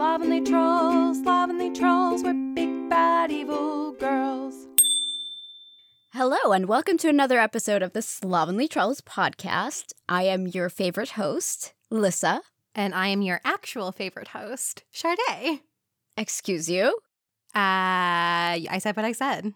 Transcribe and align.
Slovenly 0.00 0.40
trulls, 0.40 1.22
slovenly 1.22 1.70
trulls, 1.74 2.22
we're 2.22 2.54
big 2.54 2.88
bad 2.88 3.30
evil 3.30 3.92
girls. 3.92 4.54
Hello, 6.14 6.52
and 6.52 6.64
welcome 6.64 6.96
to 6.96 7.10
another 7.10 7.38
episode 7.38 7.82
of 7.82 7.92
the 7.92 8.00
Slovenly 8.00 8.66
Trulls 8.66 9.02
podcast. 9.02 9.92
I 10.08 10.22
am 10.22 10.46
your 10.46 10.70
favorite 10.70 11.10
host, 11.10 11.74
Lissa. 11.90 12.40
And 12.74 12.94
I 12.94 13.08
am 13.08 13.20
your 13.20 13.42
actual 13.44 13.92
favorite 13.92 14.28
host, 14.28 14.84
Sade. 14.90 15.60
Excuse 16.16 16.70
you. 16.70 16.86
Uh, 17.54 18.56
I 18.56 18.78
said 18.80 18.96
what 18.96 19.04
I 19.04 19.12
said. 19.12 19.52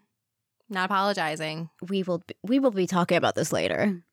Not 0.68 0.90
apologizing. 0.90 1.70
We 1.88 2.02
will 2.02 2.18
be, 2.18 2.34
we 2.42 2.58
will 2.58 2.70
be 2.70 2.86
talking 2.86 3.16
about 3.16 3.34
this 3.34 3.50
later. 3.50 4.04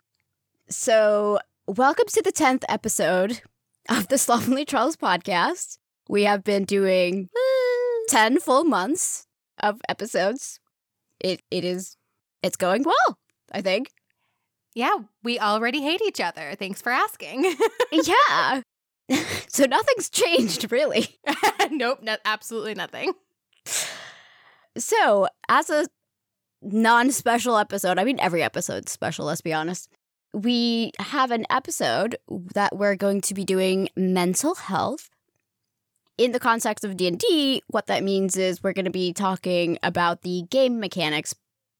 So, 0.70 1.40
welcome 1.68 2.08
to 2.08 2.22
the 2.22 2.32
tenth 2.32 2.64
episode 2.70 3.42
of 3.90 4.08
the 4.08 4.18
Slovenly 4.18 4.64
Trulls 4.64 4.96
podcast. 4.96 5.78
We 6.12 6.24
have 6.24 6.44
been 6.44 6.66
doing 6.66 7.30
ten 8.10 8.38
full 8.42 8.66
months 8.66 9.28
of 9.64 9.80
episodes. 9.88 10.60
It 11.22 11.42
it 11.50 11.64
is 11.64 11.96
it's 12.44 12.58
going 12.58 12.84
well. 12.84 13.18
I 13.54 13.62
think. 13.62 13.92
Yeah, 14.76 14.96
we 15.24 15.40
already 15.40 15.82
hate 15.82 16.02
each 16.02 16.20
other. 16.20 16.56
Thanks 16.60 16.82
for 16.82 16.92
asking. 16.92 17.56
yeah. 17.94 18.62
so 19.48 19.64
nothing's 19.64 20.10
changed 20.10 20.70
really. 20.70 21.18
nope, 21.72 22.00
no, 22.02 22.18
absolutely 22.26 22.76
nothing. 22.76 23.14
So, 24.78 25.30
as 25.48 25.70
a 25.70 25.88
non 26.62 27.12
special 27.12 27.58
episode, 27.58 27.98
I 27.98 28.04
mean, 28.04 28.20
every 28.20 28.44
episode's 28.44 28.92
special, 28.92 29.28
let's 29.28 29.40
be 29.40 29.54
honest. 29.54 29.90
We 30.34 30.92
have 31.00 31.32
an 31.32 31.46
episode 31.50 32.18
that 32.54 32.76
we're 32.76 32.98
going 32.98 33.22
to 33.22 33.34
be 33.34 33.46
doing 33.46 33.88
mental 33.96 34.56
health. 34.56 35.10
In 36.22 36.34
the 36.34 36.40
context 36.40 36.86
of 36.86 36.98
D&D, 36.98 37.64
what 37.70 37.88
that 37.88 38.04
means 38.04 38.38
is 38.38 38.62
we're 38.62 38.74
going 38.74 38.86
to 38.86 38.92
be 38.92 39.12
talking 39.12 39.80
about 39.82 40.22
the 40.22 40.44
game 40.52 40.80
mechanics 40.80 41.34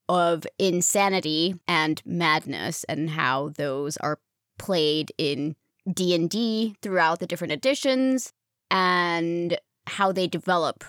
of 0.10 0.48
insanity 0.58 1.60
and 1.68 2.02
madness 2.08 2.84
and 2.86 3.12
how 3.12 3.50
those 3.50 3.98
are 3.98 4.18
played 4.58 5.12
in 5.20 5.56
D&D 5.88 6.76
throughout 6.82 7.20
the 7.20 7.28
different 7.28 7.54
editions 7.54 8.34
and 8.72 9.60
how 9.86 10.12
they 10.12 10.26
develop 10.26 10.84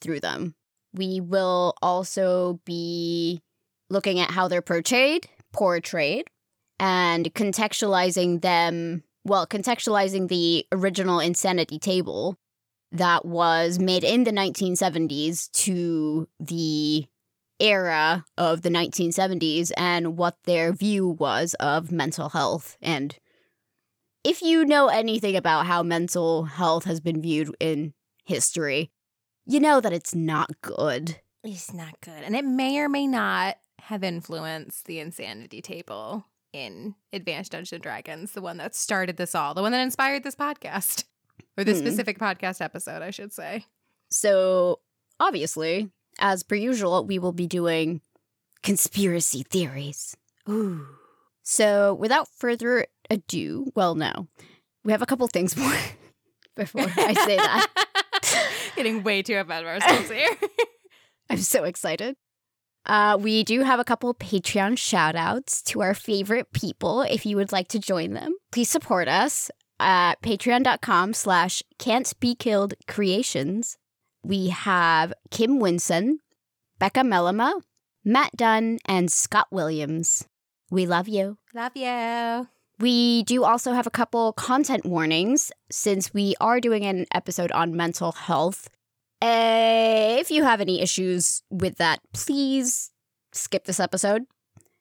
through 0.00 0.20
them. 0.20 0.54
We 0.94 1.20
will 1.20 1.74
also 1.82 2.60
be 2.64 3.42
looking 3.90 4.20
at 4.20 4.30
how 4.30 4.48
they're 4.48 4.62
portrayed, 4.62 5.28
portrayed, 5.52 6.30
and 6.80 7.26
contextualizing 7.34 8.40
them, 8.40 9.02
well, 9.22 9.46
contextualizing 9.46 10.28
the 10.28 10.66
original 10.72 11.20
Insanity 11.20 11.78
table 11.78 12.38
that 12.96 13.24
was 13.24 13.78
made 13.78 14.04
in 14.04 14.24
the 14.24 14.30
1970s 14.30 15.50
to 15.52 16.28
the 16.40 17.06
era 17.58 18.24
of 18.36 18.62
the 18.62 18.68
1970s 18.68 19.72
and 19.76 20.16
what 20.16 20.36
their 20.44 20.72
view 20.72 21.08
was 21.08 21.54
of 21.54 21.90
mental 21.90 22.30
health. 22.30 22.76
And 22.82 23.16
if 24.24 24.42
you 24.42 24.64
know 24.64 24.88
anything 24.88 25.36
about 25.36 25.66
how 25.66 25.82
mental 25.82 26.44
health 26.44 26.84
has 26.84 27.00
been 27.00 27.22
viewed 27.22 27.54
in 27.60 27.94
history, 28.24 28.90
you 29.46 29.60
know 29.60 29.80
that 29.80 29.92
it's 29.92 30.14
not 30.14 30.60
good. 30.60 31.20
It's 31.44 31.72
not 31.72 32.00
good. 32.00 32.22
And 32.24 32.34
it 32.34 32.44
may 32.44 32.78
or 32.78 32.88
may 32.88 33.06
not 33.06 33.56
have 33.82 34.02
influenced 34.02 34.86
the 34.86 34.98
insanity 34.98 35.62
table 35.62 36.26
in 36.52 36.96
Advanced 37.12 37.52
Dungeons 37.52 37.72
and 37.72 37.82
Dragons, 37.82 38.32
the 38.32 38.40
one 38.40 38.56
that 38.56 38.74
started 38.74 39.16
this 39.16 39.34
all, 39.34 39.54
the 39.54 39.62
one 39.62 39.72
that 39.72 39.80
inspired 39.80 40.24
this 40.24 40.34
podcast. 40.34 41.04
Or 41.56 41.64
this 41.64 41.78
Hmm. 41.80 41.86
specific 41.86 42.18
podcast 42.18 42.60
episode, 42.60 43.02
I 43.02 43.10
should 43.10 43.32
say. 43.32 43.64
So, 44.10 44.80
obviously, 45.18 45.90
as 46.18 46.42
per 46.42 46.54
usual, 46.54 47.04
we 47.04 47.18
will 47.18 47.32
be 47.32 47.46
doing 47.46 48.00
conspiracy 48.62 49.42
theories. 49.42 50.16
Ooh. 50.48 50.86
So, 51.42 51.94
without 51.94 52.28
further 52.28 52.86
ado, 53.10 53.72
well, 53.74 53.94
no, 53.94 54.28
we 54.84 54.92
have 54.92 55.02
a 55.02 55.06
couple 55.06 55.26
things 55.28 55.56
more 55.56 55.76
before 56.56 56.82
I 56.96 57.14
say 57.14 57.36
that. 57.36 58.72
Getting 58.76 59.02
way 59.02 59.22
too 59.22 59.34
ahead 59.34 59.62
of 59.62 59.66
ourselves 59.66 60.10
here. 60.10 60.30
I'm 61.30 61.38
so 61.38 61.64
excited. 61.64 62.16
Uh, 62.84 63.18
we 63.20 63.42
do 63.42 63.62
have 63.62 63.80
a 63.80 63.84
couple 63.84 64.14
Patreon 64.14 64.78
shout 64.78 65.16
outs 65.16 65.60
to 65.62 65.82
our 65.82 65.92
favorite 65.94 66.52
people. 66.52 67.02
If 67.02 67.26
you 67.26 67.36
would 67.36 67.50
like 67.50 67.66
to 67.68 67.80
join 67.80 68.12
them, 68.12 68.36
please 68.52 68.70
support 68.70 69.08
us 69.08 69.50
at 69.78 70.20
patreon.com 70.22 71.14
slash 71.14 71.62
can't 71.78 72.12
be 72.20 72.34
killed 72.34 72.74
creations. 72.86 73.78
We 74.22 74.48
have 74.48 75.12
Kim 75.30 75.60
Winson, 75.60 76.18
Becca 76.78 77.00
Mellema, 77.00 77.60
Matt 78.04 78.32
Dunn, 78.36 78.78
and 78.86 79.10
Scott 79.10 79.48
Williams. 79.50 80.26
We 80.70 80.86
love 80.86 81.08
you. 81.08 81.38
Love 81.54 81.76
you. 81.76 82.48
We 82.78 83.22
do 83.22 83.44
also 83.44 83.72
have 83.72 83.86
a 83.86 83.90
couple 83.90 84.32
content 84.34 84.84
warnings 84.84 85.50
since 85.70 86.12
we 86.12 86.34
are 86.40 86.60
doing 86.60 86.84
an 86.84 87.06
episode 87.14 87.50
on 87.52 87.76
mental 87.76 88.12
health. 88.12 88.68
Uh, 89.22 90.16
if 90.18 90.30
you 90.30 90.44
have 90.44 90.60
any 90.60 90.82
issues 90.82 91.42
with 91.50 91.78
that, 91.78 92.00
please 92.12 92.90
skip 93.32 93.64
this 93.64 93.80
episode. 93.80 94.24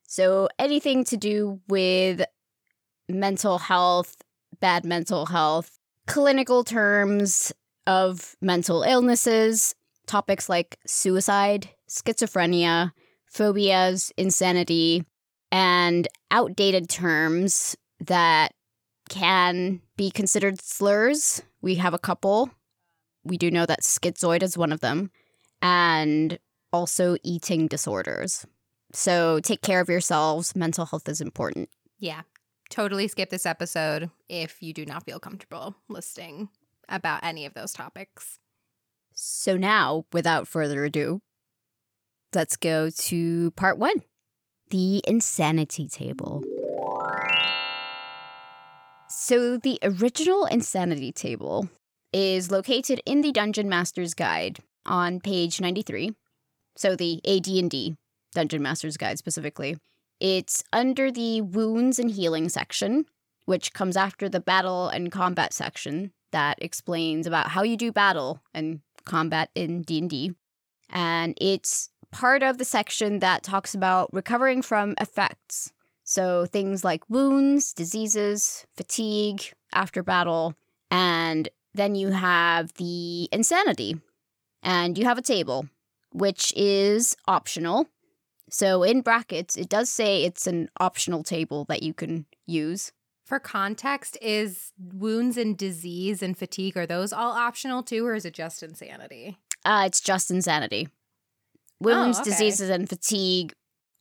So, 0.08 0.50
anything 0.60 1.04
to 1.06 1.18
do 1.18 1.62
with 1.68 2.26
mental 3.08 3.60
health, 3.60 4.16
bad 4.60 4.86
mental 4.86 5.28
health, 5.28 5.80
clinical 6.08 6.64
terms 6.64 7.52
of 7.88 8.36
mental 8.42 8.84
illnesses, 8.84 9.76
topics 10.08 10.50
like 10.50 10.78
suicide, 10.86 11.70
schizophrenia, 11.90 12.92
phobias, 13.26 14.12
insanity, 14.18 15.04
and 15.52 16.08
outdated 16.32 16.90
terms 16.90 17.76
that 18.00 18.54
can 19.10 19.82
be 19.98 20.10
considered 20.10 20.62
slurs. 20.62 21.42
We 21.62 21.76
have 21.76 21.94
a 21.94 22.00
couple. 22.00 22.50
We 23.24 23.38
do 23.38 23.52
know 23.52 23.66
that 23.66 23.82
schizoid 23.82 24.44
is 24.44 24.58
one 24.58 24.72
of 24.72 24.82
them, 24.82 25.12
and 25.62 26.40
also 26.72 27.18
eating 27.24 27.68
disorders. 27.68 28.46
So 28.94 29.40
take 29.40 29.62
care 29.62 29.82
of 29.82 29.90
yourselves. 29.90 30.56
Mental 30.56 30.86
health 30.86 31.08
is 31.10 31.22
important. 31.22 31.70
Yeah. 32.00 32.22
Totally 32.70 33.08
skip 33.08 33.30
this 33.30 33.46
episode 33.46 34.10
if 34.28 34.62
you 34.62 34.74
do 34.74 34.86
not 34.86 35.06
feel 35.06 35.20
comfortable 35.20 35.76
listing 35.88 36.50
about 36.90 37.24
any 37.24 37.46
of 37.46 37.54
those 37.54 37.74
topics. 37.74 38.40
So 39.14 39.56
now, 39.56 40.06
without 40.12 40.48
further 40.48 40.84
ado, 40.84 41.22
let's 42.34 42.58
go 42.58 42.90
to 42.90 43.52
part 43.52 43.78
one 43.78 44.02
the 44.72 45.02
insanity 45.08 45.88
table. 45.88 46.44
So, 49.08 49.58
the 49.58 49.80
original 49.82 50.46
insanity 50.46 51.12
table 51.12 51.70
is 52.12 52.52
located 52.52 53.02
in 53.06 53.22
the 53.22 53.32
Dungeon 53.32 53.70
Master's 53.70 54.14
Guide 54.14 54.60
on 54.86 55.20
page 55.20 55.62
93. 55.62 56.12
So, 56.76 56.96
the 56.96 57.22
AD&D 57.26 57.96
Dungeon 58.34 58.62
Master's 58.62 58.98
Guide 58.98 59.18
specifically. 59.18 59.78
It's 60.20 60.64
under 60.72 61.12
the 61.12 61.42
wounds 61.42 62.00
and 62.00 62.10
healing 62.10 62.50
section, 62.50 63.06
which 63.46 63.74
comes 63.74 63.98
after 63.98 64.30
the 64.30 64.40
battle 64.40 64.88
and 64.88 65.12
combat 65.12 65.54
section 65.54 66.12
that 66.32 66.58
explains 66.62 67.28
about 67.28 67.50
how 67.50 67.64
you 67.64 67.78
do 67.78 67.92
battle 67.92 68.42
and 68.54 68.82
combat 69.06 69.50
in 69.56 69.82
D&D. 69.82 70.34
And 70.90 71.38
it's 71.40 71.90
part 72.12 72.44
of 72.44 72.58
the 72.58 72.66
section 72.66 73.20
that 73.20 73.44
talks 73.44 73.76
about 73.76 74.10
recovering 74.14 74.62
from 74.62 74.96
effects. 75.00 75.72
So 76.04 76.46
things 76.46 76.84
like 76.84 77.10
wounds, 77.10 77.74
diseases, 77.74 78.66
fatigue 78.76 79.54
after 79.74 80.04
battle, 80.04 80.56
and 80.92 81.50
then 81.74 81.96
you 81.96 82.10
have 82.10 82.74
the 82.74 83.28
insanity. 83.32 84.00
And 84.64 84.98
you 84.98 85.06
have 85.06 85.18
a 85.18 85.24
table, 85.24 85.68
which 86.12 86.54
is 86.56 87.16
optional. 87.28 87.88
So 88.56 88.84
in 88.84 89.02
brackets, 89.02 89.58
it 89.58 89.68
does 89.68 89.90
say 89.90 90.24
it's 90.24 90.48
an 90.48 90.70
optional 90.80 91.24
table 91.24 91.66
that 91.66 91.84
you 91.84 91.94
can 91.94 92.26
use. 92.48 92.94
For 93.26 93.38
context, 93.38 94.18
is 94.22 94.72
wounds 94.80 95.36
and 95.36 95.58
disease 95.58 96.24
and 96.24 96.38
fatigue, 96.38 96.78
are 96.78 96.86
those 96.86 97.12
all 97.12 97.34
optional 97.34 97.84
too, 97.84 98.08
or 98.08 98.16
is 98.16 98.24
it 98.24 98.34
just 98.34 98.64
insanity? 98.64 99.38
Uh, 99.66 99.84
it's 99.86 100.00
just 100.00 100.32
insanity. 100.32 100.88
Wounds, 101.82 102.18
okay. 102.22 102.30
diseases, 102.30 102.70
and 102.70 102.88
fatigue 102.88 103.52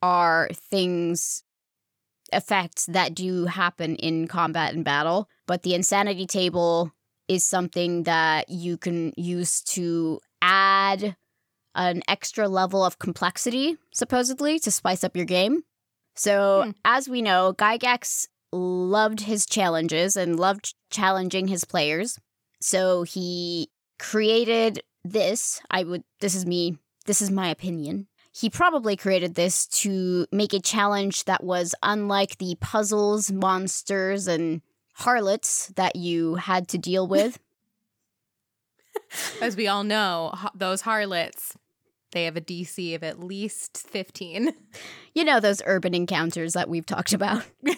are 0.02 0.48
things, 0.52 1.42
effects 2.32 2.86
that 2.86 3.12
do 3.12 3.46
happen 3.46 3.96
in 3.96 4.28
combat 4.28 4.72
and 4.72 4.84
battle. 4.84 5.28
But 5.48 5.64
the 5.64 5.74
insanity 5.74 6.28
table 6.28 6.92
is 7.26 7.44
something 7.44 8.04
that 8.04 8.48
you 8.48 8.76
can 8.76 9.14
use 9.16 9.62
to 9.62 10.20
add 10.40 11.16
an 11.74 12.02
extra 12.08 12.48
level 12.48 12.84
of 12.84 12.98
complexity, 12.98 13.76
supposedly, 13.92 14.58
to 14.60 14.70
spice 14.70 15.02
up 15.04 15.16
your 15.16 15.26
game. 15.26 15.64
So, 16.14 16.62
Hmm. 16.64 16.70
as 16.84 17.08
we 17.08 17.22
know, 17.22 17.52
Gygax 17.56 18.28
loved 18.52 19.20
his 19.22 19.46
challenges 19.46 20.16
and 20.16 20.38
loved 20.38 20.74
challenging 20.90 21.48
his 21.48 21.64
players. 21.64 22.18
So 22.60 23.02
he 23.02 23.68
created 23.98 24.82
this. 25.04 25.60
I 25.70 25.82
would, 25.82 26.04
this 26.20 26.34
is 26.36 26.46
me, 26.46 26.78
this 27.06 27.20
is 27.20 27.30
my 27.30 27.48
opinion. 27.48 28.06
He 28.32 28.48
probably 28.50 28.96
created 28.96 29.34
this 29.34 29.66
to 29.82 30.26
make 30.32 30.52
a 30.52 30.60
challenge 30.60 31.24
that 31.24 31.42
was 31.44 31.74
unlike 31.82 32.38
the 32.38 32.56
puzzles, 32.60 33.30
monsters, 33.30 34.26
and 34.28 34.62
harlots 34.94 35.72
that 35.76 35.96
you 35.96 36.36
had 36.36 36.68
to 36.68 36.78
deal 36.78 37.06
with. 37.16 37.38
As 39.40 39.56
we 39.56 39.66
all 39.68 39.84
know, 39.84 40.32
those 40.54 40.80
harlots, 40.82 41.56
they 42.14 42.24
have 42.24 42.36
a 42.36 42.40
DC 42.40 42.94
of 42.94 43.02
at 43.02 43.20
least 43.20 43.86
15. 43.88 44.54
You 45.14 45.22
know, 45.22 45.38
those 45.38 45.62
urban 45.64 45.94
encounters 45.94 46.54
that 46.54 46.68
we've 46.68 46.86
talked 46.86 47.12
about. 47.12 47.44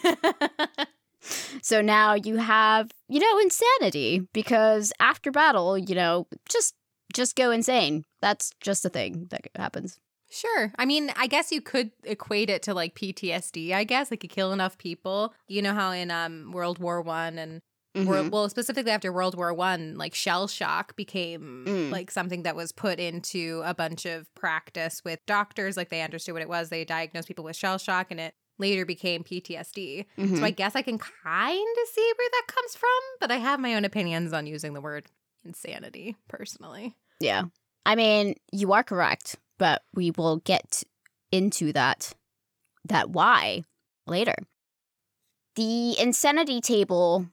So 1.62 1.80
now 1.80 2.14
you 2.14 2.36
have, 2.36 2.90
you 3.08 3.20
know, 3.20 3.38
insanity 3.38 4.20
because 4.32 4.92
after 5.00 5.30
battle, 5.30 5.76
you 5.76 5.94
know, 5.94 6.26
just 6.48 6.74
just 7.12 7.36
go 7.36 7.50
insane. 7.50 8.04
That's 8.20 8.52
just 8.60 8.84
a 8.84 8.88
thing 8.88 9.26
that 9.30 9.48
happens. 9.56 9.98
Sure. 10.28 10.72
I 10.76 10.84
mean, 10.84 11.12
I 11.16 11.28
guess 11.28 11.52
you 11.52 11.60
could 11.60 11.92
equate 12.04 12.50
it 12.50 12.62
to 12.64 12.74
like 12.74 12.94
PTSD, 12.94 13.72
I 13.72 13.84
guess. 13.84 14.10
Like 14.10 14.22
you 14.22 14.28
kill 14.28 14.52
enough 14.52 14.76
people. 14.76 15.32
You 15.48 15.62
know 15.62 15.72
how 15.74 15.92
in 15.92 16.10
um 16.10 16.52
World 16.52 16.78
War 16.78 17.00
One 17.00 17.38
and 17.38 17.62
Mhm. 17.96 18.06
World, 18.06 18.30
well, 18.32 18.48
specifically 18.48 18.92
after 18.92 19.12
World 19.12 19.36
War 19.36 19.52
One, 19.54 19.96
like 19.96 20.14
shell 20.14 20.46
shock 20.48 20.94
became 20.96 21.64
Mm. 21.66 21.90
like 21.90 22.10
something 22.10 22.42
that 22.42 22.54
was 22.54 22.70
put 22.72 23.00
into 23.00 23.62
a 23.64 23.74
bunch 23.74 24.04
of 24.06 24.32
practice 24.34 25.02
with 25.04 25.24
doctors. 25.26 25.76
Like 25.76 25.88
they 25.88 26.02
understood 26.02 26.34
what 26.34 26.42
it 26.42 26.48
was. 26.48 26.68
They 26.68 26.84
diagnosed 26.84 27.26
people 27.28 27.44
with 27.44 27.56
shell 27.56 27.78
shock, 27.78 28.10
and 28.10 28.20
it 28.20 28.34
later 28.58 28.84
became 28.86 29.22
PTSD. 29.24 30.06
Mhm. 30.18 30.38
So 30.38 30.44
I 30.44 30.50
guess 30.50 30.74
I 30.76 30.82
can 30.82 30.98
kind 30.98 31.76
of 31.82 31.88
see 31.88 32.12
where 32.16 32.28
that 32.32 32.46
comes 32.46 32.76
from, 32.76 32.88
but 33.20 33.30
I 33.30 33.36
have 33.36 33.60
my 33.60 33.74
own 33.74 33.84
opinions 33.84 34.32
on 34.32 34.46
using 34.46 34.72
the 34.74 34.80
word 34.80 35.06
insanity 35.44 36.16
personally. 36.28 36.94
Yeah. 37.20 37.44
I 37.84 37.94
mean, 37.94 38.34
you 38.52 38.72
are 38.72 38.82
correct, 38.82 39.36
but 39.58 39.82
we 39.94 40.10
will 40.10 40.38
get 40.38 40.82
into 41.32 41.72
that 41.72 42.12
that 42.84 43.10
why 43.10 43.64
later. 44.06 44.34
The 45.56 45.98
insanity 45.98 46.60
table. 46.60 47.26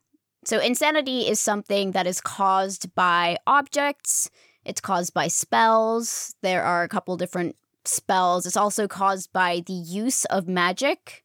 So 0.46 0.60
insanity 0.60 1.22
is 1.22 1.40
something 1.40 1.92
that 1.92 2.08
is 2.08 2.22
caused 2.22 2.94
by 2.96 3.38
objects. 3.48 4.30
It's 4.66 4.82
caused 4.82 5.14
by 5.14 5.28
spells. 5.28 6.36
There 6.42 6.64
are 6.64 6.84
a 6.84 6.90
couple 6.90 7.18
different 7.18 7.56
spells. 7.86 8.46
It's 8.46 8.58
also 8.58 8.88
caused 8.88 9.32
by 9.32 9.64
the 9.66 9.74
use 9.74 10.26
of 10.26 10.48
magic 10.48 11.24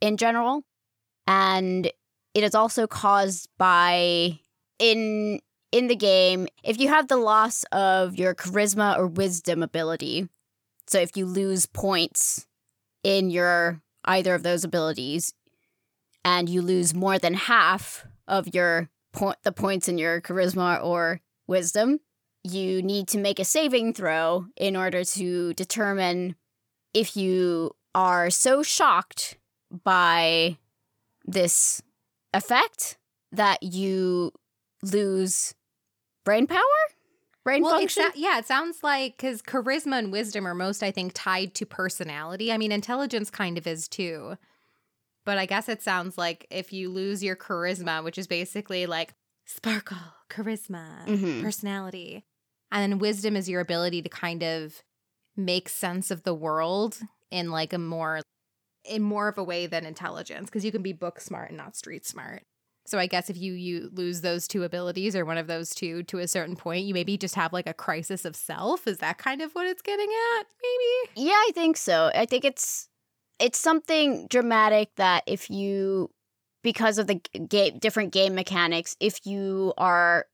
in 0.00 0.16
general. 0.16 0.64
And 1.26 1.86
it 2.34 2.44
is 2.44 2.54
also 2.54 2.86
caused 2.86 3.48
by 3.58 4.38
in 4.78 5.40
in 5.70 5.86
the 5.86 5.96
game, 5.96 6.46
if 6.62 6.78
you 6.78 6.88
have 6.88 7.08
the 7.08 7.16
loss 7.16 7.64
of 7.72 8.16
your 8.16 8.34
charisma 8.34 8.98
or 8.98 9.06
wisdom 9.06 9.62
ability, 9.62 10.28
so 10.86 11.00
if 11.00 11.16
you 11.16 11.24
lose 11.24 11.64
points 11.64 12.46
in 13.02 13.30
your 13.30 13.80
either 14.04 14.34
of 14.34 14.42
those 14.42 14.64
abilities, 14.64 15.32
and 16.24 16.48
you 16.48 16.60
lose 16.60 16.94
more 16.94 17.18
than 17.18 17.34
half 17.34 18.04
of 18.32 18.52
your 18.54 18.88
point, 19.12 19.36
the 19.44 19.52
points 19.52 19.88
in 19.88 19.98
your 19.98 20.20
charisma 20.20 20.82
or 20.82 21.20
wisdom, 21.46 22.00
you 22.42 22.82
need 22.82 23.06
to 23.08 23.18
make 23.18 23.38
a 23.38 23.44
saving 23.44 23.92
throw 23.94 24.46
in 24.56 24.74
order 24.74 25.04
to 25.04 25.52
determine 25.54 26.34
if 26.94 27.16
you 27.16 27.76
are 27.94 28.30
so 28.30 28.62
shocked 28.62 29.38
by 29.84 30.56
this 31.24 31.82
effect 32.32 32.96
that 33.30 33.62
you 33.62 34.32
lose 34.82 35.54
brain 36.24 36.46
power, 36.46 36.58
brain 37.44 37.62
Well, 37.62 37.74
it 37.76 37.80
function. 37.92 38.04
sa- 38.04 38.12
yeah, 38.16 38.38
it 38.38 38.46
sounds 38.46 38.82
like 38.82 39.16
because 39.16 39.42
charisma 39.42 39.98
and 39.98 40.10
wisdom 40.10 40.46
are 40.46 40.54
most, 40.54 40.82
I 40.82 40.90
think, 40.90 41.12
tied 41.14 41.54
to 41.56 41.66
personality. 41.66 42.50
I 42.50 42.58
mean, 42.58 42.72
intelligence 42.72 43.30
kind 43.30 43.58
of 43.58 43.66
is 43.66 43.88
too. 43.88 44.36
But 45.24 45.38
I 45.38 45.46
guess 45.46 45.68
it 45.68 45.82
sounds 45.82 46.18
like 46.18 46.46
if 46.50 46.72
you 46.72 46.90
lose 46.90 47.22
your 47.22 47.36
charisma, 47.36 48.02
which 48.02 48.18
is 48.18 48.26
basically 48.26 48.86
like 48.86 49.14
sparkle, 49.46 49.96
charisma, 50.30 51.06
Mhm. 51.06 51.42
personality, 51.42 52.24
and 52.70 52.92
then 52.92 52.98
wisdom 52.98 53.36
is 53.36 53.48
your 53.48 53.60
ability 53.60 54.02
to 54.02 54.08
kind 54.08 54.42
of 54.42 54.82
make 55.36 55.68
sense 55.68 56.10
of 56.10 56.24
the 56.24 56.34
world 56.34 56.98
in 57.30 57.50
like 57.50 57.72
a 57.72 57.78
more 57.78 58.20
in 58.84 59.00
more 59.00 59.28
of 59.28 59.38
a 59.38 59.44
way 59.44 59.66
than 59.66 59.86
intelligence 59.86 60.46
because 60.46 60.64
you 60.64 60.72
can 60.72 60.82
be 60.82 60.92
book 60.92 61.20
smart 61.20 61.50
and 61.50 61.56
not 61.56 61.76
street 61.76 62.04
smart. 62.04 62.42
So 62.84 62.98
I 62.98 63.06
guess 63.06 63.30
if 63.30 63.36
you 63.36 63.52
you 63.52 63.88
lose 63.92 64.22
those 64.22 64.48
two 64.48 64.64
abilities 64.64 65.14
or 65.14 65.24
one 65.24 65.38
of 65.38 65.46
those 65.46 65.70
two 65.70 66.02
to 66.04 66.18
a 66.18 66.26
certain 66.26 66.56
point, 66.56 66.84
you 66.84 66.92
maybe 66.94 67.16
just 67.16 67.36
have 67.36 67.52
like 67.52 67.68
a 67.68 67.74
crisis 67.74 68.24
of 68.24 68.34
self. 68.34 68.88
Is 68.88 68.98
that 68.98 69.18
kind 69.18 69.40
of 69.40 69.52
what 69.52 69.66
it's 69.68 69.82
getting 69.82 70.10
at? 70.38 70.46
Maybe. 70.60 71.28
Yeah, 71.28 71.34
I 71.34 71.50
think 71.54 71.76
so. 71.76 72.10
I 72.12 72.26
think 72.26 72.44
it's 72.44 72.88
it's 73.42 73.58
something 73.58 74.26
dramatic 74.28 74.90
that 74.96 75.24
if 75.26 75.50
you 75.50 76.10
because 76.62 76.96
of 76.98 77.08
the 77.08 77.16
game 77.48 77.78
different 77.78 78.12
game 78.12 78.34
mechanics, 78.34 78.96
if 79.00 79.26
you 79.26 79.74
are 79.76 80.26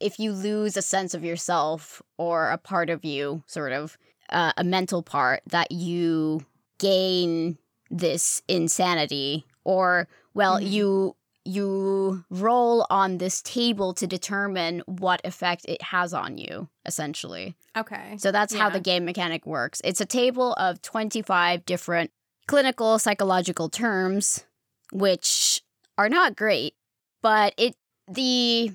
if 0.00 0.18
you 0.18 0.32
lose 0.32 0.76
a 0.76 0.82
sense 0.82 1.14
of 1.14 1.24
yourself 1.24 2.02
or 2.18 2.50
a 2.50 2.58
part 2.58 2.90
of 2.90 3.04
you, 3.04 3.42
sort 3.46 3.72
of 3.72 3.96
uh, 4.30 4.52
a 4.56 4.64
mental 4.64 5.02
part, 5.02 5.40
that 5.46 5.70
you 5.72 6.44
gain 6.78 7.56
this 7.90 8.42
insanity, 8.48 9.46
or 9.64 10.08
well, 10.34 10.58
Mhm. 10.60 10.70
you 10.70 11.16
you 11.48 12.24
roll 12.28 12.84
on 12.90 13.18
this 13.18 13.40
table 13.40 13.94
to 13.94 14.04
determine 14.08 14.82
what 14.86 15.20
effect 15.24 15.64
it 15.68 15.80
has 15.80 16.12
on 16.12 16.36
you, 16.36 16.68
essentially. 16.84 17.54
Okay. 17.78 18.16
So 18.18 18.32
that's 18.32 18.52
how 18.52 18.68
the 18.68 18.80
game 18.80 19.04
mechanic 19.04 19.46
works. 19.46 19.80
It's 19.84 20.00
a 20.00 20.06
table 20.06 20.54
of 20.54 20.82
25 20.82 21.64
different 21.64 22.10
clinical 22.46 22.98
psychological 22.98 23.68
terms 23.68 24.44
which 24.92 25.62
are 25.98 26.08
not 26.08 26.36
great, 26.36 26.74
but 27.22 27.54
it 27.56 27.74
the 28.08 28.72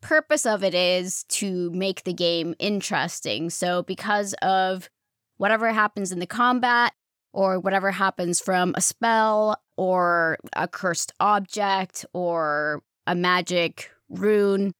purpose 0.00 0.44
of 0.44 0.64
it 0.64 0.74
is 0.74 1.24
to 1.28 1.70
make 1.70 2.02
the 2.02 2.12
game 2.12 2.54
interesting. 2.58 3.48
So 3.48 3.82
because 3.82 4.34
of 4.42 4.90
whatever 5.36 5.72
happens 5.72 6.10
in 6.10 6.18
the 6.18 6.26
combat 6.26 6.92
or 7.32 7.60
whatever 7.60 7.92
happens 7.92 8.40
from 8.40 8.74
a 8.76 8.80
spell 8.80 9.60
or 9.76 10.38
a 10.54 10.66
cursed 10.66 11.12
object 11.20 12.04
or 12.12 12.82
a 13.06 13.14
magic 13.14 13.90
rune, 14.08 14.72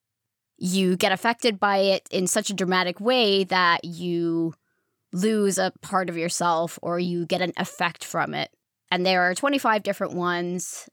you 0.59 0.97
get 0.97 1.12
affected 1.12 1.59
by 1.59 1.79
it 1.79 2.06
in 2.11 2.27
such 2.27 2.50
a 2.50 2.55
dramatic 2.55 3.00
way 3.00 3.44
that 3.44 3.85
you 3.85 4.55
lose 5.13 5.59
a 5.59 5.73
part 5.83 6.09
of 6.09 6.17
yourself 6.17 6.79
or 6.83 6.99
you 6.99 7.27
get 7.27 7.43
an 7.43 7.53
effect 7.57 8.05
from 8.05 8.35
it. 8.35 8.51
And 8.91 9.07
there 9.07 9.23
are 9.23 9.35
25 9.35 9.83
different 9.83 10.15
ones. 10.15 10.89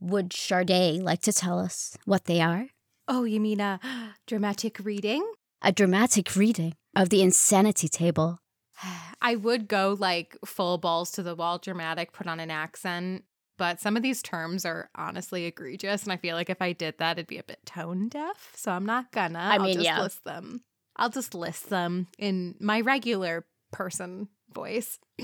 Would 0.00 0.30
Charday 0.30 1.02
like 1.02 1.22
to 1.22 1.32
tell 1.32 1.58
us 1.58 1.96
what 2.04 2.24
they 2.24 2.40
are? 2.40 2.68
Oh, 3.08 3.24
you 3.24 3.40
mean 3.40 3.60
a 3.60 3.80
dramatic 4.26 4.78
reading? 4.84 5.28
A 5.62 5.72
dramatic 5.72 6.34
reading 6.36 6.74
of 6.96 7.10
the 7.10 7.22
insanity 7.22 7.88
table. 7.88 8.38
I 9.20 9.36
would 9.36 9.68
go 9.68 9.96
like 9.98 10.36
full 10.44 10.78
balls 10.78 11.10
to 11.12 11.22
the 11.22 11.34
wall 11.34 11.58
dramatic, 11.58 12.12
put 12.12 12.26
on 12.26 12.40
an 12.40 12.50
accent, 12.50 13.24
but 13.58 13.78
some 13.78 13.96
of 13.96 14.02
these 14.02 14.22
terms 14.22 14.64
are 14.64 14.88
honestly 14.94 15.44
egregious. 15.44 16.04
And 16.04 16.12
I 16.12 16.16
feel 16.16 16.34
like 16.34 16.48
if 16.48 16.62
I 16.62 16.72
did 16.72 16.96
that, 16.98 17.18
it'd 17.18 17.26
be 17.26 17.36
a 17.36 17.42
bit 17.42 17.58
tone 17.66 18.08
deaf. 18.08 18.52
So 18.56 18.72
I'm 18.72 18.86
not 18.86 19.12
gonna. 19.12 19.38
I 19.38 19.56
I'll 19.56 19.66
just 19.66 19.80
yeah. 19.80 20.00
list 20.00 20.24
them. 20.24 20.62
I'll 20.96 21.10
just 21.10 21.34
list 21.34 21.68
them 21.68 22.06
in 22.18 22.54
my 22.58 22.80
regular 22.80 23.44
person 23.70 24.28
voice. 24.52 24.98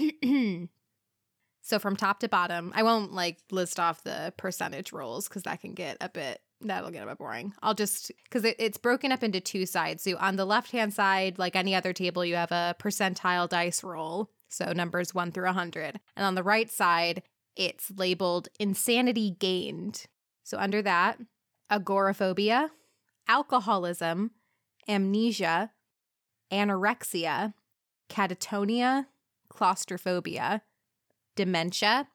so 1.62 1.78
from 1.78 1.96
top 1.96 2.20
to 2.20 2.28
bottom, 2.28 2.72
I 2.74 2.82
won't 2.82 3.12
like 3.12 3.38
list 3.50 3.80
off 3.80 4.02
the 4.02 4.32
percentage 4.36 4.92
rolls 4.92 5.28
because 5.28 5.44
that 5.44 5.60
can 5.60 5.74
get 5.74 5.96
a 6.00 6.08
bit 6.08 6.40
that'll 6.62 6.90
get 6.90 7.02
a 7.02 7.06
bit 7.06 7.18
boring. 7.18 7.52
I'll 7.62 7.74
just 7.74 8.10
because 8.24 8.44
it, 8.44 8.56
it's 8.58 8.78
broken 8.78 9.12
up 9.12 9.22
into 9.22 9.40
two 9.40 9.66
sides. 9.66 10.02
So 10.02 10.16
on 10.18 10.36
the 10.36 10.44
left 10.44 10.70
hand 10.70 10.94
side, 10.94 11.38
like 11.38 11.56
any 11.56 11.74
other 11.74 11.92
table, 11.92 12.24
you 12.24 12.36
have 12.36 12.52
a 12.52 12.74
percentile 12.78 13.48
dice 13.48 13.84
roll, 13.84 14.30
so 14.48 14.72
numbers 14.72 15.14
one 15.14 15.32
through 15.32 15.48
a 15.48 15.52
hundred, 15.52 16.00
and 16.16 16.24
on 16.24 16.34
the 16.34 16.42
right 16.42 16.70
side, 16.70 17.22
it's 17.56 17.90
labeled 17.96 18.48
insanity 18.58 19.36
gained. 19.38 20.06
So 20.44 20.58
under 20.58 20.82
that, 20.82 21.18
agoraphobia, 21.70 22.70
alcoholism, 23.28 24.30
amnesia, 24.88 25.72
anorexia, 26.52 27.54
catatonia, 28.08 29.06
claustrophobia, 29.48 30.62
dementia, 31.34 32.08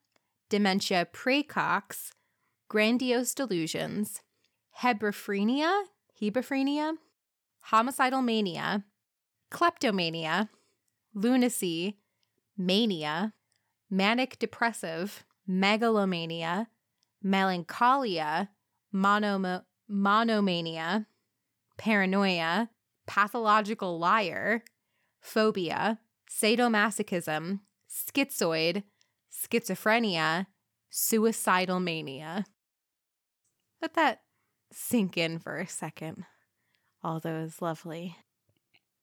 dementia 0.50 1.06
praecox, 1.12 2.12
grandiose 2.70 3.34
delusions, 3.34 4.22
hebephrenia, 4.82 5.84
hebephrenia, 6.22 6.94
homicidal 7.72 8.22
mania, 8.22 8.84
kleptomania, 9.52 10.50
lunacy, 11.14 11.98
mania, 12.58 13.34
manic 13.90 14.40
depressive, 14.40 15.24
megalomania, 15.48 16.68
melancholia, 17.24 18.50
monomo- 18.94 19.64
monomania, 19.90 21.06
paranoia, 21.78 22.70
pathological 23.08 24.00
liar, 24.00 24.64
phobia, 25.22 26.00
sadomasochism, 26.30 27.60
schizoid, 27.90 28.84
schizophrenia, 29.32 30.48
suicidal 30.90 31.80
mania. 31.80 32.46
Let 33.82 33.94
that 33.94 34.22
sink 34.72 35.18
in 35.18 35.40
for 35.40 35.58
a 35.58 35.68
second. 35.68 36.26
All 37.04 37.20
those 37.20 37.62
lovely 37.62 38.18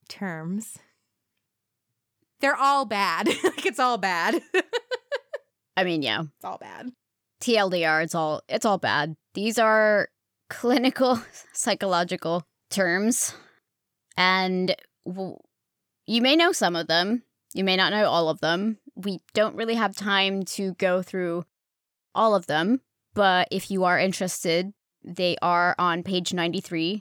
terms. 0.08 0.78
They're 2.40 2.56
all 2.56 2.84
bad. 2.84 3.26
like 3.44 3.66
it's 3.66 3.80
all 3.80 3.98
bad. 3.98 4.40
I 5.76 5.84
mean, 5.84 6.02
yeah. 6.02 6.22
It's 6.36 6.44
all 6.44 6.58
bad. 6.58 6.90
TLDR, 7.40 8.02
it's 8.04 8.14
all 8.14 8.42
it's 8.48 8.64
all 8.64 8.78
bad. 8.78 9.16
These 9.34 9.58
are 9.58 10.08
clinical 10.50 11.20
psychological 11.52 12.44
terms 12.70 13.34
and 14.16 14.74
w- 15.06 15.38
you 16.08 16.22
may 16.22 16.34
know 16.36 16.52
some 16.52 16.74
of 16.76 16.86
them, 16.88 17.22
you 17.54 17.64
may 17.64 17.76
not 17.76 17.92
know 17.92 18.06
all 18.08 18.28
of 18.28 18.40
them. 18.40 18.78
We 18.96 19.20
don't 19.34 19.54
really 19.56 19.74
have 19.74 19.94
time 19.94 20.42
to 20.44 20.74
go 20.74 21.02
through 21.02 21.44
all 22.14 22.34
of 22.34 22.46
them, 22.46 22.80
but 23.14 23.48
if 23.50 23.70
you 23.70 23.84
are 23.84 23.98
interested, 23.98 24.72
they 25.04 25.36
are 25.40 25.74
on 25.78 26.02
page 26.02 26.32
93 26.34 27.00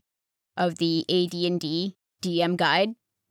of 0.56 0.76
the 0.78 1.04
AD&D 1.08 1.96
DM 2.22 2.56
guide. 2.56 2.90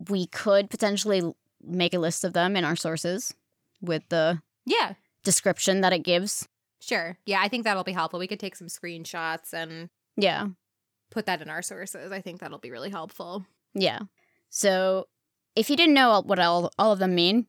We 0.10 0.27
could 0.27 0.69
potentially 0.69 1.22
make 1.63 1.93
a 1.93 2.00
list 2.00 2.24
of 2.24 2.34
them 2.34 2.55
in 2.55 2.63
our 2.65 2.75
sources 2.75 3.34
with 3.81 4.03
the 4.10 4.41
Yeah, 4.65 4.93
description 5.24 5.81
that 5.81 5.93
it 5.93 6.00
gives. 6.03 6.48
sure. 6.79 7.17
Yeah, 7.25 7.41
I 7.41 7.48
think 7.48 7.63
that'll 7.63 7.84
be 7.84 7.91
helpful. 7.93 8.19
We 8.19 8.27
could 8.27 8.39
take 8.39 8.55
some 8.55 8.67
screenshots 8.67 9.53
and 9.53 9.89
Yeah. 10.15 10.48
put 11.10 11.25
that 11.25 11.41
in 11.41 11.50
our 11.50 11.62
sources. 11.62 12.12
I 12.12 12.22
think 12.22 12.39
that'll 12.39 12.60
be 12.60 12.72
really 12.72 12.89
helpful. 12.91 13.46
Yeah. 13.74 14.00
So 14.50 15.07
if 15.57 15.69
you 15.69 15.75
didn't 15.75 15.95
know 15.95 16.21
what 16.21 16.39
all, 16.39 16.71
all 16.77 16.91
of 16.91 16.99
them 16.99 17.15
mean, 17.15 17.47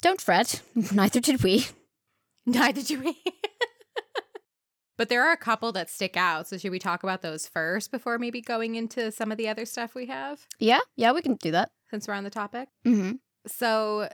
don't 0.00 0.20
fret. 0.20 0.62
Neither 0.92 1.20
did 1.20 1.42
we. 1.42 1.66
Neither 2.46 2.82
do 2.82 3.00
we. 3.00 3.22
but 4.96 5.08
there 5.08 5.22
are 5.22 5.32
a 5.32 5.36
couple 5.36 5.70
that 5.72 5.90
stick 5.90 6.16
out. 6.16 6.48
So 6.48 6.58
should 6.58 6.72
we 6.72 6.78
talk 6.78 7.02
about 7.02 7.22
those 7.22 7.46
first 7.46 7.90
before 7.90 8.18
maybe 8.18 8.40
going 8.40 8.74
into 8.74 9.12
some 9.12 9.30
of 9.30 9.38
the 9.38 9.48
other 9.48 9.64
stuff 9.64 9.94
we 9.94 10.06
have 10.06 10.46
Yeah, 10.58 10.80
yeah, 10.96 11.12
we 11.12 11.22
can 11.22 11.36
do 11.36 11.52
that. 11.52 11.70
since 11.90 12.08
we're 12.08 12.14
on 12.14 12.24
the 12.24 12.30
topic? 12.30 12.68
Mm-hmm. 12.84 13.12
So 13.46 14.08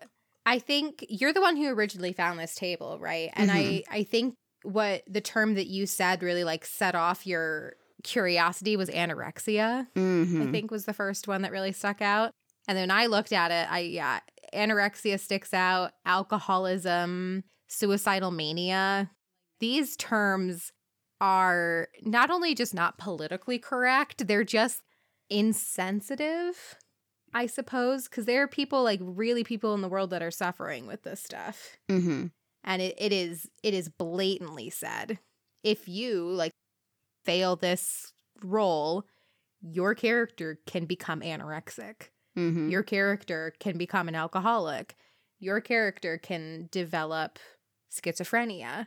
I 0.45 0.59
think 0.59 1.05
you're 1.09 1.33
the 1.33 1.41
one 1.41 1.57
who 1.57 1.69
originally 1.69 2.13
found 2.13 2.39
this 2.39 2.55
table, 2.55 2.99
right? 3.01 3.31
And 3.35 3.51
I 3.51 3.85
I 3.91 4.03
think 4.05 4.35
what 4.63 5.03
the 5.07 5.21
term 5.21 5.55
that 5.55 5.67
you 5.67 5.87
said 5.87 6.23
really 6.23 6.45
like 6.45 6.65
set 6.65 6.95
off 6.95 7.27
your 7.27 7.75
curiosity 8.03 8.77
was 8.77 8.89
anorexia. 8.89 9.87
Mm-hmm. 9.95 10.43
I 10.43 10.47
think 10.51 10.71
was 10.71 10.85
the 10.87 10.93
first 10.93 11.29
one 11.29 11.43
that 11.43 11.53
really 11.53 11.73
stuck 11.73 12.01
out. 12.01 12.33
And 12.69 12.77
then 12.77 12.91
I 12.91 13.07
looked 13.07 13.33
at 13.33 13.51
it, 13.51 13.67
I 13.73 13.81
yeah, 13.81 14.21
anorexia 14.55 15.19
sticks 15.19 15.55
out, 15.55 15.93
alcoholism, 16.05 17.45
suicidal 17.67 18.31
mania. 18.31 19.11
These 19.59 19.97
terms 19.97 20.73
are 21.21 21.89
not 22.03 22.31
only 22.31 22.55
just 22.55 22.75
not 22.75 22.99
politically 22.99 23.59
correct, 23.59 24.29
they're 24.29 24.45
just 24.45 24.83
insensitive, 25.31 26.77
I 27.35 27.47
suppose, 27.47 28.07
because 28.07 28.27
there 28.27 28.43
are 28.43 28.49
people 28.49 28.85
like 28.85 29.01
really 29.03 29.45
people 29.45 29.75
in 29.75 29.81
the 29.81 29.89
world 29.89 30.11
that 30.11 30.23
are 30.23 30.31
suffering 30.31 30.87
with 30.87 31.03
this 31.03 31.23
stuff. 31.23 31.79
Mm-hmm. 31.89 32.27
And 32.65 32.83
it, 32.83 32.95
it 32.99 33.13
is 33.13 33.49
it 33.63 33.73
is 33.73 33.89
blatantly 33.89 34.71
said. 34.71 35.19
If 35.65 35.89
you 35.89 36.29
like 36.31 36.53
fail 37.25 37.57
this 37.57 38.13
roll, 38.43 39.05
your 39.61 39.95
character 39.95 40.61
can 40.67 40.85
become 40.85 41.21
anorexic. 41.21 42.11
Mm-hmm. 42.39 42.69
Your 42.69 42.83
character 42.83 43.53
can 43.59 43.77
become 43.77 44.09
an 44.09 44.15
alcoholic. 44.15 44.97
Your 45.41 45.61
character 45.61 46.19
can 46.19 46.69
develop 46.71 47.39
schizophrenia. 47.91 48.87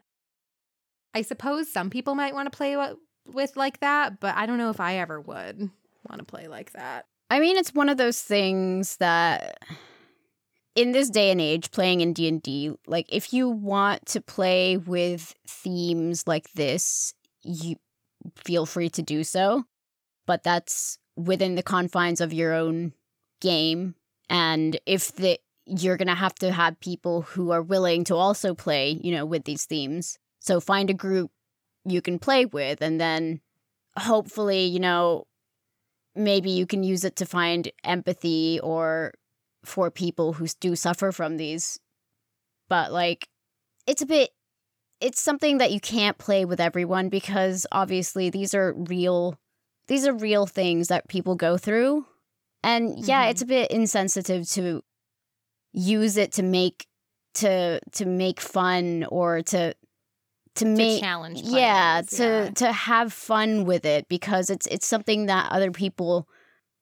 I 1.13 1.21
suppose 1.21 1.71
some 1.71 1.89
people 1.89 2.15
might 2.15 2.33
want 2.33 2.51
to 2.51 2.55
play 2.55 2.77
wa- 2.77 2.95
with 3.25 3.57
like 3.57 3.81
that, 3.81 4.19
but 4.19 4.35
I 4.35 4.45
don't 4.45 4.57
know 4.57 4.69
if 4.69 4.79
I 4.79 4.97
ever 4.97 5.19
would 5.19 5.69
want 6.09 6.19
to 6.19 6.25
play 6.25 6.47
like 6.47 6.71
that. 6.71 7.05
I 7.29 7.39
mean, 7.39 7.57
it's 7.57 7.73
one 7.73 7.89
of 7.89 7.97
those 7.97 8.21
things 8.21 8.97
that 8.97 9.59
in 10.75 10.93
this 10.93 11.09
day 11.09 11.31
and 11.31 11.41
age 11.41 11.71
playing 11.71 12.01
in 12.01 12.13
D&D, 12.13 12.73
like 12.87 13.07
if 13.09 13.33
you 13.33 13.49
want 13.49 14.05
to 14.07 14.21
play 14.21 14.77
with 14.77 15.35
themes 15.45 16.27
like 16.27 16.51
this, 16.53 17.13
you 17.43 17.75
feel 18.35 18.65
free 18.65 18.89
to 18.89 19.01
do 19.01 19.23
so, 19.23 19.65
but 20.25 20.43
that's 20.43 20.97
within 21.17 21.55
the 21.55 21.63
confines 21.63 22.21
of 22.21 22.33
your 22.33 22.53
own 22.53 22.93
game 23.41 23.95
and 24.29 24.79
if 24.85 25.13
the 25.13 25.37
you're 25.65 25.97
going 25.97 26.07
to 26.07 26.15
have 26.15 26.35
to 26.35 26.51
have 26.51 26.79
people 26.79 27.21
who 27.21 27.51
are 27.51 27.61
willing 27.61 28.03
to 28.05 28.15
also 28.15 28.53
play, 28.53 28.99
you 29.03 29.11
know, 29.11 29.25
with 29.25 29.45
these 29.45 29.65
themes. 29.65 30.17
So 30.39 30.59
find 30.59 30.89
a 30.89 30.93
group 30.93 31.31
you 31.85 32.01
can 32.01 32.19
play 32.19 32.45
with 32.45 32.81
and 32.81 32.99
then 32.99 33.41
hopefully, 33.97 34.65
you 34.65 34.79
know, 34.79 35.27
maybe 36.15 36.49
you 36.49 36.65
can 36.65 36.83
use 36.83 37.03
it 37.03 37.15
to 37.17 37.25
find 37.25 37.71
empathy 37.83 38.59
or 38.61 39.13
for 39.63 39.91
people 39.91 40.33
who 40.33 40.47
do 40.59 40.75
suffer 40.75 41.11
from 41.11 41.37
these. 41.37 41.79
But 42.67 42.91
like 42.91 43.27
it's 43.87 44.01
a 44.01 44.05
bit 44.05 44.31
it's 44.99 45.19
something 45.19 45.57
that 45.57 45.71
you 45.71 45.79
can't 45.79 46.17
play 46.17 46.45
with 46.45 46.59
everyone 46.59 47.09
because 47.09 47.65
obviously 47.71 48.29
these 48.29 48.53
are 48.53 48.73
real 48.73 49.39
these 49.87 50.07
are 50.07 50.13
real 50.13 50.45
things 50.45 50.87
that 50.87 51.07
people 51.07 51.35
go 51.35 51.57
through. 51.57 52.05
And 52.63 52.99
yeah, 53.05 53.25
Mhm. 53.25 53.31
it's 53.31 53.41
a 53.41 53.45
bit 53.45 53.71
insensitive 53.71 54.47
to 54.51 54.83
use 55.73 56.17
it 56.17 56.31
to 56.33 56.43
make 56.43 56.87
to 57.35 57.79
to 57.93 58.05
make 58.05 58.39
fun 58.41 59.05
or 59.09 59.41
to 59.41 59.73
to 60.55 60.65
To 60.65 60.65
make 60.65 60.99
challenge 61.01 61.39
yeah 61.43 62.01
to 62.01 62.23
yeah. 62.23 62.49
to 62.49 62.71
have 62.73 63.13
fun 63.13 63.63
with 63.63 63.85
it 63.85 64.09
because 64.09 64.49
it's 64.49 64.67
it's 64.67 64.85
something 64.85 65.27
that 65.27 65.49
other 65.49 65.71
people 65.71 66.27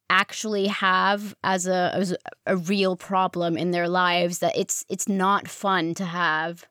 actually 0.10 0.66
have 0.68 1.36
as 1.44 1.68
a 1.68 1.92
as 1.94 2.16
a 2.48 2.58
real 2.58 2.96
problem 2.96 3.56
in 3.58 3.70
their 3.70 3.88
lives 3.88 4.40
that 4.40 4.58
it's 4.58 4.84
it's 4.90 5.08
not 5.08 5.48
fun 5.48 5.94
to 5.94 6.06
have 6.06 6.66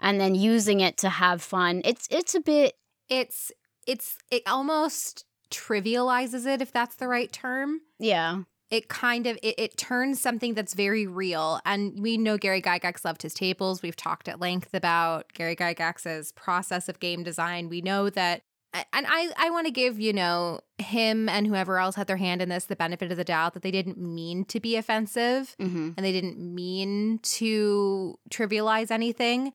and 0.00 0.18
then 0.18 0.34
using 0.34 0.80
it 0.80 0.96
to 0.96 1.10
have 1.10 1.42
fun 1.42 1.82
it's 1.84 2.08
it's 2.10 2.34
a 2.34 2.40
bit 2.40 2.72
It's 3.10 3.52
it's 3.86 4.16
it 4.30 4.42
almost 4.46 5.26
trivializes 5.50 6.46
it 6.46 6.62
if 6.62 6.72
that's 6.72 6.96
the 6.96 7.08
right 7.08 7.32
term. 7.32 7.80
yeah. 7.98 8.42
It 8.70 8.88
kind 8.88 9.26
of 9.26 9.36
it, 9.42 9.56
it 9.58 9.76
turns 9.76 10.20
something 10.20 10.54
that's 10.54 10.74
very 10.74 11.04
real. 11.04 11.60
And 11.64 12.00
we 12.00 12.16
know 12.16 12.38
gary 12.38 12.62
gygax 12.62 13.04
loved 13.04 13.22
his 13.22 13.34
tables. 13.34 13.82
We've 13.82 13.96
talked 13.96 14.28
at 14.28 14.38
length 14.38 14.74
about 14.74 15.32
gary 15.32 15.56
gygax's 15.56 16.30
process 16.30 16.88
of 16.88 17.00
game 17.00 17.24
design. 17.24 17.68
We 17.68 17.80
know 17.80 18.10
that 18.10 18.42
and 18.72 19.06
i 19.08 19.30
i 19.36 19.50
want 19.50 19.66
to 19.66 19.72
give 19.72 19.98
you 19.98 20.12
know 20.12 20.60
him 20.78 21.28
and 21.28 21.46
whoever 21.46 21.78
else 21.78 21.96
had 21.96 22.06
their 22.06 22.16
hand 22.16 22.40
in 22.40 22.48
this 22.48 22.66
the 22.66 22.76
benefit 22.76 23.10
of 23.10 23.16
the 23.16 23.24
doubt 23.24 23.54
that 23.54 23.62
they 23.62 23.70
didn't 23.70 23.98
mean 23.98 24.44
to 24.44 24.60
be 24.60 24.76
offensive 24.76 25.56
mm-hmm. 25.60 25.90
and 25.96 26.06
they 26.06 26.12
didn't 26.12 26.38
mean 26.38 27.18
to 27.22 28.18
trivialize 28.30 28.90
anything. 28.90 29.52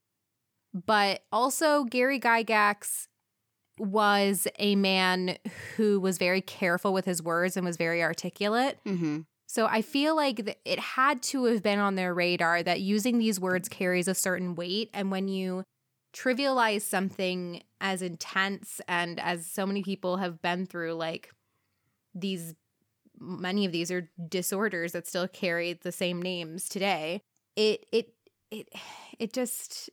But 0.74 1.22
also 1.32 1.84
gary 1.84 2.20
gygax 2.20 3.06
was 3.78 4.48
a 4.58 4.74
man 4.76 5.36
who 5.76 6.00
was 6.00 6.18
very 6.18 6.40
careful 6.40 6.92
with 6.92 7.04
his 7.04 7.22
words 7.22 7.56
and 7.56 7.66
was 7.66 7.76
very 7.76 8.02
articulate 8.02 8.78
Mm-hmm. 8.86 9.20
so 9.46 9.66
I 9.66 9.82
feel 9.82 10.16
like 10.16 10.44
th- 10.44 10.58
it 10.64 10.78
had 10.78 11.22
to 11.24 11.44
have 11.44 11.62
been 11.62 11.78
on 11.78 11.94
their 11.94 12.12
radar 12.14 12.62
that 12.62 12.80
using 12.80 13.18
these 13.18 13.38
words 13.38 13.68
carries 13.68 14.08
a 14.08 14.14
certain 14.14 14.54
weight. 14.54 14.90
And 14.92 15.10
when 15.10 15.28
you 15.28 15.64
trivialize 16.14 16.80
something 16.82 17.62
as 17.80 18.00
intense 18.02 18.80
and 18.88 19.20
as 19.20 19.46
so 19.46 19.66
many 19.66 19.82
people 19.82 20.16
have 20.16 20.40
been 20.40 20.66
through, 20.66 20.94
like 20.94 21.30
these, 22.14 22.54
many 23.20 23.66
of 23.66 23.72
these 23.72 23.90
are 23.90 24.08
disorders 24.28 24.92
that 24.92 25.06
still 25.06 25.28
carry 25.28 25.74
the 25.74 25.92
same 25.92 26.20
names 26.22 26.68
today. 26.68 27.20
It, 27.54 27.84
it, 27.92 28.14
it, 28.50 28.68
it 29.18 29.32
just, 29.32 29.90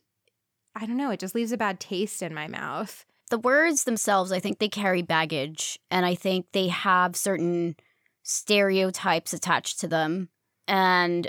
I 0.74 0.86
don't 0.86 0.96
know, 0.96 1.10
it 1.10 1.20
just 1.20 1.34
leaves 1.34 1.52
a 1.52 1.56
bad 1.58 1.78
taste 1.78 2.22
in 2.22 2.32
my 2.34 2.48
mouth. 2.48 3.04
The 3.30 3.38
words 3.38 3.84
themselves 3.84 4.32
i 4.32 4.38
think 4.38 4.58
they 4.58 4.68
carry 4.68 5.02
baggage 5.02 5.78
and 5.90 6.04
i 6.04 6.14
think 6.14 6.46
they 6.52 6.68
have 6.68 7.16
certain 7.16 7.76
stereotypes 8.24 9.32
attached 9.32 9.78
to 9.80 9.86
them. 9.86 10.30
And 10.66 11.28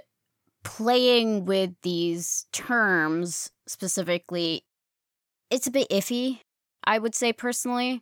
playing 0.64 1.46
with 1.46 1.72
these 1.84 2.48
terms 2.52 3.52
specifically 3.68 4.64
it's 5.52 5.68
a 5.68 5.72
bit 5.72 5.90
iffy 5.90 6.40
i 6.86 6.98
would 6.98 7.14
say 7.14 7.32
personally. 7.32 8.02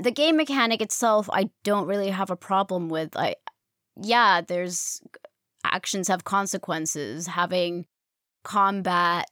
The 0.00 0.10
game 0.10 0.36
mechanic 0.36 0.80
itself 0.80 1.28
i 1.32 1.50
don't 1.62 1.86
really 1.86 2.10
have 2.10 2.30
a 2.30 2.36
problem 2.36 2.88
with. 2.88 3.16
I 3.16 3.36
yeah 4.00 4.40
there's 4.40 5.00
actions 5.62 6.08
have 6.08 6.24
consequences. 6.24 7.28
Having 7.28 7.86
combat 8.42 9.26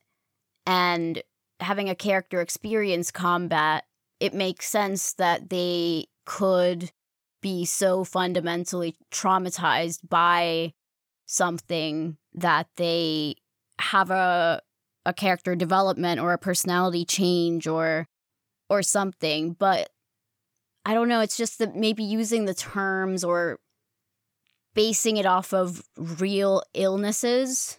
and 0.66 1.22
having 1.62 1.88
a 1.88 1.94
character 1.94 2.40
experience 2.40 3.10
combat 3.10 3.84
it 4.20 4.34
makes 4.34 4.66
sense 4.66 5.14
that 5.14 5.50
they 5.50 6.06
could 6.24 6.92
be 7.40 7.64
so 7.64 8.04
fundamentally 8.04 8.94
traumatized 9.10 9.98
by 10.08 10.72
something 11.26 12.16
that 12.32 12.68
they 12.76 13.34
have 13.80 14.10
a 14.10 14.60
a 15.04 15.12
character 15.12 15.56
development 15.56 16.20
or 16.20 16.32
a 16.32 16.38
personality 16.38 17.04
change 17.04 17.66
or 17.66 18.06
or 18.70 18.82
something. 18.82 19.54
But 19.54 19.90
i 20.84 20.94
don't 20.94 21.08
know 21.08 21.20
it's 21.20 21.36
just 21.36 21.58
that 21.58 21.76
maybe 21.76 22.02
using 22.02 22.44
the 22.44 22.54
terms 22.54 23.22
or 23.24 23.58
basing 24.74 25.16
it 25.16 25.26
off 25.26 25.52
of 25.52 25.82
real 25.96 26.62
illnesses 26.74 27.78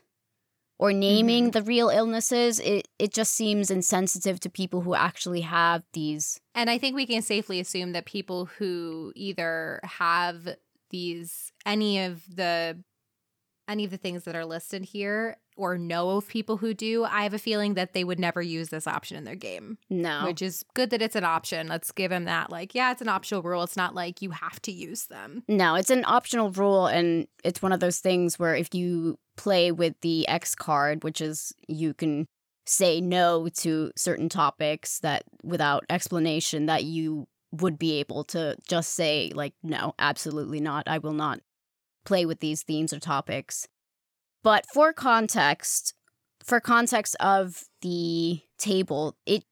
or 0.80 0.92
naming 0.94 1.50
Mhm. 1.50 1.54
the 1.54 1.62
real 1.62 1.90
illnesses 1.90 2.60
it 2.60 2.88
it 3.00 3.14
just 3.14 3.34
seems 3.34 3.70
insensitive 3.72 4.40
to 4.40 4.50
people 4.50 4.82
who 4.82 4.96
actually 4.96 5.42
have 5.42 5.84
these 5.94 6.40
And 6.56 6.70
I 6.70 6.78
think 6.78 6.96
we 6.96 7.06
can 7.06 7.22
safely 7.22 7.60
assume 7.60 7.94
that 7.94 8.06
people 8.06 8.46
who 8.46 9.12
either 9.16 9.80
have 9.84 10.56
these 10.90 11.52
any 11.66 12.04
of 12.04 12.24
the 12.36 12.84
any 13.68 13.86
of 13.86 13.92
the 13.92 13.98
things 13.98 14.24
that 14.26 14.36
are 14.36 14.46
listed 14.46 14.84
here 14.84 15.38
or 15.58 15.78
know 15.78 16.12
of 16.12 16.28
people 16.28 16.58
who 16.58 16.74
do, 16.74 17.04
I 17.04 17.24
have 17.24 17.34
a 17.34 17.40
feeling 17.40 17.74
that 17.76 17.94
they 17.94 18.04
would 18.04 18.20
never 18.20 18.42
use 18.42 18.70
this 18.70 18.88
option 18.88 19.18
in 19.18 19.24
their 19.24 19.36
game, 19.36 19.78
no 19.90 20.26
which 20.26 20.42
is 20.42 20.64
good 20.74 20.90
that 20.92 21.02
it's 21.02 21.16
an 21.16 21.24
option. 21.24 21.68
Let's 21.68 21.92
give 21.92 22.10
them 22.10 22.26
that 22.26 22.50
like, 22.50 22.74
yeah, 22.74 22.92
it's 22.92 23.02
an 23.02 23.10
optional 23.10 23.42
rule. 23.42 23.64
It's 23.64 23.78
not 23.78 23.96
like 23.96 24.22
you 24.22 24.32
have 24.32 24.62
to 24.64 24.72
use 24.72 25.06
them. 25.06 25.44
No, 25.48 25.76
it's 25.76 25.90
an 25.90 26.04
optional 26.06 26.52
rule, 26.52 26.88
and 26.88 27.28
it's 27.44 27.62
one 27.62 27.72
of 27.72 27.80
those 27.80 28.00
things 28.00 28.38
where 28.38 28.56
if 28.56 28.74
you 28.74 29.18
play 29.36 29.72
with 29.72 30.00
the 30.02 30.28
X 30.28 30.56
card, 30.56 31.04
which 31.04 31.22
is 31.22 31.54
you 31.68 31.94
can 31.94 32.28
say 32.66 33.02
no 33.02 33.50
to 33.50 33.92
certain 33.96 34.30
topics 34.30 35.00
that 35.00 35.24
without 35.44 35.84
explanation, 35.90 36.66
that 36.68 36.84
you 36.84 37.28
would 37.52 37.78
be 37.78 38.00
able 38.00 38.24
to 38.24 38.56
just 38.68 38.96
say, 38.96 39.32
like, 39.36 39.54
no, 39.62 39.94
absolutely 40.00 40.60
not. 40.60 40.88
I 40.88 40.98
will 40.98 41.14
not 41.14 41.40
play 42.06 42.26
with 42.26 42.40
these 42.40 42.64
themes 42.64 42.94
or 42.94 43.00
topics. 43.00 43.68
But 44.44 44.66
for 44.74 44.92
context, 44.94 45.94
for 46.44 46.60
context 46.60 47.16
of 47.20 47.64
the 47.82 48.42
table, 48.58 49.16
it 49.26 49.46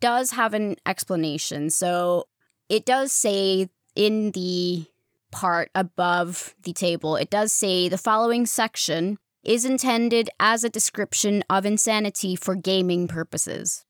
does 0.00 0.32
have 0.32 0.52
an 0.52 0.76
explanation. 0.86 1.70
So 1.70 2.26
it 2.68 2.84
does 2.84 3.10
say 3.10 3.68
in 3.96 4.32
the 4.32 4.84
part 5.32 5.70
above 5.74 6.54
the 6.62 6.74
table, 6.74 7.16
it 7.16 7.30
does 7.30 7.52
say 7.52 7.88
the 7.88 7.98
following 7.98 8.46
section 8.46 9.18
is 9.42 9.64
intended 9.64 10.30
as 10.38 10.62
a 10.62 10.70
description 10.70 11.42
of 11.50 11.66
insanity 11.66 12.36
for 12.36 12.54
gaming 12.54 13.08
purposes. 13.08 13.84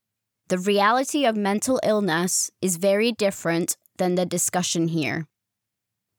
The 0.48 0.58
reality 0.58 1.24
of 1.24 1.36
mental 1.36 1.80
illness 1.82 2.50
is 2.60 2.76
very 2.76 3.12
different 3.12 3.76
than 3.96 4.14
the 4.14 4.26
discussion 4.26 4.88
here. 4.88 5.26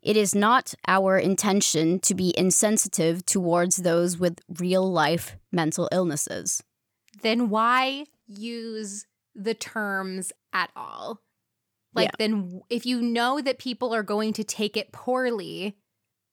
It 0.06 0.16
is 0.16 0.36
not 0.36 0.76
our 0.88 1.18
intention 1.18 2.00
to 2.02 2.14
be 2.14 2.32
insensitive 2.38 3.26
towards 3.26 3.78
those 3.78 4.20
with 4.20 4.40
real 4.60 4.90
life 4.90 5.36
mental 5.52 5.90
illnesses. 5.92 6.64
Then 7.24 7.50
why 7.50 8.06
use 8.28 9.08
the 9.34 9.56
terms 9.56 10.32
at 10.54 10.70
all? 10.76 11.22
Like, 11.96 12.10
Yeah. 12.10 12.16
then 12.20 12.62
if 12.70 12.86
you 12.86 13.02
know 13.02 13.42
that 13.42 13.58
people 13.58 13.96
are 13.96 14.04
going 14.04 14.34
to 14.34 14.44
take 14.44 14.78
it 14.78 14.92
poorly, 14.92 15.76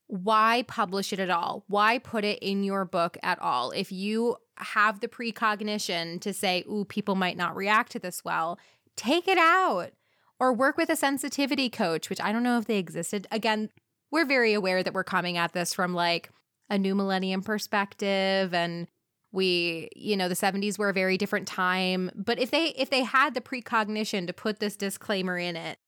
why 0.07 0.65
publish 0.69 1.11
it 1.15 1.19
at 1.19 1.31
all? 1.31 1.65
Why 1.67 1.97
put 1.97 2.25
it 2.25 2.41
in 2.41 2.65
your 2.65 2.85
book 2.85 3.17
at 3.23 3.41
all? 3.41 3.71
If 3.71 3.91
you 3.91 4.37
have 4.59 5.01
the 5.01 5.09
precognition 5.09 6.21
to 6.21 6.35
say, 6.35 6.63
ooh, 6.69 6.85
people 6.85 7.15
might 7.15 7.39
not 7.39 7.57
react 7.57 7.93
to 7.93 7.99
this 7.99 8.23
well, 8.23 8.59
take 8.97 9.27
it 9.27 9.39
out 9.39 9.93
or 10.43 10.53
work 10.53 10.77
with 10.77 10.91
a 10.91 10.97
sensitivity 10.97 11.71
coach, 11.71 12.11
which 12.11 12.21
I 12.21 12.33
don't 12.33 12.43
know 12.43 12.59
if 12.59 12.65
they 12.65 12.79
existed. 12.79 13.29
Again, 13.31 13.71
we're 14.11 14.25
very 14.25 14.55
aware 14.55 14.83
that 14.83 14.93
we're 14.93 15.05
coming 15.05 15.37
at 15.37 15.53
this 15.53 15.73
from 15.73 15.95
like 15.95 16.31
a 16.69 16.77
new 16.77 16.97
millennium 16.97 17.43
perspective 17.43 18.53
and 18.53 18.89
we 19.31 19.89
you 19.95 20.17
know 20.17 20.29
the 20.29 20.35
70s 20.35 20.81
were 20.81 20.89
a 20.89 20.93
very 20.93 21.17
different 21.17 21.47
time. 21.47 22.11
But 22.17 22.41
if 22.41 22.51
they 22.51 22.71
if 22.71 22.91
they 22.91 23.05
had 23.05 23.35
the 23.35 23.41
precognition 23.41 24.27
to 24.27 24.33
put 24.33 24.59
this 24.59 24.77
disclaimer 24.77 25.39
in 25.39 25.55
it 25.55 25.79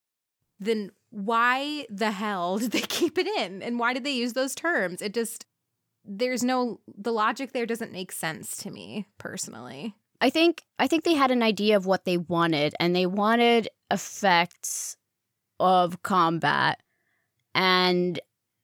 then 0.61 0.93
why 1.11 1.85
the 1.91 2.13
hell 2.13 2.59
did 2.61 2.71
they 2.71 2.81
keep 2.83 3.19
it 3.19 3.27
in? 3.27 3.61
And 3.61 3.81
why 3.81 3.93
did 3.93 4.05
they 4.05 4.13
use 4.13 4.35
those 4.35 4.55
terms? 4.55 5.03
It 5.03 5.15
just 5.15 5.47
there's 6.05 6.45
no 6.45 6.79
the 6.87 7.13
logic 7.13 7.51
there 7.51 7.67
doesn't 7.67 7.91
make 7.91 8.13
sense 8.13 8.57
to 8.59 8.71
me 8.71 9.09
personally 9.19 9.97
I 10.21 10.31
think 10.31 10.63
I 10.79 10.87
think 10.87 11.05
they 11.05 11.15
had 11.15 11.31
an 11.31 11.43
idea 11.43 11.77
of 11.77 11.87
what 11.87 12.05
they 12.05 12.17
wanted 12.17 12.75
and 12.81 12.95
they 12.95 13.07
wanted 13.07 13.69
effects 13.91 14.97
of 15.61 16.03
combat 16.03 16.81
and 17.55 18.19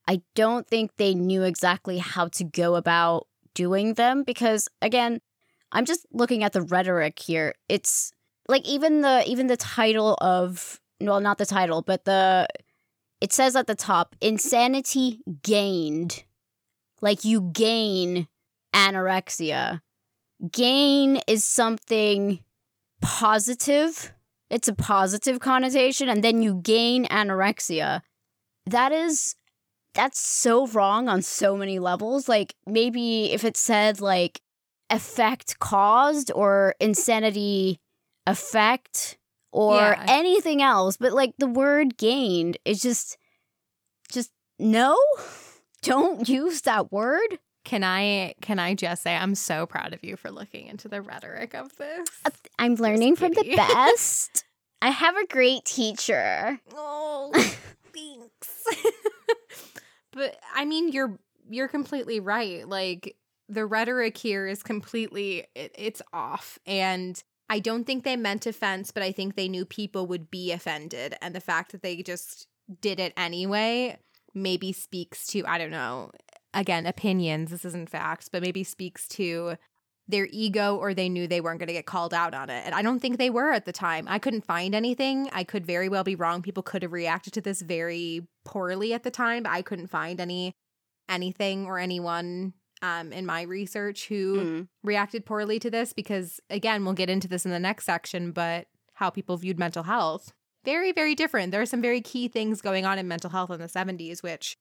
I 0.09 0.23
don't 0.35 0.67
think 0.67 0.97
they 0.97 1.15
knew 1.15 1.43
exactly 1.43 1.99
how 1.99 2.29
to 2.29 2.45
go 2.45 2.75
about 2.75 3.27
doing 3.55 3.95
them 3.95 4.23
because 4.23 4.69
again 4.83 5.21
I'm 5.73 5.85
just 5.85 6.07
looking 6.13 6.43
at 6.43 6.53
the 6.53 6.63
rhetoric 6.63 7.21
here. 7.21 7.55
It's 7.69 8.13
like 8.49 8.67
even 8.67 9.03
the 9.03 9.23
even 9.27 9.47
the 9.47 9.57
title 9.57 10.17
of 10.21 10.81
well 11.01 11.21
not 11.21 11.39
the 11.39 11.47
title 11.47 11.83
but 11.83 12.05
the 12.05 12.49
it 13.21 13.33
says 13.33 13.55
at 13.55 13.67
the 13.67 13.75
top 13.75 14.17
insanity 14.21 15.21
gained. 15.43 16.25
Like 17.03 17.25
you 17.25 17.41
gain 17.53 18.29
anorexia 18.75 19.81
gain 20.51 21.21
is 21.27 21.45
something 21.45 22.41
positive. 23.01 24.13
It's 24.49 24.69
a 24.69 24.75
positive 24.75 25.41
connotation, 25.41 26.09
and 26.09 26.25
then 26.25 26.43
you 26.43 26.55
gain 26.63 27.07
anorexia. 27.07 28.03
That 28.67 28.93
is, 28.93 29.37
that's 29.95 30.21
so 30.21 30.67
wrong 30.67 31.09
on 31.09 31.23
so 31.23 31.57
many 31.57 31.79
levels. 31.79 32.29
Like, 32.29 32.55
maybe 32.67 33.33
if 33.33 33.45
it 33.45 33.57
said, 33.57 34.01
like, 34.01 34.41
effect 34.91 35.59
caused 35.61 36.33
or 36.35 36.75
insanity 36.81 37.79
effect 38.27 39.17
or 39.53 39.77
Yeah. 39.77 40.05
anything 40.09 40.63
else, 40.63 40.97
but 40.97 41.13
like 41.13 41.35
the 41.39 41.47
word 41.47 41.97
gained 41.97 42.57
is 42.65 42.81
just, 42.81 43.17
just 44.13 44.31
no. 44.59 44.99
Don't 45.83 46.29
use 46.29 46.63
that 46.63 46.93
word. 46.93 47.39
Can 47.65 47.85
i 47.85 48.35
can 48.41 48.59
i 48.59 48.75
just 48.75 49.03
say 49.03 49.15
i'm 49.15 49.35
so 49.35 49.67
proud 49.67 49.93
of 49.93 50.03
you 50.03 50.17
for 50.17 50.31
looking 50.31 50.67
into 50.67 50.89
the 50.89 51.03
rhetoric 51.03 51.55
of 51.55 51.77
this 51.77 52.09
I'm 52.61 52.75
learning 52.75 53.17
from 53.17 53.33
the 53.33 53.55
best. 53.57 54.45
I 54.83 54.91
have 54.91 55.17
a 55.17 55.27
great 55.27 55.65
teacher. 55.65 56.61
Oh, 56.75 57.33
thanks. 57.95 58.65
but 60.13 60.37
I 60.55 60.67
mean, 60.67 60.93
you're 60.93 61.19
you're 61.49 61.69
completely 61.69 62.21
right. 62.21 62.69
Like 62.69 63.17
the 63.49 63.65
rhetoric 63.65 64.17
here 64.19 64.47
is 64.47 64.63
completely 64.63 65.47
it, 65.55 65.75
it's 65.75 66.03
off, 66.13 66.59
and 66.67 67.23
I 67.49 67.61
don't 67.61 67.85
think 67.85 68.05
they 68.05 68.17
meant 68.17 68.47
offense, 68.47 68.91
but 68.91 69.03
I 69.03 69.11
think 69.11 69.37
they 69.37 69.49
knew 69.49 69.65
people 69.65 70.07
would 70.07 70.31
be 70.31 70.53
offended, 70.53 71.17
and 71.23 71.35
the 71.35 71.41
fact 71.41 71.73
that 71.73 71.83
they 71.83 72.03
just 72.03 72.47
did 72.81 73.01
it 73.01 73.13
anyway 73.17 73.99
maybe 74.33 74.73
speaks 74.73 75.27
to 75.29 75.45
I 75.47 75.57
don't 75.57 75.71
know. 75.71 76.13
Again, 76.55 76.87
opinions. 76.87 77.51
This 77.51 77.65
isn't 77.65 77.91
facts, 77.91 78.29
but 78.29 78.43
maybe 78.43 78.65
speaks 78.65 79.07
to 79.09 79.57
their 80.09 80.27
ego 80.33 80.77
or 80.77 80.93
they 80.93 81.09
knew 81.09 81.29
they 81.29 81.41
weren't 81.41 81.61
going 81.61 81.69
to 81.69 81.73
get 81.73 81.87
called 81.87 82.13
out 82.13 82.35
on 82.35 82.51
it. 82.51 82.63
And 82.67 82.75
I 82.75 82.83
don't 82.83 82.99
think 82.99 83.17
they 83.17 83.31
were 83.31 83.53
at 83.53 83.65
the 83.65 83.73
time. 83.73 84.07
I 84.09 84.19
couldn't 84.19 84.45
find 84.45 84.75
anything. 84.75 85.29
I 85.33 85.45
could 85.45 85.65
very 85.65 85.89
well 85.89 86.03
be 86.03 86.17
wrong. 86.17 86.43
People 86.43 86.65
could 86.65 86.83
have 86.83 86.93
reacted 86.93 87.33
to 87.35 87.41
this 87.41 87.63
very 87.63 88.27
poorly 88.45 88.93
at 88.93 89.05
the 89.05 89.11
time, 89.13 89.45
but 89.45 89.53
I 89.53 89.63
couldn't 89.63 89.87
find 89.87 90.21
any 90.21 90.53
anything 91.09 91.67
or 91.67 91.79
anyone 91.79 92.55
um, 92.83 93.13
in 93.13 93.27
my 93.27 93.43
research 93.43 94.07
who 94.09 94.37
Mm. 94.37 94.69
reacted 94.83 95.27
poorly 95.27 95.59
to 95.61 95.71
this 95.71 95.93
because 95.93 96.41
again, 96.51 96.85
we'll 96.85 96.95
get 96.95 97.11
into 97.11 97.29
this 97.29 97.45
in 97.45 97.51
the 97.51 97.59
next 97.61 97.85
section, 97.85 98.33
but 98.33 98.67
how 98.95 99.11
people 99.11 99.37
viewed 99.37 99.59
mental 99.59 99.83
health. 99.85 100.33
Very, 100.65 100.91
very 100.93 101.15
different. 101.15 101.53
There 101.53 101.61
are 101.61 101.67
some 101.67 101.83
very 101.83 102.01
key 102.01 102.29
things 102.29 102.61
going 102.61 102.85
on 102.85 102.99
in 102.99 103.07
mental 103.09 103.31
health 103.31 103.51
in 103.51 103.61
the 103.61 103.67
70s, 103.67 104.23
which 104.23 104.57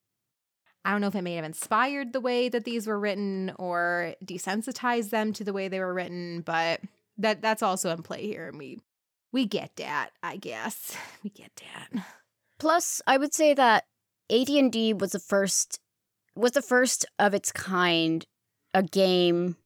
I 0.85 0.91
don't 0.91 1.01
know 1.01 1.07
if 1.07 1.15
it 1.15 1.21
may 1.23 1.35
have 1.35 1.45
inspired 1.45 2.13
the 2.13 2.21
way 2.21 2.49
that 2.49 2.63
these 2.63 2.87
were 2.87 2.99
written 2.99 3.51
or 3.59 4.15
desensitized 4.23 5.09
them 5.09 5.33
to 5.33 5.43
the 5.43 5.53
way 5.53 5.67
they 5.67 5.79
were 5.79 5.93
written, 5.93 6.41
but 6.41 6.79
that 7.17 7.41
that's 7.41 7.61
also 7.63 7.89
in 7.91 8.01
play 8.01 8.25
here 8.25 8.47
and 8.47 8.57
we 8.57 8.79
we 9.31 9.45
get 9.45 9.75
that, 9.75 10.09
I 10.23 10.37
guess. 10.37 10.95
We 11.23 11.29
get 11.29 11.51
that. 11.57 12.03
Plus, 12.59 13.01
I 13.05 13.17
would 13.17 13.33
say 13.33 13.53
that 13.53 13.85
AD&D 14.31 14.93
was 14.93 15.11
the 15.11 15.19
first 15.19 15.79
was 16.35 16.51
the 16.53 16.61
first 16.61 17.05
of 17.19 17.33
its 17.33 17.51
kind 17.51 18.25
a 18.73 18.81
game 18.83 19.57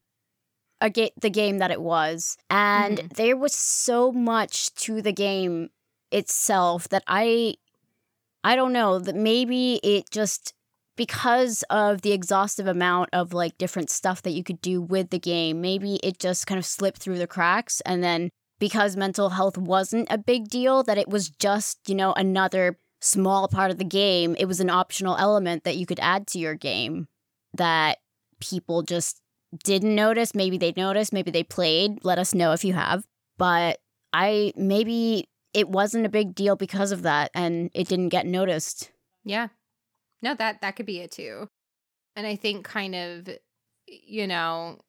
a 0.82 0.90
ga- 0.90 1.14
the 1.22 1.30
game 1.30 1.60
that 1.60 1.72
it 1.72 1.82
was. 1.82 2.38
And 2.50 2.98
Mhm. 2.98 3.14
there 3.14 3.38
was 3.38 3.54
so 3.54 4.12
much 4.12 4.74
to 4.76 5.02
the 5.02 5.14
game 5.14 5.70
itself 6.12 6.90
that 6.90 7.04
I 7.08 7.56
I 8.44 8.56
don't 8.56 8.74
know 8.74 9.00
that 9.00 9.16
maybe 9.16 9.76
it 9.84 10.10
just 10.12 10.54
because 10.96 11.64
of 11.70 12.02
the 12.02 12.12
exhaustive 12.12 12.68
amount 12.68 13.10
of 13.14 13.34
like 13.34 13.58
different 13.58 13.90
stuff 13.90 14.22
that 14.22 14.32
you 14.32 14.44
could 14.44 14.62
do 14.62 14.82
with 14.82 15.10
the 15.10 15.20
game, 15.20 15.62
maybe 15.62 15.96
it 16.04 16.20
just 16.20 16.48
kind 16.48 16.60
of 16.60 16.66
slipped 16.66 17.00
through 17.00 17.18
the 17.18 17.28
cracks 17.28 17.82
and 17.82 18.04
then 18.04 18.30
because 18.60 18.96
mental 18.96 19.32
health 19.32 19.58
wasn't 19.58 20.08
a 20.10 20.18
big 20.18 20.48
deal 20.48 20.84
that 20.84 20.98
it 20.98 21.10
was 21.10 21.30
just, 21.30 21.80
you 21.88 21.96
know, 21.96 22.14
another 22.14 22.78
small 23.02 23.48
part 23.48 23.72
of 23.72 23.78
the 23.78 23.84
game. 23.84 24.36
It 24.40 24.46
was 24.46 24.60
an 24.60 24.70
optional 24.70 25.18
element 25.18 25.64
that 25.64 25.76
you 25.76 25.86
could 25.86 26.00
add 26.00 26.28
to 26.28 26.40
your 26.40 26.56
game 26.56 27.08
that 27.54 27.98
people 28.40 28.82
just 28.82 29.20
didn't 29.64 29.96
notice. 29.96 30.34
Maybe 30.34 30.58
they 30.58 30.74
noticed, 30.78 31.14
maybe 31.14 31.32
they 31.32 31.44
played. 31.44 32.04
Let 32.04 32.20
us 32.20 32.34
know 32.34 32.54
if 32.54 32.64
you 32.64 32.74
have. 32.74 33.04
But 33.38 33.80
I 34.14 34.54
maybe 34.56 35.28
it 35.54 35.70
wasn't 35.70 36.06
a 36.06 36.10
big 36.10 36.34
deal 36.34 36.56
because 36.56 36.92
of 36.92 37.02
that 37.04 37.32
and 37.34 37.70
it 37.74 37.88
didn't 37.88 38.10
get 38.10 38.26
noticed. 38.26 38.92
Yeah. 39.24 39.50
No, 40.24 40.34
that 40.36 40.62
that 40.62 40.76
could 40.76 40.86
be 40.86 41.00
it 41.00 41.12
too. 41.12 41.48
And 42.16 42.26
I 42.26 42.36
think 42.36 42.66
kind 42.66 42.96
of 42.96 43.30
you 43.88 44.26
know 44.26 44.80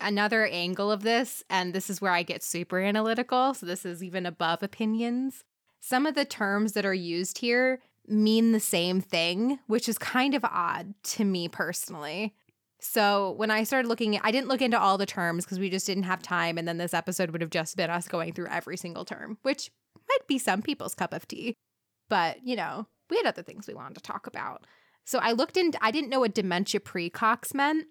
another 0.00 0.46
angle 0.46 0.90
of 0.90 1.02
this 1.02 1.44
and 1.48 1.72
this 1.72 1.88
is 1.88 2.00
where 2.00 2.12
I 2.12 2.22
get 2.22 2.42
super 2.42 2.80
analytical, 2.80 3.54
so 3.54 3.64
this 3.64 3.86
is 3.86 4.02
even 4.02 4.26
above 4.26 4.62
opinions. 4.62 5.44
Some 5.80 6.06
of 6.06 6.14
the 6.14 6.24
terms 6.24 6.72
that 6.72 6.84
are 6.84 6.92
used 6.94 7.38
here 7.38 7.80
mean 8.06 8.52
the 8.52 8.60
same 8.60 9.00
thing, 9.00 9.60
which 9.66 9.88
is 9.88 9.96
kind 9.96 10.34
of 10.34 10.44
odd 10.44 10.94
to 11.02 11.24
me 11.24 11.48
personally. 11.48 12.34
So 12.80 13.32
when 13.32 13.50
I 13.50 13.62
started 13.62 13.88
looking, 13.88 14.18
I 14.22 14.30
didn't 14.30 14.48
look 14.48 14.62
into 14.62 14.80
all 14.80 14.98
the 14.98 15.06
terms 15.06 15.44
because 15.44 15.58
we 15.58 15.70
just 15.70 15.86
didn't 15.86 16.04
have 16.04 16.22
time. 16.22 16.58
And 16.58 16.66
then 16.66 16.78
this 16.78 16.94
episode 16.94 17.30
would 17.30 17.42
have 17.42 17.50
just 17.50 17.76
been 17.76 17.90
us 17.90 18.08
going 18.08 18.32
through 18.32 18.48
every 18.48 18.76
single 18.76 19.04
term, 19.04 19.38
which 19.42 19.70
might 20.08 20.26
be 20.26 20.38
some 20.38 20.62
people's 20.62 20.94
cup 20.94 21.12
of 21.12 21.28
tea. 21.28 21.54
But, 22.08 22.38
you 22.42 22.56
know, 22.56 22.86
we 23.10 23.16
had 23.16 23.26
other 23.26 23.42
things 23.42 23.66
we 23.66 23.74
wanted 23.74 23.94
to 23.94 24.00
talk 24.00 24.26
about. 24.26 24.66
So 25.04 25.18
I 25.18 25.32
looked 25.32 25.56
into, 25.56 25.78
I 25.82 25.90
didn't 25.90 26.10
know 26.10 26.20
what 26.20 26.34
dementia 26.34 26.80
precox 26.80 27.54
meant. 27.54 27.86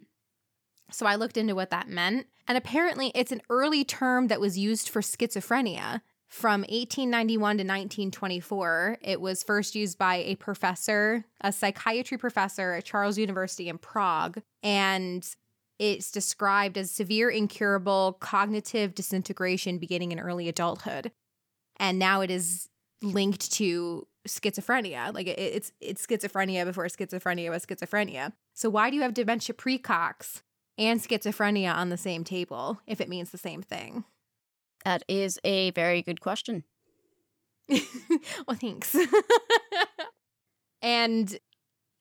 So 0.92 1.06
I 1.06 1.16
looked 1.16 1.38
into 1.38 1.56
what 1.56 1.70
that 1.72 1.88
meant. 1.88 2.28
And 2.48 2.58
apparently 2.58 3.12
it's 3.14 3.32
an 3.32 3.42
early 3.50 3.84
term 3.84 4.28
that 4.28 4.42
was 4.42 4.58
used 4.58 4.90
for 4.90 5.02
schizophrenia. 5.02 6.02
From 6.30 6.62
1891 6.62 7.40
to 7.58 7.64
1924, 7.64 9.00
it 9.02 9.20
was 9.20 9.42
first 9.42 9.74
used 9.74 9.98
by 9.98 10.18
a 10.18 10.36
professor, 10.36 11.26
a 11.42 11.52
psychiatry 11.52 12.20
professor 12.20 12.74
at 12.74 12.86
Charles 12.86 13.18
University 13.18 13.68
in 13.68 13.80
Prague, 13.80 14.40
and 14.62 15.28
it's 15.80 16.12
described 16.12 16.78
as 16.78 16.92
severe 16.92 17.32
incurable 17.32 18.18
cognitive 18.20 18.94
disintegration 18.94 19.80
beginning 19.80 20.12
in 20.12 20.20
early 20.20 20.48
adulthood. 20.48 21.12
And 21.78 21.98
now 21.98 22.22
it 22.22 22.30
is 22.30 22.70
linked 23.02 23.52
to 23.54 24.06
schizophrenia. 24.28 25.14
Like 25.14 25.28
it, 25.28 25.40
it's 25.40 25.72
it's 25.80 26.06
schizophrenia 26.06 26.66
before 26.66 26.86
schizophrenia 26.86 27.50
was 27.50 27.66
schizophrenia. 27.66 28.34
So 28.54 28.70
why 28.70 28.90
do 28.90 28.96
you 28.96 29.02
have 29.02 29.14
dementia 29.14 29.56
precox 29.56 30.42
and 30.78 31.00
schizophrenia 31.00 31.74
on 31.74 31.90
the 31.90 31.98
same 31.98 32.24
table 32.24 32.80
if 32.88 33.02
it 33.02 33.10
means 33.10 33.32
the 33.32 33.38
same 33.38 33.62
thing? 33.62 34.04
That 34.86 35.04
is 35.08 35.40
a 35.44 35.72
very 35.72 36.02
good 36.02 36.22
question. 36.22 36.64
well, 37.70 38.58
thanks. 38.60 38.96
and 40.82 41.38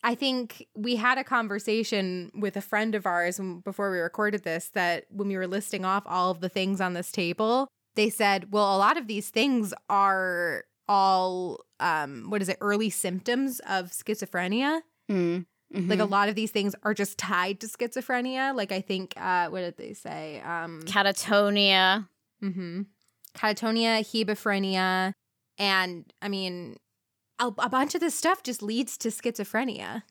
I 0.04 0.14
think 0.14 0.66
we 0.76 0.96
had 0.96 1.18
a 1.18 1.24
conversation 1.24 2.30
with 2.34 2.56
a 2.56 2.60
friend 2.60 2.94
of 2.94 3.04
ours 3.04 3.40
before 3.64 3.90
we 3.90 3.98
recorded 3.98 4.44
this 4.44 4.68
that 4.70 5.06
when 5.10 5.28
we 5.28 5.36
were 5.36 5.48
listing 5.48 5.84
off 5.84 6.04
all 6.06 6.30
of 6.30 6.40
the 6.40 6.48
things 6.48 6.80
on 6.80 6.94
this 6.94 7.10
table, 7.10 7.68
they 7.96 8.10
said, 8.10 8.52
well, 8.52 8.76
a 8.76 8.78
lot 8.78 8.96
of 8.96 9.08
these 9.08 9.30
things 9.30 9.74
are 9.88 10.64
all, 10.88 11.60
um, 11.80 12.26
what 12.28 12.42
is 12.42 12.48
it, 12.48 12.58
early 12.60 12.90
symptoms 12.90 13.60
of 13.60 13.86
schizophrenia. 13.86 14.80
Mm. 15.10 15.46
Mm-hmm. 15.74 15.90
Like 15.90 16.00
a 16.00 16.04
lot 16.04 16.28
of 16.28 16.34
these 16.34 16.50
things 16.50 16.74
are 16.82 16.94
just 16.94 17.18
tied 17.18 17.60
to 17.60 17.66
schizophrenia. 17.66 18.54
Like 18.54 18.72
I 18.72 18.80
think, 18.80 19.14
uh, 19.16 19.48
what 19.48 19.60
did 19.60 19.76
they 19.76 19.92
say? 19.92 20.40
Um, 20.40 20.82
catatonia. 20.84 22.08
Mm-hmm. 22.42 22.82
Catatonia, 23.36 24.00
hebephrenia, 24.00 25.12
and 25.58 26.12
I 26.22 26.28
mean, 26.28 26.76
a, 27.38 27.52
a 27.58 27.68
bunch 27.68 27.94
of 27.94 28.00
this 28.00 28.14
stuff 28.14 28.42
just 28.42 28.62
leads 28.62 28.96
to 28.98 29.08
schizophrenia, 29.08 30.02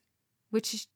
which 0.49 0.87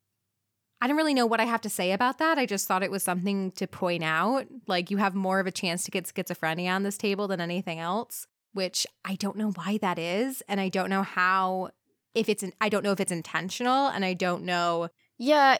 I 0.81 0.87
don't 0.87 0.97
really 0.97 1.13
know 1.13 1.25
what 1.25 1.39
I 1.39 1.45
have 1.45 1.61
to 1.61 1.69
say 1.69 1.91
about 1.91 2.19
that. 2.19 2.37
I 2.37 2.45
just 2.45 2.67
thought 2.67 2.83
it 2.83 2.91
was 2.91 3.03
something 3.03 3.51
to 3.51 3.67
point 3.67 4.03
out. 4.03 4.45
Like, 4.67 4.91
you 4.91 4.97
have 4.97 5.13
more 5.15 5.39
of 5.39 5.47
a 5.47 5.51
chance 5.51 5.83
to 5.85 5.91
get 5.91 6.05
schizophrenia 6.05 6.73
on 6.73 6.83
this 6.83 6.97
table 6.97 7.27
than 7.27 7.41
anything 7.41 7.79
else, 7.79 8.27
which 8.53 8.87
I 9.05 9.15
don't 9.15 9.37
know 9.37 9.51
why 9.51 9.77
that 9.81 9.97
is. 9.97 10.41
And 10.47 10.59
I 10.59 10.69
don't 10.69 10.89
know 10.89 11.03
how, 11.03 11.71
if 12.13 12.29
it's, 12.29 12.43
I 12.59 12.69
don't 12.69 12.83
know 12.83 12.91
if 12.91 12.99
it's 12.99 13.11
intentional 13.11 13.87
and 13.87 14.03
I 14.03 14.13
don't 14.13 14.43
know. 14.43 14.89
Yeah. 15.17 15.57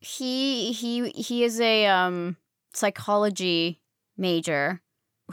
He, 0.00 0.72
he, 0.72 1.10
he 1.10 1.44
is 1.44 1.60
a, 1.60 1.86
um, 1.86 2.36
psychology 2.76 3.80
major 4.16 4.82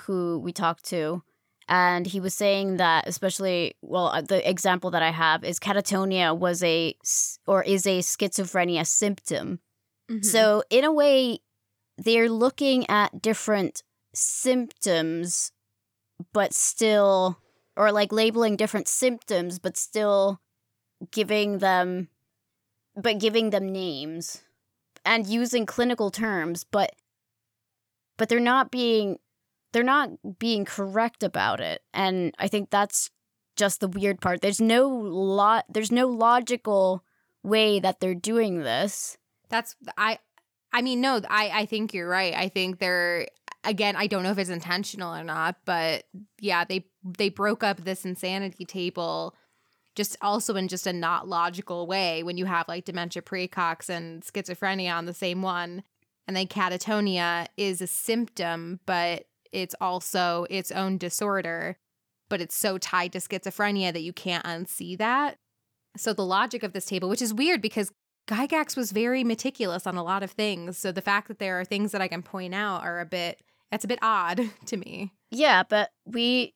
who 0.01 0.39
we 0.39 0.53
talked 0.53 0.85
to 0.85 1.23
and 1.67 2.05
he 2.05 2.19
was 2.19 2.33
saying 2.33 2.77
that 2.77 3.07
especially 3.07 3.75
well 3.81 4.07
uh, 4.07 4.21
the 4.21 4.47
example 4.49 4.91
that 4.91 5.03
i 5.03 5.11
have 5.11 5.43
is 5.43 5.59
catatonia 5.59 6.37
was 6.37 6.63
a 6.63 6.95
or 7.45 7.63
is 7.63 7.85
a 7.85 7.99
schizophrenia 7.99 8.85
symptom 8.85 9.59
mm-hmm. 10.09 10.21
so 10.21 10.63
in 10.69 10.83
a 10.83 10.91
way 10.91 11.39
they're 11.97 12.29
looking 12.29 12.89
at 12.89 13.21
different 13.21 13.83
symptoms 14.13 15.51
but 16.33 16.53
still 16.53 17.37
or 17.77 17.91
like 17.91 18.11
labeling 18.11 18.55
different 18.55 18.87
symptoms 18.87 19.59
but 19.59 19.77
still 19.77 20.41
giving 21.11 21.59
them 21.59 22.07
but 22.95 23.19
giving 23.19 23.49
them 23.49 23.71
names 23.71 24.43
and 25.05 25.27
using 25.27 25.65
clinical 25.65 26.11
terms 26.11 26.63
but 26.63 26.91
but 28.17 28.29
they're 28.29 28.39
not 28.39 28.69
being 28.71 29.17
they're 29.71 29.83
not 29.83 30.09
being 30.39 30.65
correct 30.65 31.23
about 31.23 31.59
it. 31.61 31.81
And 31.93 32.35
I 32.37 32.47
think 32.47 32.69
that's 32.69 33.09
just 33.55 33.79
the 33.79 33.87
weird 33.87 34.21
part. 34.21 34.41
There's 34.41 34.61
no 34.61 34.87
lot 34.87 35.65
there's 35.69 35.91
no 35.91 36.07
logical 36.07 37.03
way 37.43 37.79
that 37.79 37.99
they're 37.99 38.15
doing 38.15 38.59
this. 38.59 39.17
That's 39.49 39.75
I 39.97 40.19
I 40.73 40.81
mean 40.81 41.01
no, 41.01 41.21
I 41.29 41.51
I 41.53 41.65
think 41.65 41.93
you're 41.93 42.07
right. 42.07 42.33
I 42.33 42.49
think 42.49 42.79
they're 42.79 43.27
again, 43.63 43.95
I 43.95 44.07
don't 44.07 44.23
know 44.23 44.31
if 44.31 44.37
it's 44.37 44.49
intentional 44.49 45.13
or 45.13 45.23
not, 45.23 45.57
but 45.65 46.03
yeah, 46.39 46.65
they 46.65 46.85
they 47.03 47.29
broke 47.29 47.63
up 47.63 47.77
this 47.77 48.05
insanity 48.05 48.65
table 48.65 49.35
just 49.95 50.15
also 50.21 50.55
in 50.55 50.69
just 50.69 50.87
a 50.87 50.93
not 50.93 51.27
logical 51.27 51.85
way 51.85 52.23
when 52.23 52.37
you 52.37 52.45
have 52.45 52.67
like 52.67 52.85
dementia 52.85 53.21
precox 53.21 53.89
and 53.89 54.23
schizophrenia 54.23 54.93
on 54.95 55.05
the 55.05 55.13
same 55.13 55.41
one 55.41 55.83
and 56.29 56.37
then 56.37 56.47
catatonia 56.47 57.45
is 57.57 57.81
a 57.81 57.87
symptom 57.87 58.79
but 58.85 59.25
it's 59.51 59.75
also 59.81 60.45
its 60.49 60.71
own 60.71 60.97
disorder, 60.97 61.77
but 62.29 62.41
it's 62.41 62.55
so 62.55 62.77
tied 62.77 63.13
to 63.13 63.19
schizophrenia 63.19 63.93
that 63.93 64.01
you 64.01 64.13
can't 64.13 64.45
unsee 64.45 64.97
that. 64.97 65.37
So 65.97 66.13
the 66.13 66.25
logic 66.25 66.63
of 66.63 66.73
this 66.73 66.85
table, 66.85 67.09
which 67.09 67.21
is 67.21 67.33
weird 67.33 67.61
because 67.61 67.91
Gygax 68.27 68.77
was 68.77 68.91
very 68.91 69.23
meticulous 69.23 69.85
on 69.85 69.97
a 69.97 70.03
lot 70.03 70.23
of 70.23 70.31
things. 70.31 70.77
So 70.77 70.91
the 70.91 71.01
fact 71.01 71.27
that 71.27 71.39
there 71.39 71.59
are 71.59 71.65
things 71.65 71.91
that 71.91 72.01
I 72.01 72.07
can 72.07 72.23
point 72.23 72.55
out 72.55 72.83
are 72.83 73.01
a 73.01 73.05
bit 73.05 73.41
that's 73.71 73.85
a 73.85 73.87
bit 73.87 73.99
odd 74.01 74.41
to 74.67 74.77
me. 74.77 75.11
Yeah, 75.31 75.63
but 75.67 75.91
we 76.05 76.53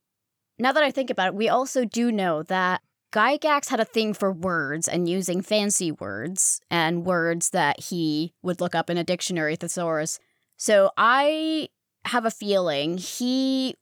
now 0.59 0.71
that 0.71 0.83
I 0.83 0.91
think 0.91 1.09
about 1.09 1.27
it, 1.29 1.35
we 1.35 1.49
also 1.49 1.85
do 1.85 2.11
know 2.11 2.43
that 2.43 2.81
Gygax 3.11 3.69
had 3.69 3.79
a 3.79 3.85
thing 3.85 4.13
for 4.13 4.31
words 4.31 4.87
and 4.87 5.07
using 5.07 5.41
fancy 5.41 5.91
words 5.91 6.59
and 6.69 7.05
words 7.05 7.51
that 7.51 7.79
he 7.79 8.33
would 8.41 8.59
look 8.59 8.75
up 8.75 8.89
in 8.89 8.97
a 8.97 9.03
dictionary 9.03 9.55
thesaurus. 9.55 10.19
So 10.57 10.91
I 10.97 11.69
have 12.05 12.25
a 12.25 12.31
feeling 12.31 12.97
he 12.97 13.75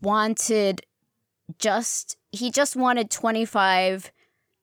wanted 0.00 0.82
just 1.58 2.16
he 2.32 2.50
just 2.50 2.76
wanted 2.76 3.10
25 3.10 4.10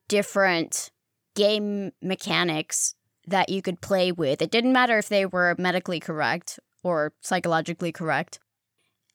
different 0.08 0.90
game 1.34 1.92
mechanics 2.02 2.94
that 3.26 3.50
you 3.50 3.62
could 3.62 3.80
play 3.80 4.10
with. 4.10 4.40
It 4.42 4.50
didn't 4.50 4.72
matter 4.72 4.98
if 4.98 5.08
they 5.08 5.26
were 5.26 5.54
medically 5.58 6.00
correct 6.00 6.58
or 6.82 7.12
psychologically 7.20 7.92
correct. 7.92 8.38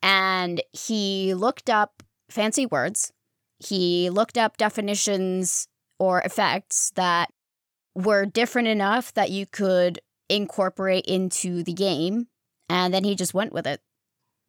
And 0.02 0.62
he 0.72 1.34
looked 1.34 1.70
up 1.70 2.04
fancy 2.30 2.66
words. 2.66 3.14
He 3.60 4.10
looked 4.10 4.38
up 4.38 4.58
definitions 4.58 5.68
or 6.00 6.22
effects 6.22 6.92
that 6.96 7.32
were 7.96 8.26
different 8.26 8.68
enough 8.68 9.14
that 9.14 9.32
you 9.32 9.46
could 9.46 10.00
incorporate 10.30 11.06
into 11.06 11.64
the 11.64 11.74
game 11.74 12.28
and 12.70 12.94
then 12.94 13.04
he 13.04 13.16
just 13.16 13.34
went 13.34 13.54
with 13.54 13.68
it. 13.68 13.82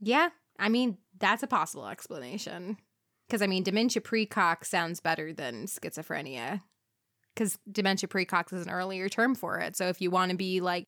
Yeah. 0.01 0.31
I 0.59 0.69
mean, 0.69 0.99
that's 1.19 1.43
a 1.43 1.47
possible 1.47 1.87
explanation. 1.87 2.79
Because, 3.27 3.43
I 3.43 3.47
mean, 3.47 3.63
dementia 3.63 4.03
precox 4.03 4.67
sounds 4.67 5.01
better 5.01 5.33
than 5.33 5.67
schizophrenia. 5.67 6.63
Because 7.35 7.59
dementia 7.71 8.09
precox 8.09 8.53
is 8.53 8.67
an 8.67 8.71
earlier 8.71 9.09
term 9.09 9.35
for 9.35 9.59
it. 9.59 9.77
So 9.77 9.89
if 9.89 10.01
you 10.01 10.11
want 10.11 10.31
to 10.31 10.37
be 10.37 10.61
like, 10.61 10.87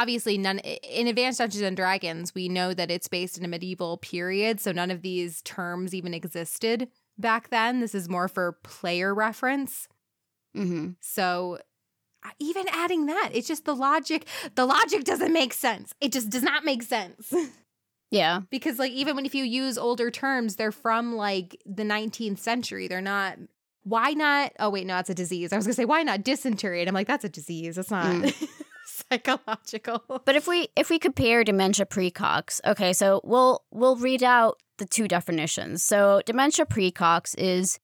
obviously, 0.00 0.38
none 0.38 0.58
in 0.60 1.06
Advanced 1.06 1.38
Dungeons 1.38 1.62
and 1.62 1.76
Dragons, 1.76 2.34
we 2.34 2.48
know 2.48 2.72
that 2.74 2.90
it's 2.90 3.08
based 3.08 3.36
in 3.38 3.44
a 3.44 3.48
medieval 3.48 3.98
period. 3.98 4.60
So 4.60 4.72
none 4.72 4.90
of 4.90 5.02
these 5.02 5.42
terms 5.42 5.94
even 5.94 6.14
existed 6.14 6.88
back 7.18 7.50
then. 7.50 7.80
This 7.80 7.94
is 7.94 8.08
more 8.08 8.28
for 8.28 8.52
player 8.62 9.14
reference. 9.14 9.88
Mm-hmm. 10.56 10.92
So 11.00 11.58
even 12.38 12.66
adding 12.72 13.06
that, 13.06 13.30
it's 13.32 13.48
just 13.48 13.64
the 13.64 13.74
logic. 13.74 14.26
The 14.54 14.66
logic 14.66 15.04
doesn't 15.04 15.32
make 15.32 15.52
sense. 15.52 15.92
It 16.00 16.12
just 16.12 16.30
does 16.30 16.42
not 16.42 16.64
make 16.64 16.82
sense. 16.82 17.32
Yeah. 18.12 18.40
Because 18.50 18.80
like 18.80 18.90
even 18.90 19.14
when 19.14 19.24
if 19.24 19.36
you 19.36 19.44
use 19.44 19.78
older 19.78 20.10
terms, 20.10 20.56
they're 20.56 20.72
from 20.72 21.14
like 21.14 21.56
the 21.64 21.84
19th 21.84 22.40
century. 22.40 22.88
They're 22.88 23.00
not 23.00 23.38
why 23.84 24.14
not 24.14 24.52
oh 24.58 24.68
wait, 24.68 24.84
no, 24.84 24.98
it's 24.98 25.10
a 25.10 25.14
disease. 25.14 25.52
I 25.52 25.56
was 25.56 25.64
gonna 25.64 25.74
say 25.74 25.84
why 25.84 26.02
not 26.02 26.24
dysentery? 26.24 26.80
And 26.80 26.88
I'm 26.88 26.94
like, 26.94 27.06
that's 27.06 27.24
a 27.24 27.28
disease. 27.28 27.76
That's 27.76 27.92
not 27.92 28.06
Mm. 28.06 28.48
psychological. 29.12 30.22
But 30.24 30.36
if 30.36 30.46
we 30.46 30.68
if 30.76 30.90
we 30.90 30.98
compare 30.98 31.44
dementia 31.44 31.86
precox, 31.86 32.60
okay, 32.64 32.92
so 32.92 33.20
we'll 33.24 33.64
we'll 33.70 33.96
read 33.96 34.22
out 34.22 34.60
the 34.78 34.86
two 34.86 35.08
definitions. 35.08 35.82
So 35.82 36.22
dementia 36.24 36.64
precox 36.64 37.34
is 37.36 37.78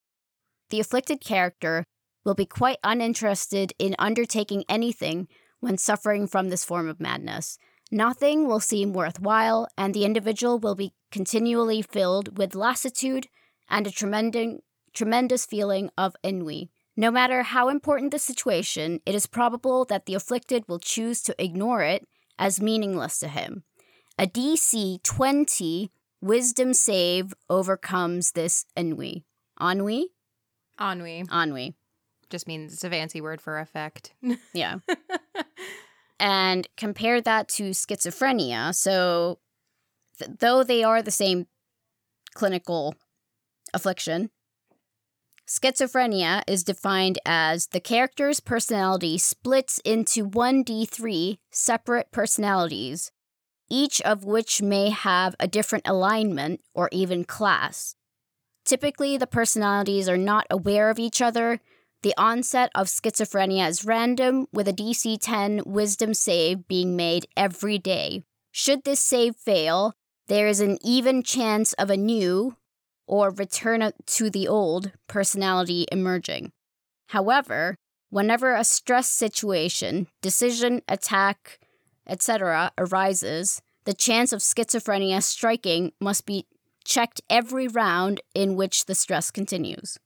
the 0.69 0.79
afflicted 0.79 1.21
character 1.21 1.83
will 2.25 2.33
be 2.33 2.45
quite 2.45 2.77
uninterested 2.83 3.73
in 3.79 3.95
undertaking 3.99 4.63
anything 4.67 5.27
when 5.59 5.77
suffering 5.77 6.27
from 6.27 6.49
this 6.49 6.65
form 6.65 6.87
of 6.89 6.99
madness. 6.99 7.57
Nothing 7.91 8.47
will 8.47 8.59
seem 8.59 8.91
worthwhile, 8.91 9.67
and 9.77 9.93
the 9.93 10.03
individual 10.03 10.59
will 10.59 10.75
be 10.75 10.93
continually 11.11 11.81
filled 11.81 12.37
with 12.37 12.55
lassitude 12.55 13.27
and 13.69 13.87
a 13.87 13.91
tremendous 13.91 14.59
tremendous 14.93 15.45
feeling 15.45 15.89
of 15.97 16.15
ennui. 16.23 16.69
No 16.99 17.11
matter 17.11 17.43
how 17.43 17.69
important 17.69 18.11
the 18.11 18.17
situation, 18.19 19.01
it 19.05 19.13
is 19.13 19.27
probable 19.27 19.85
that 19.85 20.07
the 20.07 20.15
afflicted 20.15 20.63
will 20.67 20.79
choose 20.79 21.21
to 21.23 21.35
ignore 21.41 21.83
it 21.83 22.07
as 22.39 22.59
meaningless 22.59 23.19
to 23.19 23.27
him. 23.27 23.63
A 24.17 24.25
DC 24.25 25.03
20 25.03 25.91
wisdom 26.21 26.73
save 26.73 27.33
overcomes 27.49 28.31
this 28.31 28.65
ennui. 28.75 29.23
Ennui? 29.61 30.07
Ennui 30.81 31.23
Ennui. 31.31 31.75
just 32.31 32.47
means 32.47 32.73
it's 32.73 32.83
a 32.83 32.89
fancy 32.89 33.21
word 33.21 33.41
for 33.41 33.59
effect. 33.59 34.13
Yeah. 34.53 34.79
and 36.19 36.67
compare 36.77 37.21
that 37.21 37.47
to 37.49 37.71
schizophrenia. 37.71 38.73
So, 38.73 39.37
th- 40.17 40.31
though 40.39 40.63
they 40.63 40.83
are 40.83 41.03
the 41.03 41.11
same 41.11 41.45
clinical 42.33 42.95
affliction, 43.73 44.31
schizophrenia 45.47 46.43
is 46.47 46.63
defined 46.63 47.19
as 47.25 47.67
the 47.67 47.79
character's 47.79 48.39
personality 48.39 49.17
splits 49.17 49.79
into 49.79 50.29
1d3 50.29 51.37
separate 51.51 52.11
personalities, 52.11 53.11
each 53.69 54.01
of 54.01 54.25
which 54.25 54.61
may 54.61 54.89
have 54.89 55.35
a 55.39 55.47
different 55.47 55.87
alignment 55.87 56.61
or 56.73 56.89
even 56.91 57.23
class. 57.23 57.95
Typically, 58.65 59.17
the 59.17 59.27
personalities 59.27 60.09
are 60.09 60.17
not 60.17 60.45
aware 60.49 60.89
of 60.89 60.99
each 60.99 61.21
other 61.21 61.61
the 62.03 62.13
onset 62.15 62.71
of 62.75 62.87
schizophrenia 62.87 63.67
is 63.67 63.83
random, 63.83 64.47
with 64.53 64.67
a 64.67 64.73
DC 64.73 65.17
10 65.19 65.63
wisdom 65.65 66.13
save 66.13 66.67
being 66.67 66.95
made 66.95 67.27
every 67.35 67.79
day. 67.79 68.23
Should 68.51 68.83
this 68.83 68.99
save 68.99 69.35
fail, 69.35 69.95
there 70.27 70.47
is 70.47 70.59
an 70.59 70.77
even 70.83 71.23
chance 71.23 71.73
of 71.73 71.89
a 71.89 71.97
new, 71.97 72.55
or 73.07 73.31
return 73.31 73.91
to 74.05 74.29
the 74.29 74.47
old, 74.47 74.91
personality 75.07 75.85
emerging. 75.91 76.51
However, 77.07 77.75
whenever 78.09 78.53
a 78.53 78.63
stress 78.63 79.09
situation, 79.09 80.07
decision, 80.21 80.81
attack, 80.87 81.59
etc., 82.05 82.71
arises, 82.77 83.61
the 83.85 83.93
chance 83.93 84.33
of 84.33 84.41
schizophrenia 84.41 85.23
striking 85.23 85.93
must 85.99 86.25
be 86.25 86.45
checked 86.83 87.21
every 87.29 87.67
round 87.67 88.21
in 88.33 88.55
which 88.55 88.85
the 88.85 88.95
stress 88.95 89.31
continues. 89.31 89.97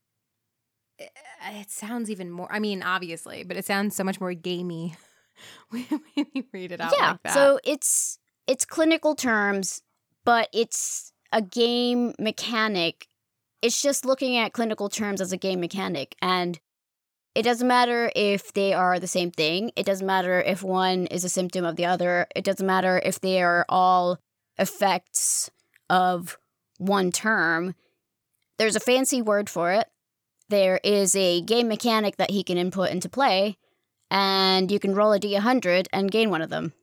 Uh, 1.00 1.06
it 1.54 1.70
sounds 1.70 2.10
even 2.10 2.30
more 2.30 2.48
I 2.50 2.58
mean, 2.58 2.82
obviously, 2.82 3.44
but 3.44 3.56
it 3.56 3.64
sounds 3.64 3.96
so 3.96 4.04
much 4.04 4.20
more 4.20 4.34
gamey 4.34 4.94
when 5.70 5.86
you 6.32 6.44
read 6.52 6.72
it 6.72 6.80
out 6.80 6.92
yeah. 6.96 7.10
like 7.12 7.22
that. 7.24 7.34
So 7.34 7.58
it's 7.64 8.18
it's 8.46 8.64
clinical 8.64 9.14
terms, 9.14 9.82
but 10.24 10.48
it's 10.52 11.11
a 11.32 11.42
game 11.42 12.14
mechanic. 12.18 13.08
It's 13.62 13.80
just 13.80 14.04
looking 14.04 14.36
at 14.36 14.52
clinical 14.52 14.88
terms 14.88 15.20
as 15.20 15.32
a 15.32 15.36
game 15.36 15.60
mechanic, 15.60 16.16
and 16.20 16.60
it 17.34 17.42
doesn't 17.42 17.66
matter 17.66 18.12
if 18.14 18.52
they 18.52 18.72
are 18.74 19.00
the 19.00 19.06
same 19.06 19.30
thing. 19.30 19.72
It 19.74 19.86
doesn't 19.86 20.06
matter 20.06 20.40
if 20.40 20.62
one 20.62 21.06
is 21.06 21.24
a 21.24 21.28
symptom 21.28 21.64
of 21.64 21.76
the 21.76 21.86
other. 21.86 22.26
It 22.36 22.44
doesn't 22.44 22.66
matter 22.66 23.00
if 23.04 23.20
they 23.20 23.42
are 23.42 23.64
all 23.68 24.18
effects 24.58 25.50
of 25.88 26.38
one 26.78 27.10
term. 27.10 27.74
There's 28.58 28.76
a 28.76 28.80
fancy 28.80 29.22
word 29.22 29.48
for 29.48 29.72
it. 29.72 29.88
There 30.50 30.78
is 30.84 31.16
a 31.16 31.40
game 31.40 31.68
mechanic 31.68 32.16
that 32.16 32.30
he 32.30 32.42
can 32.42 32.58
input 32.58 32.90
into 32.90 33.08
play, 33.08 33.56
and 34.10 34.70
you 34.70 34.78
can 34.78 34.94
roll 34.94 35.14
a 35.14 35.20
d100 35.20 35.86
and 35.92 36.10
gain 36.10 36.28
one 36.28 36.42
of 36.42 36.50
them. 36.50 36.74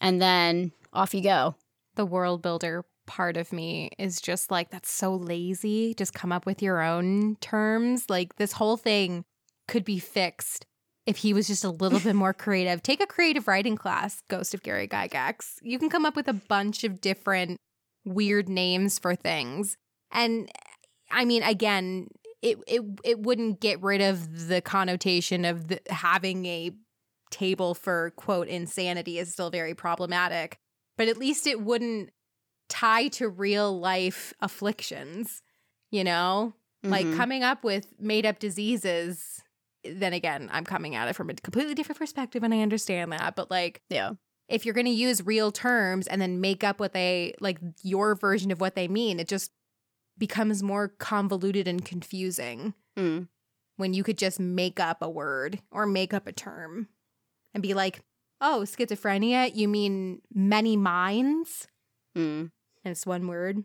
And 0.00 0.20
then 0.20 0.72
off 0.92 1.14
you 1.14 1.22
go. 1.22 1.54
the 1.94 2.06
world 2.06 2.42
builder 2.42 2.84
part 3.06 3.36
of 3.36 3.52
me 3.52 3.90
is 3.98 4.20
just 4.20 4.50
like 4.50 4.70
that's 4.70 4.90
so 4.90 5.14
lazy 5.14 5.94
just 5.94 6.14
come 6.14 6.32
up 6.32 6.46
with 6.46 6.62
your 6.62 6.80
own 6.80 7.36
terms. 7.40 8.06
Like 8.08 8.36
this 8.36 8.52
whole 8.52 8.76
thing 8.76 9.24
could 9.68 9.84
be 9.84 9.98
fixed 9.98 10.66
if 11.06 11.18
he 11.18 11.34
was 11.34 11.46
just 11.46 11.64
a 11.64 11.70
little 11.70 12.00
bit 12.00 12.14
more 12.14 12.32
creative. 12.34 12.82
Take 12.82 13.02
a 13.02 13.06
creative 13.06 13.48
writing 13.48 13.76
class 13.76 14.22
ghost 14.28 14.54
of 14.54 14.62
gary 14.62 14.88
gygax. 14.88 15.56
You 15.62 15.78
can 15.78 15.90
come 15.90 16.06
up 16.06 16.16
with 16.16 16.28
a 16.28 16.32
bunch 16.32 16.84
of 16.84 17.00
different 17.00 17.58
weird 18.04 18.48
names 18.48 18.98
for 18.98 19.14
things. 19.14 19.76
And 20.10 20.50
i 21.14 21.26
mean 21.26 21.42
again 21.42 22.08
it 22.40 22.58
it, 22.66 22.82
it 23.04 23.20
wouldn't 23.20 23.60
get 23.60 23.82
rid 23.82 24.00
of 24.00 24.48
the 24.48 24.60
connotation 24.60 25.44
of 25.44 25.68
the, 25.68 25.80
having 25.88 26.46
a 26.46 26.72
table 27.32 27.74
for 27.74 28.10
quote 28.16 28.46
insanity 28.46 29.18
is 29.18 29.32
still 29.32 29.50
very 29.50 29.74
problematic. 29.74 30.58
But 30.96 31.08
at 31.08 31.16
least 31.16 31.46
it 31.46 31.60
wouldn't 31.60 32.10
tie 32.72 33.08
to 33.08 33.28
real 33.28 33.78
life 33.78 34.32
afflictions, 34.40 35.42
you 35.90 36.02
know? 36.02 36.54
Like 36.82 37.06
Mhm. 37.06 37.16
coming 37.16 37.42
up 37.44 37.62
with 37.62 37.86
made 38.00 38.24
up 38.26 38.38
diseases. 38.40 39.42
Then 39.84 40.12
again, 40.12 40.48
I'm 40.52 40.64
coming 40.64 40.94
at 40.96 41.06
it 41.08 41.14
from 41.14 41.28
a 41.30 41.34
completely 41.34 41.74
different 41.74 41.98
perspective 41.98 42.42
and 42.42 42.52
I 42.54 42.60
understand 42.60 43.12
that. 43.12 43.36
But 43.36 43.50
like, 43.50 43.82
yeah. 43.88 44.12
if 44.48 44.64
you're 44.64 44.74
going 44.74 44.86
to 44.86 44.90
use 44.92 45.24
real 45.24 45.52
terms 45.52 46.06
and 46.08 46.20
then 46.20 46.40
make 46.40 46.64
up 46.64 46.80
what 46.80 46.92
they 46.92 47.34
like 47.40 47.58
your 47.82 48.14
version 48.16 48.50
of 48.50 48.60
what 48.60 48.74
they 48.74 48.88
mean, 48.88 49.20
it 49.20 49.28
just 49.28 49.52
becomes 50.18 50.62
more 50.62 50.88
convoluted 50.88 51.66
and 51.68 51.84
confusing 51.84 52.74
Mm. 52.98 53.28
when 53.76 53.94
you 53.94 54.02
could 54.04 54.18
just 54.18 54.38
make 54.40 54.78
up 54.80 55.00
a 55.02 55.08
word 55.10 55.60
or 55.70 55.86
make 55.86 56.12
up 56.12 56.26
a 56.26 56.32
term 56.32 56.88
and 57.54 57.62
be 57.62 57.74
like, 57.74 58.02
oh, 58.40 58.62
schizophrenia, 58.66 59.54
you 59.54 59.68
mean 59.68 60.20
many 60.34 60.76
minds? 60.76 61.68
Mm. 62.16 62.50
And 62.84 62.92
it's 62.92 63.06
one 63.06 63.26
word 63.26 63.64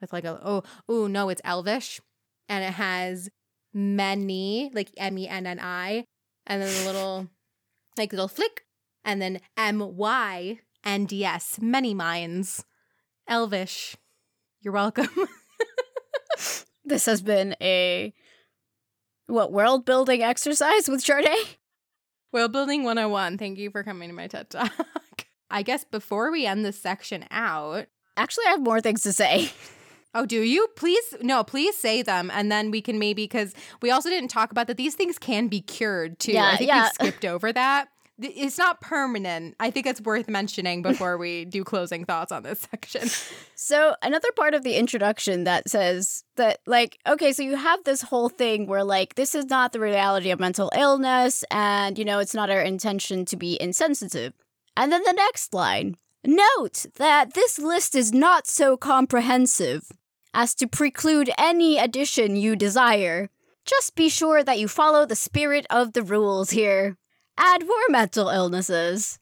with 0.00 0.12
like 0.12 0.24
a 0.24 0.40
oh 0.42 0.62
oh 0.88 1.06
no 1.06 1.28
it's 1.28 1.42
elvish. 1.44 2.00
And 2.48 2.62
it 2.62 2.74
has 2.74 3.28
many 3.74 4.70
like 4.72 4.90
m-e-n-n-i 4.96 6.04
and 6.46 6.62
then 6.62 6.82
a 6.82 6.86
little 6.86 7.28
like 7.98 8.12
little 8.12 8.28
flick 8.28 8.64
and 9.04 9.20
then 9.20 9.40
m-y 9.56 10.60
and 10.84 11.10
yes 11.10 11.58
many 11.60 11.94
minds. 11.94 12.64
Elvish. 13.28 13.96
You're 14.60 14.72
welcome. 14.72 15.08
This 16.86 17.06
has 17.06 17.20
been 17.20 17.56
a 17.60 18.14
what 19.26 19.50
world 19.50 19.84
building 19.84 20.22
exercise 20.22 20.88
with 20.88 21.04
Charday? 21.04 21.56
world 22.32 22.52
building 22.52 22.84
101 22.84 23.38
thank 23.38 23.58
you 23.58 23.70
for 23.70 23.82
coming 23.82 24.08
to 24.08 24.14
my 24.14 24.28
ted 24.28 24.50
talk. 24.50 24.72
I 25.50 25.62
guess 25.62 25.84
before 25.84 26.30
we 26.30 26.46
end 26.46 26.64
this 26.64 26.80
section 26.80 27.24
out 27.30 27.86
Actually, 28.16 28.46
I 28.46 28.50
have 28.50 28.62
more 28.62 28.80
things 28.80 29.02
to 29.02 29.12
say. 29.12 29.50
Oh, 30.16 30.24
do 30.24 30.40
you? 30.40 30.66
Please, 30.76 31.14
no, 31.20 31.44
please 31.44 31.76
say 31.76 32.00
them. 32.00 32.30
And 32.32 32.50
then 32.50 32.70
we 32.70 32.80
can 32.80 32.98
maybe, 32.98 33.24
because 33.24 33.52
we 33.82 33.90
also 33.90 34.08
didn't 34.08 34.30
talk 34.30 34.50
about 34.50 34.66
that 34.68 34.78
these 34.78 34.94
things 34.94 35.18
can 35.18 35.48
be 35.48 35.60
cured 35.60 36.18
too. 36.18 36.32
Yeah, 36.32 36.52
I 36.52 36.56
think 36.56 36.68
yeah. 36.68 36.84
we 36.84 37.08
skipped 37.08 37.26
over 37.26 37.52
that. 37.52 37.88
It's 38.18 38.56
not 38.56 38.80
permanent. 38.80 39.56
I 39.60 39.70
think 39.70 39.84
it's 39.84 40.00
worth 40.00 40.26
mentioning 40.26 40.80
before 40.80 41.18
we 41.18 41.44
do 41.44 41.64
closing 41.64 42.06
thoughts 42.06 42.32
on 42.32 42.44
this 42.44 42.60
section. 42.70 43.10
So, 43.58 43.94
another 44.02 44.30
part 44.32 44.52
of 44.52 44.64
the 44.64 44.76
introduction 44.76 45.44
that 45.44 45.68
says 45.68 46.24
that, 46.36 46.60
like, 46.66 46.98
okay, 47.06 47.32
so 47.32 47.42
you 47.42 47.56
have 47.56 47.84
this 47.84 48.02
whole 48.02 48.28
thing 48.28 48.66
where, 48.66 48.84
like, 48.84 49.14
this 49.14 49.34
is 49.34 49.46
not 49.46 49.72
the 49.72 49.80
reality 49.80 50.30
of 50.30 50.38
mental 50.38 50.70
illness, 50.76 51.42
and, 51.50 51.98
you 51.98 52.04
know, 52.04 52.18
it's 52.18 52.34
not 52.34 52.50
our 52.50 52.60
intention 52.60 53.24
to 53.24 53.36
be 53.36 53.60
insensitive. 53.60 54.34
And 54.76 54.92
then 54.92 55.02
the 55.04 55.14
next 55.14 55.54
line 55.54 55.96
note 56.26 56.86
that 56.96 57.34
this 57.34 57.58
list 57.58 57.94
is 57.94 58.12
not 58.12 58.46
so 58.46 58.76
comprehensive 58.76 59.90
as 60.34 60.54
to 60.56 60.66
preclude 60.66 61.30
any 61.38 61.78
addition 61.78 62.36
you 62.36 62.56
desire. 62.56 63.30
Just 63.64 63.96
be 63.96 64.08
sure 64.08 64.44
that 64.44 64.58
you 64.58 64.68
follow 64.68 65.06
the 65.06 65.16
spirit 65.16 65.66
of 65.70 65.92
the 65.92 66.02
rules 66.02 66.50
here. 66.50 66.96
Add 67.38 67.66
more 67.66 67.88
mental 67.88 68.28
illnesses. 68.28 69.18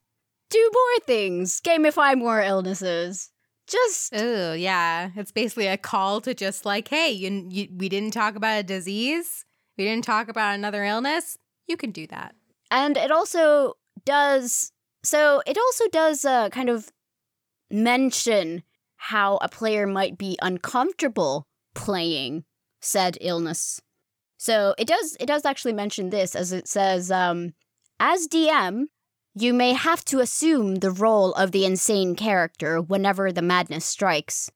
Do 0.50 0.70
more 0.72 1.00
things. 1.06 1.60
Gamify 1.60 2.16
more 2.16 2.40
illnesses. 2.42 3.30
Just 3.66 4.12
Oh, 4.14 4.52
yeah. 4.52 5.10
It's 5.16 5.32
basically 5.32 5.66
a 5.68 5.78
call 5.78 6.20
to 6.20 6.34
just 6.34 6.66
like, 6.66 6.88
hey, 6.88 7.10
you, 7.10 7.46
you, 7.50 7.68
we 7.74 7.88
didn't 7.88 8.12
talk 8.12 8.36
about 8.36 8.60
a 8.60 8.62
disease. 8.62 9.44
We 9.78 9.84
didn't 9.84 10.04
talk 10.04 10.28
about 10.28 10.54
another 10.54 10.84
illness. 10.84 11.38
You 11.66 11.76
can 11.76 11.90
do 11.90 12.06
that. 12.08 12.34
and 12.70 12.96
it 12.96 13.10
also 13.10 13.74
does 14.04 14.70
so 15.04 15.42
it 15.46 15.58
also 15.58 15.88
does 15.88 16.24
uh, 16.24 16.48
kind 16.50 16.70
of 16.70 16.90
mention 17.70 18.62
how 18.96 19.36
a 19.42 19.48
player 19.48 19.86
might 19.86 20.16
be 20.16 20.38
uncomfortable 20.40 21.46
playing 21.74 22.44
said 22.80 23.18
illness. 23.20 23.80
So 24.36 24.74
it 24.78 24.86
does 24.86 25.16
it 25.20 25.26
does 25.26 25.44
actually 25.44 25.72
mention 25.72 26.10
this 26.10 26.34
as 26.34 26.52
it 26.52 26.68
says 26.68 27.10
um 27.10 27.54
as 27.98 28.28
DM 28.28 28.86
you 29.34 29.52
may 29.52 29.72
have 29.72 30.04
to 30.06 30.20
assume 30.20 30.76
the 30.76 30.92
role 30.92 31.32
of 31.32 31.50
the 31.50 31.64
insane 31.64 32.14
character 32.14 32.80
whenever 32.80 33.32
the 33.32 33.42
madness 33.42 33.84
strikes, 33.84 34.48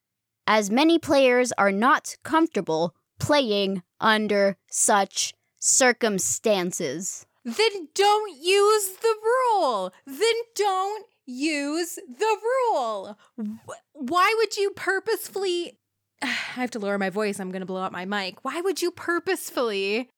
as 0.46 0.70
many 0.70 1.00
players 1.00 1.52
are 1.58 1.72
not 1.72 2.14
comfortable 2.22 2.94
playing 3.18 3.82
under 4.00 4.56
such 4.70 5.34
circumstances. 5.58 7.26
Then 7.56 7.88
don't 7.94 8.36
use 8.42 8.88
the 9.00 9.14
rule. 9.24 9.92
Then 10.06 10.34
don't 10.54 11.06
use 11.26 11.94
the 11.94 12.36
rule. 12.42 13.18
Why 13.94 14.34
would 14.36 14.56
you 14.56 14.70
purposefully? 14.70 15.78
I 16.22 16.26
have 16.26 16.70
to 16.72 16.78
lower 16.78 16.98
my 16.98 17.10
voice. 17.10 17.40
I'm 17.40 17.50
going 17.50 17.60
to 17.60 17.66
blow 17.66 17.82
out 17.82 17.92
my 17.92 18.04
mic. 18.04 18.44
Why 18.44 18.60
would 18.60 18.82
you 18.82 18.90
purposefully 18.90 20.10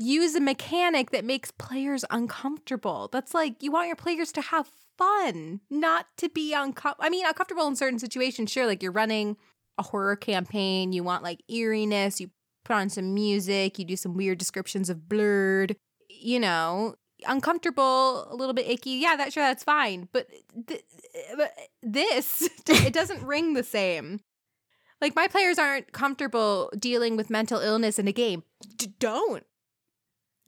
use 0.00 0.34
a 0.34 0.40
mechanic 0.40 1.10
that 1.10 1.24
makes 1.24 1.52
players 1.52 2.04
uncomfortable? 2.10 3.08
That's 3.12 3.34
like 3.34 3.62
you 3.62 3.70
want 3.70 3.86
your 3.86 3.96
players 3.96 4.32
to 4.32 4.40
have 4.40 4.68
fun, 4.96 5.60
not 5.70 6.06
to 6.16 6.28
be 6.28 6.52
uncomfortable. 6.52 7.04
I 7.04 7.10
mean, 7.10 7.26
uncomfortable 7.26 7.68
in 7.68 7.76
certain 7.76 8.00
situations, 8.00 8.50
sure. 8.50 8.66
Like 8.66 8.82
you're 8.82 8.92
running 8.92 9.36
a 9.78 9.82
horror 9.84 10.16
campaign, 10.16 10.92
you 10.92 11.04
want 11.04 11.22
like 11.22 11.42
eeriness, 11.48 12.20
you 12.20 12.30
put 12.64 12.74
on 12.74 12.88
some 12.88 13.14
music, 13.14 13.78
you 13.78 13.84
do 13.84 13.96
some 13.96 14.14
weird 14.14 14.38
descriptions 14.38 14.90
of 14.90 15.08
blurred, 15.08 15.76
you 16.20 16.40
know, 16.40 16.94
uncomfortable, 17.26 18.26
a 18.30 18.34
little 18.34 18.54
bit 18.54 18.68
icky. 18.68 18.90
Yeah, 18.90 19.16
that 19.16 19.32
sure 19.32 19.42
that's 19.42 19.64
fine. 19.64 20.08
But, 20.12 20.28
th- 20.66 20.84
eh, 21.14 21.34
but 21.36 21.52
this 21.82 22.48
it 22.68 22.92
doesn't 22.92 23.22
ring 23.22 23.54
the 23.54 23.64
same. 23.64 24.20
Like 25.00 25.14
my 25.14 25.28
players 25.28 25.58
aren't 25.58 25.92
comfortable 25.92 26.70
dealing 26.78 27.16
with 27.16 27.30
mental 27.30 27.60
illness 27.60 27.98
in 27.98 28.08
a 28.08 28.12
game. 28.12 28.42
D- 28.76 28.94
don't. 28.98 29.44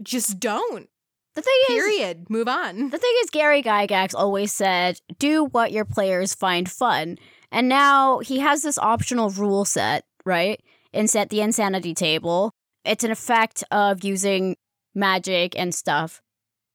Just 0.02 0.40
don't. 0.40 0.88
The 1.34 1.42
thing 1.42 1.54
is, 1.68 1.74
period. 1.74 2.28
Move 2.28 2.48
on. 2.48 2.90
The 2.90 2.98
thing 2.98 3.12
is, 3.22 3.30
Gary 3.30 3.62
Gygax 3.62 4.14
always 4.14 4.52
said, 4.52 5.00
"Do 5.18 5.44
what 5.44 5.70
your 5.70 5.84
players 5.84 6.34
find 6.34 6.68
fun," 6.68 7.18
and 7.52 7.68
now 7.68 8.18
he 8.18 8.40
has 8.40 8.62
this 8.62 8.78
optional 8.78 9.30
rule 9.30 9.64
set, 9.64 10.04
right? 10.24 10.60
And 10.92 11.08
set 11.08 11.30
the 11.30 11.40
insanity 11.40 11.94
table. 11.94 12.52
It's 12.84 13.04
an 13.04 13.12
effect 13.12 13.62
of 13.70 14.02
using 14.02 14.56
magic 15.00 15.58
and 15.58 15.74
stuff. 15.74 16.22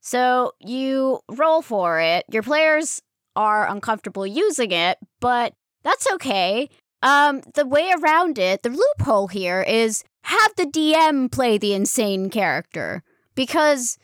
So 0.02 0.52
you 0.60 1.22
roll 1.30 1.62
for 1.62 2.02
it. 2.02 2.26
Your 2.30 2.44
players 2.44 3.02
are 3.36 3.68
uncomfortable 3.70 4.28
using 4.28 4.72
it, 4.72 4.98
but 5.22 5.54
that's 5.84 6.12
okay. 6.14 6.70
Um, 7.02 7.42
the 7.54 7.66
way 7.66 7.92
around 7.98 8.38
it, 8.38 8.64
the 8.64 8.70
loophole 8.70 9.28
here 9.28 9.62
is 9.62 10.04
have 10.24 10.54
the 10.58 10.66
DM 10.66 11.32
play 11.32 11.58
the 11.58 11.74
insane 11.74 12.30
character 12.30 13.04
because 13.36 13.98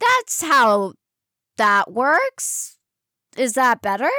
that's 0.00 0.42
how 0.42 0.94
that 1.56 1.92
works. 1.92 2.78
Is 3.36 3.54
that 3.54 3.82
better? 3.82 4.10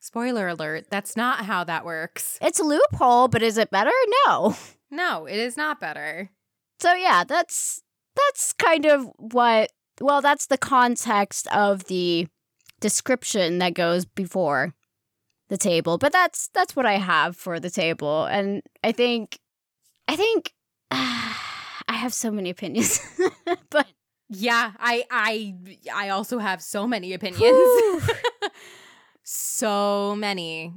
Spoiler 0.00 0.48
alert, 0.48 0.86
that's 0.90 1.16
not 1.16 1.46
how 1.46 1.64
that 1.64 1.84
works. 1.84 2.38
It's 2.42 2.60
a 2.60 2.64
loophole, 2.64 3.28
but 3.28 3.42
is 3.42 3.58
it 3.58 3.70
better? 3.70 3.92
No. 4.26 4.56
No, 4.90 5.26
it 5.26 5.40
is 5.40 5.56
not 5.56 5.80
better. 5.80 6.30
So 6.78 6.94
yeah, 6.94 7.24
that's 7.24 7.82
that's 8.16 8.52
kind 8.52 8.86
of 8.86 9.10
what 9.18 9.70
well, 10.00 10.20
that's 10.20 10.46
the 10.46 10.58
context 10.58 11.46
of 11.48 11.84
the 11.84 12.26
description 12.80 13.58
that 13.58 13.74
goes 13.74 14.04
before 14.04 14.74
the 15.48 15.56
table. 15.56 15.98
But 15.98 16.12
that's 16.12 16.48
that's 16.52 16.74
what 16.74 16.86
I 16.86 16.94
have 16.94 17.36
for 17.36 17.60
the 17.60 17.70
table. 17.70 18.24
And 18.24 18.62
I 18.82 18.92
think 18.92 19.38
I 20.08 20.16
think 20.16 20.52
uh, 20.90 20.96
I 21.88 21.94
have 21.94 22.12
so 22.12 22.30
many 22.30 22.50
opinions. 22.50 23.00
but 23.70 23.86
yeah, 24.28 24.72
I 24.78 25.04
I 25.10 25.54
I 25.94 26.08
also 26.10 26.38
have 26.38 26.62
so 26.62 26.86
many 26.86 27.12
opinions. 27.12 28.10
so 29.22 30.14
many. 30.16 30.72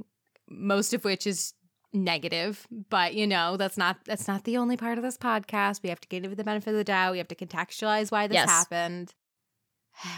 Most 0.50 0.94
of 0.94 1.04
which 1.04 1.28
is 1.28 1.54
negative, 1.94 2.68
but 2.90 3.14
you 3.14 3.28
know, 3.28 3.58
that's 3.58 3.78
not 3.78 3.98
that's 4.06 4.28
not 4.28 4.44
the 4.44 4.58
only 4.58 4.78
part 4.78 4.98
of 4.98 5.04
this 5.04 5.18
podcast. 5.18 5.84
We 5.84 5.90
have 5.90 6.02
to 6.02 6.08
give 6.08 6.26
it 6.26 6.36
the 6.36 6.44
benefit 6.44 6.72
of 6.72 6.78
the 6.78 6.84
doubt. 6.84 7.12
We 7.12 7.18
have 7.18 7.28
to 7.30 7.36
contextualize 7.36 8.12
why 8.12 8.28
this 8.28 8.36
yes. 8.36 8.50
happened. 8.50 9.14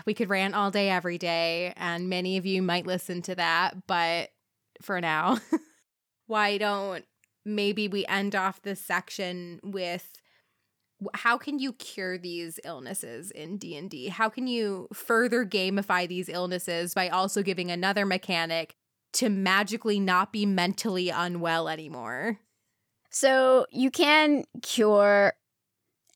We 0.05 0.13
could 0.13 0.29
rant 0.29 0.55
all 0.55 0.71
day 0.71 0.89
every 0.89 1.17
day 1.17 1.71
and 1.77 2.09
many 2.09 2.35
of 2.35 2.45
you 2.45 2.61
might 2.61 2.85
listen 2.85 3.21
to 3.21 3.35
that, 3.35 3.87
but 3.87 4.29
for 4.81 4.99
now, 4.99 5.37
why 6.27 6.57
don't 6.57 7.05
maybe 7.45 7.87
we 7.87 8.05
end 8.07 8.35
off 8.35 8.61
this 8.61 8.81
section 8.81 9.61
with 9.63 10.11
how 11.13 11.37
can 11.37 11.59
you 11.59 11.73
cure 11.73 12.17
these 12.17 12.59
illnesses 12.65 13.31
in 13.31 13.57
D&D? 13.57 14.09
How 14.09 14.27
can 14.27 14.47
you 14.47 14.87
further 14.93 15.45
gamify 15.45 16.07
these 16.07 16.27
illnesses 16.27 16.93
by 16.93 17.07
also 17.07 17.41
giving 17.41 17.71
another 17.71 18.05
mechanic 18.05 18.75
to 19.13 19.29
magically 19.29 19.99
not 19.99 20.31
be 20.31 20.45
mentally 20.45 21.09
unwell 21.09 21.67
anymore? 21.67 22.39
So, 23.11 23.65
you 23.71 23.89
can 23.89 24.43
cure 24.61 25.33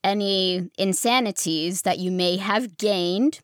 any 0.03 0.69
insanities 0.77 1.83
that 1.83 1.97
you 1.97 2.11
may 2.11 2.37
have 2.37 2.77
gained 2.77 3.39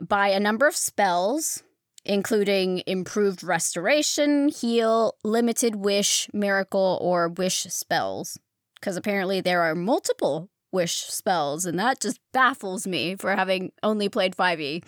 by 0.00 0.28
a 0.28 0.40
number 0.40 0.66
of 0.66 0.76
spells, 0.76 1.62
including 2.04 2.82
improved 2.86 3.42
restoration, 3.42 4.48
heal, 4.48 5.14
limited 5.24 5.76
wish, 5.76 6.28
miracle, 6.32 6.98
or 7.00 7.28
wish 7.28 7.64
spells. 7.64 8.38
Because 8.76 8.96
apparently 8.96 9.40
there 9.40 9.62
are 9.62 9.74
multiple 9.74 10.48
wish 10.72 11.04
spells, 11.04 11.64
and 11.64 11.78
that 11.78 12.00
just 12.00 12.20
baffles 12.32 12.86
me 12.86 13.16
for 13.16 13.34
having 13.34 13.72
only 13.82 14.08
played 14.08 14.36
5e 14.36 14.84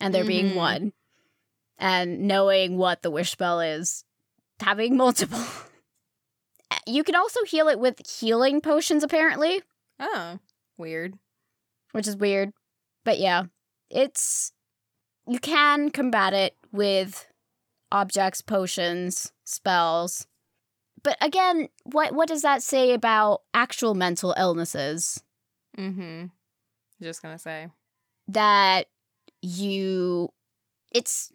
and 0.00 0.14
there 0.14 0.22
mm-hmm. 0.22 0.28
being 0.28 0.54
one. 0.54 0.92
And 1.80 2.22
knowing 2.22 2.76
what 2.76 3.02
the 3.02 3.10
wish 3.10 3.32
spell 3.32 3.60
is, 3.60 4.04
having 4.60 4.96
multiple. 4.96 5.42
you 6.86 7.02
can 7.02 7.14
also 7.14 7.42
heal 7.44 7.68
it 7.68 7.80
with 7.80 8.06
healing 8.06 8.60
potions, 8.60 9.02
apparently. 9.02 9.62
Oh, 9.98 10.38
weird. 10.76 11.14
Which 11.92 12.06
is 12.06 12.16
weird. 12.16 12.52
But 13.04 13.18
yeah, 13.18 13.44
it's. 13.90 14.52
You 15.26 15.38
can 15.38 15.90
combat 15.90 16.34
it 16.34 16.56
with 16.70 17.26
objects, 17.90 18.42
potions, 18.42 19.32
spells, 19.44 20.26
but 21.02 21.16
again, 21.20 21.68
what 21.84 22.12
what 22.14 22.28
does 22.28 22.42
that 22.42 22.62
say 22.62 22.92
about 22.92 23.42
actual 23.54 23.94
mental 23.94 24.34
illnesses? 24.36 25.22
Mm-hmm. 25.78 26.26
Just 27.02 27.22
gonna 27.22 27.38
say 27.38 27.68
that 28.28 28.86
you 29.42 30.30
it's 30.92 31.32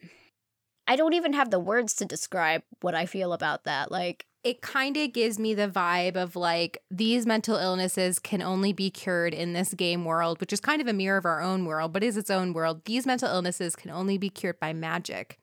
I 0.87 0.95
don't 0.95 1.13
even 1.13 1.33
have 1.33 1.49
the 1.49 1.59
words 1.59 1.93
to 1.95 2.05
describe 2.05 2.63
what 2.81 2.95
I 2.95 3.05
feel 3.05 3.33
about 3.33 3.63
that. 3.63 3.91
Like 3.91 4.25
it 4.43 4.61
kind 4.61 4.95
of 4.97 5.13
gives 5.13 5.39
me 5.39 5.53
the 5.53 5.67
vibe 5.67 6.15
of 6.15 6.35
like 6.35 6.77
these 6.91 7.25
mental 7.25 7.55
illnesses 7.55 8.19
can 8.19 8.41
only 8.41 8.73
be 8.73 8.91
cured 8.91 9.33
in 9.33 9.53
this 9.53 9.73
game 9.73 10.05
world, 10.05 10.39
which 10.39 10.53
is 10.53 10.59
kind 10.59 10.81
of 10.81 10.87
a 10.87 10.93
mirror 10.93 11.17
of 11.17 11.25
our 11.25 11.41
own 11.41 11.65
world, 11.65 11.93
but 11.93 12.03
is 12.03 12.17
its 12.17 12.29
own 12.29 12.53
world. 12.53 12.85
These 12.85 13.07
mental 13.07 13.29
illnesses 13.29 13.75
can 13.75 13.89
only 13.89 14.17
be 14.17 14.29
cured 14.29 14.59
by 14.59 14.73
magic 14.73 15.39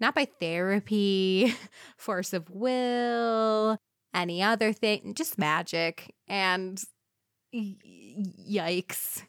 not 0.00 0.14
by 0.14 0.26
therapy, 0.40 1.54
force 1.96 2.32
of 2.32 2.50
will, 2.50 3.78
any 4.12 4.42
other 4.42 4.72
thing, 4.72 5.14
just 5.14 5.38
magic. 5.38 6.14
And 6.28 6.82
y- 7.52 7.76
yikes. 8.48 9.22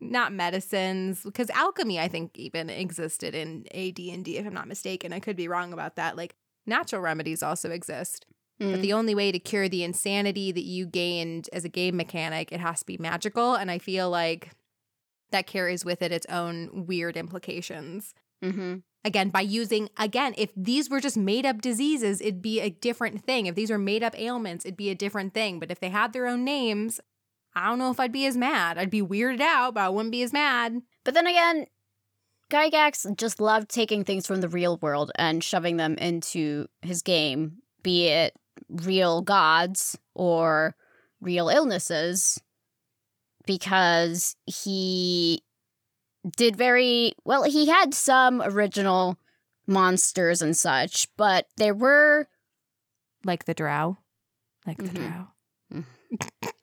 Not 0.00 0.32
medicines, 0.32 1.22
because 1.22 1.50
alchemy, 1.50 1.98
I 1.98 2.08
think, 2.08 2.38
even 2.38 2.70
existed 2.70 3.34
in 3.34 3.66
AD&D, 3.74 4.36
if 4.36 4.46
I'm 4.46 4.54
not 4.54 4.68
mistaken. 4.68 5.12
I 5.12 5.20
could 5.20 5.36
be 5.36 5.48
wrong 5.48 5.72
about 5.72 5.96
that. 5.96 6.16
Like, 6.16 6.34
natural 6.66 7.02
remedies 7.02 7.42
also 7.42 7.70
exist. 7.70 8.26
Mm. 8.60 8.72
But 8.72 8.82
the 8.82 8.92
only 8.92 9.14
way 9.14 9.32
to 9.32 9.38
cure 9.38 9.68
the 9.68 9.84
insanity 9.84 10.52
that 10.52 10.64
you 10.64 10.86
gained 10.86 11.48
as 11.52 11.64
a 11.64 11.68
game 11.68 11.96
mechanic, 11.96 12.52
it 12.52 12.60
has 12.60 12.80
to 12.80 12.86
be 12.86 12.96
magical. 12.98 13.54
And 13.54 13.70
I 13.70 13.78
feel 13.78 14.10
like 14.10 14.50
that 15.30 15.46
carries 15.46 15.84
with 15.84 16.02
it 16.02 16.12
its 16.12 16.26
own 16.26 16.86
weird 16.86 17.16
implications. 17.16 18.14
Mm-hmm 18.42 18.76
again 19.04 19.28
by 19.30 19.40
using 19.40 19.88
again 19.96 20.34
if 20.36 20.50
these 20.56 20.90
were 20.90 21.00
just 21.00 21.16
made 21.16 21.46
up 21.46 21.60
diseases 21.60 22.20
it'd 22.20 22.42
be 22.42 22.60
a 22.60 22.70
different 22.70 23.24
thing 23.24 23.46
if 23.46 23.54
these 23.54 23.70
were 23.70 23.78
made 23.78 24.02
up 24.02 24.18
ailments 24.18 24.64
it'd 24.64 24.76
be 24.76 24.90
a 24.90 24.94
different 24.94 25.32
thing 25.34 25.58
but 25.58 25.70
if 25.70 25.80
they 25.80 25.88
had 25.88 26.12
their 26.12 26.26
own 26.26 26.44
names 26.44 27.00
i 27.54 27.68
don't 27.68 27.78
know 27.78 27.90
if 27.90 28.00
i'd 28.00 28.12
be 28.12 28.26
as 28.26 28.36
mad 28.36 28.78
i'd 28.78 28.90
be 28.90 29.02
weirded 29.02 29.40
out 29.40 29.74
but 29.74 29.80
i 29.82 29.88
wouldn't 29.88 30.12
be 30.12 30.22
as 30.22 30.32
mad 30.32 30.80
but 31.04 31.14
then 31.14 31.26
again 31.26 31.66
gygax 32.50 33.16
just 33.16 33.40
loved 33.40 33.68
taking 33.68 34.04
things 34.04 34.26
from 34.26 34.40
the 34.40 34.48
real 34.48 34.78
world 34.78 35.10
and 35.16 35.44
shoving 35.44 35.76
them 35.76 35.94
into 35.98 36.66
his 36.82 37.02
game 37.02 37.58
be 37.82 38.08
it 38.08 38.34
real 38.68 39.22
gods 39.22 39.98
or 40.14 40.74
real 41.20 41.48
illnesses 41.48 42.40
because 43.46 44.36
he 44.46 45.42
did 46.36 46.56
very 46.56 47.14
well. 47.24 47.44
He 47.44 47.66
had 47.66 47.94
some 47.94 48.42
original 48.42 49.18
monsters 49.66 50.42
and 50.42 50.56
such, 50.56 51.08
but 51.16 51.46
there 51.56 51.74
were 51.74 52.28
like 53.24 53.44
the 53.44 53.54
drow. 53.54 53.98
Like 54.66 54.78
the 54.78 54.84
mm-hmm. 54.84 55.08
drow. 55.08 55.28
Mm. 55.72 56.50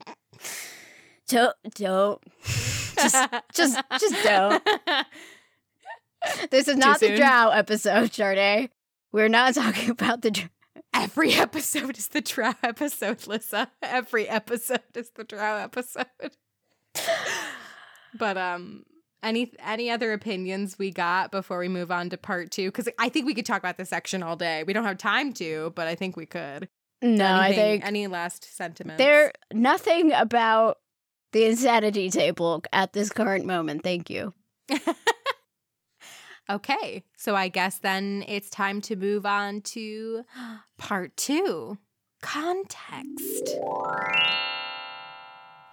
don't 1.27 1.55
don't 1.75 2.21
just 2.43 3.27
just 3.53 3.79
just 3.99 4.23
don't. 4.23 4.63
This 6.49 6.67
is 6.67 6.75
not 6.77 6.99
the 6.99 7.15
drow 7.15 7.49
episode, 7.49 8.09
Charday. 8.09 8.69
We're 9.11 9.29
not 9.29 9.53
talking 9.53 9.91
about 9.91 10.23
the 10.23 10.31
drow. 10.31 10.47
Every 10.93 11.33
episode 11.33 11.97
is 11.97 12.07
the 12.07 12.21
drow 12.21 12.53
episode, 12.63 13.27
Lissa. 13.27 13.69
Every 13.81 14.27
episode 14.27 14.81
is 14.95 15.11
the 15.11 15.23
drow 15.23 15.57
episode. 15.57 16.07
but 18.17 18.37
um 18.37 18.85
any 19.21 19.51
any 19.59 19.91
other 19.91 20.13
opinions 20.13 20.79
we 20.79 20.89
got 20.89 21.31
before 21.31 21.59
we 21.59 21.67
move 21.67 21.91
on 21.91 22.09
to 22.09 22.17
part 22.17 22.51
2 22.51 22.71
cuz 22.71 22.87
I 22.97 23.09
think 23.09 23.25
we 23.25 23.33
could 23.33 23.45
talk 23.45 23.59
about 23.59 23.77
this 23.77 23.89
section 23.89 24.23
all 24.23 24.35
day. 24.35 24.63
We 24.63 24.73
don't 24.73 24.85
have 24.85 24.97
time 24.97 25.33
to, 25.33 25.73
but 25.75 25.87
I 25.87 25.95
think 25.95 26.15
we 26.15 26.25
could. 26.25 26.69
No, 27.01 27.35
I 27.35 27.53
think 27.53 27.85
any 27.85 28.07
last 28.07 28.55
sentiments. 28.55 28.97
there 28.97 29.31
nothing 29.53 30.11
about 30.13 30.79
the 31.35 31.43
insanity 31.43 32.09
table 32.09 32.63
at 32.71 32.93
this 32.93 33.09
current 33.09 33.45
moment. 33.45 33.83
Thank 33.83 34.09
you. 34.09 34.33
Okay, 36.47 37.03
so 37.17 37.35
I 37.35 37.47
guess 37.47 37.79
then 37.79 38.23
it's 38.27 38.51
time 38.51 38.79
to 38.81 38.95
move 38.95 39.25
on 39.25 39.61
to 39.61 40.23
part 40.77 41.17
two 41.17 41.79
context. 42.21 43.57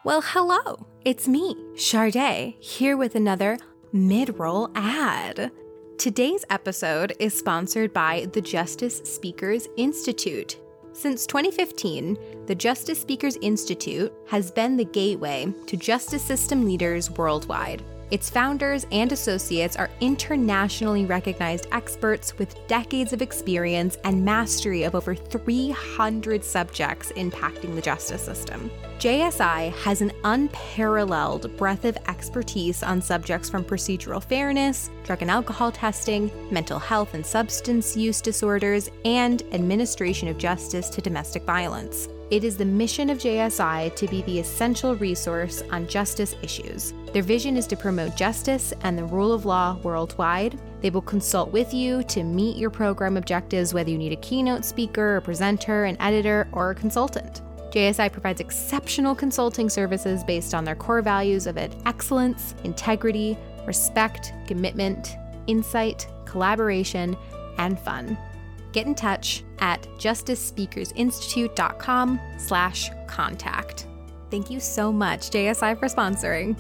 Well, 0.03 0.23
hello, 0.25 0.87
it's 1.05 1.29
me, 1.29 1.55
Charday, 1.75 2.59
here 2.63 2.97
with 2.97 3.15
another 3.17 3.59
mid 3.93 4.39
roll 4.39 4.71
ad. 4.75 5.53
Today's 5.99 6.47
episode 6.49 7.13
is 7.19 7.39
sponsored 7.39 7.93
by 7.93 8.27
the 8.33 8.41
Justice 8.41 9.03
Speakers 9.05 9.69
Institute. 9.77 10.57
Since 10.95 11.27
2015, 11.27 12.45
the 12.47 12.55
Justice 12.55 13.01
Speakers 13.01 13.37
Institute 13.41 14.13
has 14.27 14.51
been 14.51 14.77
the 14.77 14.85
gateway 14.85 15.53
to 15.67 15.77
justice 15.77 16.23
system 16.23 16.65
leaders 16.65 17.11
worldwide. 17.11 17.83
Its 18.13 18.29
founders 18.29 18.87
and 18.93 19.11
associates 19.11 19.75
are 19.75 19.89
internationally 20.03 21.07
recognized 21.07 21.67
experts 21.73 22.37
with 22.37 22.55
decades 22.67 23.15
of 23.15 23.23
experience 23.23 23.97
and 24.05 24.23
mastery 24.23 24.83
of 24.83 24.95
over 24.95 25.15
300 25.15 26.45
subjects 26.45 27.11
impacting 27.13 27.75
the 27.75 27.81
justice 27.81 28.23
system. 28.23 28.71
JSI 28.99 29.73
has 29.79 30.03
an 30.03 30.13
unparalleled 30.25 31.57
breadth 31.57 31.87
of 31.87 31.97
expertise 32.07 32.83
on 32.83 33.01
subjects 33.01 33.49
from 33.49 33.65
procedural 33.65 34.23
fairness, 34.23 34.91
drug 35.05 35.23
and 35.23 35.31
alcohol 35.31 35.73
testing, 35.73 36.31
mental 36.53 36.79
health 36.79 37.15
and 37.15 37.25
substance 37.25 37.97
use 37.97 38.21
disorders, 38.21 38.91
and 39.07 39.41
administration 39.53 40.29
of 40.29 40.37
justice 40.37 40.91
to 40.91 41.01
domestic 41.01 41.45
violence. 41.45 42.09
It 42.33 42.45
is 42.45 42.57
the 42.57 42.65
mission 42.65 43.11
of 43.11 43.19
JSI 43.19 43.95
to 43.95 44.09
be 44.09 44.23
the 44.23 44.39
essential 44.39 44.97
resource 44.97 45.63
on 45.71 45.87
justice 45.87 46.35
issues. 46.41 46.95
Their 47.13 47.23
vision 47.23 47.59
is 47.59 47.67
to 47.67 47.77
promote 47.77 48.17
justice 48.17 48.73
and 48.81 48.97
the 48.97 49.05
rule 49.05 49.35
of 49.35 49.45
law 49.45 49.77
worldwide. 49.83 50.59
They 50.81 50.89
will 50.89 51.03
consult 51.03 51.53
with 51.53 51.75
you 51.75 52.03
to 52.05 52.25
meet 52.25 52.57
your 52.57 52.71
program 52.71 53.19
objectives, 53.19 53.75
whether 53.75 53.91
you 53.91 53.99
need 53.99 54.15
a 54.15 54.23
keynote 54.23 54.65
speaker, 54.65 55.17
a 55.17 55.21
presenter, 55.21 55.85
an 55.85 55.99
editor, 56.01 56.49
or 56.53 56.71
a 56.71 56.75
consultant. 56.75 57.43
JSI 57.71 58.11
provides 58.11 58.41
exceptional 58.41 59.15
consulting 59.15 59.69
services 59.69 60.25
based 60.25 60.55
on 60.55 60.65
their 60.65 60.75
core 60.75 61.03
values 61.03 61.47
of 61.47 61.59
excellence, 61.59 62.55
integrity, 62.65 63.37
respect, 63.67 64.33
commitment, 64.47 65.17
insight, 65.49 66.07
collaboration, 66.25 67.15
and 67.59 67.79
fun. 67.79 68.17
Get 68.73 68.87
in 68.87 68.95
touch 68.95 69.45
at 69.59 69.83
justicespeakersinstitute.com 69.99 72.21
slash 72.39 72.91
contact. 73.07 73.87
Thank 74.31 74.51
you 74.51 74.61
so 74.61 74.91
much, 74.91 75.29
JSI, 75.31 75.79
for 75.79 75.89
sponsoring. 75.89 76.57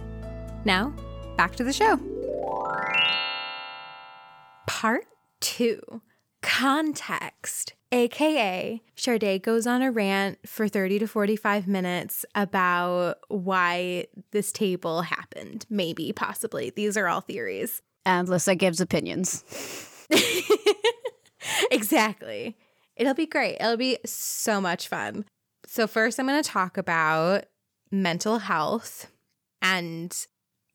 Now, 0.65 0.95
back 1.37 1.57
to 1.57 1.65
the 1.65 1.73
show. 1.73 1.99
Part 4.67 5.07
two 5.41 6.03
context, 6.43 7.73
aka 7.93 8.83
Charday 8.97 9.41
goes 9.41 9.67
on 9.67 9.81
a 9.81 9.91
rant 9.91 10.39
for 10.47 10.69
30 10.69 10.99
to 11.01 11.07
45 11.07 11.67
minutes 11.67 12.27
about 12.35 13.17
why 13.29 14.07
this 14.33 14.53
table 14.53 15.03
happened. 15.03 15.65
Maybe, 15.71 16.13
possibly. 16.13 16.71
These 16.71 16.97
are 16.97 17.09
all 17.09 17.23
theories. 17.23 17.81
And 18.05 18.29
Lissa 18.29 18.55
gives 18.55 18.81
opinions. 18.81 19.45
exactly. 21.71 22.57
It'll 22.97 23.15
be 23.15 23.27
great. 23.27 23.57
It'll 23.61 23.77
be 23.77 23.99
so 24.05 24.61
much 24.61 24.89
fun. 24.89 25.25
So, 25.67 25.87
first, 25.87 26.19
I'm 26.19 26.27
going 26.27 26.43
to 26.43 26.49
talk 26.49 26.77
about 26.77 27.45
mental 27.91 28.39
health 28.39 29.11
and 29.61 30.27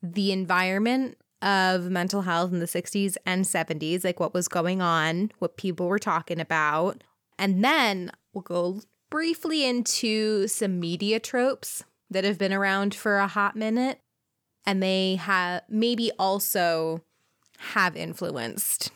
the 0.02 0.32
environment 0.32 1.18
of 1.42 1.84
mental 1.90 2.22
health 2.22 2.52
in 2.52 2.58
the 2.58 2.66
60s 2.66 3.16
and 3.24 3.44
70s, 3.44 4.04
like 4.04 4.18
what 4.18 4.34
was 4.34 4.48
going 4.48 4.82
on, 4.82 5.30
what 5.38 5.56
people 5.56 5.86
were 5.86 5.98
talking 5.98 6.40
about. 6.40 7.04
And 7.38 7.64
then 7.64 8.10
we'll 8.32 8.42
go 8.42 8.80
briefly 9.10 9.64
into 9.64 10.48
some 10.48 10.80
media 10.80 11.20
tropes 11.20 11.84
that 12.10 12.24
have 12.24 12.38
been 12.38 12.52
around 12.52 12.94
for 12.94 13.18
a 13.18 13.28
hot 13.28 13.54
minute. 13.54 14.00
And 14.66 14.82
they 14.82 15.16
have 15.16 15.62
maybe 15.68 16.10
also 16.18 17.02
have 17.58 17.96
influenced 17.96 18.90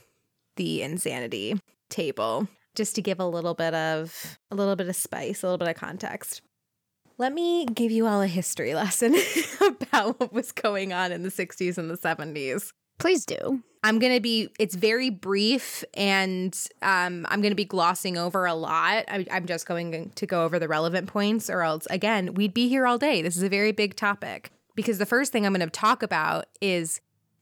the 0.57 0.83
insanity 0.83 1.61
table 1.89 2.49
just 2.75 2.95
to 2.95 3.03
give 3.03 3.21
a 3.21 3.27
little 3.27 3.55
bit 3.55 3.75
of 3.75 4.39
a 4.51 4.55
little 4.55 4.77
bit 4.77 4.89
of 4.89 4.97
spice, 4.97 5.43
a 5.43 5.47
little 5.47 5.59
bit 5.59 5.69
of 5.69 5.77
context. 5.77 6.43
Let 7.19 7.33
me 7.33 7.67
give 7.67 7.93
you 7.93 8.07
all 8.07 8.23
a 8.23 8.27
history 8.27 8.75
lesson 8.75 9.15
about 9.61 10.19
what 10.19 10.33
was 10.33 10.53
going 10.53 10.93
on 10.93 11.13
in 11.13 11.23
the 11.23 11.29
60s 11.29 11.79
and 11.79 11.91
the 11.91 11.99
70s. 11.99 12.73
Please 12.99 13.27
do. 13.27 13.63
I'm 13.85 13.99
going 13.99 14.15
to 14.15 14.21
be, 14.21 14.49
it's 14.61 14.77
very 14.77 15.11
brief 15.11 15.83
and 15.95 16.57
um, 16.83 17.27
I'm 17.29 17.41
going 17.41 17.51
to 17.51 17.57
be 17.57 17.65
glossing 17.65 18.17
over 18.17 18.47
a 18.47 18.55
lot. 18.55 19.05
I, 19.09 19.27
I'm 19.31 19.47
just 19.47 19.67
going 19.67 20.13
to 20.15 20.27
go 20.27 20.45
over 20.45 20.61
the 20.61 20.69
relevant 20.69 21.09
points, 21.09 21.51
or 21.51 21.63
else, 21.63 21.89
again, 21.91 22.35
we'd 22.35 22.55
be 22.55 22.69
here 22.69 22.87
all 22.87 22.99
day. 22.99 23.23
This 23.23 23.37
is 23.37 23.43
a 23.43 23.49
very 23.49 23.73
big 23.73 23.97
topic 23.97 24.53
because 24.77 24.99
the 24.99 25.07
first 25.07 25.33
thing 25.33 25.45
I'm 25.45 25.53
going 25.53 25.69
to 25.69 25.71
talk 25.71 26.05
about 26.05 26.45
is 26.61 27.01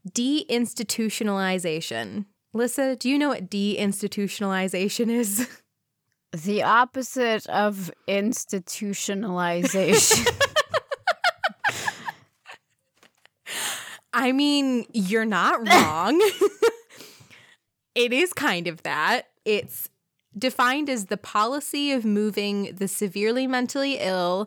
deinstitutionalization. 0.09 2.25
Lissa, 2.53 2.97
do 2.97 3.09
you 3.09 3.19
know 3.19 3.29
what 3.29 3.49
deinstitutionalization 3.51 5.11
is? 5.11 5.49
The 6.33 6.63
opposite 6.63 7.45
of 7.49 7.91
institutionalization. 8.09 10.29
I 14.13 14.31
mean, 14.31 14.87
you're 14.93 15.25
not 15.25 15.69
wrong. 15.73 16.21
it 17.97 18.13
is 18.13 18.33
kind 18.33 18.69
of 18.69 18.85
that. 18.85 19.23
It's 19.45 19.89
defined 20.39 20.89
as 20.89 21.07
the 21.07 21.17
policy 21.17 21.91
of 21.91 22.05
moving 22.05 22.77
the 22.77 22.87
severely 22.87 23.49
mentally 23.49 23.97
ill 23.99 24.47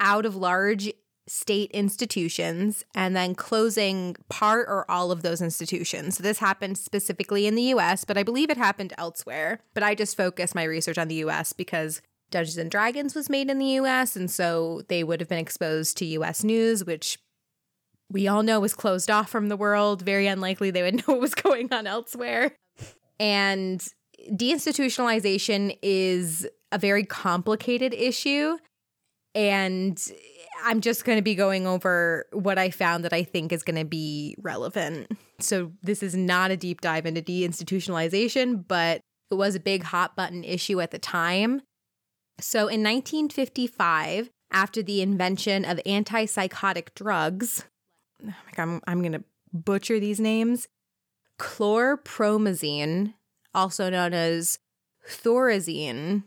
out 0.00 0.24
of 0.24 0.34
large 0.34 0.90
state 1.28 1.70
institutions 1.72 2.84
and 2.94 3.14
then 3.14 3.34
closing 3.34 4.16
part 4.28 4.66
or 4.68 4.90
all 4.90 5.10
of 5.10 5.22
those 5.22 5.40
institutions. 5.40 6.16
So 6.16 6.22
this 6.22 6.38
happened 6.38 6.78
specifically 6.78 7.46
in 7.46 7.54
the 7.54 7.62
US, 7.74 8.04
but 8.04 8.18
I 8.18 8.22
believe 8.22 8.50
it 8.50 8.56
happened 8.56 8.92
elsewhere. 8.98 9.60
But 9.74 9.82
I 9.82 9.94
just 9.94 10.16
focused 10.16 10.54
my 10.54 10.64
research 10.64 10.98
on 10.98 11.08
the 11.08 11.16
US 11.16 11.52
because 11.52 12.00
Dungeons 12.30 12.58
and 12.58 12.70
Dragons 12.70 13.14
was 13.14 13.30
made 13.30 13.50
in 13.50 13.58
the 13.58 13.78
US 13.80 14.16
and 14.16 14.30
so 14.30 14.82
they 14.88 15.04
would 15.04 15.20
have 15.20 15.28
been 15.28 15.38
exposed 15.38 15.96
to 15.98 16.04
US 16.06 16.42
news 16.42 16.84
which 16.84 17.18
we 18.10 18.26
all 18.26 18.42
know 18.42 18.58
was 18.60 18.74
closed 18.74 19.10
off 19.10 19.28
from 19.28 19.48
the 19.48 19.56
world. 19.56 20.02
Very 20.02 20.26
unlikely 20.26 20.70
they 20.70 20.82
would 20.82 20.94
know 21.06 21.14
what 21.14 21.20
was 21.20 21.34
going 21.34 21.72
on 21.72 21.86
elsewhere. 21.86 22.52
And 23.20 23.86
deinstitutionalization 24.30 25.78
is 25.82 26.46
a 26.72 26.78
very 26.78 27.04
complicated 27.04 27.94
issue. 27.94 28.58
And 29.34 30.00
I'm 30.64 30.80
just 30.80 31.04
going 31.04 31.18
to 31.18 31.22
be 31.22 31.34
going 31.34 31.66
over 31.66 32.26
what 32.32 32.58
I 32.58 32.70
found 32.70 33.04
that 33.04 33.12
I 33.12 33.22
think 33.22 33.52
is 33.52 33.62
going 33.62 33.78
to 33.78 33.84
be 33.84 34.36
relevant. 34.38 35.10
So, 35.40 35.72
this 35.82 36.02
is 36.02 36.16
not 36.16 36.50
a 36.50 36.56
deep 36.56 36.80
dive 36.80 37.06
into 37.06 37.22
deinstitutionalization, 37.22 38.64
but 38.66 39.00
it 39.30 39.34
was 39.34 39.54
a 39.54 39.60
big 39.60 39.84
hot 39.84 40.16
button 40.16 40.44
issue 40.44 40.80
at 40.80 40.90
the 40.90 40.98
time. 40.98 41.62
So, 42.40 42.60
in 42.60 42.82
1955, 42.82 44.30
after 44.50 44.82
the 44.82 45.02
invention 45.02 45.64
of 45.64 45.78
antipsychotic 45.86 46.94
drugs, 46.94 47.64
oh 48.26 48.32
I'm, 48.56 48.80
I'm 48.86 49.00
going 49.00 49.12
to 49.12 49.24
butcher 49.52 50.00
these 50.00 50.20
names 50.20 50.66
chlorpromazine, 51.38 53.14
also 53.54 53.90
known 53.90 54.12
as 54.12 54.58
thorazine, 55.08 56.24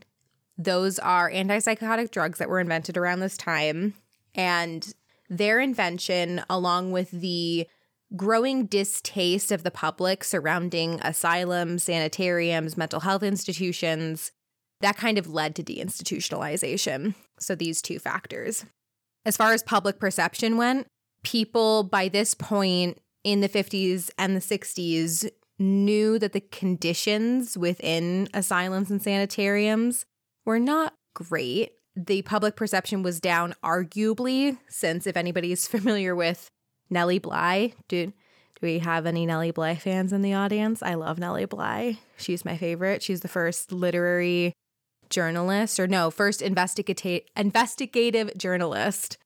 those 0.57 0.99
are 0.99 1.29
antipsychotic 1.29 2.11
drugs 2.11 2.39
that 2.39 2.49
were 2.49 2.59
invented 2.59 2.97
around 2.97 3.19
this 3.19 3.37
time. 3.37 3.93
And 4.35 4.93
their 5.29 5.59
invention, 5.59 6.43
along 6.49 6.91
with 6.91 7.11
the 7.11 7.67
growing 8.15 8.65
distaste 8.65 9.51
of 9.51 9.63
the 9.63 9.71
public 9.71 10.23
surrounding 10.23 10.99
asylums, 11.01 11.83
sanitariums, 11.83 12.75
mental 12.75 12.99
health 13.01 13.23
institutions, 13.23 14.31
that 14.81 14.97
kind 14.97 15.17
of 15.17 15.27
led 15.27 15.55
to 15.55 15.63
deinstitutionalization. 15.63 17.15
So 17.39 17.55
these 17.55 17.81
two 17.81 17.99
factors. 17.99 18.65
As 19.25 19.37
far 19.37 19.53
as 19.53 19.63
public 19.63 19.99
perception 19.99 20.57
went, 20.57 20.87
people 21.23 21.83
by 21.83 22.09
this 22.09 22.33
point 22.33 22.99
in 23.23 23.41
the 23.41 23.49
50s 23.49 24.09
and 24.17 24.35
the 24.35 24.39
60s 24.39 25.29
knew 25.59 26.17
that 26.17 26.33
the 26.33 26.41
conditions 26.41 27.57
within 27.57 28.27
asylums 28.33 28.89
and 28.89 29.01
sanitariums 29.01 30.05
were 30.45 30.59
not 30.59 30.95
great. 31.13 31.73
The 31.95 32.21
public 32.21 32.55
perception 32.55 33.03
was 33.03 33.19
down, 33.19 33.53
arguably, 33.63 34.57
since 34.67 35.05
if 35.05 35.17
anybody's 35.17 35.67
familiar 35.67 36.15
with 36.15 36.47
Nellie 36.89 37.19
Bly, 37.19 37.73
do, 37.87 38.07
do 38.07 38.13
we 38.61 38.79
have 38.79 39.05
any 39.05 39.25
Nellie 39.25 39.51
Bly 39.51 39.75
fans 39.75 40.13
in 40.13 40.21
the 40.21 40.33
audience? 40.33 40.81
I 40.81 40.93
love 40.93 41.19
Nellie 41.19 41.45
Bly. 41.45 41.99
She's 42.17 42.45
my 42.45 42.57
favorite. 42.57 43.03
She's 43.03 43.21
the 43.21 43.27
first 43.27 43.71
literary 43.71 44.53
journalist, 45.09 45.79
or 45.79 45.87
no, 45.87 46.09
first 46.09 46.41
investigative 46.41 47.23
investigative 47.35 48.35
journalist. 48.37 49.17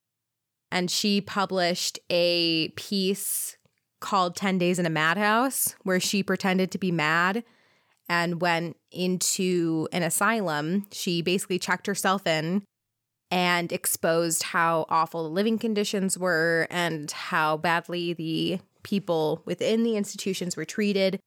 And 0.72 0.89
she 0.89 1.22
published 1.22 1.99
a 2.09 2.70
piece 2.70 3.57
called 4.01 4.36
10 4.36 4.57
Days 4.57 4.80
in 4.80 4.86
a 4.86 4.89
Madhouse, 4.89 5.76
where 5.84 5.99
she 5.99 6.24
pretended 6.24 6.72
to 6.72 6.78
be 6.78 6.91
mad 6.91 7.43
and 8.08 8.41
went 8.41 8.78
into 8.91 9.88
an 9.91 10.03
asylum. 10.03 10.88
She 10.91 11.22
basically 11.22 11.60
checked 11.60 11.88
herself 11.88 12.28
in 12.28 12.64
and 13.32 13.72
exposed 13.72 14.43
how 14.43 14.86
awful 14.89 15.24
the 15.24 15.30
living 15.30 15.58
conditions 15.58 16.18
were 16.18 16.68
and 16.70 17.10
how 17.12 17.58
badly 17.58 18.14
the 18.14 18.60
people 18.84 19.41
within 19.45 19.84
the 19.84 19.97
institutions 19.97 20.56
were 20.56 20.66
treated. 20.66 21.20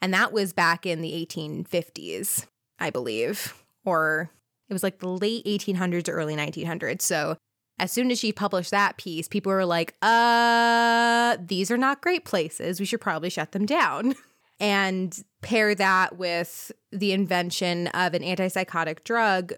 And 0.00 0.14
that 0.14 0.32
was 0.32 0.52
back 0.52 0.86
in 0.86 1.02
the 1.02 1.12
1850s, 1.12 2.46
I 2.78 2.90
believe, 2.90 3.54
or 3.84 4.30
it 4.68 4.72
was 4.72 4.82
like 4.82 5.00
the 5.00 5.08
late 5.08 5.44
1800s 5.44 6.08
or 6.08 6.12
early 6.12 6.36
1900s. 6.36 7.02
So 7.02 7.36
as 7.78 7.90
soon 7.90 8.10
as 8.10 8.18
she 8.18 8.32
published 8.32 8.70
that 8.70 8.96
piece, 8.96 9.26
people 9.26 9.50
were 9.50 9.66
like, 9.66 9.94
uh, 10.00 11.36
these 11.44 11.70
are 11.70 11.78
not 11.78 12.00
great 12.00 12.24
places. 12.24 12.78
We 12.78 12.86
should 12.86 13.00
probably 13.00 13.30
shut 13.30 13.52
them 13.52 13.66
down. 13.66 14.14
And 14.60 15.18
pair 15.40 15.74
that 15.74 16.18
with 16.18 16.70
the 16.92 17.12
invention 17.12 17.86
of 17.88 18.14
an 18.14 18.22
antipsychotic 18.22 19.04
drug 19.04 19.54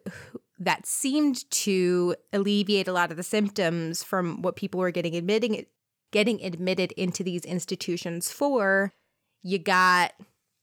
that 0.60 0.86
seemed 0.86 1.50
to 1.50 2.14
alleviate 2.32 2.86
a 2.86 2.92
lot 2.92 3.10
of 3.10 3.16
the 3.16 3.24
symptoms 3.24 4.04
from 4.04 4.42
what 4.42 4.54
people 4.54 4.78
were 4.78 4.92
getting 4.92 5.16
admitting 5.16 5.66
getting 6.12 6.44
admitted 6.44 6.92
into 6.92 7.24
these 7.24 7.44
institutions 7.44 8.30
for, 8.30 8.92
you 9.42 9.58
got 9.58 10.12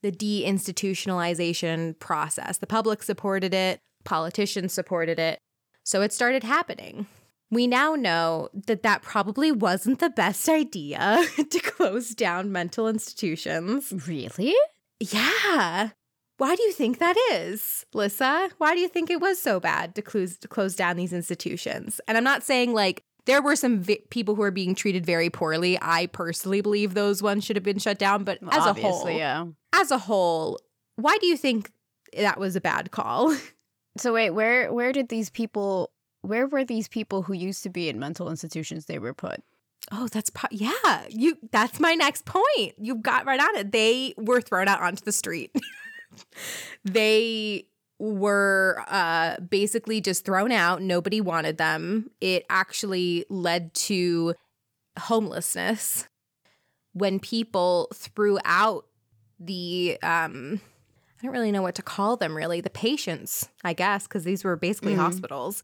the 0.04 0.12
deinstitutionalization 0.12 1.98
process. 2.00 2.60
The 2.60 2.68
public 2.68 3.04
supported 3.04 3.54
it, 3.54 3.82
politicians 4.06 4.72
supported 4.72 5.20
it. 5.20 5.40
So 5.84 6.02
it 6.02 6.14
started 6.14 6.44
happening. 6.44 7.08
We 7.52 7.66
now 7.66 7.96
know 7.96 8.50
that 8.54 8.84
that 8.84 9.02
probably 9.02 9.52
wasn't 9.52 10.00
the 10.00 10.10
best 10.10 10.48
idea 10.48 11.24
to 11.50 11.60
close 11.60 12.14
down 12.14 12.52
mental 12.52 12.88
institutions. 12.88 13.92
Really? 14.08 14.56
Yeah. 15.00 15.90
Why 16.38 16.56
do 16.56 16.64
you 16.64 16.72
think 16.72 17.00
that 17.00 17.18
is, 17.34 17.86
Lissa? 17.94 18.50
Why 18.60 18.74
do 18.74 18.80
you 18.80 18.88
think 18.88 19.10
it 19.10 19.20
was 19.20 19.42
so 19.42 19.60
bad 19.60 19.94
to 19.96 20.02
close, 20.02 20.38
to 20.38 20.48
close 20.48 20.76
down 20.76 20.96
these 20.96 21.12
institutions? 21.12 22.00
And 22.08 22.18
I'm 22.18 22.24
not 22.24 22.44
saying 22.44 22.74
like 22.74 23.04
there 23.26 23.42
were 23.42 23.56
some 23.56 23.82
vi- 23.82 24.04
people 24.10 24.36
who 24.36 24.42
are 24.44 24.52
being 24.52 24.74
treated 24.74 25.06
very 25.06 25.30
poorly. 25.30 25.78
I 25.82 26.08
personally 26.08 26.62
believe 26.62 26.94
those 26.94 27.22
ones 27.22 27.44
should 27.44 27.56
have 27.56 27.64
been 27.64 27.80
shut 27.80 28.00
down, 28.00 28.24
but 28.24 28.40
as 28.52 28.66
a 28.66 28.74
whole, 28.74 29.10
yeah. 29.10 29.46
as 29.74 29.92
a 29.92 29.98
whole, 29.98 30.60
why 30.96 31.18
do 31.18 31.28
you 31.28 31.36
think 31.36 31.72
that 32.18 32.40
was 32.40 32.56
a 32.56 32.62
bad 32.62 32.92
call? 32.92 33.36
So 33.98 34.14
wait, 34.14 34.30
where 34.30 34.72
where 34.72 34.94
did 34.94 35.10
these 35.10 35.30
people 35.30 35.92
where 36.22 36.48
were 36.48 36.64
these 36.66 36.88
people 36.88 37.24
who 37.24 37.34
used 37.34 37.64
to 37.64 37.70
be 37.70 37.90
in 37.90 38.00
mental 38.00 38.30
institutions 38.30 38.86
they 38.86 39.00
were 39.00 39.14
put? 39.14 39.42
Oh, 39.92 40.08
that's 40.12 40.30
po- 40.30 40.48
yeah. 40.52 41.06
You 41.10 41.38
that's 41.52 41.80
my 41.80 41.94
next 41.96 42.26
point. 42.26 42.74
You 42.78 42.96
got 42.96 43.26
right 43.26 43.40
on 43.40 43.56
it. 43.56 43.72
They 43.72 44.14
were 44.18 44.42
thrown 44.42 44.68
out 44.68 44.82
onto 44.82 45.04
the 45.04 45.12
street. 45.12 45.56
they 46.84 47.66
were 47.98 48.84
uh 48.88 49.38
basically 49.40 50.02
just 50.02 50.26
thrown 50.26 50.52
out. 50.52 50.82
Nobody 50.82 51.22
wanted 51.22 51.58
them. 51.58 52.12
It 52.22 52.46
actually 52.50 53.26
led 53.30 53.74
to 53.76 54.36
homelessness 54.98 56.08
when 56.94 57.20
people 57.20 57.88
threw 57.94 58.38
out 58.46 58.86
the 59.40 59.98
um 60.04 60.62
I 61.22 61.26
don't 61.26 61.34
really 61.34 61.52
know 61.52 61.62
what 61.62 61.76
to 61.76 61.82
call 61.82 62.16
them 62.16 62.36
really, 62.36 62.62
the 62.62 62.70
patients, 62.70 63.50
I 63.64 63.74
guess, 63.74 64.04
because 64.08 64.24
these 64.24 64.44
were 64.46 64.56
basically 64.56 64.94
Mhm. 64.94 65.00
hospitals 65.00 65.64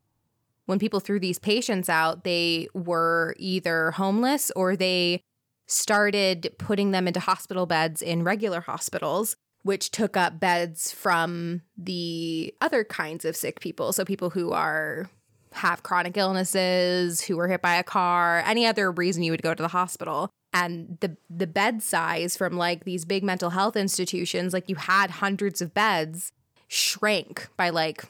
when 0.66 0.80
people 0.80 1.00
threw 1.00 1.20
these 1.20 1.40
patients 1.40 1.90
out, 1.90 2.24
they 2.24 2.68
were 2.74 3.36
either 3.38 3.92
homeless 3.92 4.52
or 4.56 4.76
they 4.76 5.22
started 5.68 6.54
putting 6.58 6.92
them 6.92 7.08
into 7.08 7.20
hospital 7.20 7.66
beds 7.66 8.02
in 8.02 8.24
regular 8.24 8.62
hospitals, 8.62 9.36
which 9.64 9.92
took 9.92 10.16
up 10.16 10.40
beds 10.40 10.92
from 10.92 11.62
the 11.78 12.54
other 12.62 12.84
kinds 12.84 13.26
of 13.26 13.36
sick 13.36 13.60
people. 13.60 13.94
So 13.94 14.06
people 14.06 14.30
who 14.30 14.52
are 14.52 15.10
have 15.54 15.84
chronic 15.84 16.18
illnesses, 16.18 17.22
who 17.22 17.38
were 17.38 17.48
hit 17.48 17.62
by 17.62 17.76
a 17.76 17.84
car, 17.84 18.44
any 18.46 18.66
other 18.66 18.92
reason 18.92 19.24
you 19.24 19.32
would 19.32 19.42
go 19.42 19.54
to 19.54 19.64
the 19.64 19.70
hospital. 19.70 20.30
And 20.54 20.98
the 21.02 21.18
the 21.30 21.48
bed 21.48 21.82
size 21.82 22.38
from 22.38 22.58
like 22.58 22.86
these 22.86 23.06
big 23.06 23.24
mental 23.24 23.50
health 23.50 23.76
institutions, 23.76 24.54
like 24.54 24.70
you 24.70 24.76
had 24.76 25.10
hundreds 25.10 25.62
of 25.62 25.74
beds, 25.74 26.32
shrank 26.68 27.48
by 27.58 27.70
like 27.70 28.06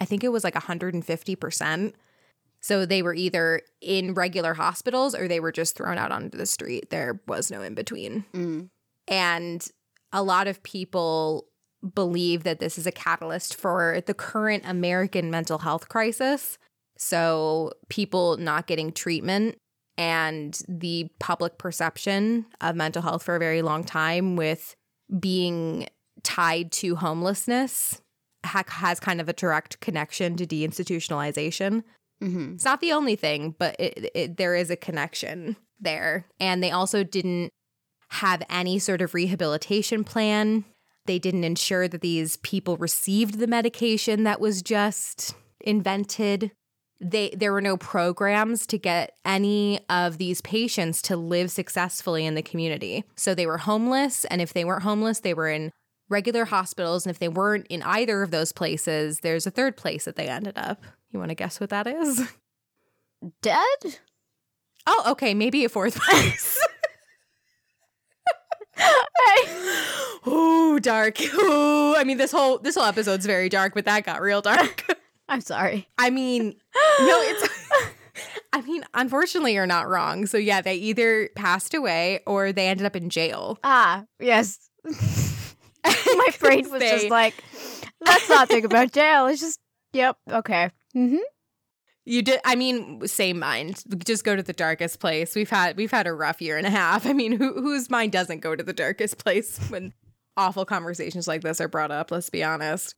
I 0.00 0.04
think 0.04 0.24
it 0.24 0.32
was 0.32 0.44
like 0.44 0.54
150%. 0.54 1.92
So 2.60 2.84
they 2.84 3.02
were 3.02 3.14
either 3.14 3.62
in 3.80 4.14
regular 4.14 4.54
hospitals 4.54 5.14
or 5.14 5.28
they 5.28 5.40
were 5.40 5.52
just 5.52 5.76
thrown 5.76 5.98
out 5.98 6.12
onto 6.12 6.36
the 6.36 6.46
street. 6.46 6.90
There 6.90 7.20
was 7.26 7.50
no 7.50 7.62
in 7.62 7.74
between. 7.74 8.24
Mm. 8.34 8.68
And 9.08 9.66
a 10.12 10.22
lot 10.22 10.46
of 10.46 10.62
people 10.62 11.46
believe 11.94 12.42
that 12.44 12.58
this 12.58 12.76
is 12.76 12.86
a 12.86 12.92
catalyst 12.92 13.54
for 13.54 14.02
the 14.06 14.14
current 14.14 14.64
American 14.66 15.30
mental 15.30 15.58
health 15.58 15.88
crisis. 15.88 16.58
So 16.98 17.72
people 17.88 18.36
not 18.36 18.66
getting 18.66 18.92
treatment 18.92 19.56
and 19.96 20.60
the 20.68 21.08
public 21.18 21.56
perception 21.56 22.46
of 22.60 22.76
mental 22.76 23.02
health 23.02 23.22
for 23.22 23.36
a 23.36 23.38
very 23.38 23.62
long 23.62 23.84
time 23.84 24.36
with 24.36 24.74
being 25.18 25.88
tied 26.22 26.70
to 26.72 26.96
homelessness 26.96 28.02
ha- 28.44 28.64
has 28.66 29.00
kind 29.00 29.20
of 29.20 29.28
a 29.28 29.32
direct 29.32 29.80
connection 29.80 30.36
to 30.36 30.46
deinstitutionalization. 30.46 31.82
hmm 32.20 32.54
It's 32.54 32.64
not 32.64 32.80
the 32.80 32.92
only 32.92 33.16
thing, 33.16 33.54
but 33.58 33.76
it, 33.78 34.10
it, 34.14 34.36
there 34.36 34.54
is 34.54 34.70
a 34.70 34.76
connection 34.76 35.56
there. 35.80 36.26
And 36.38 36.62
they 36.62 36.70
also 36.70 37.02
didn't 37.04 37.50
have 38.10 38.42
any 38.50 38.78
sort 38.78 39.02
of 39.02 39.14
rehabilitation 39.14 40.04
plan. 40.04 40.64
They 41.06 41.18
didn't 41.18 41.44
ensure 41.44 41.88
that 41.88 42.00
these 42.00 42.36
people 42.38 42.76
received 42.76 43.38
the 43.38 43.46
medication 43.46 44.24
that 44.24 44.40
was 44.40 44.62
just 44.62 45.34
invented. 45.60 46.50
They 47.00 47.30
there 47.30 47.52
were 47.52 47.62
no 47.62 47.76
programs 47.76 48.66
to 48.66 48.78
get 48.78 49.14
any 49.24 49.80
of 49.88 50.18
these 50.18 50.42
patients 50.42 51.00
to 51.02 51.16
live 51.16 51.50
successfully 51.50 52.26
in 52.26 52.34
the 52.34 52.42
community. 52.42 53.04
So 53.16 53.34
they 53.34 53.46
were 53.46 53.58
homeless 53.58 54.24
and 54.26 54.42
if 54.42 54.52
they 54.52 54.64
weren't 54.64 54.82
homeless, 54.82 55.20
they 55.20 55.34
were 55.34 55.48
in 55.48 55.70
regular 56.10 56.44
hospitals 56.44 57.06
and 57.06 57.10
if 57.10 57.18
they 57.18 57.28
weren't 57.28 57.66
in 57.68 57.82
either 57.82 58.22
of 58.22 58.30
those 58.30 58.52
places, 58.52 59.20
there's 59.20 59.46
a 59.46 59.50
third 59.50 59.76
place 59.76 60.04
that 60.04 60.16
they 60.16 60.26
ended 60.26 60.58
up. 60.58 60.84
You 61.10 61.18
want 61.18 61.30
to 61.30 61.34
guess 61.34 61.58
what 61.60 61.70
that 61.70 61.86
is? 61.86 62.28
Dead? 63.42 63.98
Oh, 64.86 65.04
okay, 65.12 65.32
maybe 65.34 65.64
a 65.64 65.68
fourth 65.68 65.94
place. 66.00 66.58
Ooh, 70.26 70.78
dark. 70.80 71.20
Ooh, 71.34 71.94
I 71.96 72.04
mean 72.04 72.18
this 72.18 72.32
whole 72.32 72.58
this 72.58 72.74
whole 72.74 72.84
episode's 72.84 73.26
very 73.26 73.48
dark, 73.48 73.74
but 73.74 73.84
that 73.86 74.04
got 74.04 74.20
real 74.20 74.42
dark. 74.42 74.84
I'm 75.28 75.40
sorry. 75.40 75.88
I 75.96 76.10
mean, 76.10 76.56
no, 77.00 77.20
it's 77.22 77.48
I 78.52 78.62
mean, 78.62 78.84
unfortunately 78.94 79.54
you're 79.54 79.66
not 79.66 79.88
wrong. 79.88 80.26
So 80.26 80.36
yeah, 80.38 80.60
they 80.60 80.74
either 80.74 81.30
passed 81.36 81.72
away 81.72 82.20
or 82.26 82.52
they 82.52 82.66
ended 82.66 82.84
up 82.84 82.96
in 82.96 83.10
jail. 83.10 83.58
Ah, 83.62 84.04
yes. 84.18 84.58
My 86.26 86.34
brain 86.40 86.70
was 86.70 86.80
They- 86.80 86.90
just 86.90 87.10
like, 87.10 87.34
let's 88.00 88.28
not 88.28 88.48
think 88.48 88.64
about 88.64 88.92
jail. 88.92 89.26
It's 89.26 89.40
just, 89.40 89.60
yep, 89.92 90.16
okay. 90.30 90.70
Mm-hmm. 90.96 91.18
You 92.06 92.22
did 92.22 92.40
I 92.44 92.56
mean, 92.56 93.06
same 93.06 93.38
mind. 93.38 93.84
Just 94.04 94.24
go 94.24 94.34
to 94.34 94.42
the 94.42 94.52
darkest 94.54 94.98
place. 95.00 95.34
We've 95.36 95.50
had 95.50 95.76
we've 95.76 95.90
had 95.90 96.06
a 96.06 96.12
rough 96.12 96.40
year 96.40 96.56
and 96.56 96.66
a 96.66 96.70
half. 96.70 97.06
I 97.06 97.12
mean, 97.12 97.32
who 97.32 97.52
whose 97.60 97.90
mind 97.90 98.10
doesn't 98.12 98.40
go 98.40 98.56
to 98.56 98.62
the 98.64 98.72
darkest 98.72 99.18
place 99.18 99.58
when 99.68 99.92
awful 100.36 100.64
conversations 100.64 101.28
like 101.28 101.42
this 101.42 101.60
are 101.60 101.68
brought 101.68 101.90
up, 101.90 102.10
let's 102.10 102.30
be 102.30 102.42
honest. 102.42 102.94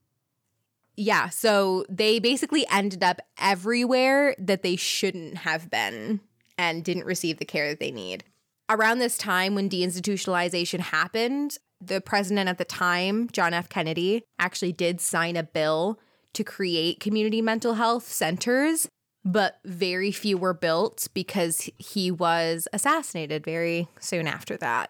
Yeah, 0.95 1.29
so 1.29 1.85
they 1.89 2.19
basically 2.19 2.65
ended 2.71 3.03
up 3.03 3.19
everywhere 3.39 4.35
that 4.39 4.63
they 4.63 4.75
shouldn't 4.75 5.37
have 5.39 5.69
been 5.69 6.19
and 6.57 6.83
didn't 6.83 7.05
receive 7.05 7.39
the 7.39 7.45
care 7.45 7.69
that 7.69 7.79
they 7.79 7.91
need. 7.91 8.23
around 8.69 8.99
this 8.99 9.17
time 9.17 9.53
when 9.55 9.69
deinstitutionalization 9.69 10.79
happened, 10.79 11.57
the 11.87 12.01
president 12.01 12.49
at 12.49 12.57
the 12.57 12.65
time, 12.65 13.29
John 13.31 13.53
F. 13.53 13.69
Kennedy, 13.69 14.23
actually 14.39 14.71
did 14.71 15.01
sign 15.01 15.35
a 15.35 15.43
bill 15.43 15.99
to 16.33 16.43
create 16.43 16.99
community 16.99 17.41
mental 17.41 17.75
health 17.75 18.07
centers, 18.11 18.87
but 19.23 19.59
very 19.63 20.11
few 20.11 20.37
were 20.37 20.53
built 20.53 21.07
because 21.13 21.69
he 21.77 22.11
was 22.11 22.67
assassinated 22.73 23.45
very 23.45 23.87
soon 23.99 24.27
after 24.27 24.57
that. 24.57 24.89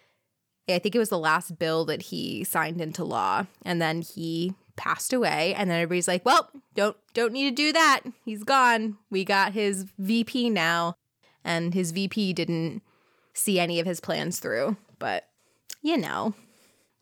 I 0.70 0.80
think 0.80 0.96
it 0.96 1.00
was 1.00 1.10
the 1.10 1.20
last 1.20 1.60
bill 1.60 1.84
that 1.86 2.04
he 2.04 2.44
signed 2.44 2.80
into 2.80 3.04
law, 3.04 3.46
and 3.64 3.82
then 3.82 4.02
he 4.02 4.54
passed 4.76 5.14
away 5.14 5.54
and 5.54 5.70
then 5.70 5.80
everybody's 5.82 6.08
like, 6.08 6.26
"Well, 6.26 6.50
don't 6.74 6.98
don't 7.14 7.34
need 7.34 7.50
to 7.50 7.56
do 7.56 7.74
that. 7.74 8.02
He's 8.26 8.44
gone. 8.44 8.98
We 9.10 9.24
got 9.24 9.54
his 9.54 9.86
VP 9.98 10.50
now." 10.50 10.96
And 11.44 11.74
his 11.74 11.91
VP 11.91 12.34
didn't 12.34 12.82
see 13.34 13.60
any 13.60 13.80
of 13.80 13.86
his 13.86 14.00
plans 14.00 14.39
through, 14.39 14.78
but 14.98 15.28
you 15.82 15.98
know, 15.98 16.34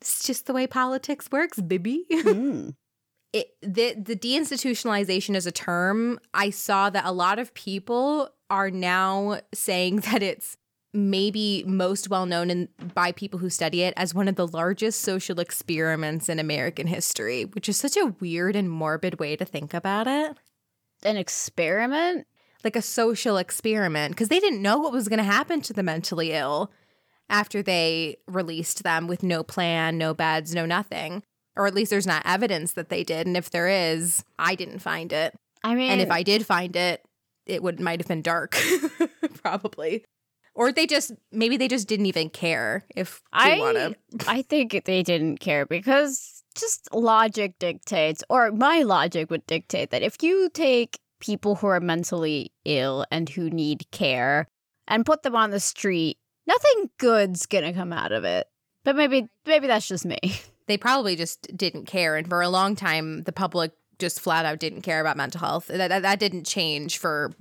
it's 0.02 0.26
just 0.26 0.46
the 0.46 0.52
way 0.52 0.66
politics 0.66 1.30
works, 1.30 1.60
baby. 1.60 2.04
Mm. 2.10 2.74
it 3.32 3.54
the 3.62 3.94
the 3.94 4.16
deinstitutionalization 4.16 5.36
as 5.36 5.46
a 5.46 5.52
term, 5.52 6.18
I 6.34 6.50
saw 6.50 6.90
that 6.90 7.04
a 7.04 7.12
lot 7.12 7.38
of 7.38 7.54
people 7.54 8.28
are 8.50 8.70
now 8.70 9.40
saying 9.54 9.96
that 10.10 10.22
it's 10.22 10.56
maybe 10.92 11.64
most 11.66 12.10
well 12.10 12.26
known 12.26 12.50
in, 12.50 12.68
by 12.94 13.12
people 13.12 13.38
who 13.38 13.48
study 13.48 13.82
it 13.82 13.94
as 13.96 14.12
one 14.12 14.26
of 14.26 14.34
the 14.34 14.46
largest 14.46 15.00
social 15.00 15.38
experiments 15.38 16.28
in 16.28 16.40
American 16.40 16.88
history, 16.88 17.44
which 17.44 17.68
is 17.68 17.76
such 17.76 17.96
a 17.96 18.12
weird 18.20 18.56
and 18.56 18.68
morbid 18.68 19.20
way 19.20 19.36
to 19.36 19.44
think 19.44 19.72
about 19.72 20.08
it. 20.08 20.36
An 21.04 21.16
experiment? 21.16 22.26
Like 22.64 22.76
a 22.76 22.82
social 22.82 23.38
experiment, 23.38 24.12
because 24.12 24.28
they 24.28 24.40
didn't 24.40 24.62
know 24.62 24.78
what 24.78 24.92
was 24.92 25.08
going 25.08 25.18
to 25.18 25.24
happen 25.24 25.60
to 25.62 25.72
the 25.72 25.82
mentally 25.82 26.32
ill 26.32 26.72
after 27.28 27.62
they 27.62 28.16
released 28.26 28.82
them 28.82 29.06
with 29.06 29.22
no 29.22 29.42
plan, 29.42 29.98
no 29.98 30.14
beds, 30.14 30.54
no 30.54 30.66
nothing. 30.66 31.22
Or 31.56 31.66
at 31.66 31.74
least 31.74 31.90
there's 31.90 32.06
not 32.06 32.22
evidence 32.24 32.72
that 32.72 32.88
they 32.88 33.04
did. 33.04 33.26
And 33.26 33.36
if 33.36 33.50
there 33.50 33.68
is, 33.68 34.24
I 34.38 34.54
didn't 34.54 34.78
find 34.78 35.12
it. 35.12 35.34
I 35.62 35.74
mean, 35.74 35.90
And 35.90 36.00
if 36.00 36.10
I 36.10 36.22
did 36.22 36.46
find 36.46 36.74
it, 36.74 37.04
it 37.46 37.62
would 37.62 37.80
might 37.80 38.00
have 38.00 38.08
been 38.08 38.22
dark, 38.22 38.56
probably. 39.42 40.04
Or 40.54 40.72
they 40.72 40.86
just 40.86 41.12
maybe 41.30 41.56
they 41.56 41.68
just 41.68 41.88
didn't 41.88 42.06
even 42.06 42.30
care 42.30 42.84
if 42.94 43.22
I, 43.32 43.58
want 43.58 43.76
to. 43.76 43.96
I 44.28 44.42
think 44.42 44.84
they 44.84 45.02
didn't 45.02 45.38
care 45.38 45.66
because 45.66 46.42
just 46.58 46.92
logic 46.94 47.58
dictates, 47.58 48.22
or 48.28 48.50
my 48.52 48.82
logic 48.82 49.30
would 49.30 49.46
dictate 49.46 49.90
that 49.90 50.02
if 50.02 50.22
you 50.22 50.50
take 50.52 50.98
people 51.20 51.54
who 51.56 51.68
are 51.68 51.80
mentally 51.80 52.52
ill 52.64 53.06
and 53.10 53.28
who 53.28 53.48
need 53.48 53.86
care 53.92 54.46
and 54.88 55.06
put 55.06 55.22
them 55.22 55.36
on 55.36 55.50
the 55.50 55.60
street, 55.60 56.18
nothing 56.46 56.90
good's 56.98 57.46
gonna 57.46 57.72
come 57.72 57.92
out 57.92 58.12
of 58.12 58.24
it. 58.24 58.46
But 58.84 58.96
maybe 58.96 59.28
maybe 59.46 59.66
that's 59.66 59.88
just 59.88 60.04
me. 60.04 60.18
They 60.68 60.78
probably 60.78 61.16
just 61.16 61.54
didn't 61.56 61.86
care, 61.86 62.16
and 62.16 62.26
for 62.26 62.40
a 62.40 62.48
long 62.48 62.76
time, 62.76 63.24
the 63.24 63.32
public 63.32 63.72
just 63.98 64.20
flat 64.20 64.46
out 64.46 64.60
didn't 64.60 64.82
care 64.82 65.00
about 65.00 65.16
mental 65.16 65.40
health. 65.40 65.66
That 65.66 65.88
that, 65.88 66.02
that 66.02 66.20
didn't 66.20 66.44
change 66.44 66.98
for 66.98 67.32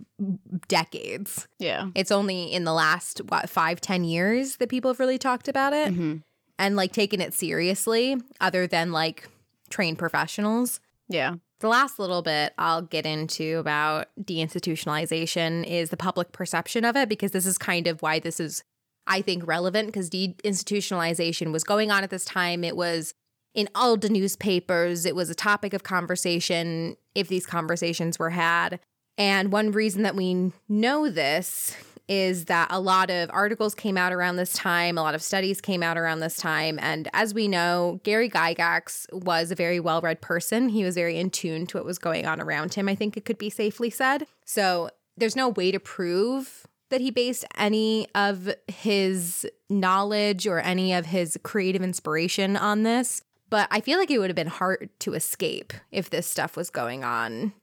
decades. 0.68 1.48
Yeah. 1.60 1.90
It's 1.94 2.12
only 2.12 2.46
in 2.46 2.64
the 2.64 2.74
last 2.74 3.20
what 3.30 3.48
five 3.48 3.80
ten 3.80 4.04
years 4.04 4.56
that 4.58 4.70
people 4.70 4.90
have 4.90 5.00
really 5.00 5.20
talked 5.20 5.48
about 5.48 5.72
it 5.72 5.94
hmm 5.94 6.18
and 6.62 6.76
like 6.76 6.92
taken 6.94 7.20
it 7.22 7.34
seriously, 7.34 8.18
other 8.40 8.68
than 8.68 8.92
like 8.92 9.28
trained 9.70 9.98
professionals. 9.98 10.80
Yeah. 11.10 11.36
The 11.60 11.68
last 11.68 11.98
little 11.98 12.22
bit 12.22 12.54
I'll 12.58 12.84
get 12.84 13.06
into 13.06 13.58
about 13.58 14.10
deinstitutionalization 14.20 15.66
is 15.66 15.90
the 15.90 15.98
public 15.98 16.32
perception 16.32 16.86
of 16.86 16.96
it, 16.96 17.10
because 17.10 17.32
this 17.32 17.46
is 17.48 17.58
kind 17.58 17.88
of 17.88 18.02
why 18.02 18.20
this 18.20 18.40
is, 18.40 18.64
I 19.12 19.22
think, 19.22 19.46
relevant 19.46 19.90
because 19.90 20.10
deinstitutionalization 20.10 21.52
was 21.52 21.66
going 21.66 21.92
on 21.92 22.02
at 22.02 22.10
this 22.10 22.24
time. 22.24 22.64
It 22.64 22.78
was 22.78 23.14
in 23.54 23.68
all 23.76 23.98
the 23.98 24.08
newspapers, 24.08 25.06
it 25.06 25.18
was 25.18 25.30
a 25.30 25.36
topic 25.36 25.74
of 25.74 25.84
conversation 25.84 26.96
if 27.14 27.28
these 27.28 27.46
conversations 27.46 28.18
were 28.18 28.30
had. 28.30 28.80
And 29.18 29.52
one 29.52 29.74
reason 29.74 30.04
that 30.04 30.16
we 30.16 30.54
know 30.70 31.10
this 31.10 31.76
is 32.08 32.46
that 32.46 32.70
a 32.72 32.80
lot 32.80 33.10
of 33.10 33.30
articles 33.34 33.76
came 33.76 33.98
out 33.98 34.14
around 34.14 34.38
this 34.38 34.54
time, 34.54 34.98
a 34.98 35.02
lot 35.02 35.14
of 35.14 35.22
studies 35.22 35.60
came 35.60 35.84
out 35.84 35.98
around 35.98 36.22
this 36.22 36.38
time. 36.38 36.80
And 36.82 37.10
as 37.12 37.34
we 37.34 37.50
know, 37.50 38.00
Gary 38.04 38.30
Gygax 38.30 39.12
was 39.12 39.52
a 39.52 39.56
very 39.56 39.82
well 39.82 40.00
read 40.00 40.22
person. 40.22 40.70
He 40.70 40.86
was 40.86 40.96
very 40.96 41.18
in 41.18 41.32
tune 41.32 41.68
to 41.68 41.78
what 41.78 41.86
was 41.86 42.00
going 42.00 42.26
on 42.26 42.40
around 42.40 42.76
him, 42.76 42.88
I 42.88 42.96
think 42.96 43.18
it 43.18 43.26
could 43.26 43.38
be 43.38 43.50
safely 43.50 43.90
said. 43.90 44.26
So 44.46 44.90
there's 45.18 45.36
no 45.36 45.50
way 45.50 45.72
to 45.72 45.80
prove 45.82 46.61
that 46.92 47.02
he 47.02 47.10
based 47.10 47.46
any 47.58 48.08
of 48.14 48.54
his 48.68 49.50
knowledge 49.70 50.46
or 50.46 50.60
any 50.60 50.94
of 50.94 51.08
his 51.08 51.38
creative 51.44 51.82
inspiration 51.82 52.56
on 52.56 52.84
this. 52.84 53.24
But 53.50 53.68
I 53.72 53.82
feel 53.82 53.98
like 53.98 54.12
it 54.12 54.20
would 54.20 54.30
have 54.30 54.36
been 54.36 54.48
hard 54.48 54.90
to 55.00 55.14
escape 55.14 55.74
if 55.92 56.10
this 56.10 56.28
stuff 56.28 56.56
was 56.56 56.70
going 56.70 57.04
on. 57.04 57.54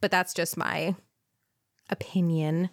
But 0.00 0.10
that's 0.10 0.32
just 0.32 0.56
my 0.56 0.94
opinion. 1.90 2.70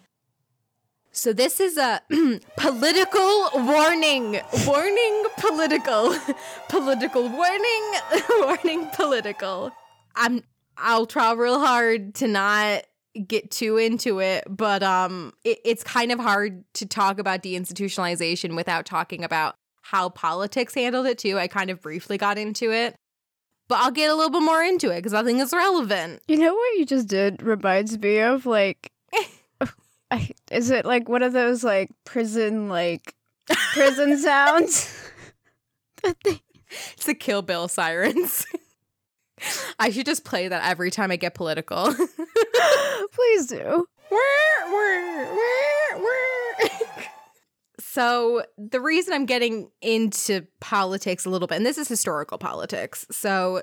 So 1.12 1.32
this 1.32 1.60
is 1.60 1.76
a 1.76 2.00
political 2.56 3.50
warning. 3.54 4.40
Warning 4.66 5.24
political. 5.38 6.16
political 6.68 7.28
warning. 7.28 7.92
warning 8.40 8.86
political. 8.94 9.72
I'm 10.14 10.44
I'll 10.76 11.06
try 11.06 11.32
real 11.32 11.60
hard 11.60 12.14
to 12.16 12.28
not 12.28 12.84
get 13.26 13.50
too 13.50 13.76
into 13.76 14.20
it, 14.20 14.44
but 14.48 14.82
um 14.82 15.32
it, 15.44 15.58
it's 15.64 15.82
kind 15.82 16.12
of 16.12 16.18
hard 16.20 16.64
to 16.74 16.86
talk 16.86 17.18
about 17.18 17.42
deinstitutionalization 17.42 18.54
without 18.56 18.86
talking 18.86 19.24
about 19.24 19.54
how 19.82 20.08
politics 20.08 20.74
handled 20.74 21.06
it 21.06 21.18
too. 21.18 21.38
I 21.38 21.48
kind 21.48 21.70
of 21.70 21.80
briefly 21.80 22.18
got 22.18 22.38
into 22.38 22.72
it. 22.72 22.94
But 23.68 23.78
I'll 23.80 23.90
get 23.92 24.10
a 24.10 24.14
little 24.14 24.30
bit 24.30 24.42
more 24.42 24.62
into 24.62 24.90
it 24.90 24.96
because 24.96 25.14
I 25.14 25.22
think 25.22 25.40
it's 25.40 25.52
relevant. 25.52 26.22
You 26.26 26.36
know 26.38 26.54
what 26.54 26.78
you 26.78 26.84
just 26.86 27.06
did 27.08 27.42
reminds 27.42 27.98
me 27.98 28.18
of 28.20 28.46
like 28.46 28.90
I, 30.10 30.30
is 30.50 30.70
it 30.70 30.84
like 30.84 31.08
one 31.08 31.22
of 31.22 31.32
those 31.32 31.62
like 31.64 31.90
prison 32.04 32.68
like 32.68 33.14
prison 33.72 34.18
sounds? 34.18 34.92
They- 36.24 36.40
It's 36.92 37.06
the 37.06 37.14
Kill 37.14 37.42
Bill 37.42 37.66
sirens. 37.66 38.46
I 39.78 39.90
should 39.90 40.06
just 40.06 40.24
play 40.24 40.48
that 40.48 40.68
every 40.68 40.90
time 40.90 41.10
I 41.10 41.16
get 41.16 41.34
political. 41.34 41.94
Please 43.12 43.46
do. 43.46 43.86
so, 47.80 48.44
the 48.58 48.80
reason 48.80 49.14
I'm 49.14 49.26
getting 49.26 49.70
into 49.80 50.46
politics 50.60 51.24
a 51.24 51.30
little 51.30 51.48
bit, 51.48 51.56
and 51.56 51.66
this 51.66 51.78
is 51.78 51.88
historical 51.88 52.38
politics. 52.38 53.06
So, 53.10 53.62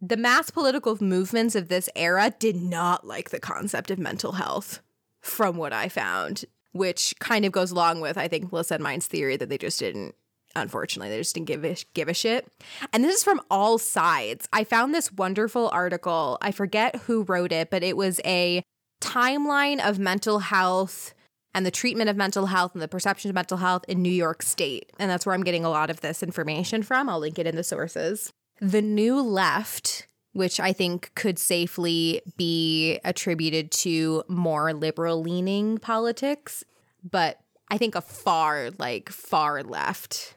the 0.00 0.16
mass 0.16 0.50
political 0.50 0.96
movements 1.02 1.54
of 1.54 1.68
this 1.68 1.88
era 1.94 2.32
did 2.38 2.56
not 2.56 3.06
like 3.06 3.30
the 3.30 3.40
concept 3.40 3.90
of 3.90 3.98
mental 3.98 4.32
health, 4.32 4.80
from 5.20 5.56
what 5.56 5.72
I 5.72 5.88
found, 5.88 6.44
which 6.72 7.14
kind 7.18 7.44
of 7.44 7.52
goes 7.52 7.70
along 7.70 8.00
with, 8.00 8.16
I 8.16 8.28
think, 8.28 8.50
Melissa 8.50 8.74
and 8.74 8.82
mine's 8.82 9.06
theory 9.06 9.36
that 9.36 9.48
they 9.48 9.58
just 9.58 9.78
didn't 9.78 10.14
unfortunately 10.56 11.10
they 11.10 11.18
just 11.18 11.34
didn't 11.34 11.46
give 11.46 11.64
a, 11.64 11.76
give 11.94 12.08
a 12.08 12.14
shit. 12.14 12.48
And 12.92 13.04
this 13.04 13.16
is 13.16 13.24
from 13.24 13.40
all 13.50 13.78
sides. 13.78 14.48
I 14.52 14.64
found 14.64 14.94
this 14.94 15.12
wonderful 15.12 15.68
article. 15.68 16.38
I 16.40 16.50
forget 16.50 16.96
who 16.96 17.22
wrote 17.22 17.52
it 17.52 17.70
but 17.70 17.82
it 17.82 17.96
was 17.96 18.20
a 18.24 18.62
timeline 19.00 19.80
of 19.80 19.98
mental 19.98 20.40
health 20.40 21.14
and 21.54 21.66
the 21.66 21.70
treatment 21.70 22.10
of 22.10 22.16
mental 22.16 22.46
health 22.46 22.74
and 22.74 22.82
the 22.82 22.88
perception 22.88 23.28
of 23.28 23.34
mental 23.34 23.56
health 23.56 23.84
in 23.88 24.02
new 24.02 24.12
york 24.12 24.42
state. 24.42 24.92
And 24.98 25.10
that's 25.10 25.24
where 25.24 25.34
i'm 25.34 25.44
getting 25.44 25.64
a 25.64 25.70
lot 25.70 25.90
of 25.90 26.00
this 26.00 26.22
information 26.22 26.82
from. 26.82 27.08
I'll 27.08 27.20
link 27.20 27.38
it 27.38 27.46
in 27.46 27.56
the 27.56 27.64
sources. 27.64 28.32
The 28.60 28.82
new 28.82 29.20
left 29.20 30.06
which 30.32 30.60
i 30.60 30.72
think 30.72 31.10
could 31.16 31.40
safely 31.40 32.22
be 32.36 33.00
attributed 33.04 33.72
to 33.72 34.22
more 34.28 34.72
liberal 34.72 35.20
leaning 35.20 35.76
politics 35.76 36.62
but 37.02 37.40
I 37.70 37.78
think 37.78 37.94
a 37.94 38.00
far, 38.00 38.70
like 38.78 39.08
far 39.10 39.62
left. 39.62 40.34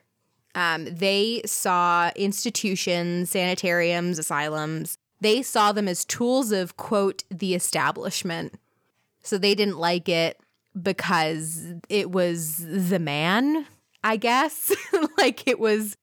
Um, 0.56 0.86
they 0.86 1.42
saw 1.46 2.12
institutions, 2.16 3.32
sanitariums, 3.32 4.20
asylums, 4.20 4.98
they 5.24 5.42
saw 5.42 5.72
them 5.72 5.88
as 5.88 6.04
tools 6.04 6.52
of, 6.52 6.76
quote, 6.76 7.24
the 7.32 7.56
establishment. 7.56 8.56
So 9.22 9.38
they 9.38 9.56
didn't 9.56 9.78
like 9.78 10.10
it 10.10 10.38
because 10.80 11.74
it 11.88 12.12
was 12.12 12.58
the 12.58 13.00
man, 13.00 13.66
I 14.04 14.18
guess. 14.18 14.72
like 15.18 15.48
it 15.48 15.60
was 15.60 15.96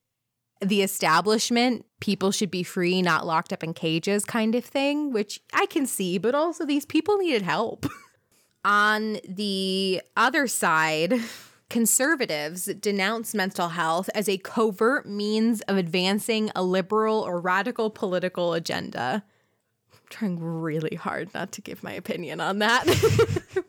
the 0.62 0.82
establishment. 0.82 1.84
People 2.00 2.30
should 2.30 2.50
be 2.50 2.62
free, 2.62 3.02
not 3.02 3.26
locked 3.26 3.52
up 3.52 3.62
in 3.62 3.74
cages, 3.74 4.24
kind 4.24 4.54
of 4.54 4.64
thing, 4.64 5.12
which 5.12 5.40
I 5.52 5.66
can 5.66 5.86
see, 5.86 6.16
but 6.16 6.34
also 6.34 6.64
these 6.64 6.86
people 6.86 7.18
needed 7.18 7.42
help. 7.42 7.86
On 8.64 9.18
the 9.28 10.02
other 10.16 10.46
side, 10.46 11.14
conservatives 11.70 12.66
denounce 12.66 13.34
mental 13.34 13.68
health 13.68 14.10
as 14.14 14.28
a 14.28 14.36
covert 14.38 15.06
means 15.06 15.62
of 15.62 15.76
advancing 15.76 16.50
a 16.54 16.62
liberal 16.62 17.20
or 17.20 17.40
radical 17.40 17.88
political 17.88 18.52
agenda. 18.52 19.24
I'm 19.92 19.98
trying 20.10 20.40
really 20.40 20.96
hard 20.96 21.32
not 21.32 21.52
to 21.52 21.62
give 21.62 21.82
my 21.82 21.92
opinion 21.92 22.40
on 22.40 22.58
that. 22.58 22.84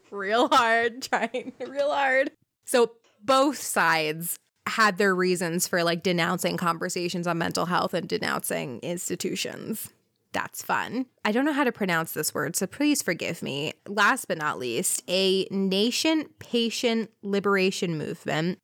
real 0.12 0.49
hard, 0.49 1.04
trying 1.04 1.54
real 1.66 1.91
hard. 1.91 2.32
So 2.66 2.91
both 3.24 3.58
sides 3.58 4.38
had 4.68 4.97
their 4.97 5.16
reasons 5.16 5.68
for 5.68 5.84
like 5.84 6.04
denouncing 6.04 6.58
conversations 6.58 7.28
on 7.28 7.38
mental 7.38 7.68
health 7.68 7.93
and 7.93 8.08
denouncing 8.08 8.80
institutions. 8.80 9.89
That's 10.34 10.64
fun. 10.64 11.08
I 11.26 11.32
don't 11.32 11.46
know 11.46 11.54
how 11.54 11.66
to 11.66 11.72
pronounce 11.72 12.14
this 12.14 12.34
word, 12.34 12.56
so 12.56 12.66
please 12.66 13.02
forgive 13.02 13.42
me. 13.42 13.74
Last 13.86 14.28
but 14.28 14.38
not 14.38 14.60
least, 14.60 15.04
a 15.08 15.46
nation 15.52 16.30
patient 16.40 17.12
liberation 17.22 17.98
movement 17.98 18.60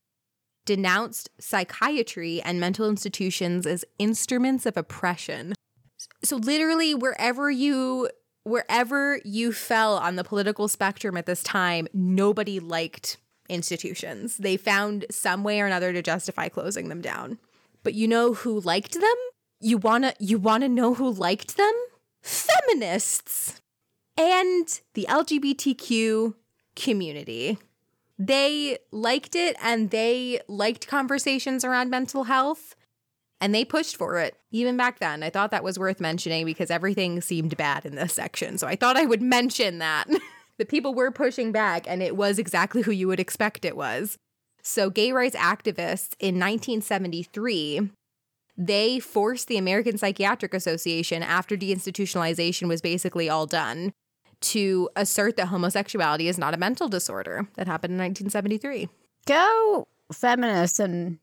denounced 0.65 1.30
psychiatry 1.39 2.41
and 2.41 2.59
mental 2.59 2.89
institutions 2.89 3.65
as 3.65 3.86
instruments 3.99 4.65
of 4.65 4.78
oppression. 4.78 5.53
So 6.24 6.36
literally 6.36 6.93
wherever 6.93 7.49
you 7.49 8.09
wherever 8.43 9.20
you 9.26 9.51
fell 9.51 9.97
on 9.97 10.15
the 10.15 10.24
political 10.24 10.70
spectrum 10.70 11.18
at 11.18 11.26
this 11.26 11.43
time, 11.43 11.88
nobody 11.93 12.59
liked 12.59 13.18
institutions. 13.49 14.38
They 14.38 14.55
found 14.55 15.05
some 15.11 15.43
way 15.43 15.59
or 15.59 15.65
another 15.65 15.91
to 15.91 16.01
justify 16.01 16.47
closing 16.47 16.88
them 16.88 17.01
down. 17.01 17.39
But 17.84 17.93
you 17.93 18.07
know 18.07 18.34
who 18.34 18.59
liked 18.61 18.93
them? 18.93 19.15
You 19.60 19.78
want 19.78 20.03
to 20.03 20.14
you 20.20 20.38
want 20.38 20.64
to 20.64 20.70
know 20.70 20.93
who 20.93 21.12
liked 21.12 21.58
them? 21.58 21.74
Feminists 22.22 23.62
and 24.18 24.68
the 24.93 25.05
LGBTQ 25.10 26.36
community. 26.76 27.58
They 28.20 28.80
liked 28.91 29.36
it 29.36 29.55
and 29.62 29.91
they 29.91 30.39
liked 30.47 30.88
conversations 30.88 31.64
around 31.64 31.89
mental 31.89 32.26
health 32.26 32.76
and 33.39 33.53
they 33.53 33.64
pushed 33.64 33.95
for 33.95 34.18
it 34.20 34.36
even 34.51 34.78
back 34.78 34.99
then. 34.99 35.22
I 35.24 35.30
thought 35.30 35.51
that 35.51 35.64
was 35.64 35.78
worth 35.78 35.99
mentioning 35.99 36.45
because 36.45 36.72
everything 36.72 37.22
seemed 37.22 37.55
bad 37.58 37.86
in 37.86 37.95
this 37.95 38.14
section. 38.14 38.58
So 38.58 38.68
I 38.68 38.76
thought 38.76 38.97
I 38.97 39.05
would 39.05 39.22
mention 39.22 39.80
that. 39.80 40.08
the 40.58 40.66
people 40.66 40.93
were 40.93 41.12
pushing 41.12 41.51
back 41.51 41.86
and 41.88 42.01
it 42.01 42.16
was 42.16 42.39
exactly 42.39 42.82
who 42.82 42.91
you 42.91 43.08
would 43.08 43.20
expect 43.20 43.66
it 43.66 43.78
was. 43.78 44.18
So 44.64 44.89
gay 44.89 45.12
rights 45.12 45.36
activists 45.36 46.16
in 46.20 46.39
1973 46.39 47.91
they 48.58 48.99
forced 48.99 49.47
the 49.47 49.58
American 49.58 49.97
Psychiatric 49.97 50.53
Association 50.53 51.22
after 51.22 51.55
deinstitutionalization 51.55 52.68
was 52.68 52.82
basically 52.82 53.30
all 53.30 53.45
done 53.45 53.93
to 54.39 54.89
assert 54.95 55.38
that 55.38 55.47
homosexuality 55.47 56.28
is 56.28 56.38
not 56.38 56.53
a 56.53 56.58
mental 56.58 56.88
disorder. 56.88 57.47
That 57.55 57.68
happened 57.68 57.93
in 57.93 57.99
1973. 57.99 58.89
Go 59.26 59.88
feminists 60.12 60.80
and 60.80 61.20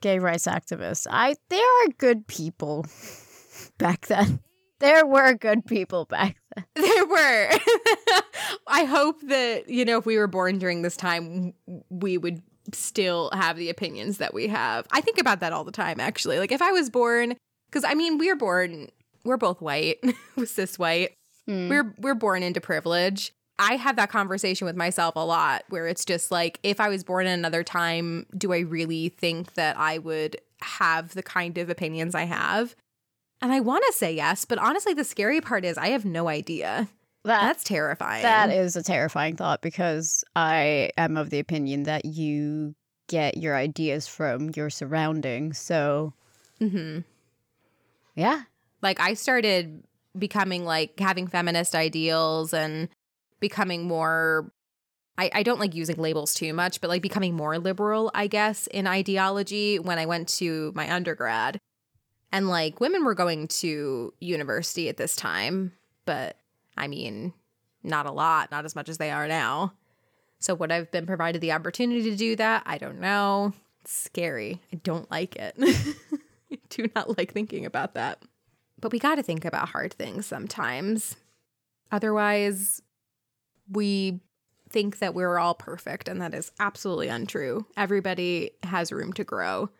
gay 0.00 0.18
rights 0.18 0.46
activists. 0.46 1.06
I 1.10 1.36
there 1.48 1.60
are 1.60 1.88
good 1.98 2.26
people 2.26 2.86
back 3.78 4.06
then. 4.06 4.40
There 4.80 5.06
were 5.06 5.34
good 5.34 5.64
people 5.66 6.04
back 6.04 6.36
then. 6.54 6.64
There 6.74 7.06
were. 7.06 7.50
I 8.66 8.84
hope 8.84 9.20
that, 9.22 9.68
you 9.68 9.84
know, 9.84 9.98
if 9.98 10.06
we 10.06 10.18
were 10.18 10.26
born 10.26 10.58
during 10.58 10.82
this 10.82 10.96
time, 10.96 11.54
we 11.90 12.18
would 12.18 12.42
still 12.72 13.30
have 13.32 13.56
the 13.56 13.70
opinions 13.70 14.18
that 14.18 14.34
we 14.34 14.48
have. 14.48 14.86
I 14.90 15.00
think 15.00 15.18
about 15.18 15.40
that 15.40 15.52
all 15.52 15.64
the 15.64 15.72
time, 15.72 16.00
actually. 16.00 16.38
Like, 16.38 16.52
if 16.52 16.62
I 16.62 16.72
was 16.72 16.90
born, 16.90 17.34
because 17.70 17.84
I 17.84 17.94
mean, 17.94 18.18
we're 18.18 18.36
born, 18.36 18.88
we're 19.24 19.36
both 19.36 19.60
white, 19.60 19.98
cis 20.44 20.78
white. 20.78 21.12
Mm. 21.48 21.68
We're 21.68 21.94
we're 21.98 22.14
born 22.14 22.42
into 22.42 22.60
privilege. 22.60 23.32
I 23.58 23.76
have 23.76 23.96
that 23.96 24.10
conversation 24.10 24.66
with 24.66 24.76
myself 24.76 25.14
a 25.16 25.24
lot 25.24 25.64
where 25.68 25.86
it's 25.86 26.04
just 26.04 26.30
like 26.30 26.58
if 26.62 26.80
I 26.80 26.88
was 26.88 27.04
born 27.04 27.26
in 27.26 27.32
another 27.38 27.62
time, 27.62 28.26
do 28.36 28.52
I 28.52 28.60
really 28.60 29.10
think 29.10 29.54
that 29.54 29.78
I 29.78 29.98
would 29.98 30.36
have 30.60 31.14
the 31.14 31.22
kind 31.22 31.56
of 31.58 31.70
opinions 31.70 32.14
I 32.14 32.24
have? 32.24 32.74
And 33.40 33.52
I 33.52 33.60
want 33.60 33.84
to 33.86 33.92
say 33.92 34.12
yes, 34.14 34.44
but 34.44 34.58
honestly 34.58 34.94
the 34.94 35.04
scary 35.04 35.40
part 35.40 35.64
is 35.64 35.78
I 35.78 35.88
have 35.88 36.04
no 36.04 36.28
idea. 36.28 36.88
That, 37.24 37.40
That's 37.40 37.64
terrifying. 37.64 38.22
That 38.22 38.50
is 38.50 38.76
a 38.76 38.82
terrifying 38.82 39.36
thought 39.36 39.62
because 39.62 40.24
I 40.36 40.90
am 40.98 41.16
of 41.16 41.30
the 41.30 41.38
opinion 41.38 41.84
that 41.84 42.04
you 42.04 42.74
get 43.08 43.38
your 43.38 43.56
ideas 43.56 44.06
from 44.06 44.50
your 44.54 44.70
surroundings. 44.70 45.58
So, 45.58 46.12
hmm 46.58 47.00
yeah. 48.14 48.42
Like 48.82 49.00
I 49.00 49.14
started 49.14 49.82
becoming 50.16 50.64
like 50.64 50.98
having 51.00 51.26
feminist 51.26 51.74
ideals 51.74 52.54
and 52.54 52.88
becoming 53.40 53.86
more 53.86 54.52
I, 55.16 55.30
I 55.32 55.42
don't 55.44 55.60
like 55.60 55.74
using 55.74 55.96
labels 55.96 56.34
too 56.34 56.52
much, 56.52 56.80
but 56.80 56.90
like 56.90 57.00
becoming 57.02 57.34
more 57.34 57.58
liberal, 57.58 58.10
I 58.14 58.26
guess, 58.26 58.66
in 58.66 58.88
ideology 58.88 59.78
when 59.78 59.98
I 59.98 60.06
went 60.06 60.28
to 60.40 60.72
my 60.74 60.92
undergrad. 60.92 61.60
And 62.32 62.48
like 62.48 62.80
women 62.80 63.04
were 63.04 63.14
going 63.14 63.46
to 63.48 64.12
university 64.18 64.88
at 64.88 64.96
this 64.96 65.14
time, 65.14 65.72
but 66.04 66.36
I 66.76 66.88
mean, 66.88 67.32
not 67.82 68.06
a 68.06 68.12
lot, 68.12 68.50
not 68.50 68.64
as 68.64 68.74
much 68.74 68.88
as 68.88 68.98
they 68.98 69.10
are 69.10 69.28
now. 69.28 69.74
So 70.38 70.54
would 70.54 70.72
I've 70.72 70.90
been 70.90 71.06
provided 71.06 71.40
the 71.40 71.52
opportunity 71.52 72.02
to 72.10 72.16
do 72.16 72.36
that? 72.36 72.62
I 72.66 72.78
don't 72.78 73.00
know. 73.00 73.52
It's 73.82 73.92
scary. 73.92 74.60
I 74.72 74.76
don't 74.76 75.10
like 75.10 75.36
it. 75.36 75.54
I 76.52 76.58
do 76.68 76.88
not 76.94 77.16
like 77.16 77.32
thinking 77.32 77.64
about 77.66 77.94
that. 77.94 78.22
But 78.80 78.92
we 78.92 78.98
got 78.98 79.14
to 79.14 79.22
think 79.22 79.44
about 79.44 79.70
hard 79.70 79.94
things 79.94 80.26
sometimes. 80.26 81.16
Otherwise, 81.90 82.82
we 83.70 84.20
think 84.68 84.98
that 84.98 85.14
we're 85.14 85.38
all 85.38 85.54
perfect, 85.54 86.08
and 86.08 86.20
that 86.20 86.34
is 86.34 86.50
absolutely 86.58 87.08
untrue. 87.08 87.64
Everybody 87.76 88.50
has 88.64 88.92
room 88.92 89.12
to 89.14 89.24
grow, 89.24 89.70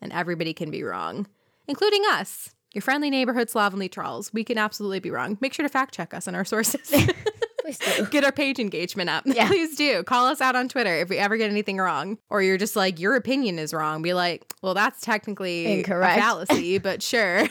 and 0.00 0.12
everybody 0.12 0.54
can 0.54 0.70
be 0.70 0.82
wrong, 0.82 1.26
including 1.66 2.04
us, 2.08 2.53
your 2.74 2.82
friendly 2.82 3.10
neighborhood 3.10 3.48
slovenly 3.48 3.88
trulls. 3.88 4.32
We 4.32 4.44
can 4.44 4.58
absolutely 4.58 5.00
be 5.00 5.10
wrong. 5.10 5.38
Make 5.40 5.54
sure 5.54 5.64
to 5.64 5.68
fact 5.68 5.94
check 5.94 6.12
us 6.12 6.28
on 6.28 6.34
our 6.34 6.44
sources. 6.44 6.90
Please 7.60 7.78
do. 7.78 8.06
Get 8.06 8.24
our 8.24 8.32
page 8.32 8.58
engagement 8.58 9.08
up. 9.08 9.24
Yeah. 9.26 9.46
Please 9.48 9.74
do. 9.76 10.02
Call 10.02 10.26
us 10.26 10.42
out 10.42 10.54
on 10.54 10.68
Twitter 10.68 10.94
if 10.96 11.08
we 11.08 11.16
ever 11.16 11.36
get 11.38 11.50
anything 11.50 11.78
wrong. 11.78 12.18
Or 12.28 12.42
you're 12.42 12.58
just 12.58 12.76
like, 12.76 13.00
your 13.00 13.14
opinion 13.16 13.58
is 13.58 13.72
wrong. 13.72 14.02
Be 14.02 14.12
like, 14.12 14.44
well, 14.60 14.74
that's 14.74 15.00
technically 15.00 15.72
Incorrect. 15.78 16.18
a 16.18 16.20
fallacy, 16.20 16.78
but 16.78 17.02
sure. 17.02 17.46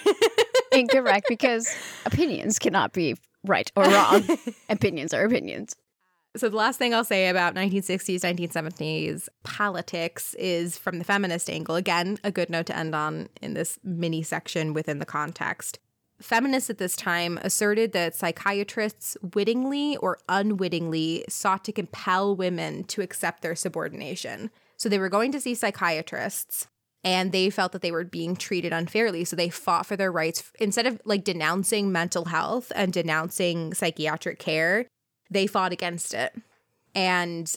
Incorrect 0.72 1.26
because 1.28 1.68
opinions 2.06 2.60
cannot 2.60 2.94
be 2.94 3.16
right 3.46 3.72
or 3.76 3.86
wrong. 3.86 4.24
opinions 4.70 5.14
are 5.14 5.24
opinions. 5.26 5.76
So, 6.36 6.50
the 6.50 6.58
last 6.58 6.80
thing 6.80 6.96
I'll 6.96 7.04
say 7.04 7.28
about 7.28 7.54
1960s, 7.54 8.22
1970s 8.22 9.30
politics 9.44 10.34
is 10.40 10.80
from 10.80 10.98
the 10.98 11.04
feminist 11.04 11.48
angle. 11.48 11.76
Again, 11.76 12.18
a 12.24 12.32
good 12.32 12.50
note 12.50 12.66
to 12.68 12.78
end 12.78 12.96
on 12.96 13.30
in 13.40 13.54
this 13.54 13.78
mini 13.84 14.24
section 14.24 14.74
within 14.74 14.98
the 14.98 15.06
context. 15.06 15.78
Feminists 16.20 16.72
at 16.72 16.80
this 16.80 16.96
time 16.96 17.38
asserted 17.44 17.92
that 17.92 18.16
psychiatrists 18.16 19.16
wittingly 19.36 19.96
or 19.98 20.18
unwittingly 20.28 21.24
sought 21.30 21.64
to 21.66 21.72
compel 21.72 22.36
women 22.36 22.84
to 22.86 23.02
accept 23.02 23.44
their 23.44 23.56
subordination. 23.56 24.50
So, 24.76 24.90
they 24.90 25.00
were 25.00 25.10
going 25.10 25.32
to 25.34 25.42
see 25.42 25.54
psychiatrists 25.54 26.68
and 27.04 27.32
they 27.32 27.52
felt 27.52 27.74
that 27.74 27.84
they 27.84 27.92
were 27.92 28.06
being 28.06 28.36
treated 28.36 28.74
unfairly. 28.74 29.24
So, 29.24 29.36
they 29.36 29.50
fought 29.50 29.86
for 29.86 29.96
their 29.96 30.12
rights. 30.12 30.52
Instead 30.60 30.88
of 30.88 31.00
like 31.06 31.24
denouncing 31.24 31.92
mental 31.92 32.26
health 32.26 32.72
and 32.76 32.92
denouncing 32.92 33.76
psychiatric 33.76 34.40
care, 34.40 34.88
they 35.34 35.48
fought 35.48 35.72
against 35.74 36.14
it. 36.14 36.34
And 36.96 37.54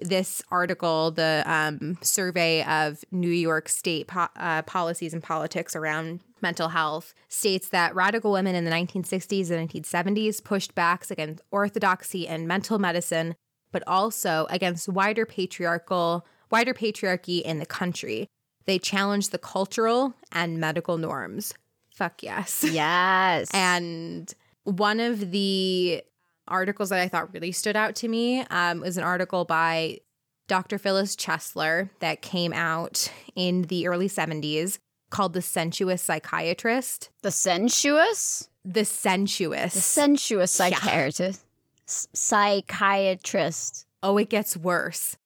this 0.00 0.42
article, 0.50 1.10
the 1.10 1.42
um, 1.46 1.98
survey 2.02 2.62
of 2.64 3.04
New 3.10 3.30
York 3.30 3.68
State 3.68 4.06
po- 4.06 4.28
uh, 4.36 4.62
policies 4.62 5.12
and 5.12 5.22
politics 5.22 5.74
around 5.74 6.20
mental 6.40 6.68
health, 6.68 7.14
states 7.28 7.68
that 7.70 7.94
radical 7.94 8.30
women 8.30 8.54
in 8.54 8.64
the 8.64 8.70
1960s 8.70 9.50
and 9.50 9.68
1970s 9.68 10.42
pushed 10.42 10.74
back 10.74 11.10
against 11.10 11.42
orthodoxy 11.50 12.28
and 12.28 12.46
mental 12.46 12.78
medicine, 12.78 13.34
but 13.72 13.82
also 13.86 14.46
against 14.50 14.88
wider 14.88 15.26
patriarchal, 15.26 16.24
wider 16.50 16.72
patriarchy 16.72 17.42
in 17.42 17.58
the 17.58 17.66
country. 17.66 18.28
They 18.66 18.78
challenged 18.78 19.32
the 19.32 19.38
cultural 19.38 20.14
and 20.30 20.58
medical 20.58 20.96
norms. 20.96 21.54
Fuck 21.92 22.22
yes. 22.22 22.64
Yes. 22.70 23.48
and 23.52 24.32
one 24.62 25.00
of 25.00 25.32
the 25.32 26.02
articles 26.48 26.88
that 26.90 27.00
I 27.00 27.08
thought 27.08 27.32
really 27.32 27.52
stood 27.52 27.76
out 27.76 27.94
to 27.96 28.08
me 28.08 28.40
um, 28.50 28.80
was 28.80 28.96
an 28.96 29.04
article 29.04 29.44
by 29.44 29.98
Dr. 30.48 30.78
Phyllis 30.78 31.14
Chesler 31.14 31.90
that 32.00 32.22
came 32.22 32.52
out 32.52 33.12
in 33.34 33.62
the 33.62 33.86
early 33.86 34.08
70s 34.08 34.78
called 35.10 35.32
The 35.32 35.42
Sensuous 35.42 36.02
Psychiatrist. 36.02 37.10
The 37.22 37.30
sensuous? 37.30 38.48
The 38.64 38.84
Sensuous. 38.84 39.74
The 39.74 39.80
sensuous 39.80 40.50
psychiatrist. 40.50 41.44
S- 41.86 42.08
psychiatrist. 42.12 43.86
Oh, 44.02 44.18
it 44.18 44.28
gets 44.28 44.56
worse. 44.56 45.16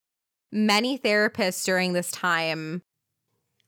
Many 0.53 0.99
therapists 0.99 1.65
during 1.65 1.93
this 1.93 2.11
time 2.11 2.83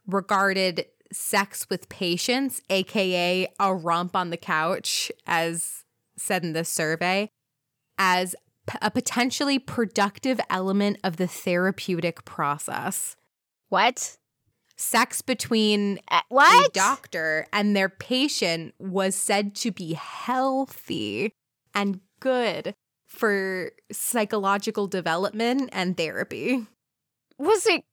regarded 0.07 0.87
sex 1.13 1.67
with 1.71 1.89
patients, 1.89 2.61
aka 2.71 3.49
a 3.59 3.75
romp 3.75 4.15
on 4.15 4.31
the 4.31 4.37
couch, 4.37 5.11
as 5.27 5.85
said 6.17 6.45
in 6.45 6.53
this 6.53 6.69
survey, 6.69 7.31
as 7.99 8.35
p- 8.67 8.79
a 8.83 8.91
potentially 8.91 9.59
productive 9.59 10.41
element 10.51 10.99
of 11.05 11.17
the 11.17 11.27
therapeutic 11.27 12.25
process. 12.25 13.17
What? 13.69 14.17
Sex 14.77 15.23
between 15.23 16.01
Uh, 16.11 16.17
a 16.17 16.35
what? 16.35 16.73
doctor 16.75 17.47
and 17.53 17.77
their 17.77 17.89
patient 17.89 18.75
was 18.79 19.15
said 19.15 19.55
to 19.57 19.71
be 19.71 19.93
healthy 19.95 21.33
and 21.75 22.01
good 22.21 22.75
for 23.07 23.71
psychological 23.93 24.87
development 24.89 25.69
and 25.73 25.97
therapy. 25.97 26.67
Was 27.39 27.67
it 27.67 27.85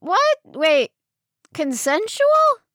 What? 0.00 0.36
Wait, 0.44 0.90
consensual? 1.52 2.26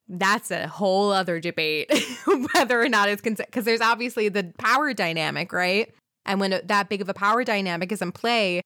That's 0.07 0.51
a 0.51 0.67
whole 0.67 1.11
other 1.11 1.39
debate 1.39 1.89
whether 2.53 2.81
or 2.81 2.89
not 2.89 3.09
it's 3.09 3.21
consent 3.21 3.47
because 3.49 3.65
there's 3.65 3.81
obviously 3.81 4.29
the 4.29 4.53
power 4.59 4.93
dynamic, 4.93 5.53
right? 5.53 5.91
And 6.25 6.39
when 6.39 6.61
that 6.63 6.89
big 6.89 7.01
of 7.01 7.09
a 7.09 7.13
power 7.13 7.43
dynamic 7.43 7.91
is 7.91 8.01
in 8.01 8.11
play, 8.11 8.61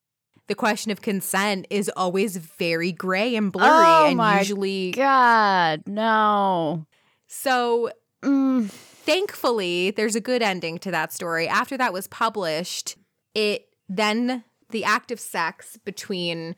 the 0.48 0.56
question 0.56 0.92
of 0.92 1.02
consent 1.02 1.68
is 1.70 1.92
always 1.96 2.38
very 2.38 2.92
gray 2.92 3.36
and 3.36 3.52
blurry 3.52 3.68
Oh 3.70 4.08
and 4.08 4.18
my 4.18 4.40
usually 4.40 4.92
God, 4.92 5.84
no. 5.86 6.86
so 7.28 7.92
Mm, 8.24 8.70
thankfully 8.70 9.92
there's 9.92 10.16
a 10.16 10.20
good 10.22 10.42
ending 10.42 10.80
to 10.80 10.90
that 10.92 11.14
story 11.14 11.48
after 11.48 11.78
that 11.78 11.94
was 11.94 12.08
published 12.08 12.98
it 13.36 13.68
then 13.88 14.44
the 14.72 14.84
act 14.84 15.12
of 15.12 15.20
sex 15.20 15.78
between 15.86 16.56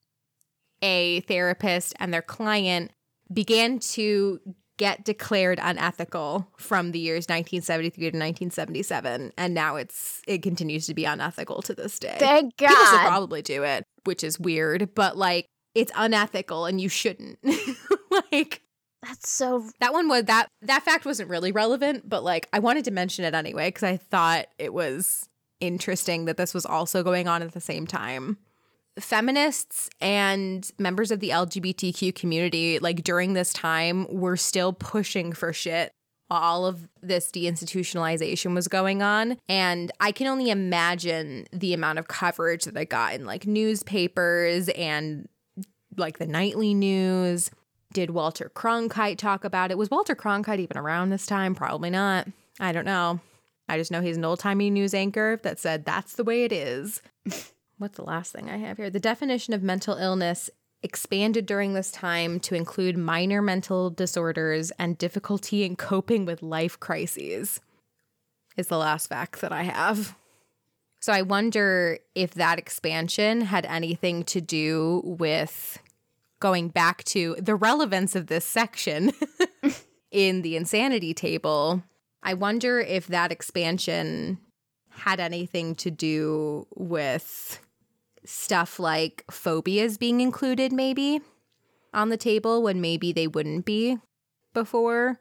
a 0.81 1.19
therapist 1.21 1.93
and 1.99 2.13
their 2.13 2.21
client 2.21 2.91
began 3.31 3.77
to 3.79 4.39
get 4.79 5.03
declared 5.05 5.59
unethical 5.61 6.47
from 6.57 6.91
the 6.91 6.99
years 6.99 7.25
1973 7.25 8.01
to 8.01 8.07
1977 8.07 9.31
and 9.37 9.53
now 9.53 9.75
it's 9.75 10.21
it 10.25 10.41
continues 10.41 10.87
to 10.87 10.95
be 10.95 11.05
unethical 11.05 11.61
to 11.61 11.75
this 11.75 11.99
day 11.99 12.15
thank 12.17 12.57
people 12.57 12.73
should 12.73 12.95
God. 12.95 13.07
probably 13.07 13.41
do 13.43 13.63
it 13.63 13.83
which 14.05 14.23
is 14.23 14.39
weird 14.39 14.95
but 14.95 15.15
like 15.17 15.45
it's 15.75 15.91
unethical 15.95 16.65
and 16.65 16.81
you 16.81 16.89
shouldn't 16.89 17.37
like 18.31 18.61
That's 19.03 19.29
so. 19.29 19.65
that 19.79 19.93
one 19.93 20.07
was 20.09 20.23
that 20.25 20.47
that 20.63 20.83
fact 20.83 21.05
wasn't 21.05 21.29
really 21.29 21.51
relevant, 21.51 22.09
but 22.09 22.23
like 22.23 22.49
I 22.51 22.59
wanted 22.59 22.85
to 22.85 22.91
mention 22.91 23.23
it 23.23 23.33
anyway 23.33 23.67
because 23.67 23.83
I 23.83 23.97
thought 23.97 24.47
it 24.57 24.73
was 24.73 25.29
interesting 25.59 26.25
that 26.25 26.37
this 26.37 26.53
was 26.53 26.65
also 26.65 27.03
going 27.03 27.27
on 27.27 27.41
at 27.41 27.53
the 27.53 27.61
same 27.61 27.87
time. 27.87 28.37
Feminists 28.99 29.89
and 30.01 30.69
members 30.77 31.11
of 31.11 31.19
the 31.19 31.29
LGBTQ 31.29 32.13
community, 32.15 32.79
like 32.79 33.03
during 33.03 33.33
this 33.33 33.53
time, 33.53 34.07
were 34.09 34.37
still 34.37 34.73
pushing 34.73 35.33
for 35.33 35.53
shit 35.53 35.93
all 36.29 36.65
of 36.65 36.87
this 37.01 37.31
deinstitutionalization 37.31 38.53
was 38.53 38.67
going 38.67 39.01
on. 39.01 39.37
And 39.47 39.91
I 39.99 40.11
can 40.11 40.27
only 40.27 40.49
imagine 40.49 41.47
the 41.51 41.73
amount 41.73 41.99
of 41.99 42.07
coverage 42.07 42.65
that 42.65 42.77
I 42.77 42.85
got 42.85 43.15
in 43.15 43.25
like 43.25 43.47
newspapers 43.47 44.69
and 44.69 45.27
like 45.97 46.19
the 46.19 46.27
nightly 46.27 46.73
news. 46.73 47.49
Did 47.91 48.11
Walter 48.11 48.51
Cronkite 48.53 49.17
talk 49.17 49.43
about 49.43 49.71
it? 49.71 49.77
Was 49.77 49.89
Walter 49.89 50.15
Cronkite 50.15 50.59
even 50.59 50.77
around 50.77 51.09
this 51.09 51.25
time? 51.25 51.55
Probably 51.55 51.89
not. 51.89 52.27
I 52.59 52.71
don't 52.71 52.85
know. 52.85 53.19
I 53.67 53.77
just 53.77 53.91
know 53.91 54.01
he's 54.01 54.17
an 54.17 54.25
old 54.25 54.39
timey 54.39 54.69
news 54.69 54.93
anchor 54.93 55.39
that 55.43 55.59
said 55.59 55.85
that's 55.85 56.13
the 56.13 56.23
way 56.23 56.43
it 56.43 56.51
is. 56.51 57.01
What's 57.79 57.95
the 57.95 58.03
last 58.03 58.33
thing 58.33 58.49
I 58.49 58.57
have 58.57 58.75
here? 58.75 58.89
The 58.89 58.99
definition 58.99 59.53
of 59.53 59.63
mental 59.63 59.95
illness 59.95 60.49
expanded 60.83 61.45
during 61.45 61.73
this 61.73 61.91
time 61.91 62.39
to 62.41 62.53
include 62.53 62.97
minor 62.97 63.41
mental 63.41 63.89
disorders 63.89 64.71
and 64.71 64.97
difficulty 64.97 65.63
in 65.63 65.77
coping 65.77 66.25
with 66.25 66.43
life 66.43 66.77
crises, 66.77 67.61
is 68.57 68.67
the 68.67 68.77
last 68.77 69.07
fact 69.07 69.39
that 69.39 69.53
I 69.53 69.63
have. 69.63 70.17
So 70.99 71.13
I 71.13 71.21
wonder 71.21 71.99
if 72.15 72.33
that 72.33 72.59
expansion 72.59 73.41
had 73.41 73.65
anything 73.65 74.25
to 74.25 74.41
do 74.41 75.01
with 75.05 75.79
going 76.41 76.67
back 76.67 77.05
to 77.05 77.37
the 77.39 77.55
relevance 77.55 78.13
of 78.13 78.27
this 78.27 78.43
section 78.43 79.13
in 80.11 80.41
the 80.41 80.57
insanity 80.57 81.13
table. 81.13 81.81
I 82.21 82.33
wonder 82.33 82.81
if 82.81 83.07
that 83.07 83.31
expansion 83.31 84.39
had 84.89 85.21
anything 85.21 85.75
to 85.75 85.89
do 85.89 86.67
with 86.75 87.61
stuff 88.29 88.79
like 88.79 89.23
phobias 89.31 89.97
being 89.97 90.21
included, 90.21 90.71
maybe 90.71 91.21
on 91.93 92.09
the 92.09 92.17
table 92.17 92.61
when 92.61 92.79
maybe 92.79 93.11
they 93.11 93.27
wouldn't 93.27 93.65
be 93.65 93.97
before. 94.53 95.19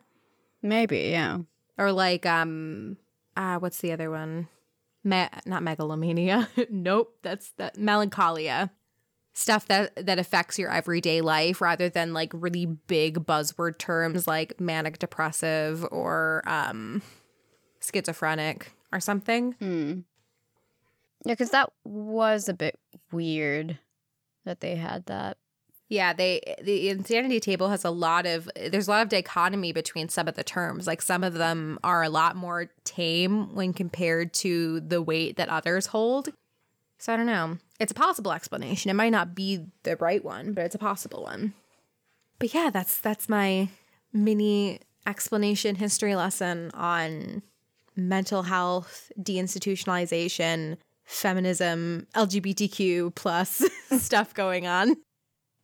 Maybe, 0.60 1.08
yeah. 1.10 1.38
Or 1.78 1.90
like, 1.90 2.26
um, 2.26 2.98
ah, 3.36 3.56
what's 3.58 3.80
the 3.80 3.92
other 3.92 4.10
one? 4.10 4.48
Me- 5.04 5.28
not 5.46 5.62
megalomania. 5.62 6.48
nope, 6.70 7.16
that's 7.22 7.50
that 7.52 7.78
melancholia. 7.78 8.70
Stuff 9.32 9.66
that 9.68 10.04
that 10.04 10.18
affects 10.18 10.58
your 10.58 10.70
everyday 10.70 11.20
life 11.20 11.60
rather 11.60 11.88
than 11.88 12.12
like 12.12 12.32
really 12.34 12.66
big 12.66 13.24
buzzword 13.24 13.78
terms 13.78 14.26
like 14.26 14.60
manic 14.60 14.98
depressive 14.98 15.86
or 15.92 16.42
um 16.44 17.00
schizophrenic 17.80 18.72
or 18.92 18.98
something. 18.98 19.52
Hmm. 19.60 20.00
Yeah, 21.24 21.32
because 21.32 21.50
that 21.50 21.70
was 21.84 22.48
a 22.48 22.54
bit 22.54 22.78
weird 23.12 23.78
that 24.44 24.60
they 24.60 24.76
had 24.76 25.06
that. 25.06 25.36
Yeah, 25.88 26.12
they 26.12 26.40
eh, 26.46 26.62
the 26.62 26.88
insanity 26.90 27.40
table 27.40 27.70
has 27.70 27.84
a 27.84 27.90
lot 27.90 28.26
of 28.26 28.48
eh, 28.56 28.68
there's 28.68 28.88
a 28.88 28.90
lot 28.90 29.02
of 29.02 29.08
dichotomy 29.08 29.72
between 29.72 30.08
some 30.08 30.28
of 30.28 30.34
the 30.34 30.44
terms. 30.44 30.86
Like 30.86 31.02
some 31.02 31.24
of 31.24 31.34
them 31.34 31.78
are 31.82 32.02
a 32.02 32.08
lot 32.08 32.36
more 32.36 32.70
tame 32.84 33.54
when 33.54 33.72
compared 33.72 34.32
to 34.34 34.80
the 34.80 35.02
weight 35.02 35.36
that 35.36 35.48
others 35.48 35.86
hold. 35.86 36.28
So 36.98 37.12
I 37.12 37.16
don't 37.16 37.26
know. 37.26 37.58
It's 37.78 37.92
a 37.92 37.94
possible 37.94 38.32
explanation. 38.32 38.90
It 38.90 38.94
might 38.94 39.12
not 39.12 39.34
be 39.34 39.66
the 39.84 39.96
right 39.96 40.24
one, 40.24 40.52
but 40.52 40.64
it's 40.64 40.74
a 40.74 40.78
possible 40.78 41.22
one. 41.22 41.54
But 42.38 42.52
yeah, 42.54 42.70
that's 42.70 43.00
that's 43.00 43.28
my 43.28 43.68
mini 44.12 44.80
explanation 45.06 45.74
history 45.74 46.14
lesson 46.14 46.70
on 46.74 47.42
mental 47.96 48.42
health, 48.42 49.10
deinstitutionalization, 49.20 50.76
feminism, 51.08 52.06
LGBTQ 52.14 53.14
plus 53.14 53.64
stuff 53.98 54.34
going 54.34 54.66
on 54.66 54.94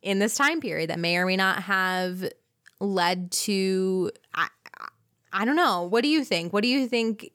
in 0.01 0.19
this 0.19 0.35
time 0.35 0.59
period 0.59 0.89
that 0.89 0.99
may 0.99 1.17
or 1.17 1.25
may 1.25 1.37
not 1.37 1.63
have 1.63 2.27
led 2.79 3.31
to 3.31 4.11
I, 4.33 4.47
I, 5.31 5.45
don't 5.45 5.55
know. 5.55 5.83
What 5.83 6.03
do 6.03 6.09
you 6.09 6.23
think? 6.23 6.51
What 6.51 6.63
do 6.63 6.67
you 6.67 6.87
think 6.87 7.31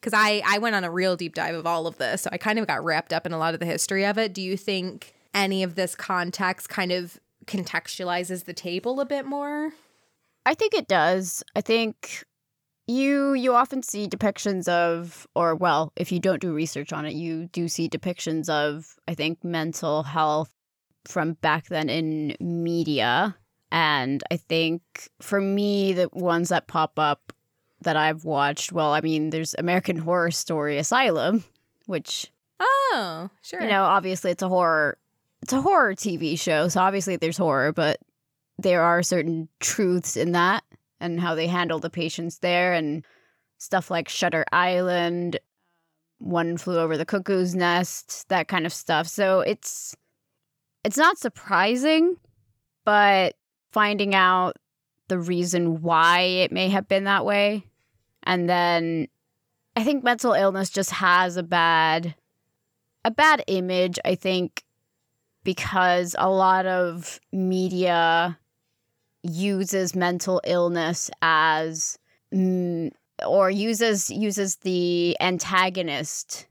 because 0.00 0.12
I, 0.12 0.42
I 0.46 0.58
went 0.58 0.74
on 0.74 0.84
a 0.84 0.90
real 0.90 1.16
deep 1.16 1.34
dive 1.34 1.54
of 1.54 1.66
all 1.66 1.86
of 1.86 1.98
this. 1.98 2.22
So 2.22 2.30
I 2.32 2.38
kind 2.38 2.58
of 2.58 2.66
got 2.66 2.84
wrapped 2.84 3.12
up 3.12 3.26
in 3.26 3.32
a 3.32 3.38
lot 3.38 3.54
of 3.54 3.60
the 3.60 3.66
history 3.66 4.04
of 4.04 4.18
it. 4.18 4.34
Do 4.34 4.42
you 4.42 4.56
think 4.56 5.14
any 5.34 5.62
of 5.62 5.74
this 5.74 5.94
context 5.94 6.68
kind 6.68 6.92
of 6.92 7.18
contextualizes 7.46 8.44
the 8.44 8.52
table 8.52 9.00
a 9.00 9.06
bit 9.06 9.24
more? 9.24 9.72
I 10.44 10.54
think 10.54 10.74
it 10.74 10.86
does. 10.86 11.42
I 11.54 11.60
think 11.60 12.24
you 12.86 13.34
you 13.34 13.54
often 13.54 13.82
see 13.82 14.08
depictions 14.08 14.68
of 14.68 15.26
or 15.34 15.54
well, 15.54 15.92
if 15.96 16.12
you 16.12 16.20
don't 16.20 16.40
do 16.40 16.52
research 16.52 16.92
on 16.92 17.04
it, 17.06 17.14
you 17.14 17.46
do 17.46 17.68
see 17.68 17.88
depictions 17.88 18.48
of 18.48 18.96
I 19.08 19.14
think 19.14 19.42
mental 19.42 20.02
health 20.04 20.50
from 21.04 21.34
back 21.34 21.66
then 21.66 21.88
in 21.88 22.36
media. 22.40 23.36
And 23.72 24.22
I 24.30 24.36
think 24.36 24.82
for 25.20 25.40
me 25.40 25.92
the 25.92 26.08
ones 26.12 26.48
that 26.50 26.68
pop 26.68 26.98
up 26.98 27.32
that 27.82 27.96
I've 27.96 28.24
watched, 28.24 28.72
well, 28.72 28.92
I 28.92 29.00
mean, 29.00 29.30
there's 29.30 29.54
American 29.58 29.96
Horror 29.98 30.30
Story 30.30 30.78
Asylum, 30.78 31.44
which 31.86 32.30
Oh, 32.58 33.28
sure. 33.42 33.60
you 33.60 33.68
know, 33.68 33.82
obviously 33.82 34.30
it's 34.30 34.42
a 34.42 34.48
horror 34.48 34.96
it's 35.42 35.52
a 35.52 35.60
horror 35.60 35.94
TV 35.94 36.38
show, 36.38 36.68
so 36.68 36.80
obviously 36.80 37.16
there's 37.16 37.36
horror, 37.36 37.72
but 37.72 37.98
there 38.58 38.82
are 38.82 39.02
certain 39.02 39.48
truths 39.60 40.16
in 40.16 40.32
that 40.32 40.64
and 41.00 41.20
how 41.20 41.34
they 41.34 41.46
handle 41.46 41.78
the 41.78 41.90
patients 41.90 42.38
there 42.38 42.72
and 42.72 43.04
stuff 43.58 43.90
like 43.90 44.08
Shutter 44.08 44.44
Island, 44.52 45.38
One 46.18 46.56
Flew 46.56 46.78
Over 46.78 46.96
the 46.96 47.06
Cuckoo's 47.06 47.54
Nest, 47.54 48.28
that 48.28 48.48
kind 48.48 48.66
of 48.66 48.72
stuff. 48.72 49.06
So 49.06 49.40
it's 49.40 49.96
it's 50.84 50.96
not 50.96 51.18
surprising, 51.18 52.16
but 52.84 53.34
finding 53.72 54.14
out 54.14 54.56
the 55.08 55.18
reason 55.18 55.82
why 55.82 56.20
it 56.20 56.52
may 56.52 56.68
have 56.68 56.88
been 56.88 57.04
that 57.04 57.24
way 57.24 57.64
and 58.26 58.48
then 58.48 59.08
I 59.76 59.84
think 59.84 60.04
mental 60.04 60.32
illness 60.32 60.68
just 60.68 60.90
has 60.90 61.36
a 61.36 61.42
bad 61.42 62.14
a 63.04 63.10
bad 63.10 63.44
image, 63.46 64.00
I 64.04 64.16
think, 64.16 64.64
because 65.44 66.16
a 66.18 66.28
lot 66.28 66.66
of 66.66 67.20
media 67.32 68.36
uses 69.30 69.94
mental 69.94 70.40
illness 70.44 71.10
as 71.22 71.98
mm, 72.32 72.90
or 73.26 73.50
uses 73.50 74.10
uses 74.10 74.56
the 74.56 75.16
antagonist 75.20 76.46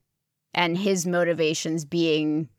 and 0.54 0.78
his 0.78 1.06
motivations 1.06 1.86
being 1.86 2.50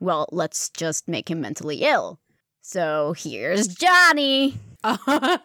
well, 0.00 0.28
let's 0.30 0.68
just 0.70 1.08
make 1.08 1.28
him 1.30 1.40
mentally 1.40 1.82
ill. 1.82 2.20
So 2.62 3.14
here's 3.16 3.66
Johnny. 3.68 4.54
I 4.84 5.40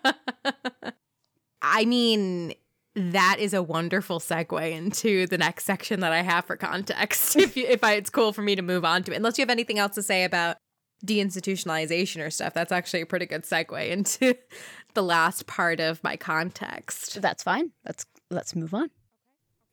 mean, 1.85 2.53
that 2.95 3.37
is 3.39 3.53
a 3.53 3.63
wonderful 3.63 4.19
segue 4.19 4.71
into 4.71 5.25
the 5.27 5.37
next 5.37 5.65
section 5.65 6.01
that 6.01 6.13
I 6.13 6.21
have 6.21 6.45
for 6.45 6.55
context. 6.55 7.35
if 7.37 7.57
you, 7.57 7.65
if 7.65 7.83
I, 7.83 7.93
it's 7.93 8.09
cool 8.09 8.33
for 8.33 8.41
me 8.41 8.55
to 8.55 8.61
move 8.61 8.85
on 8.85 9.03
to 9.03 9.13
it, 9.13 9.15
unless 9.15 9.37
you 9.37 9.41
have 9.41 9.49
anything 9.49 9.79
else 9.79 9.95
to 9.95 10.03
say 10.03 10.23
about 10.23 10.57
deinstitutionalization 11.05 12.25
or 12.25 12.29
stuff, 12.29 12.53
that's 12.53 12.71
actually 12.71 13.01
a 13.01 13.05
pretty 13.05 13.25
good 13.25 13.43
segue 13.43 13.89
into 13.89 14.35
the 14.93 15.03
last 15.03 15.47
part 15.47 15.79
of 15.79 16.03
my 16.03 16.15
context. 16.15 17.21
That's 17.21 17.43
fine. 17.43 17.71
Let's 17.85 18.05
let's 18.29 18.55
move 18.55 18.73
on. 18.73 18.89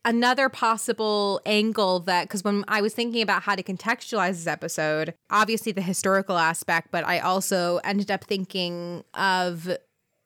another 0.05 0.49
possible 0.49 1.41
angle 1.45 2.01
that 2.01 2.25
because 2.25 2.43
when 2.43 2.65
I 2.69 2.81
was 2.81 2.95
thinking 2.95 3.23
about 3.23 3.43
how 3.43 3.55
to 3.55 3.63
contextualize 3.63 4.31
this 4.31 4.47
episode, 4.47 5.15
obviously 5.31 5.73
the 5.73 5.83
historical 5.83 6.39
aspect, 6.39 6.89
but 6.91 7.05
I 7.05 7.19
also 7.21 7.79
ended 7.85 8.11
up 8.11 8.25
thinking 8.25 9.05
of 9.15 9.69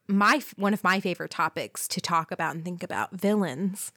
my 0.07 0.41
one 0.55 0.73
of 0.73 0.83
my 0.83 0.99
favorite 0.99 1.31
topics 1.31 1.87
to 1.89 2.01
talk 2.01 2.31
about 2.31 2.55
and 2.55 2.63
think 2.63 2.83
about 2.83 3.11
villains. 3.11 3.91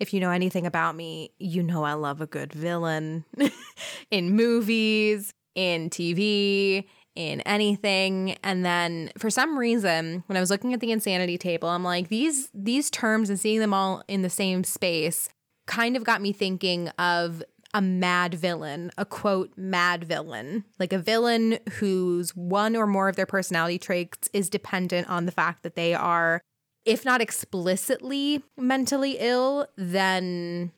If 0.00 0.12
you 0.12 0.20
know 0.20 0.30
anything 0.30 0.66
about 0.66 0.96
me, 0.96 1.30
you 1.38 1.62
know 1.62 1.84
I 1.84 1.92
love 1.94 2.20
a 2.20 2.26
good 2.26 2.52
villain 2.52 3.24
in 4.10 4.34
movies, 4.34 5.32
in 5.54 5.90
TV, 5.90 6.86
in 7.14 7.40
anything. 7.42 8.36
And 8.42 8.64
then 8.64 9.10
for 9.18 9.30
some 9.30 9.58
reason, 9.58 10.24
when 10.26 10.36
I 10.36 10.40
was 10.40 10.50
looking 10.50 10.74
at 10.74 10.80
the 10.80 10.92
insanity 10.92 11.38
table, 11.38 11.68
I'm 11.68 11.84
like, 11.84 12.08
these 12.08 12.48
these 12.52 12.90
terms 12.90 13.30
and 13.30 13.38
seeing 13.38 13.60
them 13.60 13.74
all 13.74 14.02
in 14.08 14.22
the 14.22 14.30
same 14.30 14.64
space 14.64 15.28
kind 15.66 15.96
of 15.96 16.04
got 16.04 16.20
me 16.20 16.32
thinking 16.32 16.88
of 16.90 17.42
a 17.72 17.82
mad 17.82 18.34
villain, 18.34 18.90
a 18.96 19.04
quote, 19.04 19.52
mad 19.56 20.04
villain, 20.04 20.64
like 20.78 20.92
a 20.92 20.98
villain 20.98 21.58
whose 21.78 22.30
one 22.36 22.76
or 22.76 22.86
more 22.86 23.08
of 23.08 23.16
their 23.16 23.26
personality 23.26 23.78
traits 23.78 24.28
is 24.32 24.48
dependent 24.48 25.08
on 25.10 25.26
the 25.26 25.32
fact 25.32 25.64
that 25.64 25.74
they 25.74 25.92
are, 25.92 26.40
if 26.84 27.04
not 27.04 27.20
explicitly 27.20 28.44
mentally 28.56 29.16
ill, 29.18 29.66
then 29.76 30.70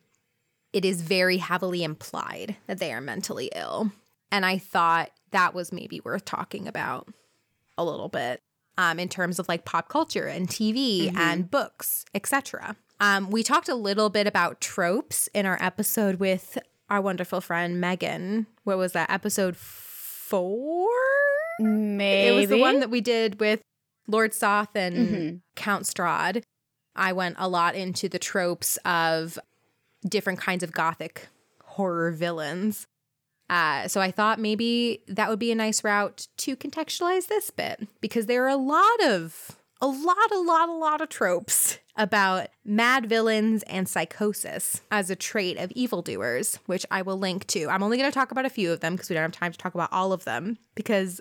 it 0.73 0.87
is 0.87 1.03
very 1.03 1.37
heavily 1.37 1.85
implied 1.85 2.57
that 2.67 2.79
they 2.79 2.93
are 2.93 3.01
mentally 3.03 3.51
ill. 3.55 3.93
And 4.31 4.45
I 4.45 4.59
thought 4.59 5.11
that 5.31 5.55
was 5.55 5.73
maybe 5.73 6.01
worth 6.01 6.25
talking 6.25 6.67
about 6.67 7.09
a 7.79 7.85
little 7.85 8.09
bit 8.09 8.41
um, 8.79 8.99
in 8.99 9.09
terms 9.09 9.39
of 9.39 9.49
like 9.49 9.65
pop 9.65 9.89
culture 9.89 10.27
and 10.27 10.49
TV 10.49 11.07
mm-hmm. 11.07 11.17
and 11.17 11.51
books, 11.51 12.05
etc. 12.15 12.77
Um, 13.01 13.31
we 13.31 13.43
talked 13.43 13.69
a 13.69 13.75
little 13.75 14.11
bit 14.11 14.27
about 14.27 14.61
tropes 14.61 15.29
in 15.35 15.47
our 15.47 15.59
episode 15.61 16.17
with 16.17 16.59
our 16.89 17.01
wonderful 17.01 17.41
friend 17.41 17.81
Megan. 17.81 18.47
What 18.65 18.79
was 18.79 18.93
that 18.93 19.11
episode 19.11 19.57
four? 19.57 20.89
Maybe 21.59 22.29
it 22.29 22.41
was 22.41 22.49
the 22.49 22.61
one 22.61 22.81
that 22.81 22.91
we 22.91 23.01
did 23.01 23.41
with 23.41 23.61
Lord 24.07 24.35
Soth 24.35 24.75
and 24.75 24.97
mm-hmm. 24.97 25.37
Count 25.55 25.85
Strahd. 25.85 26.43
I 26.95 27.13
went 27.13 27.37
a 27.39 27.49
lot 27.49 27.75
into 27.75 28.09
the 28.09 28.19
tropes 28.19 28.79
of 28.85 29.39
different 30.07 30.41
kinds 30.41 30.63
of 30.63 30.73
gothic 30.73 31.29
horror 31.65 32.11
villains. 32.11 32.87
Uh, 33.49 33.87
so 33.89 34.01
I 34.01 34.11
thought 34.11 34.41
maybe 34.41 35.03
that 35.07 35.29
would 35.29 35.39
be 35.39 35.53
a 35.53 35.57
nice 35.57 35.85
route 35.85 36.27
to 36.39 36.57
contextualize 36.57 37.29
this 37.29 37.51
bit 37.51 37.87
because 38.01 38.27
there 38.27 38.45
are 38.45 38.49
a 38.49 38.57
lot 38.57 39.05
of 39.05 39.57
a 39.81 39.87
lot, 39.87 40.33
a 40.33 40.39
lot, 40.39 40.69
a 40.69 40.73
lot 40.73 41.01
of 41.01 41.09
tropes 41.09 41.79
about 41.97 42.49
mad 42.65 43.07
villains 43.07 43.63
and 43.65 43.89
psychosis 43.89 44.81
as 44.91 45.11
a 45.11 45.17
trait 45.17 45.59
of 45.59 45.71
evildoers, 45.73 46.59
which 46.67 46.87
I 46.91 47.03
will 47.03 47.19
link 47.19 47.47
to. 47.49 47.69
I'm 47.69 47.83
only 47.83 47.99
going 47.99 48.11
to 48.11 48.15
talk 48.15 48.31
about 48.31 48.47
a 48.47 48.51
few 48.51 48.73
of 48.73 48.81
them 48.81 48.95
because 48.95 49.11
we 49.11 49.15
don't 49.15 49.23
have 49.23 49.33
time 49.33 49.53
to 49.53 49.59
talk 49.59 49.75
about 49.75 49.93
all 49.93 50.13
of 50.13 50.25
them 50.25 50.59
because, 50.75 51.21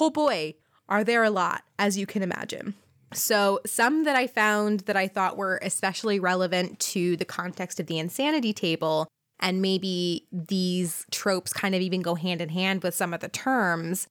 oh 0.00 0.10
boy, 0.10 0.54
are 0.88 1.04
there 1.04 1.24
a 1.24 1.30
lot, 1.30 1.64
as 1.78 1.98
you 1.98 2.06
can 2.06 2.22
imagine. 2.22 2.74
So, 3.14 3.60
some 3.64 4.04
that 4.04 4.16
I 4.16 4.26
found 4.26 4.80
that 4.80 4.96
I 4.96 5.08
thought 5.08 5.38
were 5.38 5.58
especially 5.62 6.20
relevant 6.20 6.78
to 6.80 7.16
the 7.16 7.24
context 7.24 7.80
of 7.80 7.86
the 7.86 7.98
insanity 7.98 8.52
table, 8.52 9.08
and 9.40 9.62
maybe 9.62 10.26
these 10.32 11.06
tropes 11.10 11.52
kind 11.52 11.74
of 11.74 11.80
even 11.80 12.02
go 12.02 12.14
hand 12.14 12.40
in 12.40 12.48
hand 12.48 12.82
with 12.82 12.94
some 12.94 13.14
of 13.14 13.20
the 13.20 13.28
terms. 13.28 14.08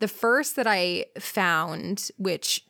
The 0.00 0.08
first 0.08 0.56
that 0.56 0.66
I 0.66 1.06
found, 1.18 2.10
which 2.18 2.64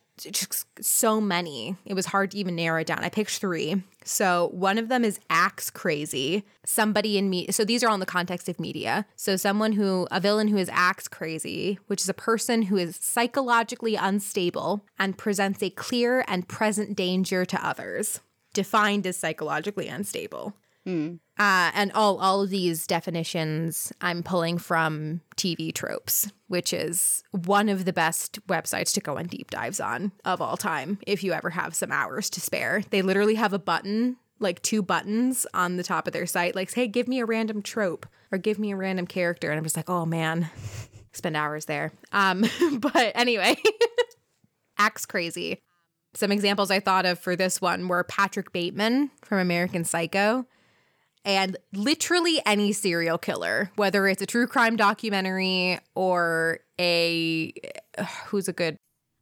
so 0.81 1.19
many. 1.19 1.75
It 1.85 1.93
was 1.93 2.07
hard 2.07 2.31
to 2.31 2.37
even 2.37 2.55
narrow 2.55 2.81
it 2.81 2.87
down. 2.87 3.03
I 3.03 3.09
picked 3.09 3.31
three. 3.31 3.83
So 4.03 4.49
one 4.53 4.77
of 4.77 4.87
them 4.87 5.03
is 5.03 5.19
axe 5.29 5.69
crazy. 5.69 6.43
Somebody 6.65 7.17
in 7.17 7.29
me. 7.29 7.47
So 7.51 7.65
these 7.65 7.83
are 7.83 7.89
all 7.89 7.95
in 7.95 7.99
the 7.99 8.05
context 8.05 8.47
of 8.47 8.59
media. 8.59 9.05
So 9.15 9.35
someone 9.35 9.73
who, 9.73 10.07
a 10.11 10.19
villain 10.19 10.47
who 10.47 10.57
is 10.57 10.69
axe 10.71 11.07
crazy, 11.07 11.79
which 11.87 12.01
is 12.01 12.09
a 12.09 12.13
person 12.13 12.63
who 12.63 12.77
is 12.77 12.95
psychologically 12.95 13.95
unstable 13.95 14.85
and 14.97 15.17
presents 15.17 15.61
a 15.61 15.69
clear 15.69 16.23
and 16.27 16.47
present 16.47 16.95
danger 16.95 17.45
to 17.45 17.65
others, 17.65 18.21
defined 18.53 19.05
as 19.05 19.17
psychologically 19.17 19.87
unstable. 19.87 20.53
Mm. 20.87 21.19
Uh, 21.37 21.71
and 21.73 21.91
all 21.93 22.17
all 22.19 22.41
of 22.43 22.49
these 22.49 22.87
definitions 22.87 23.91
I'm 24.01 24.23
pulling 24.23 24.57
from 24.57 25.21
TV 25.35 25.73
tropes, 25.73 26.31
which 26.47 26.71
is 26.71 27.23
one 27.31 27.69
of 27.69 27.85
the 27.85 27.93
best 27.93 28.45
websites 28.47 28.93
to 28.93 29.01
go 29.01 29.17
on 29.17 29.25
deep 29.25 29.51
dives 29.51 29.79
on 29.79 30.11
of 30.23 30.41
all 30.41 30.57
time. 30.57 30.99
If 31.05 31.23
you 31.23 31.33
ever 31.33 31.49
have 31.49 31.75
some 31.75 31.91
hours 31.91 32.29
to 32.31 32.41
spare, 32.41 32.83
they 32.89 33.01
literally 33.01 33.35
have 33.35 33.51
a 33.51 33.59
button, 33.59 34.17
like 34.39 34.61
two 34.61 34.81
buttons 34.81 35.45
on 35.53 35.75
the 35.75 35.83
top 35.83 36.07
of 36.07 36.13
their 36.13 36.27
site, 36.27 36.55
like 36.55 36.73
"Hey, 36.73 36.87
give 36.87 37.07
me 37.07 37.19
a 37.19 37.25
random 37.25 37.61
trope" 37.61 38.05
or 38.31 38.37
"Give 38.37 38.59
me 38.59 38.71
a 38.71 38.77
random 38.77 39.07
character," 39.07 39.49
and 39.49 39.57
I'm 39.57 39.65
just 39.65 39.77
like, 39.77 39.89
"Oh 39.89 40.05
man." 40.05 40.49
Spend 41.11 41.37
hours 41.37 41.63
there. 41.65 41.93
Um, 42.11 42.43
but 42.79 43.13
anyway, 43.15 43.55
axe 44.77 45.05
Crazy. 45.05 45.61
Some 46.13 46.31
examples 46.31 46.71
I 46.71 46.79
thought 46.81 47.05
of 47.05 47.19
for 47.19 47.35
this 47.37 47.61
one 47.61 47.87
were 47.87 48.03
Patrick 48.03 48.51
Bateman 48.51 49.11
from 49.21 49.39
American 49.39 49.83
Psycho 49.83 50.45
and 51.25 51.57
literally 51.73 52.41
any 52.45 52.71
serial 52.71 53.17
killer, 53.17 53.71
whether 53.75 54.07
it's 54.07 54.21
a 54.21 54.25
true 54.25 54.47
crime 54.47 54.75
documentary 54.75 55.79
or 55.95 56.59
a 56.79 57.53
who's 58.27 58.47
a 58.47 58.53
good 58.53 58.77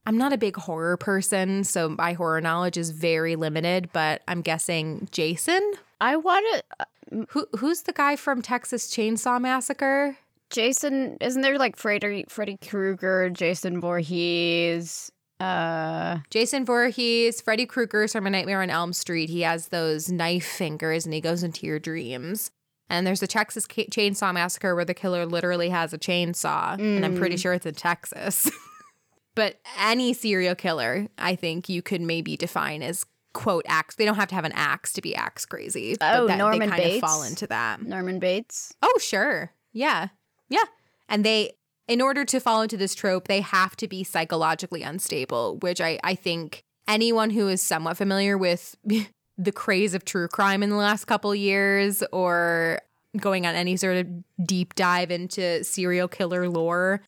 I'm 0.06 0.18
not 0.18 0.34
a 0.34 0.38
big 0.38 0.58
horror 0.58 0.98
person, 0.98 1.64
so 1.64 1.88
my 1.88 2.12
horror 2.12 2.42
knowledge 2.42 2.76
is 2.76 2.90
very 2.90 3.38
limited, 3.38 3.90
but 3.94 4.22
I'm 4.28 4.42
guessing 4.42 5.08
Jason. 5.12 5.74
I 6.02 6.18
want 6.18 6.46
to 6.54 6.64
uh, 6.82 7.26
Who 7.30 7.48
who's 7.58 7.84
the 7.84 7.94
guy 7.94 8.18
from 8.18 8.42
Texas 8.42 8.94
Chainsaw 8.94 9.40
Massacre? 9.40 10.18
Jason, 10.50 11.18
isn't 11.22 11.42
there 11.42 11.58
like 11.58 11.78
Freddy 11.78 12.26
Freddy 12.28 12.58
Krueger, 12.58 13.30
Jason 13.30 13.80
Voorhees, 13.80 15.12
uh, 15.44 16.20
Jason 16.30 16.66
Voorhees, 16.66 17.42
Freddy 17.42 17.66
Krueger 17.66 18.08
from 18.08 18.28
A 18.28 18.30
Nightmare 18.30 18.62
on 18.62 18.70
Elm 18.70 18.94
Street. 18.94 19.30
He 19.30 19.42
has 19.42 19.68
those 19.68 20.10
knife 20.10 20.46
fingers 20.46 21.06
and 21.06 21.14
he 21.14 21.22
goes 21.22 21.44
into 21.44 21.66
your 21.66 21.80
dreams. 21.80 22.52
And 22.90 23.08
there's 23.08 23.20
the 23.20 23.28
Texas 23.28 23.66
Chainsaw 23.66 24.34
Massacre 24.34 24.76
where 24.76 24.86
the 24.86 24.94
killer 24.94 25.26
literally 25.26 25.70
has 25.70 25.94
a 25.94 25.98
chainsaw, 25.98 26.78
mm. 26.78 26.98
and 26.98 27.06
I'm 27.06 27.16
pretty 27.16 27.36
mm. 27.36 27.42
sure 27.42 27.54
it's 27.54 27.66
in 27.66 27.74
Texas. 27.74 28.52
but 29.36 29.60
any 29.80 30.14
serial 30.14 30.54
killer, 30.54 31.08
I 31.18 31.36
think 31.36 31.70
you 31.70 31.82
could 31.82 32.02
maybe 32.02 32.38
define 32.38 32.84
as 32.84 33.06
quote 33.34 33.66
axe. 33.68 33.96
They 33.96 34.06
don't 34.06 34.16
have 34.16 34.30
to 34.30 34.36
have 34.36 34.46
an 34.46 34.52
axe 34.54 34.94
to 34.94 35.02
be 35.02 35.16
axe 35.16 35.46
crazy. 35.46 35.96
Oh, 36.02 36.28
that, 36.28 36.38
Norman 36.38 36.60
they 36.60 36.68
kind 36.68 36.84
Bates. 36.84 37.04
Of 37.04 37.10
fall 37.10 37.24
into 37.24 37.48
that. 37.48 37.82
Norman 37.82 38.20
Bates. 38.20 38.74
Oh, 38.82 38.98
sure. 39.00 39.52
Yeah, 39.72 40.10
yeah. 40.50 40.66
And 41.10 41.26
they 41.26 41.54
in 41.88 42.02
order 42.02 42.24
to 42.26 42.40
fall 42.40 42.62
into 42.62 42.78
this 42.78 42.96
trope, 42.96 43.28
they 43.28 43.42
have 43.42 43.76
to 43.78 43.88
be 43.88 44.04
psychologically 44.04 44.84
unstable, 44.84 45.58
which 45.58 45.82
I, 45.82 46.00
I 46.04 46.16
think 46.16 46.64
anyone 46.88 47.30
who 47.30 47.48
is 47.48 47.62
somewhat 47.62 47.98
familiar 47.98 48.38
with 48.38 48.76
the 49.38 49.52
craze 49.52 49.94
of 49.94 50.06
true 50.06 50.28
crime 50.28 50.64
in 50.64 50.70
the 50.70 50.76
last 50.76 51.06
couple 51.06 51.34
years 51.34 52.04
or 52.12 52.80
going 53.18 53.46
on 53.46 53.56
any 53.56 53.78
sort 53.78 53.98
of 53.98 54.08
deep 54.46 54.76
dive 54.76 55.12
into 55.12 55.64
serial 55.64 56.08
killer 56.08 56.50
lore, 56.50 57.02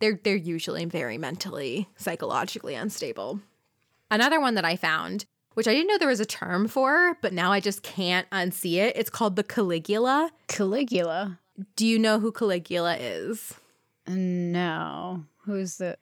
they're 0.00 0.18
they're 0.22 0.36
usually 0.36 0.84
very 0.84 1.18
mentally, 1.18 1.88
psychologically 1.96 2.74
unstable. 2.74 3.40
Another 4.10 4.40
one 4.40 4.54
that 4.54 4.64
I 4.64 4.76
found, 4.76 5.24
which 5.54 5.66
I 5.66 5.72
didn't 5.72 5.88
know 5.88 5.98
there 5.98 6.08
was 6.08 6.20
a 6.20 6.26
term 6.26 6.68
for, 6.68 7.16
but 7.20 7.32
now 7.32 7.52
I 7.52 7.60
just 7.60 7.82
can't 7.82 8.28
unsee 8.30 8.76
it. 8.76 8.96
It's 8.96 9.10
called 9.10 9.36
the 9.36 9.42
Caligula. 9.42 10.30
Caligula. 10.46 11.40
Do 11.76 11.86
you 11.86 11.98
know 11.98 12.18
who 12.18 12.32
Caligula 12.32 12.96
is? 12.96 13.54
No. 14.06 15.24
Who's 15.44 15.76
the 15.76 15.96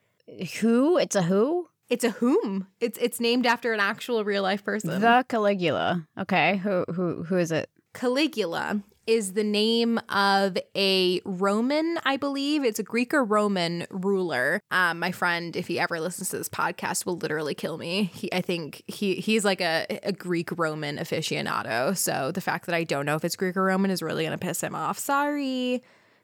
who? 0.59 0.97
It's 0.97 1.15
a 1.15 1.23
who? 1.23 1.69
It's 1.89 2.03
a 2.03 2.11
whom. 2.11 2.67
It's 2.79 2.97
it's 2.99 3.19
named 3.19 3.45
after 3.45 3.73
an 3.73 3.79
actual 3.79 4.23
real 4.23 4.43
life 4.43 4.63
person. 4.63 4.99
The 4.99 5.25
Caligula. 5.27 6.07
Okay. 6.17 6.57
Who 6.57 6.85
who 6.93 7.23
who 7.23 7.37
is 7.37 7.51
it? 7.51 7.69
Caligula 7.93 8.81
is 9.05 9.33
the 9.33 9.43
name 9.43 9.99
of 10.09 10.57
a 10.75 11.19
Roman, 11.25 11.99
I 12.05 12.15
believe. 12.17 12.63
It's 12.63 12.79
a 12.79 12.83
Greek 12.83 13.13
or 13.13 13.23
Roman 13.23 13.85
ruler. 13.89 14.61
Um, 14.71 14.99
my 14.99 15.11
friend, 15.11 15.55
if 15.55 15.67
he 15.67 15.77
ever 15.77 15.99
listens 15.99 16.29
to 16.29 16.37
this 16.37 16.47
podcast, 16.47 17.05
will 17.05 17.17
literally 17.17 17.53
kill 17.53 17.77
me. 17.77 18.05
He, 18.13 18.31
I 18.31 18.41
think 18.41 18.81
he 18.87 19.15
he's 19.15 19.43
like 19.43 19.61
a, 19.61 19.85
a 20.03 20.13
Greek 20.13 20.57
Roman 20.57 20.97
aficionado. 20.97 21.97
So 21.97 22.31
the 22.31 22.41
fact 22.41 22.65
that 22.67 22.75
I 22.75 22.85
don't 22.85 23.05
know 23.05 23.15
if 23.15 23.25
it's 23.25 23.35
Greek 23.35 23.57
or 23.57 23.65
Roman 23.65 23.91
is 23.91 24.01
really 24.01 24.23
gonna 24.23 24.37
piss 24.37 24.61
him 24.61 24.73
off. 24.73 24.97
Sorry. 24.97 25.83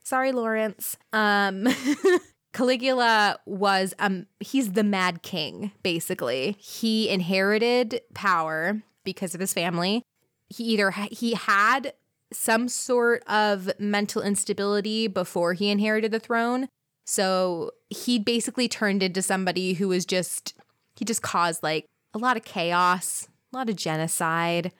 Sorry, 0.10 0.32
Lawrence. 0.32 0.98
Um, 1.14 1.68
Caligula 2.54 3.38
was 3.46 3.94
um 4.00 4.26
he's 4.40 4.72
the 4.72 4.84
mad 4.84 5.22
king 5.22 5.72
basically. 5.84 6.56
He 6.58 7.10
inherited 7.10 8.02
power 8.16 8.82
because 9.04 9.36
of 9.36 9.40
his 9.40 9.54
family. 9.54 10.02
He 10.48 10.64
either 10.64 10.90
he 10.90 11.36
had 11.36 11.94
some 12.34 12.70
sort 12.70 13.22
of 13.28 13.70
mental 13.78 14.24
instability 14.24 15.06
before 15.06 15.54
he 15.54 15.70
inherited 15.70 16.12
the 16.12 16.20
throne. 16.20 16.70
So 17.06 17.70
he 17.92 18.18
basically 18.18 18.68
turned 18.68 19.04
into 19.04 19.22
somebody 19.22 19.74
who 19.74 19.90
was 19.90 20.08
just 20.08 20.56
he 20.96 21.06
just 21.06 21.22
caused 21.22 21.62
like 21.62 21.86
a 22.16 22.18
lot 22.18 22.36
of 22.36 22.44
chaos, 22.44 23.28
a 23.54 23.58
lot 23.58 23.70
of 23.70 23.76
genocide, 23.76 24.72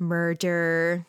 murder. 0.00 1.06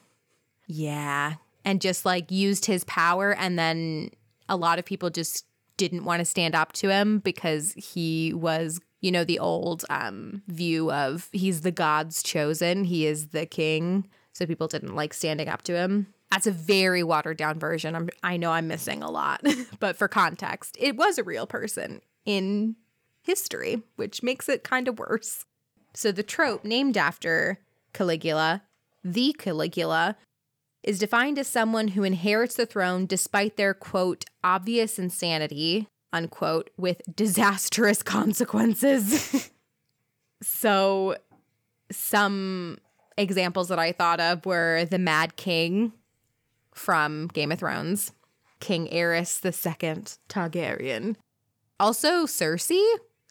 Yeah. 0.67 1.37
And 1.65 1.81
just 1.81 2.05
like 2.05 2.31
used 2.31 2.65
his 2.65 2.83
power. 2.85 3.33
And 3.35 3.59
then 3.59 4.11
a 4.47 4.55
lot 4.55 4.79
of 4.79 4.85
people 4.85 5.09
just 5.09 5.45
didn't 5.77 6.05
want 6.05 6.19
to 6.19 6.25
stand 6.25 6.55
up 6.55 6.71
to 6.73 6.89
him 6.89 7.19
because 7.19 7.73
he 7.73 8.33
was, 8.33 8.79
you 9.01 9.11
know, 9.11 9.23
the 9.23 9.39
old 9.39 9.83
um, 9.89 10.41
view 10.47 10.91
of 10.91 11.27
he's 11.33 11.61
the 11.61 11.71
God's 11.71 12.23
chosen, 12.23 12.85
he 12.85 13.05
is 13.05 13.27
the 13.27 13.45
king. 13.45 14.07
So 14.31 14.45
people 14.45 14.67
didn't 14.67 14.95
like 14.95 15.13
standing 15.13 15.47
up 15.47 15.61
to 15.63 15.75
him. 15.75 16.07
That's 16.31 16.47
a 16.47 16.51
very 16.51 17.03
watered 17.03 17.37
down 17.37 17.59
version. 17.59 17.95
I'm, 17.95 18.09
I 18.23 18.35
know 18.35 18.51
I'm 18.51 18.67
missing 18.67 19.01
a 19.01 19.09
lot, 19.09 19.41
but 19.79 19.95
for 19.95 20.07
context, 20.07 20.75
it 20.79 20.97
was 20.97 21.17
a 21.17 21.23
real 21.23 21.47
person 21.47 22.01
in 22.25 22.75
history, 23.21 23.81
which 23.95 24.21
makes 24.23 24.49
it 24.49 24.63
kind 24.63 24.87
of 24.87 24.99
worse. 24.99 25.45
So 25.93 26.11
the 26.11 26.23
trope 26.23 26.65
named 26.65 26.97
after 26.97 27.59
Caligula, 27.93 28.63
the 29.03 29.33
Caligula, 29.37 30.17
is 30.85 30.99
defined 30.99 31.39
as 31.39 31.47
someone 31.47 31.89
who 31.89 32.03
inherits 32.03 32.55
the 32.55 32.65
throne 32.65 33.07
despite 33.07 33.57
their 33.57 33.73
quote 33.73 34.23
obvious 34.43 34.99
insanity, 34.99 35.87
unquote, 36.13 36.69
with 36.77 37.01
disastrous 37.13 38.03
consequences. 38.03 39.49
so 40.43 41.17
some 41.91 42.77
examples 43.17 43.67
that 43.69 43.79
I 43.79 43.91
thought 43.91 44.19
of 44.19 44.45
were 44.45 44.85
the 44.85 44.99
Mad 44.99 45.35
King 45.35 45.91
from 46.73 47.27
Game 47.29 47.51
of 47.51 47.59
Thrones, 47.59 48.11
King 48.59 48.87
Aerys 48.91 49.43
II 49.43 50.03
Targaryen. 50.29 51.15
Also, 51.79 52.25
Cersei, 52.25 52.83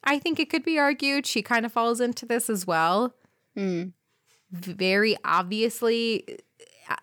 I 0.03 0.19
think 0.19 0.41
it 0.41 0.51
could 0.51 0.65
be 0.65 0.79
argued. 0.79 1.25
She 1.25 1.41
kind 1.41 1.65
of 1.65 1.73
falls 1.73 2.01
into 2.01 2.27
this 2.27 2.51
as 2.51 2.67
well. 2.67 3.15
Mm. 3.57 3.93
Very 4.51 5.17
obviously 5.25 6.41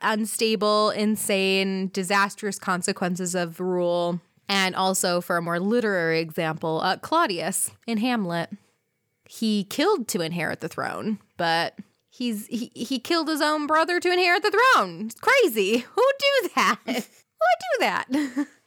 unstable, 0.01 0.91
insane, 0.91 1.89
disastrous 1.93 2.59
consequences 2.59 3.35
of 3.35 3.59
rule. 3.59 4.19
And 4.47 4.75
also, 4.75 5.21
for 5.21 5.37
a 5.37 5.41
more 5.41 5.59
literary 5.59 6.19
example, 6.19 6.81
uh, 6.81 6.97
Claudius 6.97 7.71
in 7.87 7.97
Hamlet. 7.97 8.49
He 9.29 9.63
killed 9.63 10.09
to 10.09 10.21
inherit 10.21 10.59
the 10.59 10.67
throne, 10.67 11.19
but 11.37 11.75
he's 12.09 12.47
he, 12.47 12.69
he 12.75 12.99
killed 12.99 13.29
his 13.29 13.41
own 13.41 13.65
brother 13.65 13.99
to 13.99 14.11
inherit 14.11 14.43
the 14.43 14.51
throne. 14.51 15.05
It's 15.05 15.19
crazy. 15.19 15.77
Who 15.77 16.01
do 16.19 16.49
that? 16.55 16.79
Who 16.85 16.93
do 16.93 17.79
that? 17.79 18.47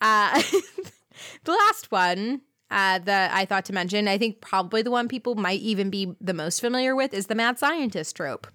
Uh, 0.00 0.40
the 1.44 1.52
last 1.52 1.90
one 1.90 2.40
uh, 2.70 2.98
that 3.00 3.32
I 3.34 3.44
thought 3.44 3.64
to 3.66 3.72
mention, 3.72 4.08
I 4.08 4.18
think 4.18 4.40
probably 4.40 4.82
the 4.82 4.90
one 4.90 5.08
people 5.08 5.34
might 5.34 5.60
even 5.60 5.90
be 5.90 6.14
the 6.20 6.34
most 6.34 6.60
familiar 6.60 6.94
with 6.94 7.14
is 7.14 7.26
the 7.26 7.34
mad 7.34 7.58
scientist 7.58 8.14
trope, 8.14 8.46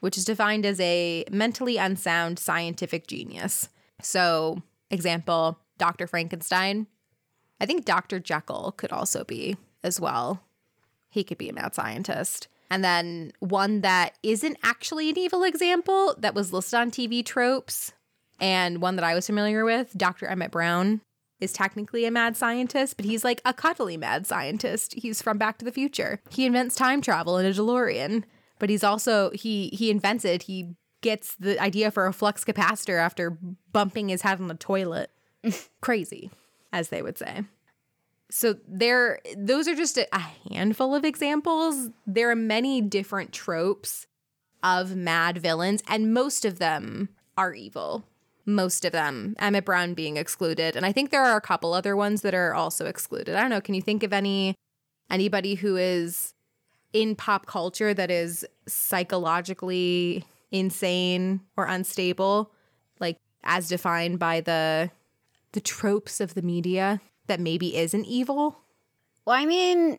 which 0.00 0.16
is 0.16 0.24
defined 0.24 0.64
as 0.64 0.80
a 0.80 1.24
mentally 1.30 1.76
unsound 1.76 2.38
scientific 2.38 3.06
genius. 3.06 3.68
So, 4.00 4.62
example, 4.90 5.58
Dr. 5.78 6.06
Frankenstein. 6.06 6.86
I 7.60 7.66
think 7.66 7.84
Dr. 7.84 8.20
Jekyll 8.20 8.72
could 8.76 8.92
also 8.92 9.24
be 9.24 9.56
as 9.82 10.00
well. 10.00 10.42
He 11.10 11.24
could 11.24 11.38
be 11.38 11.48
a 11.48 11.54
mad 11.54 11.74
scientist. 11.74 12.48
And 12.70 12.84
then 12.84 13.32
one 13.40 13.80
that 13.80 14.18
isn't 14.22 14.58
actually 14.62 15.10
an 15.10 15.18
evil 15.18 15.42
example 15.42 16.14
that 16.18 16.34
was 16.34 16.52
listed 16.52 16.78
on 16.78 16.90
TV 16.90 17.24
tropes, 17.24 17.92
and 18.40 18.80
one 18.80 18.96
that 18.96 19.04
I 19.04 19.14
was 19.14 19.26
familiar 19.26 19.64
with, 19.64 19.96
Dr. 19.96 20.26
Emmett 20.26 20.50
Brown 20.50 21.00
is 21.40 21.52
technically 21.52 22.04
a 22.04 22.10
mad 22.10 22.36
scientist, 22.36 22.96
but 22.96 23.06
he's 23.06 23.24
like 23.24 23.40
a 23.44 23.54
cuddly 23.54 23.96
mad 23.96 24.26
scientist. 24.26 24.94
He's 24.94 25.22
from 25.22 25.38
Back 25.38 25.58
to 25.58 25.64
the 25.64 25.72
Future. 25.72 26.20
He 26.30 26.46
invents 26.46 26.74
time 26.74 27.00
travel 27.00 27.38
in 27.38 27.46
a 27.46 27.50
DeLorean, 27.50 28.24
but 28.58 28.70
he's 28.70 28.84
also 28.84 29.30
he 29.30 29.68
he 29.68 29.90
invents 29.90 30.24
it. 30.24 30.44
He 30.44 30.74
gets 31.00 31.36
the 31.36 31.58
idea 31.60 31.90
for 31.90 32.06
a 32.06 32.12
flux 32.12 32.44
capacitor 32.44 33.00
after 33.00 33.38
bumping 33.72 34.08
his 34.08 34.22
head 34.22 34.40
on 34.40 34.48
the 34.48 34.54
toilet. 34.54 35.10
Crazy, 35.80 36.30
as 36.72 36.88
they 36.88 37.02
would 37.02 37.18
say. 37.18 37.44
So 38.30 38.56
there 38.66 39.20
those 39.36 39.68
are 39.68 39.74
just 39.74 39.96
a, 39.96 40.06
a 40.14 40.24
handful 40.52 40.94
of 40.94 41.04
examples. 41.04 41.90
There 42.06 42.30
are 42.30 42.36
many 42.36 42.80
different 42.80 43.32
tropes 43.32 44.06
of 44.62 44.96
mad 44.96 45.38
villains 45.38 45.82
and 45.86 46.12
most 46.12 46.44
of 46.44 46.58
them 46.58 47.10
are 47.36 47.54
evil 47.54 48.04
most 48.48 48.86
of 48.86 48.92
them, 48.92 49.36
Emmett 49.38 49.66
Brown 49.66 49.92
being 49.92 50.16
excluded. 50.16 50.74
And 50.74 50.86
I 50.86 50.90
think 50.90 51.10
there 51.10 51.22
are 51.22 51.36
a 51.36 51.40
couple 51.40 51.74
other 51.74 51.94
ones 51.94 52.22
that 52.22 52.34
are 52.34 52.54
also 52.54 52.86
excluded. 52.86 53.36
I 53.36 53.42
don't 53.42 53.50
know. 53.50 53.60
Can 53.60 53.74
you 53.74 53.82
think 53.82 54.02
of 54.02 54.12
any 54.12 54.54
anybody 55.10 55.54
who 55.54 55.76
is 55.76 56.34
in 56.92 57.14
pop 57.14 57.46
culture 57.46 57.92
that 57.94 58.10
is 58.10 58.46
psychologically 58.66 60.24
insane 60.50 61.40
or 61.56 61.66
unstable, 61.66 62.52
like 63.00 63.18
as 63.44 63.68
defined 63.68 64.18
by 64.18 64.40
the 64.40 64.90
the 65.52 65.60
tropes 65.60 66.20
of 66.20 66.34
the 66.34 66.42
media 66.42 67.00
that 67.26 67.40
maybe 67.40 67.76
isn't 67.76 68.04
evil? 68.04 68.58
Well, 69.24 69.36
I 69.36 69.46
mean, 69.46 69.98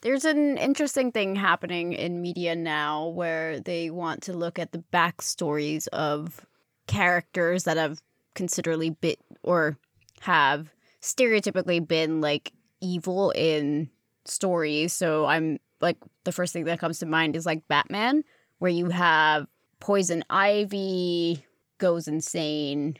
there's 0.00 0.24
an 0.24 0.58
interesting 0.58 1.12
thing 1.12 1.36
happening 1.36 1.92
in 1.92 2.20
media 2.20 2.54
now 2.54 3.08
where 3.08 3.60
they 3.60 3.90
want 3.90 4.22
to 4.24 4.32
look 4.32 4.58
at 4.58 4.72
the 4.72 4.84
backstories 4.92 5.88
of 5.88 6.46
characters 6.86 7.64
that 7.64 7.76
have 7.76 8.00
considerably 8.34 8.90
bit 8.90 9.18
or 9.42 9.76
have 10.20 10.68
stereotypically 11.02 11.86
been 11.86 12.20
like 12.20 12.52
evil 12.80 13.30
in 13.32 13.90
stories. 14.24 14.92
So 14.92 15.26
I'm 15.26 15.58
like 15.80 15.96
the 16.24 16.32
first 16.32 16.52
thing 16.52 16.64
that 16.64 16.78
comes 16.78 16.98
to 17.00 17.06
mind 17.06 17.36
is 17.36 17.46
like 17.46 17.68
Batman, 17.68 18.24
where 18.58 18.70
you 18.70 18.88
have 18.90 19.46
Poison 19.80 20.24
Ivy 20.30 21.44
goes 21.78 22.08
insane. 22.08 22.96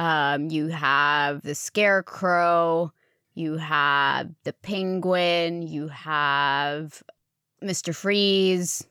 Um, 0.00 0.50
you 0.50 0.68
have 0.68 1.42
the 1.42 1.54
Scarecrow. 1.54 2.92
You 3.34 3.56
have 3.56 4.30
the 4.44 4.52
Penguin. 4.52 5.62
You 5.62 5.88
have 5.88 7.02
Mister 7.60 7.92
Freeze 7.92 8.86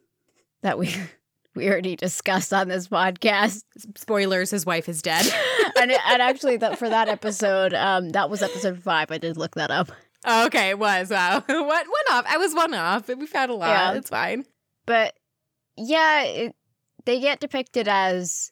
that 0.61 0.77
we 0.77 0.93
we 1.55 1.69
already 1.69 1.95
discussed 1.95 2.53
on 2.53 2.67
this 2.67 2.87
podcast. 2.87 3.63
Spoilers: 3.95 4.51
His 4.51 4.65
wife 4.65 4.89
is 4.89 5.01
dead. 5.01 5.25
and, 5.79 5.91
and 5.91 6.21
actually, 6.21 6.57
that 6.57 6.79
for 6.79 6.89
that 6.89 7.07
episode, 7.07 7.73
um, 7.73 8.09
that 8.09 8.29
was 8.29 8.41
episode 8.41 8.81
five. 8.81 9.11
I 9.11 9.17
did 9.17 9.37
look 9.37 9.55
that 9.55 9.71
up. 9.71 9.91
Oh, 10.25 10.45
okay, 10.45 10.69
it 10.69 10.79
was 10.79 11.09
wow. 11.09 11.43
One 11.47 11.67
one 11.67 11.85
off. 12.11 12.25
I 12.27 12.37
was 12.37 12.53
one 12.53 12.73
off. 12.73 13.07
We've 13.07 13.31
had 13.31 13.49
a 13.49 13.53
lot. 13.53 13.69
Yeah. 13.69 13.93
It's 13.93 14.09
fine. 14.09 14.45
But 14.85 15.15
yeah, 15.75 16.23
it, 16.23 16.55
they 17.05 17.19
get 17.19 17.39
depicted 17.39 17.87
as 17.87 18.51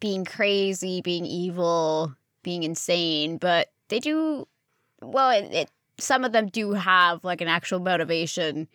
being 0.00 0.24
crazy, 0.24 1.00
being 1.00 1.24
evil, 1.24 2.14
being 2.42 2.62
insane, 2.62 3.38
but 3.38 3.68
they 3.88 4.00
do 4.00 4.46
well. 5.02 5.30
It, 5.30 5.52
it 5.52 5.70
some 5.98 6.24
of 6.24 6.32
them 6.32 6.48
do 6.48 6.72
have 6.72 7.22
like 7.24 7.40
an 7.40 7.48
actual 7.48 7.78
motivation 7.78 8.68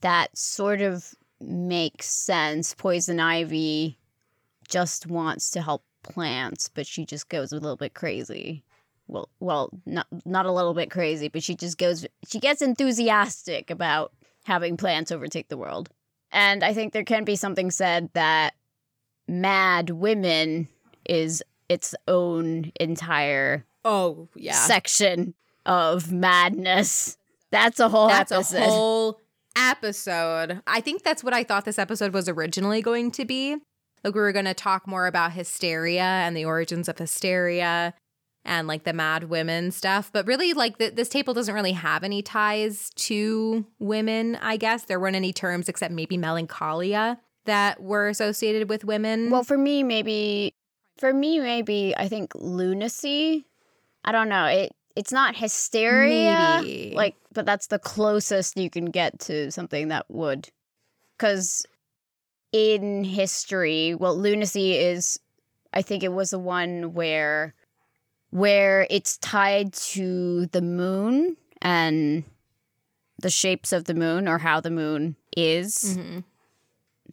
that 0.00 0.36
sort 0.36 0.80
of 0.80 1.14
makes 1.40 2.06
sense. 2.06 2.74
Poison 2.74 3.20
Ivy 3.20 3.98
just 4.68 5.06
wants 5.06 5.50
to 5.52 5.62
help 5.62 5.84
plants, 6.02 6.68
but 6.68 6.86
she 6.86 7.04
just 7.04 7.28
goes 7.28 7.52
a 7.52 7.56
little 7.56 7.76
bit 7.76 7.94
crazy. 7.94 8.64
Well, 9.06 9.28
well, 9.40 9.70
not 9.86 10.06
not 10.24 10.46
a 10.46 10.52
little 10.52 10.74
bit 10.74 10.90
crazy, 10.90 11.28
but 11.28 11.42
she 11.42 11.54
just 11.54 11.78
goes 11.78 12.06
she 12.26 12.40
gets 12.40 12.62
enthusiastic 12.62 13.70
about 13.70 14.12
having 14.44 14.76
plants 14.76 15.12
overtake 15.12 15.48
the 15.48 15.56
world. 15.58 15.90
And 16.32 16.64
I 16.64 16.74
think 16.74 16.92
there 16.92 17.04
can 17.04 17.24
be 17.24 17.36
something 17.36 17.70
said 17.70 18.10
that 18.14 18.54
Mad 19.28 19.90
Women 19.90 20.68
is 21.04 21.42
its 21.68 21.94
own 22.08 22.72
entire 22.80 23.64
oh 23.84 24.28
yeah 24.34 24.54
section 24.54 25.34
of 25.66 26.10
madness. 26.12 27.16
That's 27.50 27.78
a 27.80 27.88
whole 27.88 28.08
That's 28.08 28.32
episode. 28.32 28.58
a 28.58 28.64
whole 28.64 29.20
episode. 29.56 30.60
I 30.66 30.80
think 30.80 31.02
that's 31.02 31.22
what 31.22 31.32
I 31.32 31.44
thought 31.44 31.64
this 31.64 31.78
episode 31.78 32.12
was 32.12 32.28
originally 32.28 32.82
going 32.82 33.10
to 33.12 33.24
be. 33.24 33.56
Like 34.02 34.14
we 34.14 34.20
were 34.20 34.32
going 34.32 34.44
to 34.44 34.54
talk 34.54 34.86
more 34.86 35.06
about 35.06 35.32
hysteria 35.32 36.02
and 36.02 36.36
the 36.36 36.44
origins 36.44 36.88
of 36.88 36.98
hysteria 36.98 37.94
and 38.44 38.68
like 38.68 38.84
the 38.84 38.92
mad 38.92 39.24
women 39.24 39.70
stuff, 39.70 40.10
but 40.12 40.26
really 40.26 40.52
like 40.52 40.78
the, 40.78 40.90
this 40.90 41.08
table 41.08 41.34
doesn't 41.34 41.54
really 41.54 41.72
have 41.72 42.04
any 42.04 42.22
ties 42.22 42.90
to 42.96 43.66
women, 43.78 44.36
I 44.36 44.56
guess. 44.56 44.84
There 44.84 45.00
weren't 45.00 45.16
any 45.16 45.32
terms 45.32 45.68
except 45.68 45.92
maybe 45.94 46.16
melancholia 46.16 47.18
that 47.46 47.82
were 47.82 48.08
associated 48.08 48.68
with 48.68 48.84
women. 48.84 49.30
Well, 49.30 49.44
for 49.44 49.58
me 49.58 49.82
maybe 49.82 50.54
for 50.98 51.12
me 51.12 51.38
maybe 51.40 51.94
I 51.96 52.08
think 52.08 52.32
lunacy. 52.34 53.46
I 54.04 54.12
don't 54.12 54.28
know. 54.28 54.46
It 54.46 54.72
it's 54.96 55.12
not 55.12 55.36
hysteria 55.36 56.60
Maybe. 56.62 56.92
like 56.94 57.16
but 57.32 57.46
that's 57.46 57.66
the 57.66 57.78
closest 57.78 58.56
you 58.56 58.70
can 58.70 58.86
get 58.86 59.18
to 59.20 59.50
something 59.50 59.88
that 59.88 60.06
would 60.08 60.48
because 61.16 61.66
in 62.52 63.02
history 63.02 63.94
well 63.94 64.16
lunacy 64.16 64.74
is 64.74 65.18
i 65.72 65.82
think 65.82 66.04
it 66.04 66.12
was 66.12 66.30
the 66.30 66.38
one 66.38 66.94
where 66.94 67.54
where 68.34 68.84
it's 68.90 69.16
tied 69.18 69.72
to 69.72 70.46
the 70.46 70.60
moon 70.60 71.36
and 71.62 72.24
the 73.22 73.30
shapes 73.30 73.72
of 73.72 73.84
the 73.84 73.94
moon 73.94 74.26
or 74.26 74.38
how 74.38 74.60
the 74.60 74.72
moon 74.72 75.14
is 75.36 75.96
mm-hmm. 75.96 76.18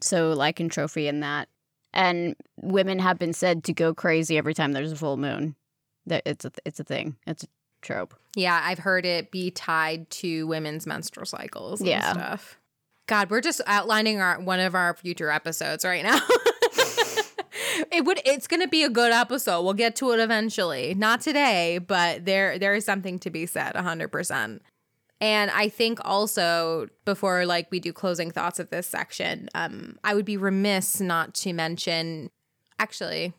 so 0.01 0.33
lycanthropy 0.33 0.63
in 0.63 0.69
Trophy 0.69 1.07
and 1.07 1.21
that 1.21 1.47
and 1.93 2.35
women 2.57 2.97
have 2.97 3.19
been 3.19 3.33
said 3.33 3.63
to 3.65 3.73
go 3.73 3.93
crazy 3.93 4.35
every 4.35 4.55
time 4.55 4.71
there's 4.71 4.91
a 4.91 4.95
full 4.95 5.17
moon. 5.17 5.55
That 6.07 6.23
it's 6.25 6.43
a 6.43 6.51
it's 6.65 6.79
a 6.79 6.83
thing. 6.83 7.17
It's 7.27 7.43
a 7.43 7.47
trope. 7.83 8.15
Yeah, 8.35 8.59
I've 8.63 8.79
heard 8.79 9.05
it 9.05 9.29
be 9.29 9.51
tied 9.51 10.09
to 10.09 10.47
women's 10.47 10.87
menstrual 10.87 11.27
cycles 11.27 11.81
and 11.81 11.89
Yeah. 11.89 12.13
stuff. 12.13 12.57
God, 13.05 13.29
we're 13.29 13.41
just 13.41 13.61
outlining 13.67 14.21
our 14.21 14.39
one 14.41 14.59
of 14.59 14.73
our 14.73 14.95
future 14.95 15.29
episodes 15.29 15.85
right 15.85 16.03
now. 16.03 16.19
it 17.91 18.05
would 18.05 18.21
it's 18.25 18.47
going 18.47 18.61
to 18.61 18.67
be 18.67 18.83
a 18.83 18.89
good 18.89 19.11
episode. 19.11 19.63
We'll 19.63 19.73
get 19.73 19.95
to 19.97 20.11
it 20.11 20.19
eventually. 20.19 20.93
Not 20.93 21.21
today, 21.21 21.79
but 21.79 22.25
there 22.25 22.57
there 22.57 22.73
is 22.73 22.85
something 22.85 23.19
to 23.19 23.29
be 23.29 23.45
said 23.45 23.73
100%. 23.75 24.59
And 25.19 25.51
I 25.51 25.69
think 25.69 25.99
also 26.03 26.87
before 27.05 27.45
like 27.45 27.69
we 27.69 27.79
do 27.79 27.93
closing 27.93 28.31
thoughts 28.31 28.59
of 28.59 28.69
this 28.69 28.87
section, 28.87 29.49
um 29.53 29.97
I 30.03 30.13
would 30.13 30.25
be 30.25 30.37
remiss 30.37 30.99
not 30.99 31.33
to 31.35 31.53
mention 31.53 32.29
actually 32.79 33.33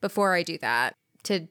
before 0.00 0.34
I 0.34 0.42
do 0.42 0.58
that 0.58 0.94
to 1.24 1.48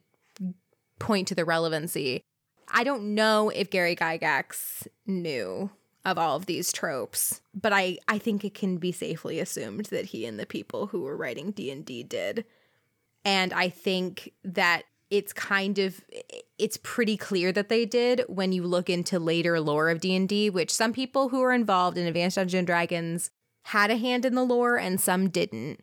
point 1.00 1.28
to 1.30 1.36
the 1.36 1.46
relevancy. 1.46 2.24
I 2.70 2.84
don't 2.84 3.16
know 3.16 3.50
if 3.50 3.70
Gary 3.70 3.96
Gygax 3.96 4.88
knew 5.06 5.72
of 6.08 6.18
all 6.18 6.38
of 6.38 6.46
these 6.46 6.72
tropes, 6.72 7.42
but 7.54 7.74
I 7.74 7.98
I 8.08 8.18
think 8.18 8.46
it 8.46 8.54
can 8.54 8.78
be 8.78 8.94
safely 8.94 9.40
assumed 9.40 9.88
that 9.88 10.06
he 10.06 10.26
and 10.26 10.40
the 10.40 10.46
people 10.46 10.88
who 10.88 11.02
were 11.02 11.18
writing 11.18 11.52
D&D 11.52 12.04
did. 12.04 12.46
And 13.26 13.52
I 13.52 13.68
think 13.68 14.32
that 14.46 14.84
it's 15.10 15.34
kind 15.34 15.78
of 15.78 16.02
it's 16.58 16.78
pretty 16.82 17.18
clear 17.18 17.52
that 17.52 17.68
they 17.68 17.86
did 17.86 18.24
when 18.30 18.54
you 18.54 18.64
look 18.64 18.90
into 18.90 19.20
later 19.20 19.60
lore 19.60 19.90
of 19.90 20.00
D&D, 20.00 20.50
which 20.50 20.74
some 20.74 20.94
people 20.94 21.28
who 21.28 21.42
were 21.42 21.52
involved 21.52 21.98
in 21.98 22.08
Advanced 22.08 22.38
Dungeons 22.38 22.60
and 22.60 22.68
Dragons 22.68 23.30
had 23.64 23.92
a 23.92 23.98
hand 23.98 24.24
in 24.24 24.34
the 24.34 24.46
lore 24.46 24.78
and 24.78 25.02
some 25.02 25.30
didn't. 25.30 25.82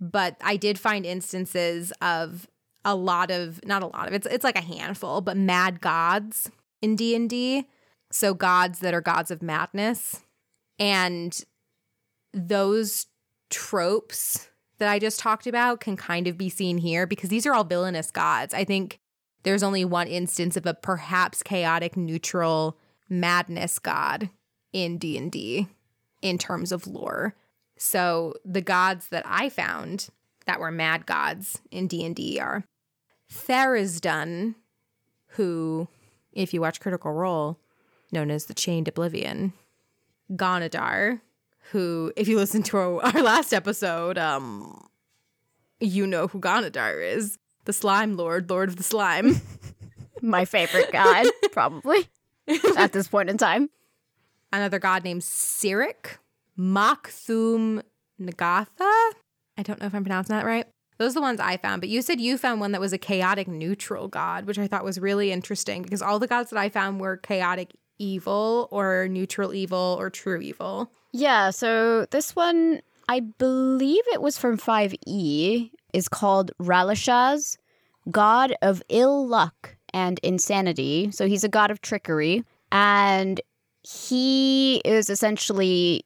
But 0.00 0.36
I 0.40 0.56
did 0.56 0.80
find 0.80 1.06
instances 1.06 1.92
of 2.02 2.48
a 2.84 2.96
lot 2.96 3.30
of 3.30 3.64
not 3.64 3.84
a 3.84 3.86
lot 3.86 4.08
of 4.08 4.14
it's 4.14 4.26
it's 4.26 4.42
like 4.44 4.58
a 4.58 4.60
handful, 4.60 5.20
but 5.20 5.36
mad 5.36 5.80
gods 5.80 6.50
in 6.82 6.96
D&D. 6.96 7.68
So 8.14 8.32
gods 8.32 8.78
that 8.78 8.94
are 8.94 9.00
gods 9.00 9.32
of 9.32 9.42
madness. 9.42 10.20
And 10.78 11.36
those 12.32 13.06
tropes 13.50 14.50
that 14.78 14.88
I 14.88 15.00
just 15.00 15.18
talked 15.18 15.48
about 15.48 15.80
can 15.80 15.96
kind 15.96 16.28
of 16.28 16.38
be 16.38 16.48
seen 16.48 16.78
here 16.78 17.08
because 17.08 17.28
these 17.28 17.44
are 17.44 17.52
all 17.52 17.64
villainous 17.64 18.12
gods. 18.12 18.54
I 18.54 18.62
think 18.62 19.00
there's 19.42 19.64
only 19.64 19.84
one 19.84 20.06
instance 20.06 20.56
of 20.56 20.64
a 20.64 20.74
perhaps 20.74 21.42
chaotic 21.42 21.96
neutral 21.96 22.78
madness 23.08 23.80
god 23.80 24.30
in 24.72 24.96
D&D 24.96 25.66
in 26.22 26.38
terms 26.38 26.70
of 26.70 26.86
lore. 26.86 27.34
So 27.76 28.34
the 28.44 28.62
gods 28.62 29.08
that 29.08 29.24
I 29.26 29.48
found 29.48 30.08
that 30.46 30.60
were 30.60 30.70
mad 30.70 31.04
gods 31.04 31.60
in 31.72 31.88
D&D 31.88 32.38
are 32.38 32.64
Tharizdun, 33.32 34.54
who 35.30 35.88
if 36.32 36.54
you 36.54 36.60
watch 36.60 36.80
Critical 36.80 37.12
Role, 37.12 37.58
known 38.14 38.30
as 38.30 38.46
the 38.46 38.54
Chained 38.54 38.88
Oblivion, 38.88 39.52
Ghaunadaur, 40.32 41.20
who 41.72 42.12
if 42.16 42.28
you 42.28 42.36
listen 42.36 42.62
to 42.62 42.78
our, 42.78 43.02
our 43.02 43.22
last 43.22 43.52
episode, 43.52 44.16
um 44.16 44.88
you 45.80 46.06
know 46.06 46.28
who 46.28 46.40
Ghaunadaur 46.40 47.14
is, 47.14 47.38
the 47.66 47.72
slime 47.74 48.16
lord, 48.16 48.48
lord 48.48 48.70
of 48.70 48.76
the 48.76 48.82
slime. 48.82 49.40
My 50.22 50.46
favorite 50.46 50.90
god, 50.90 51.26
probably 51.52 52.08
at 52.78 52.92
this 52.92 53.08
point 53.08 53.28
in 53.28 53.36
time. 53.36 53.68
Another 54.52 54.78
god 54.78 55.04
named 55.04 55.20
Cyric, 55.20 56.18
Makthum 56.58 57.82
Nagatha. 58.18 59.12
I 59.58 59.62
don't 59.62 59.80
know 59.80 59.86
if 59.86 59.94
I'm 59.94 60.04
pronouncing 60.04 60.34
that 60.34 60.46
right. 60.46 60.66
Those 60.98 61.12
are 61.12 61.14
the 61.14 61.20
ones 61.22 61.40
I 61.40 61.56
found, 61.56 61.82
but 61.82 61.88
you 61.88 62.02
said 62.02 62.20
you 62.20 62.38
found 62.38 62.60
one 62.60 62.72
that 62.72 62.80
was 62.80 62.92
a 62.92 62.98
chaotic 62.98 63.48
neutral 63.48 64.06
god, 64.06 64.46
which 64.46 64.58
I 64.58 64.68
thought 64.68 64.84
was 64.84 65.00
really 65.00 65.32
interesting 65.32 65.82
because 65.82 66.00
all 66.00 66.18
the 66.18 66.28
gods 66.28 66.50
that 66.50 66.58
I 66.58 66.68
found 66.68 67.00
were 67.00 67.16
chaotic 67.16 67.72
evil 67.98 68.68
or 68.70 69.08
neutral 69.08 69.54
evil 69.54 69.96
or 69.98 70.10
true 70.10 70.40
evil. 70.40 70.90
Yeah, 71.12 71.50
so 71.50 72.06
this 72.10 72.34
one, 72.34 72.80
I 73.08 73.20
believe 73.20 74.02
it 74.12 74.20
was 74.20 74.36
from 74.38 74.58
5e, 74.58 75.70
is 75.92 76.08
called 76.08 76.50
Ralishaz, 76.60 77.56
god 78.10 78.54
of 78.62 78.82
ill 78.88 79.26
luck 79.26 79.76
and 79.92 80.18
insanity. 80.22 81.10
So 81.12 81.26
he's 81.28 81.44
a 81.44 81.48
god 81.48 81.70
of 81.70 81.80
trickery. 81.80 82.44
And 82.72 83.40
he 83.82 84.82
is 84.84 85.08
essentially 85.08 86.04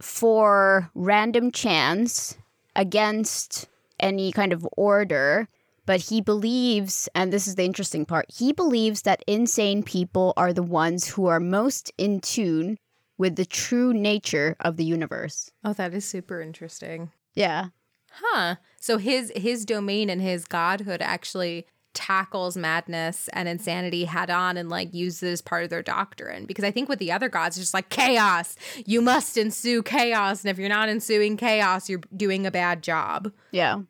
for 0.00 0.90
random 0.94 1.52
chance 1.52 2.36
against 2.74 3.68
any 4.00 4.32
kind 4.32 4.52
of 4.52 4.66
order. 4.76 5.48
But 5.84 6.00
he 6.02 6.20
believes, 6.20 7.08
and 7.14 7.32
this 7.32 7.48
is 7.48 7.56
the 7.56 7.64
interesting 7.64 8.06
part, 8.06 8.26
he 8.32 8.52
believes 8.52 9.02
that 9.02 9.24
insane 9.26 9.82
people 9.82 10.32
are 10.36 10.52
the 10.52 10.62
ones 10.62 11.08
who 11.08 11.26
are 11.26 11.40
most 11.40 11.92
in 11.98 12.20
tune 12.20 12.78
with 13.18 13.36
the 13.36 13.44
true 13.44 13.92
nature 13.92 14.56
of 14.60 14.76
the 14.76 14.84
universe. 14.84 15.50
Oh, 15.64 15.72
that 15.72 15.92
is 15.92 16.04
super 16.04 16.40
interesting. 16.40 17.10
Yeah. 17.34 17.68
Huh. 18.12 18.56
So 18.80 18.98
his 18.98 19.32
his 19.34 19.64
domain 19.64 20.08
and 20.10 20.20
his 20.20 20.44
godhood 20.44 21.00
actually 21.02 21.66
tackles 21.94 22.56
madness 22.56 23.28
and 23.32 23.48
insanity 23.48 24.04
head 24.06 24.30
on 24.30 24.56
and 24.56 24.68
like 24.70 24.94
uses 24.94 25.22
it 25.22 25.32
as 25.32 25.42
part 25.42 25.64
of 25.64 25.70
their 25.70 25.82
doctrine. 25.82 26.46
Because 26.46 26.64
I 26.64 26.70
think 26.70 26.88
with 26.88 26.98
the 26.98 27.12
other 27.12 27.28
gods, 27.28 27.56
it's 27.56 27.64
just 27.64 27.74
like 27.74 27.90
chaos. 27.90 28.56
You 28.86 29.02
must 29.02 29.36
ensue 29.36 29.82
chaos. 29.82 30.42
And 30.42 30.50
if 30.50 30.58
you're 30.58 30.68
not 30.68 30.88
ensuing 30.88 31.36
chaos, 31.36 31.88
you're 31.90 32.00
doing 32.16 32.46
a 32.46 32.50
bad 32.50 32.82
job, 32.82 33.30
Yeah. 33.50 33.80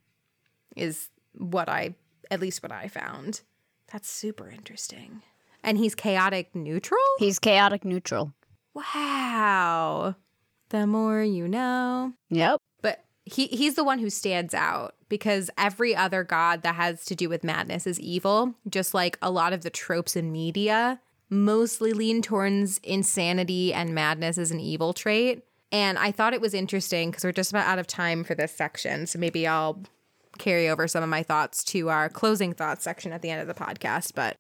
is 0.77 1.09
what 1.37 1.69
I, 1.69 1.95
at 2.31 2.41
least 2.41 2.63
what 2.63 2.73
I 2.73 2.89
found. 2.89 3.43
That's 3.93 4.09
super 4.09 4.49
interesting. 4.49 5.23
And 5.63 5.79
he's 5.79 5.95
chaotic 5.95 6.55
neutral? 6.55 7.01
He's 7.19 7.39
chaotic 7.39 7.85
neutral. 7.85 8.33
Wow. 8.75 10.17
The 10.71 10.87
more 10.87 11.23
you 11.23 11.47
know. 11.47 12.15
Yep. 12.31 12.61
But 12.81 13.05
he 13.25 13.47
he's 13.47 13.75
the 13.75 13.85
one 13.85 13.99
who 13.99 14.11
stands 14.11 14.55
out 14.55 14.95
because 15.09 15.51
every 15.59 15.95
other 15.95 16.25
god 16.25 16.63
that 16.63 16.75
has 16.75 17.05
to 17.05 17.15
do 17.15 17.29
with 17.29 17.45
madness 17.45 17.87
is 17.87 18.01
evil, 18.01 18.55
just 18.69 18.95
like 18.95 19.19
a 19.21 19.31
lot 19.31 19.53
of 19.53 19.63
the 19.63 19.71
tropes 19.71 20.17
in 20.17 20.33
media 20.33 21.01
mostly 21.29 21.95
lean 21.95 22.21
towards 22.21 22.79
insanity 22.79 23.73
and 23.73 23.95
madness 23.95 24.37
as 24.37 24.51
an 24.51 24.61
evil 24.61 24.93
trait. 24.93 25.43
And 25.71 25.99
I 25.99 26.13
thought 26.13 26.35
it 26.35 26.43
was 26.43 26.53
interesting 26.53 27.11
because 27.11 27.25
we're 27.25 27.33
just 27.33 27.51
about 27.51 27.67
out 27.67 27.79
of 27.79 27.87
time 27.87 28.23
for 28.23 28.35
this 28.35 28.55
section, 28.55 29.07
so 29.07 29.19
maybe 29.19 29.47
I'll 29.47 29.83
carry 30.39 30.69
over 30.69 30.89
some 30.89 31.03
of 31.03 31.09
my 31.09 31.23
thoughts 31.23 31.65
to 31.65 31.89
our 31.89 32.09
closing 32.09 32.53
thoughts 32.53 32.85
section 32.85 33.13
at 33.13 33.23
the 33.23 33.31
end 33.31 33.41
of 33.41 33.49
the 33.49 33.55
podcast, 33.63 34.13
but 34.15 34.37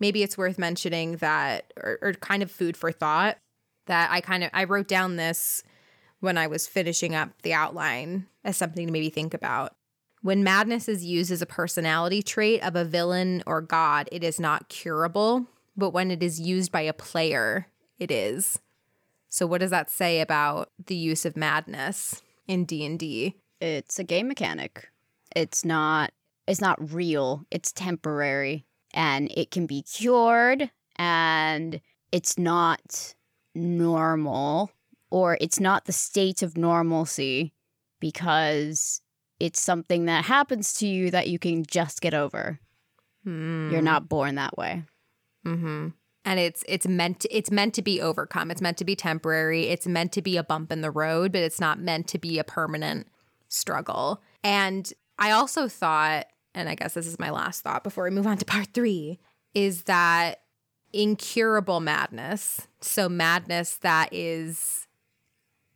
maybe 0.00 0.22
it's 0.22 0.38
worth 0.38 0.58
mentioning 0.58 1.16
that 1.16 1.72
or, 1.76 1.98
or 2.02 2.12
kind 2.14 2.42
of 2.42 2.50
food 2.50 2.76
for 2.76 2.92
thought 2.92 3.38
that 3.86 4.10
I 4.10 4.20
kind 4.20 4.44
of 4.44 4.50
I 4.52 4.64
wrote 4.64 4.88
down 4.88 5.16
this 5.16 5.62
when 6.20 6.38
I 6.38 6.46
was 6.46 6.66
finishing 6.66 7.14
up 7.14 7.30
the 7.42 7.54
outline 7.54 8.26
as 8.44 8.56
something 8.56 8.86
to 8.86 8.92
maybe 8.92 9.10
think 9.10 9.34
about. 9.34 9.74
When 10.22 10.42
madness 10.42 10.88
is 10.88 11.04
used 11.04 11.30
as 11.30 11.42
a 11.42 11.46
personality 11.46 12.22
trait 12.22 12.62
of 12.62 12.74
a 12.74 12.84
villain 12.84 13.42
or 13.46 13.60
god, 13.60 14.08
it 14.10 14.24
is 14.24 14.40
not 14.40 14.68
curable, 14.68 15.46
but 15.76 15.90
when 15.90 16.10
it 16.10 16.22
is 16.22 16.40
used 16.40 16.72
by 16.72 16.80
a 16.80 16.92
player, 16.92 17.68
it 17.98 18.10
is. 18.10 18.58
So 19.28 19.46
what 19.46 19.60
does 19.60 19.70
that 19.70 19.90
say 19.90 20.20
about 20.20 20.70
the 20.86 20.96
use 20.96 21.24
of 21.24 21.36
madness 21.36 22.22
in 22.48 22.64
D&D? 22.64 23.34
It's 23.60 23.98
a 23.98 24.04
game 24.04 24.28
mechanic. 24.28 24.88
It's 25.36 25.64
not 25.64 26.12
it's 26.46 26.60
not 26.60 26.92
real. 26.92 27.44
It's 27.50 27.72
temporary 27.72 28.64
and 28.94 29.30
it 29.36 29.50
can 29.50 29.66
be 29.66 29.82
cured 29.82 30.70
and 30.96 31.80
it's 32.10 32.38
not 32.38 33.14
normal 33.54 34.70
or 35.10 35.36
it's 35.40 35.60
not 35.60 35.84
the 35.84 35.92
state 35.92 36.42
of 36.42 36.56
normalcy 36.56 37.52
because 38.00 39.02
it's 39.38 39.60
something 39.60 40.06
that 40.06 40.24
happens 40.24 40.72
to 40.74 40.86
you 40.86 41.10
that 41.10 41.28
you 41.28 41.38
can 41.38 41.64
just 41.64 42.00
get 42.00 42.14
over. 42.14 42.58
You're 43.70 43.82
not 43.82 44.08
born 44.08 44.36
that 44.36 44.56
way. 44.56 44.84
Mm-hmm. 45.46 45.88
And 46.24 46.40
it's 46.40 46.64
it's 46.66 46.86
meant 46.86 47.20
to, 47.20 47.36
it's 47.36 47.50
meant 47.50 47.74
to 47.74 47.82
be 47.82 48.00
overcome. 48.00 48.50
It's 48.50 48.62
meant 48.62 48.78
to 48.78 48.84
be 48.84 48.96
temporary. 48.96 49.68
It's 49.68 49.86
meant 49.86 50.12
to 50.12 50.22
be 50.22 50.36
a 50.36 50.42
bump 50.42 50.72
in 50.72 50.80
the 50.80 50.90
road, 50.90 51.32
but 51.32 51.42
it's 51.42 51.60
not 51.60 51.78
meant 51.78 52.08
to 52.08 52.18
be 52.18 52.38
a 52.38 52.44
permanent 52.44 53.08
struggle. 53.48 54.22
And 54.42 54.92
I 55.18 55.30
also 55.30 55.68
thought, 55.68 56.26
and 56.54 56.68
I 56.68 56.74
guess 56.74 56.94
this 56.94 57.06
is 57.06 57.18
my 57.18 57.30
last 57.30 57.62
thought 57.62 57.84
before 57.84 58.04
we 58.04 58.10
move 58.10 58.26
on 58.26 58.38
to 58.38 58.44
part 58.44 58.68
three, 58.74 59.18
is 59.54 59.84
that 59.84 60.42
incurable 60.92 61.80
madness, 61.80 62.68
so 62.80 63.08
madness 63.08 63.76
that 63.78 64.08
is 64.12 64.86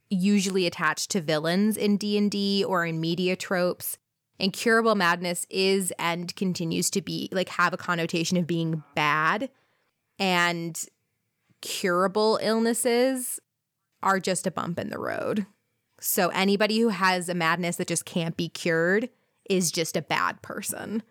usually 0.09 0.67
attached 0.67 1.11
to 1.11 1.21
villains 1.21 1.77
in 1.77 1.97
D&D 1.97 2.65
or 2.65 2.85
in 2.85 3.01
media 3.01 3.37
tropes, 3.37 3.97
incurable 4.39 4.95
madness 4.95 5.47
is 5.51 5.93
and 5.99 6.35
continues 6.35 6.91
to 6.91 7.01
be 7.01 7.29
like 7.31 7.51
have 7.51 7.73
a 7.73 7.79
connotation 7.79 8.37
of 8.37 8.47
being 8.47 8.83
bad 8.95 9.51
and 10.19 10.85
curable 11.61 12.39
illnesses 12.43 13.39
are 14.03 14.19
just 14.19 14.47
a 14.47 14.51
bump 14.51 14.79
in 14.79 14.91
the 14.91 14.99
road. 14.99 15.47
So 16.01 16.29
anybody 16.31 16.81
who 16.81 16.89
has 16.89 17.29
a 17.29 17.35
madness 17.35 17.77
that 17.77 17.89
just 17.89 18.07
can't 18.07 18.37
be 18.37 18.49
cured 18.49 19.11
is 19.51 19.71
just 19.71 19.97
a 19.97 20.03
bad 20.03 20.41
person. 20.41 21.03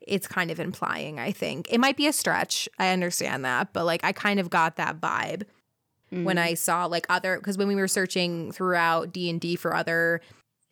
It's 0.00 0.26
kind 0.26 0.50
of 0.50 0.58
implying, 0.58 1.20
I 1.20 1.30
think. 1.30 1.68
It 1.70 1.78
might 1.78 1.96
be 1.96 2.06
a 2.06 2.12
stretch. 2.12 2.68
I 2.78 2.88
understand 2.88 3.44
that, 3.44 3.72
but 3.72 3.84
like 3.84 4.02
I 4.02 4.12
kind 4.12 4.40
of 4.40 4.50
got 4.50 4.76
that 4.76 5.00
vibe 5.00 5.44
when 6.10 6.36
mm. 6.36 6.42
I 6.42 6.54
saw 6.54 6.86
like 6.86 7.06
other 7.08 7.36
because 7.36 7.58
when 7.58 7.68
we 7.68 7.74
were 7.74 7.88
searching 7.88 8.52
throughout 8.52 9.12
D&D 9.12 9.56
for 9.56 9.74
other 9.74 10.20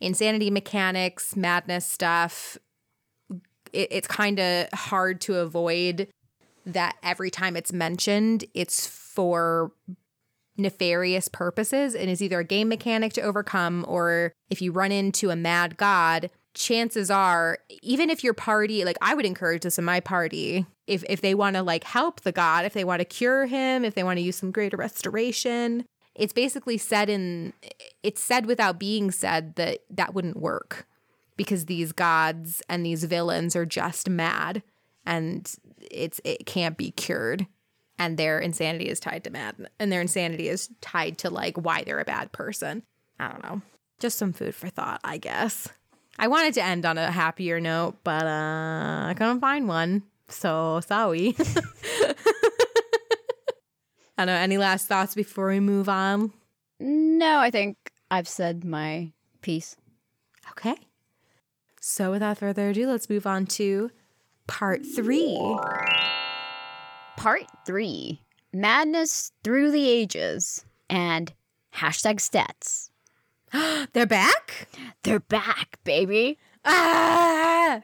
insanity 0.00 0.50
mechanics, 0.50 1.36
madness 1.36 1.86
stuff, 1.86 2.58
it, 3.72 3.88
it's 3.90 4.08
kind 4.08 4.40
of 4.40 4.68
hard 4.72 5.20
to 5.22 5.36
avoid 5.36 6.08
that 6.64 6.96
every 7.02 7.30
time 7.30 7.56
it's 7.56 7.72
mentioned, 7.72 8.44
it's 8.54 8.86
for 8.86 9.72
nefarious 10.56 11.28
purposes 11.28 11.94
and 11.94 12.08
is 12.10 12.22
either 12.22 12.40
a 12.40 12.44
game 12.44 12.68
mechanic 12.68 13.12
to 13.14 13.20
overcome 13.20 13.84
or 13.88 14.32
if 14.50 14.60
you 14.60 14.70
run 14.70 14.92
into 14.92 15.30
a 15.30 15.36
mad 15.36 15.78
god 15.78 16.30
chances 16.54 17.10
are 17.10 17.58
even 17.82 18.10
if 18.10 18.22
your 18.22 18.34
party 18.34 18.84
like 18.84 18.98
i 19.00 19.14
would 19.14 19.24
encourage 19.24 19.62
this 19.62 19.78
in 19.78 19.84
my 19.84 20.00
party 20.00 20.66
if 20.86 21.02
if 21.08 21.20
they 21.20 21.34
want 21.34 21.56
to 21.56 21.62
like 21.62 21.84
help 21.84 22.20
the 22.20 22.32
god 22.32 22.64
if 22.64 22.74
they 22.74 22.84
want 22.84 23.00
to 23.00 23.04
cure 23.04 23.46
him 23.46 23.84
if 23.84 23.94
they 23.94 24.04
want 24.04 24.18
to 24.18 24.22
use 24.22 24.36
some 24.36 24.50
greater 24.50 24.76
restoration 24.76 25.84
it's 26.14 26.32
basically 26.32 26.76
said 26.76 27.08
in 27.08 27.52
it's 28.02 28.22
said 28.22 28.46
without 28.46 28.78
being 28.78 29.10
said 29.10 29.54
that 29.56 29.80
that 29.90 30.14
wouldn't 30.14 30.36
work 30.36 30.86
because 31.36 31.66
these 31.66 31.92
gods 31.92 32.62
and 32.68 32.84
these 32.84 33.04
villains 33.04 33.56
are 33.56 33.66
just 33.66 34.08
mad 34.08 34.62
and 35.04 35.54
it's 35.90 36.20
it 36.24 36.46
can't 36.46 36.76
be 36.76 36.90
cured. 36.90 37.46
And 37.98 38.16
their 38.16 38.40
insanity 38.40 38.88
is 38.88 38.98
tied 38.98 39.22
to 39.24 39.30
mad 39.30 39.68
and 39.78 39.92
their 39.92 40.00
insanity 40.00 40.48
is 40.48 40.70
tied 40.80 41.18
to 41.18 41.30
like 41.30 41.56
why 41.56 41.84
they're 41.84 42.00
a 42.00 42.04
bad 42.04 42.32
person. 42.32 42.82
I 43.18 43.28
don't 43.28 43.42
know. 43.42 43.62
Just 44.00 44.18
some 44.18 44.32
food 44.32 44.54
for 44.54 44.68
thought 44.68 45.00
i 45.04 45.16
guess 45.16 45.68
i 46.18 46.28
wanted 46.28 46.54
to 46.54 46.62
end 46.62 46.84
on 46.84 46.98
a 46.98 47.10
happier 47.10 47.60
note 47.60 47.96
but 48.04 48.24
uh 48.26 49.06
i 49.08 49.14
couldn't 49.16 49.40
find 49.40 49.68
one 49.68 50.02
so 50.32 50.80
sorry. 50.86 51.36
I 54.18 54.24
don't 54.24 54.26
know 54.26 54.34
any 54.34 54.58
last 54.58 54.88
thoughts 54.88 55.14
before 55.14 55.48
we 55.48 55.60
move 55.60 55.88
on? 55.88 56.32
No, 56.80 57.38
I 57.38 57.50
think 57.50 57.76
I've 58.10 58.28
said 58.28 58.64
my 58.64 59.12
piece. 59.40 59.76
okay. 60.50 60.76
So 61.80 62.10
without 62.12 62.38
further 62.38 62.70
ado 62.70 62.86
let's 62.88 63.10
move 63.10 63.26
on 63.26 63.46
to 63.46 63.90
part 64.46 64.82
three. 64.84 65.36
Part 67.16 67.46
three. 67.66 68.20
Madness 68.52 69.32
Through 69.42 69.70
the 69.70 69.88
Ages 69.88 70.64
and 70.90 71.32
hashtag 71.74 72.16
stats. 72.16 72.90
they're 73.92 74.06
back 74.06 74.68
They're 75.02 75.20
back, 75.20 75.78
baby. 75.84 76.38
ah 76.64 77.82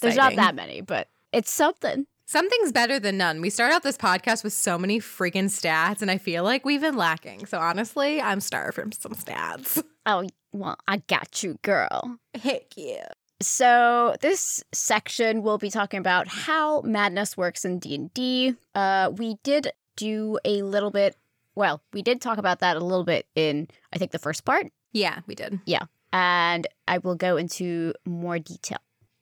There's 0.00 0.16
not 0.16 0.36
that 0.36 0.54
many, 0.54 0.80
but 0.80 1.08
it's 1.32 1.50
something. 1.50 2.06
Something's 2.26 2.72
better 2.72 2.98
than 2.98 3.16
none. 3.18 3.40
We 3.40 3.50
start 3.50 3.72
out 3.72 3.82
this 3.84 3.96
podcast 3.96 4.42
with 4.42 4.52
so 4.52 4.76
many 4.76 4.98
freaking 4.98 5.44
stats, 5.44 6.02
and 6.02 6.10
I 6.10 6.18
feel 6.18 6.42
like 6.42 6.64
we've 6.64 6.80
been 6.80 6.96
lacking. 6.96 7.46
So 7.46 7.58
honestly, 7.58 8.20
I'm 8.20 8.40
starved 8.40 8.74
for 8.74 8.88
some 8.92 9.12
stats. 9.14 9.82
Oh, 10.08 10.24
well, 10.52 10.76
I 10.86 10.98
got 11.08 11.42
you, 11.42 11.58
girl. 11.62 12.18
Heck 12.40 12.76
yeah. 12.76 13.08
So 13.42 14.14
this 14.20 14.62
section 14.72 15.42
we'll 15.42 15.58
be 15.58 15.68
talking 15.68 15.98
about 15.98 16.28
how 16.28 16.80
madness 16.82 17.36
works 17.36 17.64
in 17.64 17.80
D&D. 17.80 18.54
Uh 18.76 19.10
we 19.16 19.36
did 19.42 19.72
do 19.96 20.38
a 20.44 20.62
little 20.62 20.92
bit 20.92 21.16
well, 21.56 21.82
we 21.92 22.02
did 22.02 22.20
talk 22.20 22.38
about 22.38 22.60
that 22.60 22.76
a 22.76 22.80
little 22.84 23.02
bit 23.04 23.26
in 23.34 23.66
I 23.92 23.98
think 23.98 24.12
the 24.12 24.20
first 24.20 24.44
part 24.44 24.66
Yeah, 24.96 25.20
we 25.26 25.34
did. 25.34 25.60
Yeah. 25.66 25.84
And 26.10 26.66
I 26.88 26.98
will 26.98 27.16
go 27.16 27.36
into 27.36 27.92
more 28.06 28.38
detail 28.38 28.78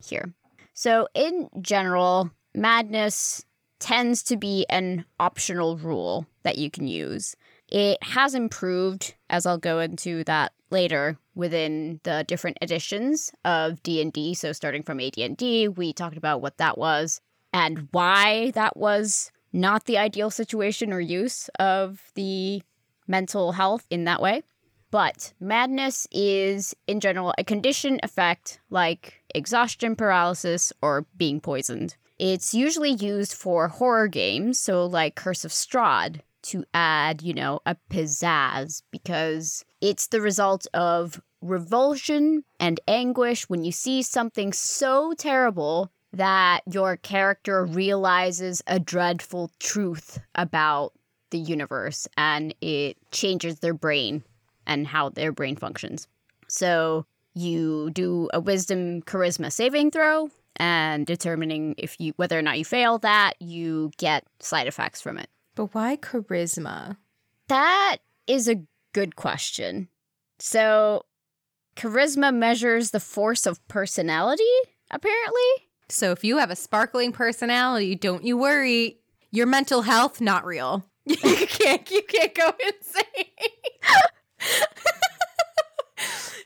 here. 0.07 0.33
So, 0.73 1.09
in 1.15 1.49
general, 1.61 2.31
madness 2.55 3.45
tends 3.81 4.23
to 4.25 4.37
be 4.37 4.65
an 4.71 5.05
optional 5.19 5.77
rule 5.77 6.27
that 6.45 6.59
you 6.59 6.71
can 6.71 6.87
use. 6.87 7.35
It 7.69 8.01
has 8.03 8.37
improved 8.37 9.15
as 9.29 9.47
I'll 9.47 9.59
go 9.59 9.81
into 9.81 10.23
that 10.25 10.53
later 10.71 11.19
within 11.35 12.01
the 12.05 12.25
different 12.29 12.59
editions 12.63 13.33
of 13.45 13.83
D&D. 13.83 14.35
So 14.35 14.53
starting 14.53 14.85
from 14.85 15.01
AD&D, 15.01 15.69
we 15.69 15.93
talked 15.93 16.17
about 16.17 16.41
what 16.41 16.59
that 16.59 16.79
was 16.79 17.21
and 17.53 17.89
why 17.91 18.53
that 18.53 18.77
was 18.77 19.33
not 19.53 19.87
the 19.87 19.99
ideal 19.99 20.31
situation 20.31 20.93
or 20.93 21.01
use 21.01 21.49
of 21.59 22.01
the 22.15 22.63
mental 23.07 23.53
health 23.53 23.87
in 23.91 24.05
that 24.05 24.23
way. 24.23 24.43
But 24.95 25.33
madness 25.41 26.07
is, 26.13 26.73
in 26.87 27.01
general, 27.01 27.35
a 27.37 27.43
condition 27.43 27.99
effect 28.05 28.61
like 28.71 29.25
exhaustion 29.35 29.97
paralysis 29.97 30.73
or 30.81 31.07
being 31.17 31.41
poisoned. 31.41 31.97
It's 32.17 32.55
usually 32.55 32.93
used 32.93 33.33
for 33.33 33.67
horror 33.67 34.07
games, 34.07 34.61
so 34.61 34.87
like 34.87 35.17
Curse 35.17 35.45
of 35.45 35.51
Strahd, 35.51 36.21
to 36.43 36.65
add, 36.73 37.23
you 37.23 37.35
know, 37.35 37.59
a 37.67 37.77
pizzazz 37.91 38.83
because 38.93 39.65
it's 39.81 40.07
the 40.07 40.21
result 40.21 40.69
of 40.73 41.21
revulsion 41.43 42.45
and 42.61 42.79
anguish 42.87 43.49
when 43.49 43.65
you 43.65 43.73
see 43.73 44.01
something 44.01 44.53
so 44.53 45.13
terrible 45.19 45.91
that 46.13 46.61
your 46.71 46.97
character 46.97 47.65
realizes 47.65 48.63
a 48.69 48.79
dreadful 48.79 49.51
truth 49.59 50.21
about 50.37 50.93
the 51.33 51.39
universe 51.39 52.07
and 52.17 52.55
it 52.61 52.97
changes 53.11 53.59
their 53.59 53.75
brain 53.75 54.23
and 54.67 54.87
how 54.87 55.09
their 55.09 55.33
brain 55.33 55.57
functions. 55.57 56.09
So 56.49 57.07
you 57.35 57.91
do 57.91 58.29
a 58.33 58.41
wisdom 58.41 59.03
charisma 59.03 59.53
saving 59.53 59.91
throw 59.91 60.31
and 60.57 61.07
determining 61.07 61.75
if 61.79 61.97
you 61.99 62.13
whether 62.17 62.39
or 62.39 62.43
not 62.43 62.59
you 62.59 62.65
fail 62.65 62.99
that, 62.99 63.35
you 63.41 63.91
get 63.97 64.25
side 64.39 64.67
effects 64.67 65.01
from 65.01 65.19
it. 65.19 65.29
But 65.55 65.75
why 65.75 65.97
charisma? 65.97 66.97
That 67.49 67.99
is 68.27 68.49
a 68.49 68.63
good 68.93 69.17
question. 69.17 69.89
So 70.39 71.05
charisma 71.77 72.35
measures 72.35 72.91
the 72.91 73.01
force 73.01 73.47
of 73.47 73.67
personality, 73.69 74.45
apparently. 74.91 75.43
So 75.89 76.13
if 76.13 76.25
you 76.25 76.39
have 76.39 76.51
a 76.51 76.57
sparkling 76.57 77.13
personality, 77.13 77.95
don't 77.95 78.25
you 78.25 78.37
worry. 78.37 78.99
Your 79.31 79.47
mental 79.47 79.83
health 79.83 80.21
not 80.21 80.45
real. 80.45 80.85
you 81.05 81.17
can't 81.17 81.91
you 81.91 82.03
can't 82.03 82.35
go 82.35 82.53
insane. 82.67 83.05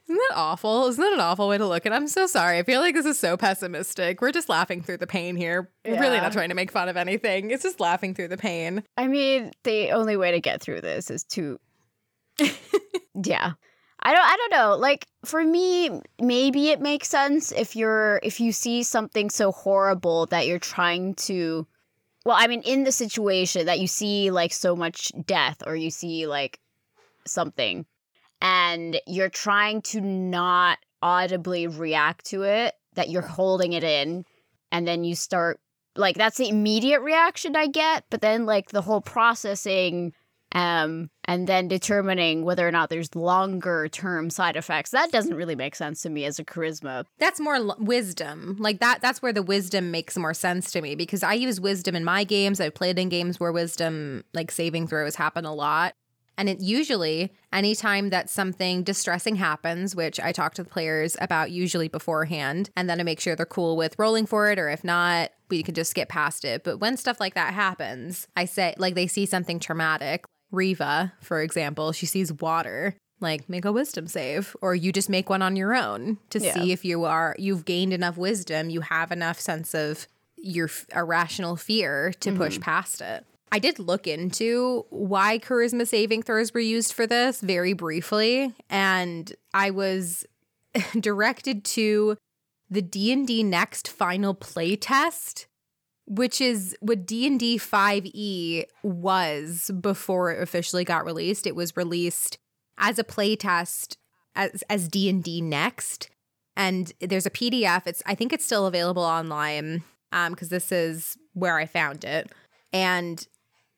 Isn't 0.08 0.22
that 0.30 0.36
awful? 0.36 0.86
Isn't 0.86 1.02
that 1.02 1.12
an 1.12 1.20
awful 1.20 1.48
way 1.48 1.58
to 1.58 1.66
look 1.66 1.84
at 1.84 1.92
it? 1.92 1.94
I'm 1.94 2.08
so 2.08 2.26
sorry. 2.26 2.58
I 2.58 2.62
feel 2.62 2.80
like 2.80 2.94
this 2.94 3.04
is 3.04 3.18
so 3.18 3.36
pessimistic. 3.36 4.22
We're 4.22 4.32
just 4.32 4.48
laughing 4.48 4.82
through 4.82 4.96
the 4.98 5.06
pain 5.06 5.36
here. 5.36 5.70
We're 5.84 6.00
really 6.00 6.16
not 6.16 6.32
trying 6.32 6.48
to 6.48 6.54
make 6.54 6.72
fun 6.72 6.88
of 6.88 6.96
anything. 6.96 7.50
It's 7.50 7.62
just 7.62 7.78
laughing 7.78 8.14
through 8.14 8.28
the 8.28 8.38
pain. 8.38 8.84
I 8.96 9.06
mean, 9.06 9.52
the 9.64 9.90
only 9.90 10.16
way 10.16 10.32
to 10.32 10.40
get 10.40 10.62
through 10.62 10.80
this 10.80 11.10
is 11.10 11.24
to 11.24 11.60
Yeah. 13.24 13.52
I 14.00 14.14
don't 14.14 14.24
I 14.24 14.36
don't 14.36 14.52
know. 14.52 14.76
Like 14.76 15.06
for 15.24 15.44
me, 15.44 16.00
maybe 16.20 16.70
it 16.70 16.80
makes 16.80 17.08
sense 17.08 17.52
if 17.52 17.76
you're 17.76 18.20
if 18.22 18.40
you 18.40 18.52
see 18.52 18.82
something 18.84 19.28
so 19.28 19.52
horrible 19.52 20.26
that 20.26 20.46
you're 20.46 20.58
trying 20.58 21.14
to 21.16 21.66
well, 22.24 22.36
I 22.38 22.46
mean 22.46 22.62
in 22.62 22.84
the 22.84 22.92
situation 22.92 23.66
that 23.66 23.80
you 23.80 23.86
see 23.86 24.30
like 24.30 24.52
so 24.52 24.76
much 24.76 25.12
death 25.26 25.62
or 25.66 25.74
you 25.76 25.90
see 25.90 26.26
like 26.26 26.60
something 27.26 27.84
and 28.40 29.00
you're 29.06 29.28
trying 29.28 29.82
to 29.82 30.00
not 30.00 30.78
audibly 31.02 31.66
react 31.66 32.26
to 32.26 32.42
it, 32.42 32.74
that 32.94 33.08
you're 33.08 33.22
holding 33.22 33.72
it 33.72 33.84
in 33.84 34.24
and 34.72 34.86
then 34.86 35.04
you 35.04 35.14
start 35.14 35.60
like 35.96 36.16
that's 36.16 36.36
the 36.38 36.48
immediate 36.48 37.00
reaction 37.00 37.56
I 37.56 37.66
get, 37.66 38.04
but 38.10 38.20
then 38.20 38.46
like 38.46 38.70
the 38.70 38.82
whole 38.82 39.00
processing 39.00 40.12
um 40.52 41.10
and 41.26 41.46
then 41.46 41.68
determining 41.68 42.42
whether 42.42 42.66
or 42.66 42.70
not 42.70 42.88
there's 42.88 43.14
longer 43.14 43.86
term 43.86 44.30
side 44.30 44.56
effects 44.56 44.92
that 44.92 45.12
doesn't 45.12 45.34
really 45.34 45.54
make 45.54 45.74
sense 45.74 46.00
to 46.00 46.08
me 46.08 46.24
as 46.24 46.38
a 46.38 46.44
charisma 46.44 47.04
That's 47.18 47.38
more 47.38 47.56
l- 47.56 47.76
wisdom. 47.78 48.56
Like 48.58 48.80
that 48.80 49.02
that's 49.02 49.20
where 49.20 49.32
the 49.34 49.42
wisdom 49.42 49.90
makes 49.90 50.16
more 50.16 50.32
sense 50.32 50.70
to 50.72 50.80
me 50.80 50.94
because 50.94 51.22
I 51.22 51.34
use 51.34 51.60
wisdom 51.60 51.94
in 51.94 52.04
my 52.04 52.24
games. 52.24 52.60
I've 52.60 52.74
played 52.74 52.98
in 52.98 53.10
games 53.10 53.38
where 53.38 53.52
wisdom 53.52 54.24
like 54.32 54.50
saving 54.50 54.86
throws 54.88 55.16
happen 55.16 55.44
a 55.44 55.54
lot. 55.54 55.94
And 56.38 56.48
it 56.48 56.60
usually 56.60 57.34
anytime 57.52 58.10
that 58.10 58.30
something 58.30 58.84
distressing 58.84 59.36
happens, 59.36 59.94
which 59.94 60.18
I 60.20 60.32
talk 60.32 60.54
to 60.54 60.62
the 60.62 60.70
players 60.70 61.16
about 61.20 61.50
usually 61.50 61.88
beforehand, 61.88 62.70
and 62.76 62.88
then 62.88 63.00
I 63.00 63.02
make 63.02 63.20
sure 63.20 63.36
they're 63.36 63.44
cool 63.44 63.76
with 63.76 63.98
rolling 63.98 64.24
for 64.24 64.50
it 64.50 64.58
or 64.58 64.70
if 64.70 64.84
not, 64.84 65.32
we 65.50 65.62
can 65.62 65.74
just 65.74 65.94
get 65.94 66.08
past 66.08 66.44
it. 66.44 66.64
But 66.64 66.78
when 66.78 66.96
stuff 66.96 67.20
like 67.20 67.34
that 67.34 67.52
happens, 67.52 68.28
I 68.36 68.46
say 68.46 68.74
like 68.78 68.94
they 68.94 69.08
see 69.08 69.26
something 69.26 69.58
traumatic. 69.60 70.24
Riva, 70.50 71.12
for 71.20 71.42
example, 71.42 71.92
she 71.92 72.06
sees 72.06 72.32
water 72.32 72.94
like 73.20 73.48
make 73.48 73.64
a 73.64 73.72
wisdom 73.72 74.06
save 74.06 74.54
or 74.60 74.74
you 74.74 74.92
just 74.92 75.08
make 75.08 75.28
one 75.28 75.42
on 75.42 75.56
your 75.56 75.74
own 75.74 76.18
to 76.30 76.38
Yeah. 76.38 76.54
see 76.54 76.72
if 76.72 76.84
you 76.84 77.04
are 77.04 77.34
you've 77.38 77.64
gained 77.64 77.92
enough 77.92 78.16
wisdom 78.16 78.70
you 78.70 78.80
have 78.80 79.10
enough 79.10 79.40
sense 79.40 79.74
of 79.74 80.06
your 80.36 80.68
f- 80.68 80.86
irrational 80.94 81.56
fear 81.56 82.12
to 82.20 82.32
push 82.32 82.54
mm-hmm. 82.54 82.62
past 82.62 83.00
it 83.00 83.26
I 83.50 83.58
did 83.58 83.78
look 83.78 84.06
into 84.06 84.84
why 84.90 85.38
charisma 85.38 85.86
saving 85.86 86.22
throws 86.22 86.52
were 86.52 86.60
used 86.60 86.92
for 86.92 87.06
this 87.06 87.40
very 87.40 87.72
briefly, 87.72 88.54
and 88.68 89.32
I 89.54 89.70
was 89.70 90.26
directed 91.00 91.64
to 91.64 92.16
the 92.70 92.82
D&D 92.82 93.42
Next 93.42 93.88
final 93.88 94.34
play 94.34 94.76
test, 94.76 95.46
which 96.06 96.40
is 96.40 96.76
what 96.80 97.06
D&D 97.06 97.58
5e 97.58 98.64
was 98.82 99.70
before 99.80 100.30
it 100.32 100.42
officially 100.42 100.84
got 100.84 101.06
released. 101.06 101.46
It 101.46 101.56
was 101.56 101.76
released 101.76 102.38
as 102.76 102.98
a 102.98 103.04
play 103.04 103.36
test 103.36 103.96
as 104.34 104.62
as 104.68 104.88
D&D 104.88 105.40
Next 105.40 106.10
and 106.58 106.92
there's 107.00 107.24
a 107.24 107.30
PDF. 107.30 107.86
It's 107.86 108.02
I 108.04 108.14
think 108.14 108.32
it's 108.32 108.44
still 108.44 108.66
available 108.66 109.02
online 109.02 109.84
um 110.12 110.32
because 110.32 110.50
this 110.50 110.70
is 110.70 111.16
where 111.32 111.56
I 111.56 111.64
found 111.64 112.04
it. 112.04 112.30
And 112.72 113.26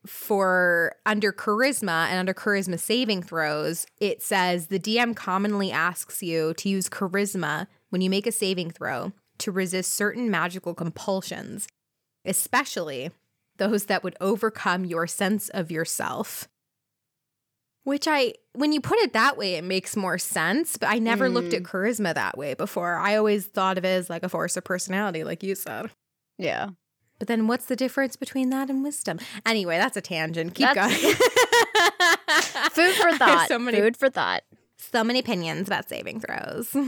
for 0.07 0.95
under 1.05 1.33
charisma 1.33 2.07
and 2.09 2.19
under 2.19 2.35
charisma 2.35 2.79
saving 2.79 3.23
throws, 3.23 3.87
it 4.01 4.23
says 4.23 4.69
the 4.69 4.81
DM 4.81 5.15
commonly 5.15 5.71
asks 5.71 6.23
you 6.23 6.55
to 6.55 6.69
use 6.69 6.89
charisma 6.89 7.67
when 7.91 8.01
you 8.01 8.09
make 8.09 8.27
a 8.27 8.33
saving 8.33 8.71
throw 8.71 9.13
to 9.39 9.53
resist 9.53 9.93
certain 9.93 10.31
magical 10.31 10.75
compulsions, 10.75 11.67
especially 12.25 13.11
those 13.59 13.87
that 13.87 14.03
would 14.03 14.17
overcome 14.21 14.85
your 14.85 15.07
sense 15.07 15.49
of 15.51 15.71
yourself. 15.71 16.49
Which 17.85 18.07
I, 18.07 18.35
when 18.53 18.73
you 18.73 18.81
put 18.81 18.99
it 18.99 19.15
that 19.15 19.37
way, 19.37 19.55
it 19.55 19.65
makes 19.65 19.97
more 19.97 20.19
sense. 20.19 20.77
But 20.77 20.91
I 20.91 20.99
never 20.99 21.29
mm. 21.29 21.33
looked 21.33 21.55
at 21.55 21.63
charisma 21.63 22.15
that 22.15 22.37
way 22.37 22.55
before. 22.55 22.97
I 22.97 23.17
always 23.17 23.47
thought 23.47 23.79
of 23.79 23.85
it 23.85 23.89
as 23.89 24.11
like 24.11 24.23
a 24.23 24.29
force 24.29 24.57
of 24.57 24.65
personality, 24.65 25.25
like 25.25 25.43
you 25.43 25.55
said. 25.55 25.91
Yeah. 26.39 26.71
But 27.21 27.29
then 27.29 27.47
what's 27.47 27.67
the 27.67 27.77
difference 27.77 28.17
between 28.17 28.51
that 28.51 28.69
and 28.71 28.83
wisdom? 28.83 29.21
Anyway, 29.47 29.77
that's 29.77 29.97
a 29.97 30.01
tangent. 30.01 30.55
Keep 30.55 30.75
that's- 30.75 31.03
going. 31.03 31.15
Food 32.73 32.95
for 32.95 33.13
thought. 33.19 33.47
So 33.47 33.59
many, 33.59 33.79
Food 33.79 33.97
for 33.97 34.09
thought. 34.09 34.43
So 34.79 35.05
many 35.05 35.19
opinions 35.21 35.69
about 35.69 35.89
saving 35.89 36.21
throws. 36.21 36.75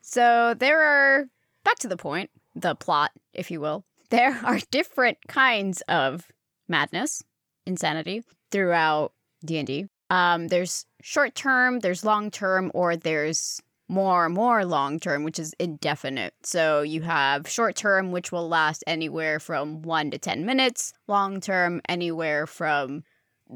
So 0.00 0.54
there 0.54 0.80
are, 0.82 1.26
back 1.64 1.78
to 1.80 1.88
the 1.88 1.98
point, 1.98 2.30
the 2.54 2.74
plot, 2.74 3.10
if 3.34 3.50
you 3.50 3.60
will, 3.60 3.84
there 4.08 4.40
are 4.42 4.58
different 4.70 5.18
kinds 5.28 5.82
of 5.82 6.26
madness, 6.66 7.22
insanity 7.66 8.22
throughout 8.50 9.12
D&D. 9.44 9.84
Um, 10.08 10.48
there's 10.48 10.86
short 11.02 11.34
term, 11.34 11.80
there's 11.80 12.06
long 12.06 12.30
term, 12.30 12.70
or 12.72 12.96
there's 12.96 13.60
more 13.88 14.26
and 14.26 14.34
more 14.34 14.64
long 14.64 15.00
term, 15.00 15.24
which 15.24 15.38
is 15.38 15.54
indefinite. 15.58 16.34
So 16.42 16.82
you 16.82 17.02
have 17.02 17.48
short 17.48 17.74
term, 17.74 18.12
which 18.12 18.30
will 18.30 18.48
last 18.48 18.84
anywhere 18.86 19.40
from 19.40 19.82
one 19.82 20.10
to 20.10 20.18
ten 20.18 20.44
minutes, 20.44 20.92
long 21.06 21.40
term, 21.40 21.80
anywhere 21.88 22.46
from 22.46 23.04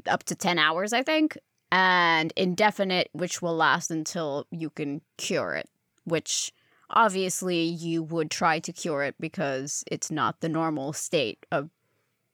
up 0.06 0.24
to 0.24 0.34
ten 0.34 0.58
hours, 0.58 0.92
I 0.92 1.02
think, 1.02 1.36
and 1.70 2.32
indefinite, 2.36 3.10
which 3.12 3.42
will 3.42 3.56
last 3.56 3.90
until 3.90 4.46
you 4.50 4.70
can 4.70 5.02
cure 5.18 5.54
it, 5.54 5.68
which 6.04 6.52
obviously 6.88 7.62
you 7.62 8.02
would 8.02 8.30
try 8.30 8.58
to 8.60 8.72
cure 8.72 9.02
it 9.02 9.14
because 9.20 9.84
it's 9.90 10.10
not 10.10 10.40
the 10.40 10.48
normal 10.48 10.92
state 10.92 11.44
of 11.52 11.70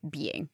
being 0.08 0.48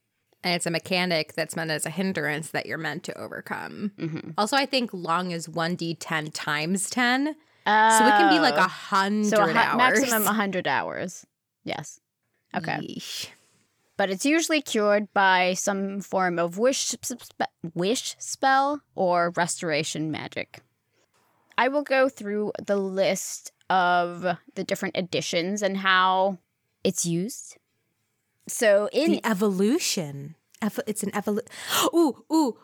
and 0.44 0.54
it's 0.54 0.66
a 0.66 0.70
mechanic 0.70 1.32
that's 1.32 1.56
meant 1.56 1.70
as 1.70 1.86
a 1.86 1.90
hindrance 1.90 2.50
that 2.50 2.66
you're 2.66 2.78
meant 2.78 3.02
to 3.04 3.18
overcome. 3.18 3.92
Mm-hmm. 3.98 4.30
Also, 4.36 4.56
I 4.56 4.66
think 4.66 4.90
long 4.92 5.30
is 5.30 5.48
1d10 5.48 6.30
times 6.34 6.90
10. 6.90 7.34
Oh. 7.66 7.98
So 7.98 8.06
it 8.06 8.10
can 8.10 8.30
be 8.30 8.38
like 8.38 8.56
a 8.56 8.68
hundred 8.68 9.30
so 9.30 9.38
a, 9.38 9.54
hours. 9.54 10.00
Maximum 10.00 10.24
100 10.24 10.68
hours. 10.68 11.26
Yes. 11.64 11.98
Okay. 12.54 12.76
Yeesh. 12.76 13.28
But 13.96 14.10
it's 14.10 14.26
usually 14.26 14.60
cured 14.60 15.08
by 15.14 15.54
some 15.54 16.00
form 16.00 16.38
of 16.38 16.58
wish, 16.58 16.94
spe- 17.00 17.42
wish 17.74 18.14
spell 18.18 18.82
or 18.94 19.32
restoration 19.36 20.10
magic. 20.10 20.60
I 21.56 21.68
will 21.68 21.84
go 21.84 22.08
through 22.10 22.52
the 22.62 22.76
list 22.76 23.52
of 23.70 24.26
the 24.54 24.64
different 24.64 24.96
editions 24.96 25.62
and 25.62 25.78
how 25.78 26.38
it's 26.82 27.06
used 27.06 27.56
so 28.48 28.88
in 28.92 29.12
the 29.12 29.26
evolution, 29.26 30.34
it's 30.86 31.02
an 31.02 31.14
evolution. 31.14 31.48
Ooh, 31.94 32.24
ooh, 32.32 32.56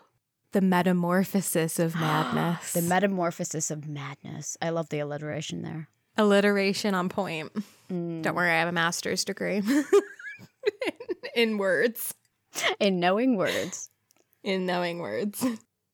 the 0.51 0.61
metamorphosis 0.61 1.79
of 1.79 1.95
madness. 1.99 2.73
the 2.73 2.81
metamorphosis 2.81 3.71
of 3.71 3.87
madness. 3.87 4.57
I 4.61 4.69
love 4.69 4.89
the 4.89 4.99
alliteration 4.99 5.61
there. 5.61 5.87
Alliteration 6.17 6.93
on 6.93 7.09
point. 7.09 7.51
Mm. 7.91 8.21
Don't 8.21 8.35
worry, 8.35 8.51
I 8.51 8.59
have 8.59 8.67
a 8.67 8.73
master's 8.73 9.23
degree 9.23 9.61
in 11.35 11.57
words. 11.57 12.13
In 12.79 12.99
knowing 12.99 13.37
words. 13.37 13.89
In 14.43 14.65
knowing 14.65 14.99
words. 14.99 15.45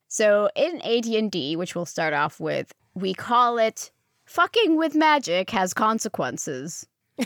So 0.08 0.50
in 0.56 0.82
AD&D, 0.82 1.56
which 1.56 1.76
we'll 1.76 1.86
start 1.86 2.14
off 2.14 2.40
with, 2.40 2.74
we 2.96 3.14
call 3.14 3.60
it 3.60 3.92
fucking 4.26 4.76
with 4.76 4.96
magic 4.96 5.52
has 5.52 5.74
consequences. 5.74 6.88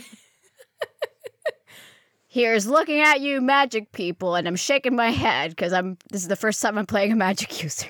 Here's 2.32 2.66
looking 2.66 3.02
at 3.02 3.20
you, 3.20 3.42
magic 3.42 3.92
people, 3.92 4.36
and 4.36 4.48
I'm 4.48 4.56
shaking 4.56 4.96
my 4.96 5.10
head 5.10 5.50
because 5.50 5.74
I'm. 5.74 5.98
This 6.10 6.22
is 6.22 6.28
the 6.28 6.34
first 6.34 6.62
time 6.62 6.78
I'm 6.78 6.86
playing 6.86 7.12
a 7.12 7.14
magic 7.14 7.62
user. 7.62 7.88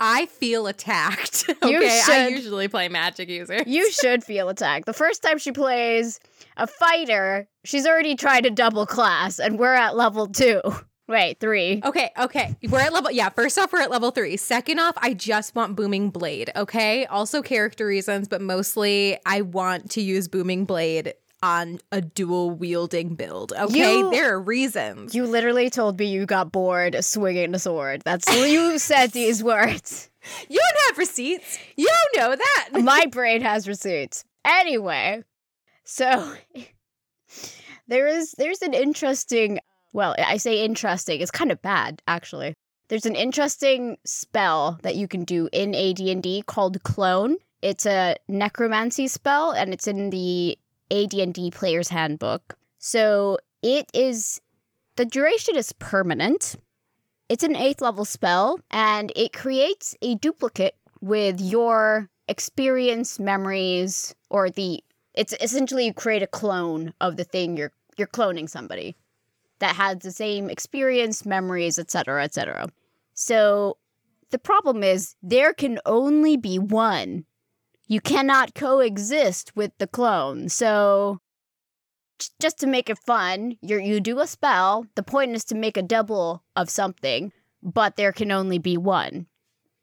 I 0.00 0.24
feel 0.24 0.66
attacked. 0.66 1.44
okay, 1.62 1.70
you 1.70 1.90
should, 1.90 2.14
I 2.14 2.28
usually 2.28 2.66
play 2.66 2.88
magic 2.88 3.28
users. 3.28 3.64
you 3.66 3.92
should 3.92 4.24
feel 4.24 4.48
attacked. 4.48 4.86
The 4.86 4.94
first 4.94 5.22
time 5.22 5.36
she 5.36 5.52
plays 5.52 6.18
a 6.56 6.66
fighter, 6.66 7.46
she's 7.64 7.86
already 7.86 8.16
tried 8.16 8.44
to 8.44 8.50
double 8.50 8.86
class, 8.86 9.38
and 9.38 9.58
we're 9.58 9.74
at 9.74 9.94
level 9.94 10.28
two. 10.28 10.62
Wait, 11.06 11.38
three. 11.38 11.82
Okay, 11.84 12.10
okay. 12.18 12.56
We're 12.66 12.80
at 12.80 12.94
level, 12.94 13.10
yeah, 13.10 13.28
first 13.28 13.58
off, 13.58 13.70
we're 13.70 13.82
at 13.82 13.90
level 13.90 14.12
three. 14.12 14.38
Second 14.38 14.78
off, 14.78 14.94
I 14.96 15.12
just 15.12 15.54
want 15.54 15.76
Booming 15.76 16.08
Blade, 16.08 16.50
okay? 16.56 17.04
Also 17.04 17.42
character 17.42 17.86
reasons, 17.86 18.28
but 18.28 18.40
mostly 18.40 19.18
I 19.26 19.42
want 19.42 19.90
to 19.90 20.00
use 20.00 20.26
Booming 20.26 20.64
Blade 20.64 21.12
on 21.44 21.78
a 21.92 22.00
dual 22.00 22.50
wielding 22.50 23.16
build. 23.16 23.52
Okay, 23.52 23.98
you, 23.98 24.10
there 24.10 24.32
are 24.32 24.40
reasons. 24.40 25.14
You 25.14 25.26
literally 25.26 25.68
told 25.68 25.98
me 25.98 26.06
you 26.06 26.24
got 26.24 26.50
bored 26.50 26.96
swinging 27.04 27.54
a 27.54 27.58
sword. 27.58 28.00
That's 28.02 28.26
you 28.34 28.78
said 28.90 29.10
these 29.10 29.44
words. 29.44 30.08
You 30.48 30.58
don't 30.58 30.86
have 30.88 30.96
receipts. 30.96 31.58
You 31.76 31.86
don't 31.86 32.30
know 32.30 32.36
that. 32.36 32.68
My 32.82 33.04
brain 33.04 33.42
has 33.42 33.68
receipts. 33.68 34.24
Anyway, 34.42 35.22
so 35.84 36.34
there 37.88 38.06
is 38.06 38.34
there's 38.38 38.62
an 38.62 38.72
interesting. 38.72 39.58
Well, 39.92 40.16
I 40.18 40.38
say 40.38 40.64
interesting. 40.64 41.20
It's 41.20 41.30
kind 41.30 41.52
of 41.52 41.60
bad 41.60 42.00
actually. 42.08 42.54
There's 42.88 43.06
an 43.06 43.16
interesting 43.16 43.98
spell 44.06 44.78
that 44.82 44.96
you 44.96 45.08
can 45.08 45.24
do 45.24 45.50
in 45.52 45.74
AD&D 45.74 46.44
called 46.46 46.82
Clone. 46.84 47.36
It's 47.60 47.86
a 47.86 48.16
necromancy 48.28 49.08
spell, 49.08 49.52
and 49.52 49.72
it's 49.72 49.86
in 49.86 50.10
the 50.10 50.58
AD&D 50.90 51.50
Player's 51.50 51.88
Handbook. 51.88 52.56
So 52.78 53.38
it 53.62 53.90
is 53.94 54.40
the 54.96 55.04
duration 55.04 55.56
is 55.56 55.72
permanent. 55.72 56.56
It's 57.28 57.42
an 57.42 57.54
8th 57.54 57.80
level 57.80 58.04
spell 58.04 58.60
and 58.70 59.12
it 59.16 59.32
creates 59.32 59.96
a 60.02 60.14
duplicate 60.16 60.76
with 61.00 61.40
your 61.40 62.08
experience, 62.28 63.18
memories 63.18 64.14
or 64.30 64.50
the 64.50 64.82
it's 65.14 65.34
essentially 65.40 65.86
you 65.86 65.94
create 65.94 66.22
a 66.22 66.26
clone 66.26 66.92
of 67.00 67.16
the 67.16 67.24
thing 67.24 67.56
you're 67.56 67.72
you're 67.96 68.08
cloning 68.08 68.48
somebody 68.48 68.96
that 69.60 69.76
has 69.76 69.98
the 69.98 70.10
same 70.10 70.50
experience, 70.50 71.24
memories, 71.24 71.78
etc., 71.78 72.24
etc. 72.24 72.68
So 73.14 73.78
the 74.30 74.38
problem 74.38 74.82
is 74.82 75.14
there 75.22 75.54
can 75.54 75.78
only 75.86 76.36
be 76.36 76.58
one 76.58 77.24
you 77.86 78.00
cannot 78.00 78.54
coexist 78.54 79.54
with 79.54 79.72
the 79.78 79.86
clone. 79.86 80.48
So 80.48 81.20
just 82.40 82.58
to 82.60 82.66
make 82.66 82.88
it 82.88 82.98
fun, 82.98 83.56
you 83.60 83.78
you 83.78 84.00
do 84.00 84.20
a 84.20 84.26
spell. 84.26 84.86
The 84.94 85.02
point 85.02 85.32
is 85.32 85.44
to 85.46 85.54
make 85.54 85.76
a 85.76 85.82
double 85.82 86.44
of 86.56 86.70
something, 86.70 87.32
but 87.62 87.96
there 87.96 88.12
can 88.12 88.30
only 88.30 88.58
be 88.58 88.76
one. 88.76 89.26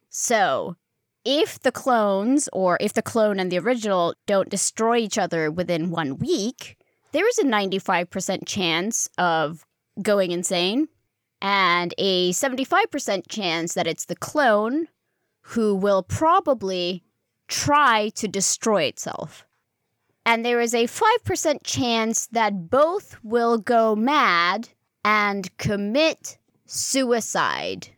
So, 0.10 0.76
if 1.24 1.60
the 1.60 1.72
clones 1.72 2.50
or 2.52 2.78
if 2.82 2.94
the 2.94 3.02
clone 3.02 3.40
and 3.40 3.52
the 3.52 3.60
original 3.60 4.16
don't 4.26 4.50
destroy 4.50 4.98
each 4.98 5.18
other 5.18 5.52
within 5.52 5.92
1 5.92 6.18
week, 6.18 6.78
there 7.12 7.28
is 7.28 7.38
a 7.38 7.44
95% 7.44 8.48
chance 8.48 9.10
of 9.18 9.66
going 10.02 10.32
insane 10.32 10.88
and 11.42 11.94
a 11.98 12.32
75% 12.32 13.24
chance 13.28 13.74
that 13.74 13.88
it's 13.88 14.06
the 14.06 14.16
clone 14.16 14.88
who 15.42 15.76
will 15.76 16.04
probably 16.04 17.04
try 17.52 18.10
to 18.16 18.28
destroy 18.28 18.84
itself. 18.84 19.46
And 20.26 20.44
there 20.46 20.60
is 20.62 20.74
a 20.74 20.86
5% 20.88 21.60
chance 21.64 22.28
that 22.28 22.70
both 22.70 23.18
will 23.24 23.58
go 23.58 23.96
mad 23.96 24.70
and 25.04 25.56
commit 25.58 26.38
suicide. 26.66 27.90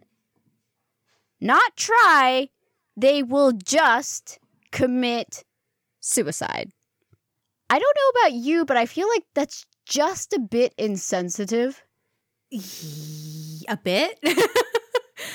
Not 1.39 1.75
try, 1.75 2.49
they 2.97 3.23
will 3.23 3.51
just 3.51 4.39
commit 4.71 5.43
suicide. 5.99 6.71
I 7.69 7.79
don't 7.79 7.97
know 7.97 8.19
about 8.21 8.33
you, 8.33 8.65
but 8.65 8.77
I 8.77 8.85
feel 8.85 9.07
like 9.09 9.25
that's 9.33 9.65
just 9.85 10.33
a 10.33 10.39
bit 10.39 10.73
insensitive. 10.77 11.83
a 13.67 13.77
bit. 13.83 14.19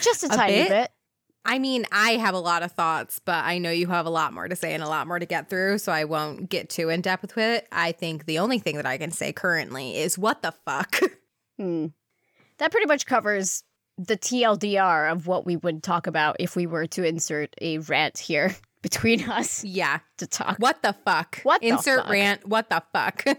Just 0.01 0.23
a, 0.23 0.27
A 0.27 0.37
tiny 0.37 0.53
bit? 0.55 0.69
bit. 0.69 0.91
I 1.49 1.59
mean, 1.59 1.87
I 1.91 2.13
have 2.13 2.35
a 2.35 2.39
lot 2.39 2.63
of 2.63 2.73
thoughts, 2.73 3.21
but 3.25 3.43
I 3.43 3.57
know 3.57 3.71
you 3.71 3.87
have 3.87 4.05
a 4.05 4.11
lot 4.11 4.35
more 4.35 4.47
to 4.49 4.55
say 4.55 4.75
and 4.75 4.83
a 4.83 4.89
lot 4.89 5.07
more 5.07 5.19
to 5.19 5.25
get 5.25 5.49
through, 5.49 5.79
so 5.79 5.91
I 5.91 6.05
won't 6.05 6.51
get 6.51 6.69
too 6.69 6.91
in 6.91 7.01
depth 7.01 7.23
with 7.23 7.39
it. 7.39 7.67
I 7.73 7.93
think 7.93 8.27
the 8.27 8.39
only 8.39 8.59
thing 8.59 8.77
that 8.77 8.85
I 8.85 8.99
can 8.99 9.11
say 9.11 9.33
currently 9.33 9.97
is 9.97 10.19
what 10.19 10.43
the 10.43 10.53
fuck? 10.65 11.01
Hmm. 11.61 11.87
That 12.59 12.71
pretty 12.71 12.87
much 12.87 13.05
covers 13.05 13.65
the 13.97 14.17
TLDR 14.17 15.11
of 15.11 15.27
what 15.27 15.45
we 15.45 15.57
would 15.57 15.83
talk 15.83 16.07
about 16.07 16.37
if 16.39 16.55
we 16.55 16.69
were 16.69 16.87
to 16.87 17.05
insert 17.05 17.53
a 17.61 17.79
rant 17.79 18.17
here 18.17 18.55
between 18.83 19.29
us 19.29 19.65
yeah. 19.65 19.99
to 20.19 20.29
talk. 20.29 20.59
What 20.59 20.85
the 20.85 20.93
fuck? 21.05 21.41
What 21.43 21.61
the 21.61 21.71
Insert 21.71 22.03
fuck? 22.03 22.11
rant. 22.13 22.47
What 22.47 22.71
the 22.71 22.81
fuck? 22.93 23.25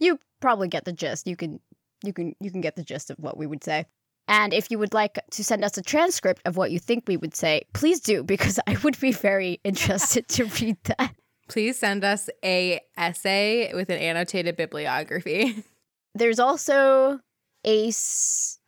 You 0.00 0.18
probably 0.40 0.68
get 0.68 0.86
the 0.86 0.92
gist. 0.92 1.26
You 1.26 1.36
can 1.36 1.60
you 2.02 2.12
can 2.12 2.34
you 2.40 2.50
can 2.50 2.62
get 2.62 2.74
the 2.74 2.82
gist 2.82 3.10
of 3.10 3.18
what 3.18 3.36
we 3.36 3.46
would 3.46 3.62
say. 3.62 3.84
And 4.30 4.54
if 4.54 4.70
you 4.70 4.78
would 4.78 4.94
like 4.94 5.18
to 5.32 5.42
send 5.42 5.64
us 5.64 5.76
a 5.76 5.82
transcript 5.82 6.40
of 6.44 6.56
what 6.56 6.70
you 6.70 6.78
think 6.78 7.04
we 7.08 7.16
would 7.16 7.34
say, 7.34 7.62
please 7.72 7.98
do 7.98 8.22
because 8.22 8.60
I 8.64 8.76
would 8.84 8.98
be 9.00 9.10
very 9.10 9.60
interested 9.64 10.28
to 10.28 10.44
read 10.44 10.76
that. 10.84 11.16
Please 11.48 11.80
send 11.80 12.04
us 12.04 12.30
a 12.44 12.80
essay 12.96 13.74
with 13.74 13.90
an 13.90 13.98
annotated 13.98 14.56
bibliography. 14.56 15.64
There's 16.14 16.38
also 16.38 17.18
a 17.64 17.88
s- 17.88 18.60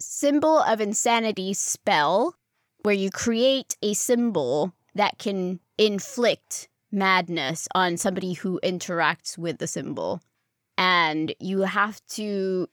symbol 0.00 0.58
of 0.58 0.80
insanity 0.80 1.52
spell 1.52 2.34
where 2.82 2.94
you 2.94 3.10
create 3.10 3.76
a 3.82 3.92
symbol 3.92 4.72
that 4.94 5.18
can 5.18 5.60
inflict 5.76 6.68
madness 6.90 7.68
on 7.74 7.98
somebody 7.98 8.32
who 8.32 8.58
interacts 8.64 9.36
with 9.36 9.58
the 9.58 9.66
symbol. 9.66 10.22
And 10.78 11.34
you 11.40 11.60
have 11.60 12.00
to, 12.12 12.68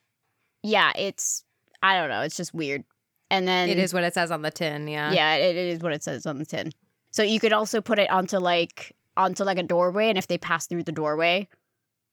yeah, 0.63 0.93
it's, 0.95 1.43
I 1.81 1.97
don't 1.97 2.09
know, 2.09 2.21
it's 2.21 2.37
just 2.37 2.53
weird. 2.53 2.83
And 3.29 3.47
then 3.47 3.69
it 3.69 3.77
is 3.77 3.93
what 3.93 4.03
it 4.03 4.13
says 4.13 4.29
on 4.29 4.41
the 4.41 4.51
tin, 4.51 4.87
yeah. 4.87 5.11
yeah, 5.11 5.35
it, 5.35 5.55
it 5.55 5.67
is 5.67 5.79
what 5.79 5.93
it 5.93 6.03
says 6.03 6.25
on 6.25 6.37
the 6.37 6.45
tin. 6.45 6.71
So 7.11 7.23
you 7.23 7.39
could 7.39 7.53
also 7.53 7.81
put 7.81 7.99
it 7.99 8.09
onto 8.09 8.37
like 8.37 8.95
onto 9.15 9.43
like 9.43 9.57
a 9.57 9.63
doorway, 9.63 10.09
and 10.09 10.17
if 10.17 10.27
they 10.27 10.37
pass 10.37 10.67
through 10.67 10.83
the 10.83 10.91
doorway, 10.91 11.47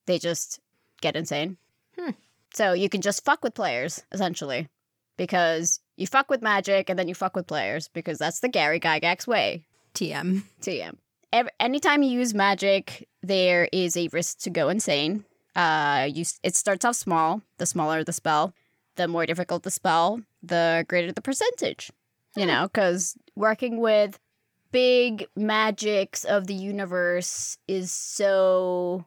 they 0.07 0.19
just 0.19 0.61
get 1.01 1.16
insane. 1.16 1.57
Hmm. 1.99 2.11
So 2.55 2.73
you 2.73 2.89
can 2.89 3.01
just 3.01 3.24
fuck 3.24 3.43
with 3.43 3.55
players 3.55 4.03
essentially, 4.12 4.69
because 5.16 5.81
you 5.97 6.07
fuck 6.07 6.31
with 6.31 6.43
magic 6.43 6.89
and 6.89 6.99
then 6.99 7.09
you 7.09 7.15
fuck 7.15 7.36
with 7.36 7.47
players 7.47 7.89
because 7.89 8.19
that's 8.19 8.40
the 8.40 8.49
Gary 8.49 8.81
Gygax 8.81 9.27
way. 9.27 9.66
TM. 9.95 10.43
TM. 10.62 10.95
Every, 11.32 11.51
anytime 11.61 12.03
you 12.03 12.11
use 12.11 12.32
magic, 12.32 13.09
there 13.23 13.69
is 13.73 13.97
a 13.97 14.09
risk 14.12 14.39
to 14.40 14.51
go 14.51 14.69
insane. 14.69 15.24
Uh, 15.55 16.09
you 16.11 16.24
it 16.43 16.55
starts 16.55 16.85
off 16.85 16.95
small. 16.95 17.43
The 17.59 17.66
smaller 17.66 18.05
the 18.05 18.12
spell, 18.12 18.55
the 18.99 19.09
more 19.09 19.25
difficult 19.25 19.62
the 19.62 19.70
spell, 19.70 20.20
the 20.43 20.85
greater 20.89 21.11
the 21.12 21.23
percentage. 21.23 21.91
You 22.37 22.45
Hmm. 22.45 22.49
know, 22.49 22.62
because 22.65 23.16
working 23.35 23.81
with 23.81 24.19
big 24.70 25.27
magics 25.35 26.25
of 26.25 26.47
the 26.47 26.55
universe 26.55 27.57
is 27.66 27.91
so 27.91 29.07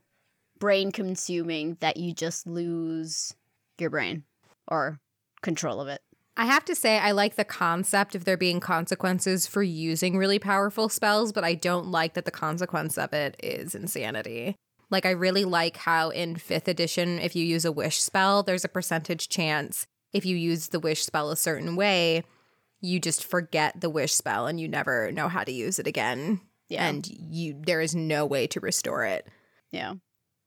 brain 0.57 0.91
consuming 0.91 1.77
that 1.79 1.97
you 1.97 2.13
just 2.13 2.47
lose 2.47 3.35
your 3.77 3.91
brain 3.91 4.23
or 4.67 4.99
control 5.41 5.79
of 5.79 5.87
it. 5.87 6.01
I 6.37 6.45
have 6.45 6.65
to 6.65 6.75
say, 6.75 6.97
I 6.97 7.11
like 7.11 7.35
the 7.35 7.43
concept 7.45 8.15
of 8.15 8.25
there 8.25 8.37
being 8.37 8.59
consequences 8.59 9.45
for 9.45 9.61
using 9.61 10.17
really 10.17 10.39
powerful 10.39 10.87
spells, 10.89 11.31
but 11.31 11.43
I 11.43 11.53
don't 11.55 11.87
like 11.87 12.13
that 12.13 12.25
the 12.25 12.31
consequence 12.31 12.97
of 12.97 13.13
it 13.13 13.35
is 13.43 13.75
insanity. 13.75 14.55
Like, 14.91 15.05
I 15.05 15.11
really 15.11 15.45
like 15.45 15.77
how 15.77 16.09
in 16.09 16.35
fifth 16.35 16.67
edition, 16.67 17.17
if 17.17 17.35
you 17.35 17.43
use 17.43 17.65
a 17.65 17.71
wish 17.71 18.01
spell, 18.01 18.43
there's 18.43 18.65
a 18.65 18.69
percentage 18.69 19.29
chance 19.29 19.87
if 20.13 20.25
you 20.25 20.35
use 20.35 20.67
the 20.67 20.79
wish 20.79 21.03
spell 21.03 21.31
a 21.31 21.35
certain 21.35 21.75
way, 21.75 22.23
you 22.81 22.99
just 22.99 23.23
forget 23.23 23.79
the 23.79 23.89
wish 23.89 24.13
spell 24.13 24.47
and 24.47 24.59
you 24.59 24.67
never 24.67 25.11
know 25.11 25.27
how 25.27 25.43
to 25.43 25.51
use 25.51 25.79
it 25.79 25.87
again. 25.87 26.41
Yeah. 26.67 26.87
And 26.87 27.07
you 27.07 27.55
there 27.59 27.81
is 27.81 27.95
no 27.95 28.25
way 28.25 28.47
to 28.47 28.59
restore 28.59 29.03
it. 29.05 29.27
Yeah. 29.71 29.95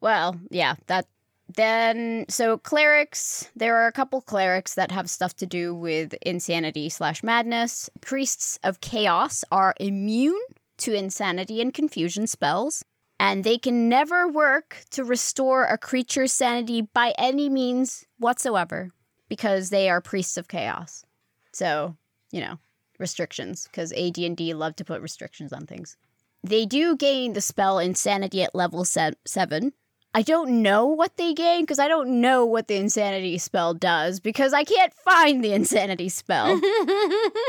Well, 0.01 0.39
yeah, 0.51 0.75
that 0.87 1.07
then 1.55 2.25
so 2.29 2.59
clerics, 2.59 3.51
there 3.55 3.77
are 3.77 3.87
a 3.87 3.93
couple 3.93 4.23
clerics 4.23 4.75
that 4.75 4.91
have 4.91 5.11
stuff 5.11 5.37
to 5.37 5.47
do 5.47 5.75
with 5.75 6.15
insanity 6.23 6.89
slash 6.89 7.23
madness. 7.23 7.91
Priests 8.01 8.59
of 8.65 8.81
chaos 8.81 9.45
are 9.53 9.75
immune 9.79 10.41
to 10.79 10.95
insanity 10.95 11.61
and 11.61 11.73
confusion 11.73 12.27
spells, 12.27 12.85
and 13.25 13.43
they 13.43 13.57
can 13.57 13.89
never 13.89 14.29
work 14.29 14.85
to 14.91 15.03
restore 15.03 15.65
a 15.65 15.79
creature's 15.79 16.31
sanity 16.31 16.83
by 16.83 17.15
any 17.17 17.49
means 17.49 18.05
whatsoever 18.19 18.91
because 19.31 19.71
they 19.71 19.89
are 19.89 20.03
priests 20.03 20.37
of 20.37 20.47
chaos. 20.47 21.07
So, 21.51 21.97
you 22.31 22.43
know, 22.43 22.59
restrictions 22.99 23.67
because 23.67 23.95
AD&D 23.95 24.53
love 24.53 24.77
to 24.77 24.85
put 24.85 25.01
restrictions 25.01 25.55
on 25.55 25.65
things. 25.65 25.97
They 26.43 26.67
do 26.67 26.97
gain 26.97 27.33
the 27.33 27.41
spell 27.41 27.79
Insanity 27.79 28.43
at 28.43 28.55
level 28.55 28.85
se- 28.85 29.15
7. 29.25 29.73
I 30.13 30.21
don't 30.21 30.61
know 30.61 30.85
what 30.85 31.17
they 31.17 31.33
gain 31.33 31.63
because 31.63 31.79
I 31.79 31.89
don't 31.89 32.21
know 32.21 32.45
what 32.45 32.69
the 32.69 32.77
Insanity 32.77 33.39
spell 33.39 33.73
does 33.73 34.21
because 34.21 34.53
I 34.53 34.65
can't 34.65 34.93
find 34.93 35.43
the 35.43 35.55
Insanity 35.55 36.11
spell. 36.11 36.61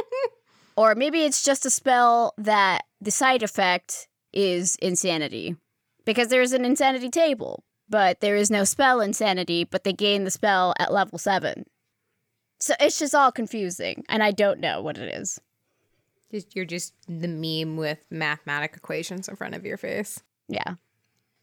or 0.78 0.96
maybe 0.96 1.26
it's 1.26 1.44
just 1.44 1.66
a 1.66 1.70
spell 1.70 2.34
that 2.38 2.86
the 3.02 3.12
side 3.12 3.44
effect 3.44 4.08
is 4.32 4.78
Insanity 4.78 5.58
because 6.06 6.30
there's 6.30 6.54
an 6.54 6.66
Insanity 6.66 7.10
table, 7.10 7.64
but 7.90 8.22
there 8.22 8.36
is 8.36 8.50
no 8.50 8.64
spell 8.64 9.02
Insanity, 9.02 9.64
but 9.64 9.84
they 9.84 9.94
gain 9.94 10.24
the 10.24 10.32
spell 10.32 10.74
at 10.80 10.94
level 10.94 11.18
7. 11.18 11.66
So 12.60 12.74
it's 12.80 13.00
just 13.00 13.14
all 13.14 13.32
confusing 13.32 14.06
and 14.08 14.24
I 14.24 14.32
don't 14.32 14.60
know 14.60 14.82
what 14.82 14.98
it 14.98 15.14
is. 15.14 15.40
Just, 16.32 16.56
you're 16.56 16.66
just 16.66 16.94
the 17.08 17.28
meme 17.28 17.78
with 17.78 18.00
mathematic 18.10 18.76
equations 18.76 19.28
in 19.28 19.36
front 19.36 19.56
of 19.56 19.66
your 19.66 19.78
face. 19.78 20.24
Yeah. 20.48 20.76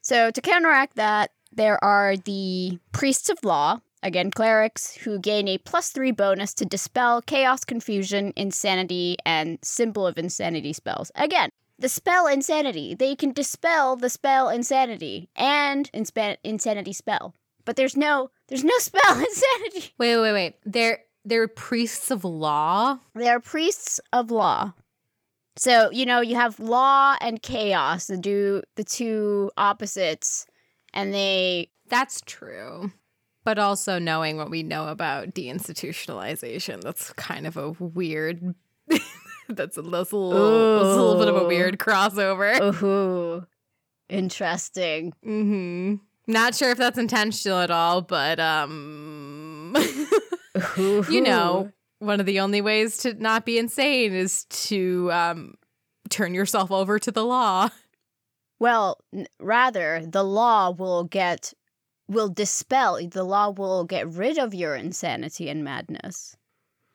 So 0.01 0.31
to 0.31 0.41
counteract 0.41 0.97
that, 0.97 1.31
there 1.53 1.83
are 1.85 2.17
the 2.17 2.79
priests 2.93 3.29
of 3.29 3.45
law, 3.45 3.81
again 4.03 4.31
clerics, 4.31 4.97
who 4.97 5.19
gain 5.19 5.47
a 5.49 5.59
plus 5.59 5.91
three 5.91 6.11
bonus 6.11 6.55
to 6.55 6.65
dispel 6.65 7.23
chaos, 7.23 7.65
confusion, 7.65 8.33
insanity, 8.35 9.17
and 9.25 9.59
symbol 9.63 10.07
of 10.07 10.19
insanity 10.19 10.73
spells. 10.73 11.13
Again, 11.15 11.51
the 11.83 11.89
spell 11.89 12.27
insanity. 12.27 12.95
They 12.95 13.15
can 13.15 13.33
dispel 13.33 13.97
the 13.97 14.09
spell 14.09 14.49
insanity 14.49 15.29
and 15.37 15.91
insanity 15.93 16.93
spell. 16.93 17.35
But 17.65 17.77
there's 17.77 17.97
no 17.97 18.31
there's 18.49 18.65
no 18.65 18.75
spell 18.79 19.19
insanity. 19.19 19.93
Wait, 19.99 20.17
wait, 20.17 20.33
wait. 20.33 20.55
They're 20.65 21.01
they're 21.25 21.49
priests 21.49 22.11
of 22.11 22.25
law. 22.25 22.99
They 23.15 23.29
are 23.29 23.41
priests 23.41 24.01
of 24.13 24.31
law. 24.31 24.73
So, 25.57 25.91
you 25.91 26.07
know, 26.07 26.21
you 26.21 26.35
have 26.37 26.59
law 26.59 27.17
and 27.21 27.43
chaos, 27.43 28.07
the 28.07 28.17
do 28.17 28.63
the 28.77 28.85
two 28.85 29.51
opposites, 29.57 30.47
and 30.95 31.13
they 31.13 31.71
That's 31.89 32.23
true. 32.25 32.93
But 33.45 33.59
also 33.59 33.99
knowing 33.99 34.37
what 34.37 34.51
we 34.51 34.63
know 34.63 34.87
about 34.87 35.35
deinstitutionalization, 35.35 36.81
that's 36.81 37.13
kind 37.15 37.45
of 37.45 37.57
a 37.57 37.71
weird 37.73 38.55
that's 39.57 39.77
a, 39.79 39.83
that's 39.83 40.13
a 40.13 40.17
little, 40.17 40.77
that's 40.85 40.93
a 40.97 40.97
little 40.97 41.17
bit 41.17 41.29
of 41.29 41.37
a 41.37 41.45
weird 41.45 41.79
crossover. 41.79 42.83
Ooh, 42.83 43.47
interesting. 44.09 45.13
hmm 45.23 45.95
Not 46.27 46.55
sure 46.55 46.71
if 46.71 46.79
that's 46.79 46.99
intentional 46.99 47.59
at 47.59 47.71
all, 47.71 48.03
but 48.03 48.39
um 48.41 49.75
you 51.11 51.21
know, 51.21 51.73
one 51.99 52.21
of 52.21 52.27
the 52.27 52.41
only 52.41 52.61
ways 52.61 52.97
to 52.99 53.15
not 53.15 53.45
be 53.47 53.59
insane 53.59 54.13
is 54.13 54.45
to 54.47 55.11
um 55.13 55.55
turn 56.11 56.35
yourself 56.35 56.71
over 56.71 56.99
to 56.99 57.11
the 57.11 57.25
law. 57.25 57.71
Well, 58.59 58.99
n- 59.15 59.27
rather, 59.41 60.05
the 60.07 60.23
law 60.23 60.71
will 60.71 61.05
get 61.05 61.53
will 62.09 62.29
dispel. 62.29 62.99
The 63.09 63.25
law 63.25 63.51
will 63.51 63.85
get 63.85 64.07
rid 64.09 64.39
of 64.39 64.53
your 64.55 64.77
insanity 64.77 65.49
and 65.49 65.65
madness. 65.65 66.37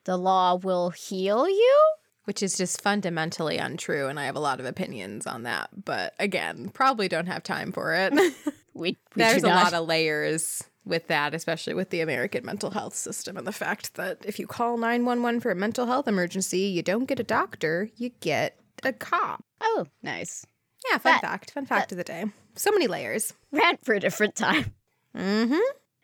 The 0.05 0.15
law 0.17 0.55
will 0.55 0.91
heal 0.91 1.49
you. 1.49 1.85
Which 2.27 2.43
is 2.43 2.55
just 2.57 2.81
fundamentally 2.81 3.57
untrue 3.57 4.07
and 4.07 4.19
i 4.19 4.25
have 4.25 4.35
a 4.35 4.39
lot 4.39 4.59
of 4.59 4.65
opinions 4.65 5.25
on 5.25 5.43
that 5.43 5.69
but 5.85 6.13
again 6.19 6.69
probably 6.69 7.07
don't 7.07 7.27
have 7.27 7.41
time 7.43 7.71
for 7.71 7.93
it. 7.93 8.13
We, 8.73 8.91
we 8.91 8.97
there's 9.15 9.41
a 9.41 9.47
lot 9.47 9.73
of 9.73 9.87
layers 9.87 10.63
with 10.85 11.07
that 11.07 11.33
especially 11.33 11.73
with 11.73 11.89
the 11.89 12.01
american 12.01 12.45
mental 12.45 12.69
health 12.69 12.93
system 12.93 13.35
and 13.35 13.47
the 13.47 13.51
fact 13.51 13.95
that 13.95 14.19
if 14.23 14.37
you 14.37 14.45
call 14.45 14.77
911 14.77 15.39
for 15.39 15.49
a 15.49 15.55
mental 15.55 15.87
health 15.87 16.07
emergency 16.07 16.59
you 16.59 16.83
don't 16.83 17.05
get 17.05 17.19
a 17.19 17.23
doctor 17.23 17.89
you 17.95 18.11
get 18.19 18.59
a 18.83 18.93
cop. 18.93 19.43
Oh, 19.61 19.87
nice. 20.03 20.45
yeah 20.91 20.99
fun 20.99 21.13
That- 21.13 21.21
fact 21.21 21.51
fun 21.51 21.65
fact 21.65 21.91
of 21.91 21.97
the 21.97 22.03
day. 22.03 22.25
So 22.55 22.69
many 22.71 22.85
layers. 22.85 23.33
Rant 23.51 23.83
for 23.83 23.95
a 23.95 23.99
different 23.99 24.35
time. 24.35 24.75
mm-hmm. 25.17 25.57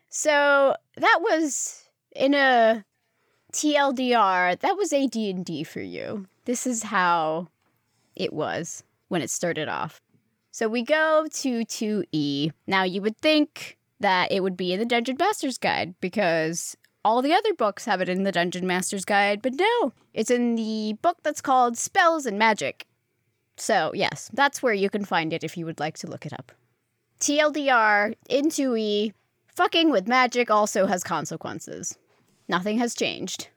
So 0.09 0.75
that 0.97 1.19
was 1.21 1.83
in 2.15 2.33
a 2.33 2.83
TLDR. 3.53 4.59
That 4.59 4.77
was 4.77 4.91
AD&D 4.91 5.63
for 5.63 5.81
you. 5.81 6.27
This 6.45 6.67
is 6.67 6.83
how 6.83 7.47
it 8.15 8.33
was 8.33 8.83
when 9.07 9.21
it 9.21 9.29
started 9.29 9.69
off. 9.69 10.01
So 10.51 10.67
we 10.67 10.83
go 10.83 11.25
to 11.31 11.59
2E. 11.61 12.51
Now 12.67 12.83
you 12.83 13.01
would 13.01 13.17
think 13.17 13.77
that 13.99 14.31
it 14.31 14.41
would 14.41 14.57
be 14.57 14.73
in 14.73 14.79
the 14.79 14.85
Dungeon 14.85 15.17
Master's 15.17 15.57
Guide 15.57 15.95
because 16.01 16.75
all 17.05 17.21
the 17.21 17.33
other 17.33 17.53
books 17.53 17.85
have 17.85 18.01
it 18.01 18.09
in 18.09 18.23
the 18.23 18.31
Dungeon 18.31 18.67
Master's 18.67 19.05
Guide, 19.05 19.41
but 19.41 19.53
no, 19.53 19.93
it's 20.13 20.31
in 20.31 20.55
the 20.55 20.97
book 21.01 21.17
that's 21.23 21.41
called 21.41 21.77
Spells 21.77 22.25
and 22.25 22.37
Magic. 22.37 22.85
So, 23.57 23.91
yes, 23.93 24.29
that's 24.33 24.63
where 24.63 24.73
you 24.73 24.89
can 24.89 25.05
find 25.05 25.31
it 25.31 25.43
if 25.43 25.57
you 25.57 25.65
would 25.65 25.79
like 25.79 25.97
to 25.99 26.07
look 26.07 26.25
it 26.25 26.33
up. 26.33 26.51
TLDR, 27.19 28.15
in 28.29 28.45
2E, 28.45 29.13
fucking 29.47 29.91
with 29.91 30.07
magic 30.07 30.49
also 30.49 30.87
has 30.87 31.03
consequences. 31.03 31.97
Nothing 32.47 32.77
has 32.79 32.95
changed. 32.95 33.47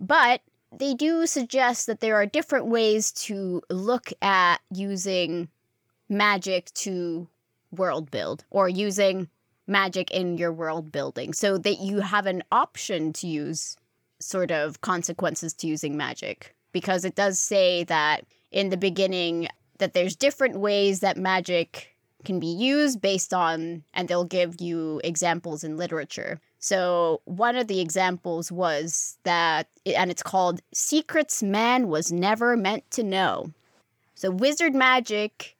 But 0.00 0.40
they 0.76 0.94
do 0.94 1.26
suggest 1.26 1.86
that 1.86 2.00
there 2.00 2.16
are 2.16 2.26
different 2.26 2.66
ways 2.66 3.12
to 3.12 3.62
look 3.70 4.12
at 4.22 4.60
using 4.70 5.48
magic 6.08 6.72
to 6.74 7.28
world 7.70 8.10
build 8.10 8.44
or 8.50 8.68
using 8.68 9.28
magic 9.66 10.10
in 10.10 10.36
your 10.36 10.52
world 10.52 10.90
building 10.90 11.32
so 11.32 11.56
that 11.58 11.78
you 11.78 12.00
have 12.00 12.26
an 12.26 12.42
option 12.50 13.12
to 13.12 13.26
use 13.26 13.76
sort 14.18 14.50
of 14.50 14.80
consequences 14.80 15.52
to 15.52 15.66
using 15.66 15.96
magic 15.96 16.54
because 16.72 17.04
it 17.04 17.14
does 17.14 17.38
say 17.38 17.84
that 17.84 18.24
in 18.50 18.70
the 18.70 18.76
beginning 18.76 19.48
that 19.78 19.94
there's 19.94 20.16
different 20.16 20.56
ways 20.58 21.00
that 21.00 21.16
magic 21.16 21.96
can 22.24 22.38
be 22.38 22.46
used 22.46 23.00
based 23.00 23.32
on 23.32 23.82
and 23.94 24.08
they'll 24.08 24.24
give 24.24 24.60
you 24.60 25.00
examples 25.02 25.64
in 25.64 25.76
literature 25.76 26.40
so 26.62 27.20
one 27.24 27.56
of 27.56 27.66
the 27.66 27.80
examples 27.80 28.52
was 28.52 29.18
that 29.24 29.68
and 29.84 30.10
it's 30.10 30.22
called 30.22 30.60
secrets 30.72 31.42
man 31.42 31.88
was 31.88 32.12
never 32.12 32.56
meant 32.56 32.88
to 32.90 33.02
know 33.02 33.52
so 34.14 34.30
wizard 34.30 34.74
magic 34.74 35.56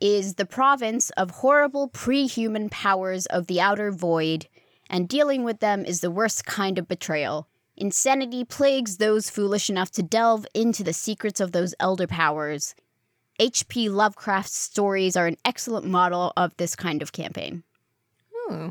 is 0.00 0.34
the 0.34 0.46
province 0.46 1.10
of 1.10 1.30
horrible 1.30 1.88
pre 1.88 2.26
human 2.26 2.68
powers 2.68 3.26
of 3.26 3.46
the 3.46 3.60
outer 3.60 3.92
void, 3.92 4.46
and 4.88 5.08
dealing 5.08 5.44
with 5.44 5.60
them 5.60 5.84
is 5.84 6.00
the 6.00 6.10
worst 6.10 6.46
kind 6.46 6.78
of 6.78 6.88
betrayal. 6.88 7.46
Insanity 7.76 8.44
plagues 8.44 8.96
those 8.96 9.30
foolish 9.30 9.70
enough 9.70 9.90
to 9.92 10.02
delve 10.02 10.46
into 10.54 10.82
the 10.82 10.92
secrets 10.92 11.40
of 11.40 11.52
those 11.52 11.74
elder 11.78 12.06
powers. 12.06 12.74
H.P. 13.38 13.88
Lovecraft's 13.88 14.56
stories 14.56 15.16
are 15.16 15.26
an 15.26 15.38
excellent 15.44 15.86
model 15.86 16.32
of 16.36 16.54
this 16.56 16.76
kind 16.76 17.00
of 17.00 17.12
campaign. 17.12 17.62
Hmm. 18.34 18.70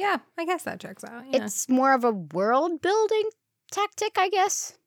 Yeah, 0.00 0.16
I 0.38 0.46
guess 0.46 0.62
that 0.62 0.80
checks 0.80 1.04
out. 1.04 1.24
Yeah. 1.30 1.44
It's 1.44 1.68
more 1.68 1.92
of 1.92 2.04
a 2.04 2.10
world 2.12 2.80
building 2.80 3.24
tactic, 3.70 4.16
I 4.16 4.30
guess. 4.30 4.78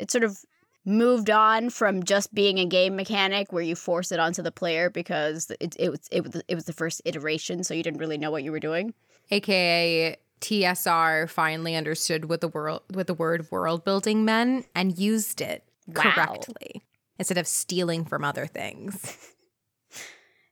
It 0.00 0.10
sort 0.10 0.24
of 0.24 0.38
moved 0.84 1.30
on 1.30 1.70
from 1.70 2.02
just 2.02 2.34
being 2.34 2.58
a 2.58 2.64
game 2.66 2.96
mechanic 2.96 3.52
where 3.52 3.62
you 3.62 3.76
force 3.76 4.10
it 4.10 4.18
onto 4.18 4.42
the 4.42 4.50
player 4.50 4.90
because 4.90 5.52
it, 5.60 5.76
it 5.78 5.90
was 5.90 6.00
it 6.10 6.24
was 6.24 6.42
it 6.48 6.54
was 6.56 6.64
the 6.64 6.72
first 6.72 7.00
iteration, 7.04 7.62
so 7.62 7.74
you 7.74 7.82
didn't 7.84 8.00
really 8.00 8.18
know 8.18 8.32
what 8.32 8.42
you 8.42 8.50
were 8.50 8.58
doing. 8.60 8.92
AKA 9.30 10.16
TSR 10.40 11.30
finally 11.30 11.76
understood 11.76 12.24
what 12.28 12.40
the 12.40 12.48
world 12.48 12.82
what 12.92 13.06
the 13.06 13.14
word 13.14 13.46
world 13.52 13.84
building 13.84 14.24
meant 14.24 14.66
and 14.74 14.98
used 14.98 15.40
it 15.40 15.62
Wow. 15.86 16.02
correctly 16.02 16.82
instead 17.20 17.38
of 17.38 17.46
stealing 17.46 18.04
from 18.04 18.24
other 18.24 18.46
things. 18.48 19.16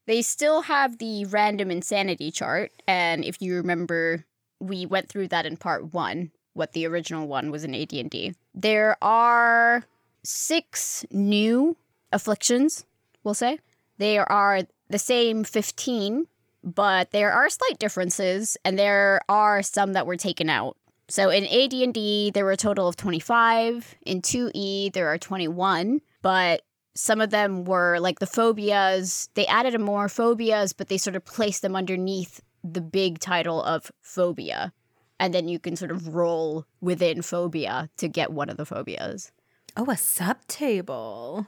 They 0.07 0.23
still 0.23 0.63
have 0.63 0.99
the 0.99 1.25
random 1.25 1.71
insanity 1.71 2.31
chart, 2.31 2.73
and 2.87 3.25
if 3.25 3.41
you 3.41 3.57
remember, 3.57 4.25
we 4.61 4.87
went 4.87 5.09
through 5.09 5.29
that 5.29 5.47
in 5.47 5.57
part 5.57 5.93
one. 5.93 6.31
What 6.53 6.73
the 6.73 6.87
original 6.87 7.27
one 7.27 7.51
was 7.51 7.65
in 7.65 7.75
AD&D. 7.75 8.35
There 8.55 8.97
are 9.03 9.85
six 10.23 11.05
new 11.11 11.77
afflictions. 12.13 12.85
We'll 13.25 13.35
say 13.35 13.59
there 13.99 14.31
are 14.31 14.61
the 14.89 14.99
same 14.99 15.43
fifteen, 15.43 16.29
but 16.63 17.11
there 17.11 17.33
are 17.33 17.49
slight 17.51 17.79
differences, 17.79 18.57
and 18.65 18.79
there 18.79 19.21
are 19.29 19.63
some 19.63 19.95
that 19.95 20.07
were 20.07 20.17
taken 20.17 20.49
out. 20.49 20.77
So 21.09 21.29
in 21.29 21.45
AD&D, 21.45 22.31
there 22.33 22.45
were 22.45 22.53
a 22.53 22.57
total 22.57 22.89
of 22.89 22.97
25. 22.97 23.95
In 24.07 24.23
2E, 24.23 24.93
there 24.93 25.09
are 25.09 25.19
21, 25.19 26.01
but 26.23 26.63
some 26.95 27.21
of 27.21 27.31
them 27.31 27.65
were 27.65 27.99
like 27.99 28.21
the 28.21 28.27
phobias. 28.27 29.29
They 29.35 29.47
added 29.47 29.79
more 29.81 30.09
phobias, 30.09 30.73
but 30.73 30.89
they 30.89 30.99
sort 30.99 31.17
of 31.17 31.25
placed 31.25 31.63
them 31.63 31.77
underneath 31.77 32.41
the 32.63 32.81
big 32.81 33.19
title 33.19 33.63
of 33.63 33.91
phobia. 34.01 34.73
And 35.21 35.33
then 35.35 35.49
you 35.49 35.59
can 35.59 35.77
sort 35.77 35.91
of 35.91 36.15
roll 36.15 36.67
within 36.81 37.23
phobia 37.23 37.89
to 37.99 38.09
get 38.09 38.33
one 38.33 38.49
of 38.49 38.57
the 38.57 38.67
phobias. 38.67 39.33
Oh, 39.77 39.85
a 39.85 39.95
subtable. 39.95 41.47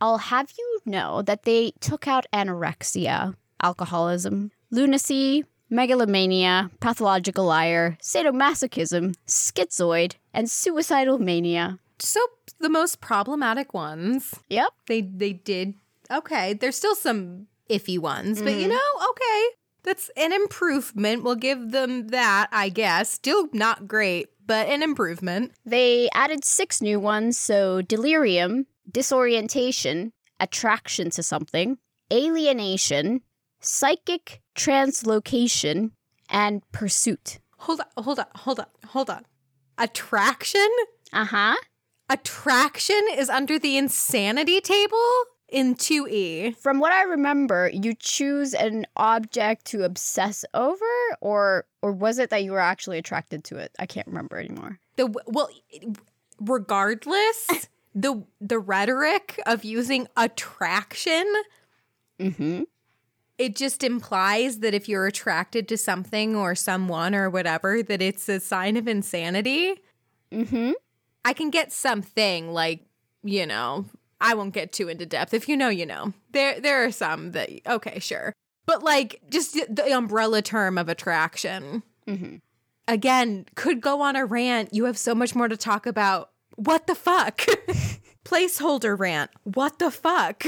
I'll 0.00 0.18
have 0.18 0.52
you 0.56 0.80
know 0.84 1.22
that 1.22 1.44
they 1.44 1.72
took 1.80 2.06
out 2.06 2.26
anorexia, 2.32 3.34
alcoholism, 3.62 4.50
lunacy, 4.70 5.44
megalomania, 5.70 6.70
pathological 6.80 7.44
liar, 7.44 7.96
sadomasochism, 8.02 9.14
schizoid, 9.26 10.14
and 10.32 10.50
suicidal 10.50 11.18
mania. 11.18 11.78
So 11.98 12.20
the 12.60 12.68
most 12.68 13.00
problematic 13.00 13.72
ones. 13.74 14.34
Yep. 14.48 14.68
They 14.86 15.00
they 15.02 15.32
did 15.32 15.74
okay. 16.10 16.52
There's 16.54 16.76
still 16.76 16.94
some 16.94 17.46
iffy 17.70 17.98
ones, 17.98 18.40
but 18.42 18.54
you 18.54 18.66
Mhm. 18.66 18.70
know, 18.70 19.08
okay. 19.10 19.42
That's 19.82 20.10
an 20.16 20.32
improvement. 20.32 21.22
We'll 21.22 21.36
give 21.36 21.70
them 21.70 22.08
that, 22.08 22.48
I 22.52 22.68
guess. 22.70 23.10
Still 23.10 23.48
not 23.52 23.86
great, 23.86 24.28
but 24.44 24.68
an 24.68 24.82
improvement. 24.82 25.52
They 25.64 26.08
added 26.12 26.44
six 26.44 26.82
new 26.82 26.98
ones 26.98 27.38
so 27.38 27.82
delirium, 27.82 28.66
disorientation, 28.90 30.12
attraction 30.40 31.10
to 31.10 31.22
something, 31.22 31.78
alienation, 32.12 33.20
psychic 33.60 34.42
translocation, 34.56 35.92
and 36.28 36.62
pursuit. 36.72 37.38
Hold 37.58 37.80
on, 37.80 38.04
hold 38.04 38.18
on, 38.18 38.26
hold 38.34 38.60
on, 38.60 38.66
hold 38.88 39.10
on. 39.10 39.24
Attraction? 39.78 40.68
Uh 41.12 41.24
huh. 41.26 41.54
Attraction 42.08 43.00
is 43.14 43.28
under 43.28 43.58
the 43.58 43.76
insanity 43.76 44.60
table 44.60 45.10
in 45.48 45.72
E. 45.72 45.74
2E. 45.74 46.56
From 46.56 46.78
what 46.80 46.92
I 46.92 47.02
remember, 47.02 47.70
you 47.72 47.94
choose 47.94 48.54
an 48.54 48.86
object 48.96 49.64
to 49.66 49.84
obsess 49.84 50.44
over, 50.54 50.84
or 51.20 51.66
or 51.82 51.92
was 51.92 52.18
it 52.18 52.30
that 52.30 52.44
you 52.44 52.52
were 52.52 52.60
actually 52.60 52.98
attracted 52.98 53.44
to 53.44 53.56
it? 53.56 53.72
I 53.78 53.86
can't 53.86 54.06
remember 54.06 54.38
anymore. 54.38 54.78
The 54.96 55.06
well 55.26 55.50
regardless, 56.40 57.68
the 57.94 58.24
the 58.40 58.58
rhetoric 58.58 59.40
of 59.46 59.64
using 59.64 60.08
attraction 60.16 61.24
Mm-hmm. 62.18 62.62
it 63.36 63.56
just 63.56 63.84
implies 63.84 64.60
that 64.60 64.72
if 64.72 64.88
you're 64.88 65.06
attracted 65.06 65.68
to 65.68 65.76
something 65.76 66.34
or 66.34 66.54
someone 66.54 67.14
or 67.14 67.28
whatever 67.28 67.82
that 67.82 68.00
it's 68.00 68.26
a 68.30 68.40
sign 68.40 68.78
of 68.78 68.88
insanity. 68.88 69.74
Mm-hmm. 70.32 70.72
I 71.26 71.32
can 71.32 71.50
get 71.50 71.72
something 71.72 72.52
like, 72.52 72.86
you 73.24 73.46
know, 73.46 73.86
I 74.20 74.34
won't 74.34 74.54
get 74.54 74.70
too 74.70 74.88
into 74.88 75.06
depth. 75.06 75.34
If 75.34 75.48
you 75.48 75.56
know, 75.56 75.68
you 75.68 75.84
know. 75.84 76.12
There 76.30 76.60
there 76.60 76.84
are 76.84 76.92
some 76.92 77.32
that 77.32 77.50
okay, 77.66 77.98
sure. 77.98 78.32
But 78.64 78.84
like 78.84 79.20
just 79.28 79.54
the- 79.54 79.92
umbrella 79.92 80.40
term 80.40 80.78
of 80.78 80.88
attraction. 80.88 81.82
Mm-hmm. 82.06 82.36
Again, 82.86 83.44
could 83.56 83.80
go 83.80 84.02
on 84.02 84.14
a 84.14 84.24
rant. 84.24 84.72
You 84.72 84.84
have 84.84 84.96
so 84.96 85.16
much 85.16 85.34
more 85.34 85.48
to 85.48 85.56
talk 85.56 85.84
about. 85.84 86.30
What 86.54 86.86
the 86.86 86.94
fuck? 86.94 87.38
Placeholder 88.24 88.96
rant. 88.96 89.32
What 89.42 89.80
the 89.80 89.90
fuck? 89.90 90.46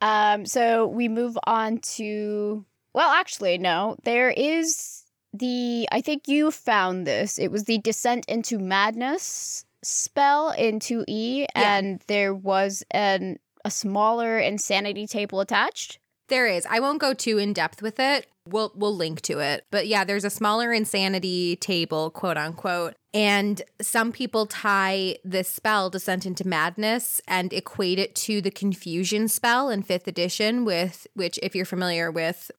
Um, 0.00 0.46
so 0.46 0.86
we 0.86 1.08
move 1.08 1.36
on 1.48 1.78
to 1.96 2.64
well, 2.94 3.10
actually, 3.10 3.58
no. 3.58 3.96
There 4.04 4.30
is 4.30 5.02
the 5.32 5.88
I 5.90 6.00
think 6.00 6.28
you 6.28 6.52
found 6.52 7.08
this. 7.08 7.40
It 7.40 7.50
was 7.50 7.64
the 7.64 7.78
Descent 7.78 8.24
into 8.26 8.60
Madness 8.60 9.65
spell 9.86 10.50
in 10.50 10.80
2E, 10.80 11.46
and 11.54 12.00
there 12.06 12.34
was 12.34 12.82
an 12.90 13.38
a 13.64 13.70
smaller 13.70 14.38
insanity 14.38 15.06
table 15.06 15.40
attached. 15.40 15.98
There 16.28 16.46
is. 16.46 16.66
I 16.68 16.80
won't 16.80 17.00
go 17.00 17.14
too 17.14 17.38
in 17.38 17.52
depth 17.52 17.82
with 17.82 18.00
it. 18.00 18.26
We'll 18.48 18.72
we'll 18.74 18.94
link 18.94 19.20
to 19.22 19.38
it. 19.40 19.64
But 19.70 19.86
yeah, 19.86 20.04
there's 20.04 20.24
a 20.24 20.30
smaller 20.30 20.72
insanity 20.72 21.56
table, 21.56 22.10
quote 22.10 22.36
unquote. 22.36 22.94
And 23.14 23.62
some 23.80 24.12
people 24.12 24.46
tie 24.46 25.16
this 25.24 25.48
spell, 25.48 25.88
Descent 25.88 26.26
into 26.26 26.46
Madness, 26.46 27.20
and 27.26 27.52
equate 27.52 27.98
it 27.98 28.14
to 28.16 28.40
the 28.40 28.50
confusion 28.50 29.28
spell 29.28 29.70
in 29.70 29.82
fifth 29.82 30.06
edition, 30.06 30.64
with 30.64 31.06
which 31.14 31.38
if 31.42 31.54
you're 31.54 31.64
familiar 31.64 32.10
with 32.10 32.50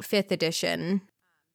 fifth 0.00 0.30
edition, 0.32 1.02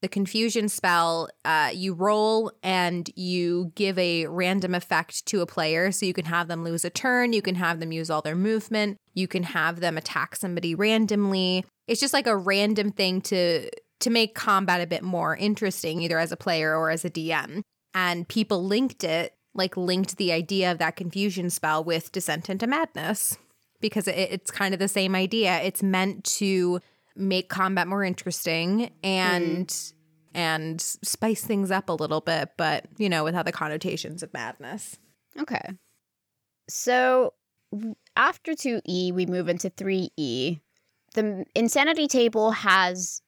the 0.01 0.07
confusion 0.07 0.69
spell, 0.69 1.29
uh, 1.43 1.71
you 1.73 1.93
roll 1.93 2.51
and 2.63 3.09
you 3.15 3.71
give 3.75 3.97
a 3.99 4.27
random 4.27 4.73
effect 4.73 5.25
to 5.27 5.41
a 5.41 5.45
player. 5.45 5.91
So 5.91 6.05
you 6.05 6.13
can 6.13 6.25
have 6.25 6.47
them 6.47 6.63
lose 6.63 6.85
a 6.85 6.89
turn, 6.89 7.33
you 7.33 7.41
can 7.41 7.55
have 7.55 7.79
them 7.79 7.91
use 7.91 8.09
all 8.09 8.21
their 8.21 8.35
movement, 8.35 8.97
you 9.13 9.27
can 9.27 9.43
have 9.43 9.79
them 9.79 9.97
attack 9.97 10.35
somebody 10.35 10.75
randomly. 10.75 11.65
It's 11.87 11.99
just 11.99 12.13
like 12.13 12.27
a 12.27 12.37
random 12.37 12.91
thing 12.91 13.21
to 13.21 13.69
to 13.99 14.09
make 14.09 14.33
combat 14.33 14.79
a 14.79 14.87
bit 14.87 15.03
more 15.03 15.35
interesting, 15.35 16.01
either 16.01 16.17
as 16.17 16.31
a 16.31 16.37
player 16.37 16.75
or 16.75 16.89
as 16.89 17.03
a 17.03 17.09
DM. 17.09 17.61
And 17.93 18.27
people 18.27 18.63
linked 18.63 19.03
it, 19.03 19.33
like 19.53 19.75
linked 19.75 20.15
the 20.15 20.31
idea 20.31 20.71
of 20.71 20.77
that 20.77 20.95
confusion 20.95 21.49
spell 21.49 21.83
with 21.83 22.11
Descent 22.11 22.49
into 22.49 22.67
Madness 22.67 23.37
because 23.81 24.07
it, 24.07 24.15
it's 24.15 24.51
kind 24.51 24.73
of 24.73 24.79
the 24.79 24.87
same 24.87 25.15
idea. 25.15 25.61
It's 25.61 25.83
meant 25.83 26.23
to 26.25 26.79
make 27.19 27.49
combat 27.49 27.87
more 27.87 28.03
interesting 28.03 28.91
and 29.03 29.75
and 30.33 30.79
spice 30.79 31.43
things 31.43 31.71
up 31.71 31.89
a 31.89 31.93
little 31.93 32.21
bit, 32.21 32.51
but 32.57 32.85
you 32.97 33.09
know, 33.09 33.23
without 33.23 33.45
the 33.45 33.51
connotations 33.51 34.23
of 34.23 34.33
madness. 34.33 34.97
Okay. 35.39 35.73
So 36.69 37.33
after 38.15 38.53
2E, 38.53 39.13
we 39.13 39.25
move 39.25 39.49
into 39.49 39.69
3E. 39.69 40.59
The 41.15 41.45
insanity 41.55 42.07
table 42.07 42.51
has 42.51 43.21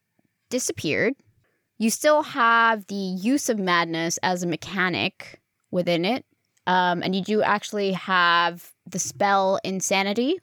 disappeared. 0.49 1.13
You 1.77 1.89
still 1.89 2.21
have 2.21 2.85
the 2.87 2.95
use 2.95 3.49
of 3.49 3.57
madness 3.57 4.19
as 4.21 4.43
a 4.43 4.47
mechanic 4.47 5.41
within 5.71 6.05
it. 6.05 6.25
Um, 6.67 7.01
and 7.01 7.15
you 7.15 7.23
do 7.23 7.41
actually 7.41 7.93
have 7.93 8.71
the 8.85 8.99
spell 8.99 9.59
insanity, 9.63 10.39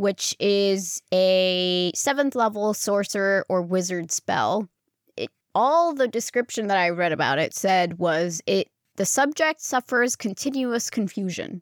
which 0.00 0.34
is 0.40 1.02
a 1.12 1.92
seventh 1.94 2.34
level 2.34 2.72
sorcerer 2.72 3.44
or 3.50 3.60
wizard 3.60 4.10
spell. 4.10 4.66
It 5.14 5.28
all 5.54 5.92
the 5.92 6.08
description 6.08 6.68
that 6.68 6.78
I 6.78 6.88
read 6.88 7.12
about 7.12 7.38
it 7.38 7.52
said 7.52 7.98
was 7.98 8.40
it 8.46 8.68
the 8.96 9.04
subject 9.04 9.60
suffers 9.60 10.16
continuous 10.16 10.88
confusion. 10.88 11.60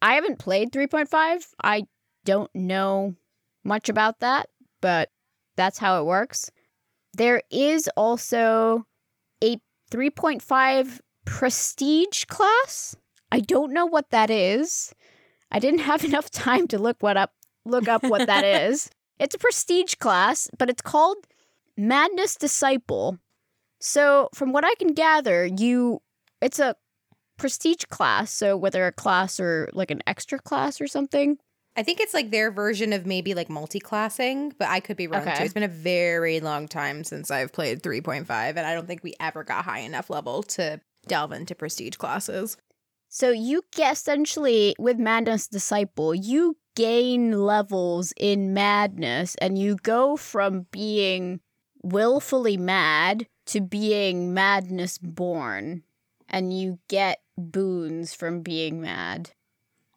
I 0.00 0.14
haven't 0.14 0.38
played 0.38 0.70
3.5. 0.70 1.42
I 1.64 1.86
don't 2.24 2.54
know 2.54 3.16
much 3.64 3.88
about 3.88 4.20
that, 4.20 4.48
but 4.80 5.10
that's 5.56 5.78
how 5.78 6.00
it 6.00 6.06
works. 6.06 6.52
There 7.14 7.42
is 7.50 7.90
also 7.96 8.86
a 9.42 9.56
3.5 9.90 11.00
prestige 11.24 12.26
class. 12.26 12.94
I 13.32 13.40
don't 13.40 13.72
know 13.72 13.86
what 13.86 14.10
that 14.10 14.30
is. 14.30 14.94
I 15.50 15.58
didn't 15.58 15.80
have 15.90 16.04
enough 16.04 16.30
time 16.30 16.68
to 16.68 16.78
look 16.78 16.98
what 17.00 17.16
up 17.16 17.32
look 17.64 17.88
up 17.88 18.02
what 18.04 18.26
that 18.26 18.44
is. 18.70 18.90
It's 19.18 19.34
a 19.34 19.38
prestige 19.38 19.94
class, 19.96 20.48
but 20.58 20.68
it's 20.70 20.82
called 20.82 21.18
Madness 21.76 22.36
Disciple. 22.36 23.18
So, 23.80 24.28
from 24.34 24.52
what 24.52 24.64
I 24.64 24.74
can 24.76 24.94
gather, 24.94 25.44
you 25.46 26.00
it's 26.40 26.58
a 26.58 26.76
prestige 27.38 27.84
class, 27.90 28.30
so 28.32 28.56
whether 28.56 28.86
a 28.86 28.92
class 28.92 29.40
or 29.40 29.68
like 29.72 29.90
an 29.90 30.02
extra 30.06 30.38
class 30.38 30.80
or 30.80 30.86
something. 30.86 31.38
I 31.74 31.82
think 31.82 32.00
it's 32.00 32.12
like 32.12 32.30
their 32.30 32.50
version 32.50 32.92
of 32.92 33.06
maybe 33.06 33.32
like 33.32 33.48
multi-classing, 33.48 34.54
but 34.58 34.68
I 34.68 34.80
could 34.80 34.96
be 34.98 35.06
wrong 35.06 35.22
Okay. 35.22 35.34
too. 35.38 35.42
It's 35.44 35.54
been 35.54 35.62
a 35.62 35.68
very 35.68 36.38
long 36.40 36.68
time 36.68 37.02
since 37.02 37.30
I've 37.30 37.50
played 37.52 37.82
3.5 37.82 38.28
and 38.30 38.60
I 38.60 38.74
don't 38.74 38.86
think 38.86 39.02
we 39.02 39.14
ever 39.18 39.42
got 39.42 39.64
high 39.64 39.78
enough 39.78 40.10
level 40.10 40.42
to 40.44 40.80
delve 41.08 41.32
into 41.32 41.54
prestige 41.54 41.96
classes. 41.96 42.58
So 43.08 43.30
you 43.30 43.62
get 43.74 43.94
essentially 43.94 44.74
with 44.78 44.98
Madness 44.98 45.48
Disciple, 45.48 46.14
you 46.14 46.56
gain 46.74 47.32
levels 47.32 48.12
in 48.16 48.54
madness 48.54 49.34
and 49.36 49.58
you 49.58 49.76
go 49.76 50.16
from 50.16 50.66
being 50.70 51.40
willfully 51.82 52.56
mad 52.56 53.26
to 53.46 53.60
being 53.60 54.32
madness 54.32 54.98
born 54.98 55.82
and 56.28 56.56
you 56.58 56.78
get 56.88 57.20
boons 57.36 58.14
from 58.14 58.40
being 58.40 58.80
mad. 58.80 59.30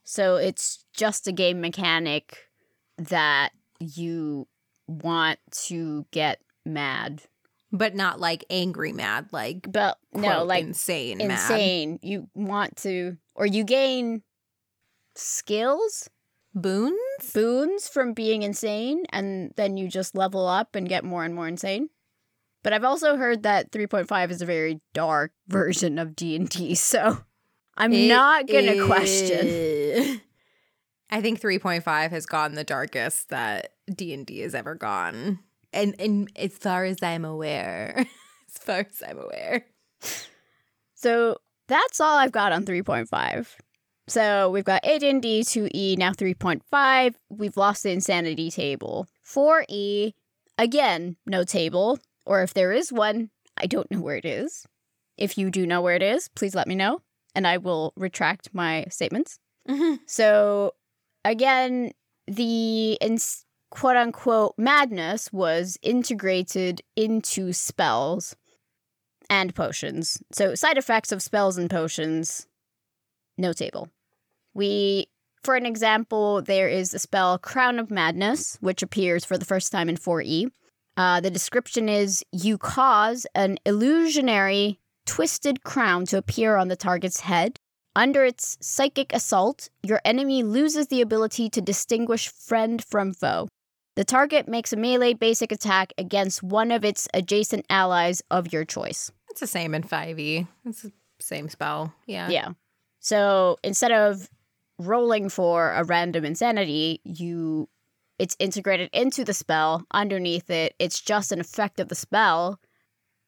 So 0.04 0.36
it's 0.36 0.86
just 0.94 1.28
a 1.28 1.32
game 1.32 1.62
mechanic 1.62 2.50
that 2.98 3.52
you 3.80 4.48
want 4.88 5.40
to 5.52 6.06
get 6.12 6.40
mad. 6.66 7.24
But 7.72 7.96
not 7.96 8.20
like 8.20 8.46
angry 8.50 8.94
mad, 8.94 9.28
like 9.32 9.70
But 9.70 9.98
no, 10.14 10.22
quote, 10.22 10.48
like 10.48 10.64
insane, 10.64 11.18
mad. 11.18 11.32
insane. 11.32 12.00
You 12.02 12.30
want 12.34 12.78
to, 12.78 13.18
or 13.34 13.46
you 13.46 13.64
gain 13.64 14.22
skills, 15.16 16.10
Boons? 16.56 16.96
boons 17.34 17.88
from 17.88 18.14
being 18.14 18.44
insane, 18.44 19.04
and 19.10 19.54
then 19.56 19.78
you 19.78 19.88
just 19.88 20.16
level 20.16 20.48
up 20.48 20.76
and 20.76 20.90
get 20.90 21.04
more 21.04 21.24
and 21.24 21.36
more 21.36 21.48
insane. 21.48 21.90
But 22.64 22.74
I've 22.74 22.84
also 22.84 23.16
heard 23.16 23.44
that 23.44 23.72
3.5 23.72 24.32
is 24.32 24.42
a 24.42 24.46
very 24.46 24.82
dark 24.94 25.32
version 25.48 26.00
of 26.00 26.16
D&D, 26.16 26.76
so 26.76 27.20
I'm 27.78 27.94
It 27.94 28.08
not 28.08 28.48
going 28.48 28.66
to 28.66 28.86
question. 28.86 30.22
I 31.12 31.22
think 31.22 31.40
3.5 31.40 32.10
has 32.10 32.26
gone 32.26 32.56
the 32.56 32.64
darkest 32.64 33.30
that 33.30 33.74
D&D 33.94 34.40
has 34.40 34.56
ever 34.56 34.76
gone. 34.76 35.40
And 35.72 35.94
and 36.00 36.32
as 36.38 36.58
far 36.58 36.86
as 36.86 37.04
I'm 37.04 37.26
aware, 37.26 37.94
as 38.48 38.58
far 38.58 38.80
as 38.80 39.04
I'm 39.06 39.20
aware. 39.20 39.66
So 40.94 41.38
that's 41.68 42.00
all 42.00 42.18
I've 42.18 42.32
got 42.32 42.54
on 42.54 42.64
3.5. 42.66 43.48
So 44.08 44.50
we've 44.52 44.64
got 44.64 44.86
AD&D, 44.86 45.42
2E, 45.42 45.98
now 45.98 46.12
3.5. 46.12 47.16
We've 47.30 47.58
lost 47.58 47.84
the 47.84 47.92
insanity 47.92 48.52
table. 48.52 49.08
4E, 49.26 50.14
again, 50.58 51.18
no 51.26 51.44
table. 51.44 52.00
Or 52.26 52.44
if 52.44 52.54
there 52.54 52.72
is 52.72 52.94
one, 52.94 53.32
I 53.58 53.66
don't 53.66 53.90
know 53.90 54.02
where 54.02 54.18
it 54.18 54.26
is. 54.26 54.66
If 55.18 55.38
you 55.38 55.50
do 55.50 55.66
know 55.66 55.82
where 55.82 55.96
it 55.96 56.04
is, 56.04 56.28
please 56.30 56.56
let 56.56 56.68
me 56.68 56.76
know, 56.76 57.02
and 57.34 57.48
I 57.48 57.58
will 57.58 57.94
retract 57.96 58.50
my 58.54 58.86
statements. 58.90 59.40
Mm-hmm. 59.68 59.96
So 60.08 60.74
again, 61.24 61.92
the 62.28 62.94
ins- 62.94 63.46
quote 63.72 63.96
unquote 63.96 64.56
madness 64.58 65.32
was 65.32 65.78
integrated 65.82 66.82
into 66.96 67.54
spells 67.54 68.36
and 69.30 69.56
potions. 69.56 70.22
So 70.32 70.54
side 70.54 70.78
effects 70.78 71.12
of 71.12 71.22
spells 71.22 71.58
and 71.58 71.70
potions, 71.70 72.48
no 73.38 73.54
table. 73.54 73.90
We, 74.56 75.08
for 75.44 75.56
an 75.56 75.66
example, 75.66 76.42
there 76.42 76.68
is 76.68 76.92
the 76.92 77.00
spell 77.00 77.38
Crown 77.38 77.78
of 77.78 77.92
Madness, 77.92 78.58
which 78.62 78.82
appears 78.82 79.24
for 79.24 79.38
the 79.38 79.46
first 79.46 79.72
time 79.72 79.90
in 79.90 79.98
4E. 79.98 80.50
Uh, 80.98 81.20
the 81.20 81.30
description 81.30 81.90
is 81.90 82.24
you 82.32 82.58
cause 82.58 83.28
an 83.36 83.58
illusionary 83.66 84.80
twisted 85.06 85.64
crown 85.64 86.06
to 86.06 86.18
appear 86.18 86.56
on 86.56 86.70
the 86.70 86.76
target's 86.76 87.20
head. 87.20 87.58
Under 87.98 88.24
its 88.26 88.58
psychic 88.62 89.14
assault, 89.14 89.70
your 89.84 90.02
enemy 90.04 90.42
loses 90.42 90.88
the 90.88 91.02
ability 91.02 91.50
to 91.50 91.62
distinguish 91.62 92.30
friend 92.30 92.84
from 92.84 93.14
foe. 93.14 93.48
The 93.96 94.04
target 94.04 94.48
makes 94.48 94.74
a 94.74 94.78
melee 94.78 95.14
basic 95.14 95.52
attack 95.52 95.94
against 95.98 96.44
one 96.44 96.72
of 96.72 96.84
its 96.84 97.08
adjacent 97.14 97.66
allies 97.70 98.22
of 98.32 98.52
your 98.52 98.66
choice. 98.66 99.12
It's 99.30 99.40
the 99.40 99.48
same 99.48 99.74
in 99.74 99.84
5e. 99.84 100.48
It's 100.66 100.82
the 100.82 100.92
same 101.20 101.48
spell. 101.48 101.94
Yeah. 102.06 102.30
Yeah. 102.30 102.50
So 103.00 103.58
instead 103.64 103.92
of 103.92 104.30
rolling 104.80 105.30
for 105.30 105.72
a 105.72 105.84
random 105.84 106.26
insanity, 106.26 107.02
you 107.04 107.70
it's 108.18 108.36
integrated 108.40 108.90
into 108.94 109.26
the 109.26 109.34
spell. 109.34 109.86
Underneath 109.92 110.50
it, 110.50 110.74
it's 110.80 111.02
just 111.02 111.32
an 111.32 111.40
effect 111.42 111.80
of 111.80 111.90
the 111.90 111.96
spell 111.96 112.60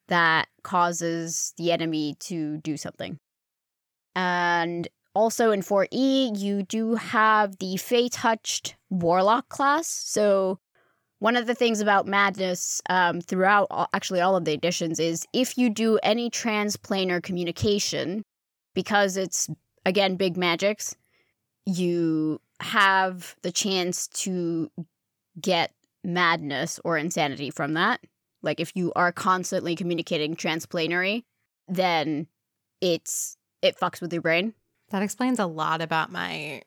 that 0.07 0.47
causes 0.63 1.53
the 1.57 1.71
enemy 1.71 2.15
to 2.19 2.57
do 2.59 2.77
something. 2.77 3.19
And 4.15 4.87
also 5.13 5.51
in 5.51 5.61
4E, 5.61 6.39
you 6.39 6.63
do 6.63 6.95
have 6.95 7.57
the 7.57 7.77
Fey 7.77 8.07
Touched 8.07 8.75
Warlock 8.89 9.49
class. 9.49 9.87
So 9.87 10.59
one 11.19 11.35
of 11.35 11.47
the 11.47 11.55
things 11.55 11.81
about 11.81 12.07
Madness 12.07 12.81
um, 12.89 13.21
throughout 13.21 13.67
all, 13.69 13.87
actually 13.93 14.21
all 14.21 14.35
of 14.35 14.45
the 14.45 14.53
editions 14.53 14.99
is 14.99 15.25
if 15.33 15.57
you 15.57 15.69
do 15.69 15.99
any 16.03 16.29
transplanar 16.29 17.21
communication, 17.21 18.23
because 18.73 19.17
it's 19.17 19.49
again 19.85 20.15
big 20.15 20.37
magics, 20.37 20.95
you 21.67 22.39
have 22.61 23.35
the 23.41 23.51
chance 23.51 24.07
to 24.07 24.71
get 25.39 25.73
madness 26.03 26.79
or 26.83 26.97
insanity 26.97 27.51
from 27.51 27.73
that. 27.73 27.99
Like 28.41 28.59
if 28.59 28.71
you 28.73 28.93
are 28.95 29.11
constantly 29.11 29.75
communicating 29.75 30.35
transplanary, 30.35 31.25
then 31.67 32.27
it's 32.79 33.37
it 33.61 33.77
fucks 33.77 33.99
with 33.99 34.13
your 34.13 34.21
brain. 34.21 34.53
That 34.91 35.03
explains 35.03 35.39
a 35.39 35.45
lot 35.45 35.81
about 35.81 36.11
my 36.11 36.61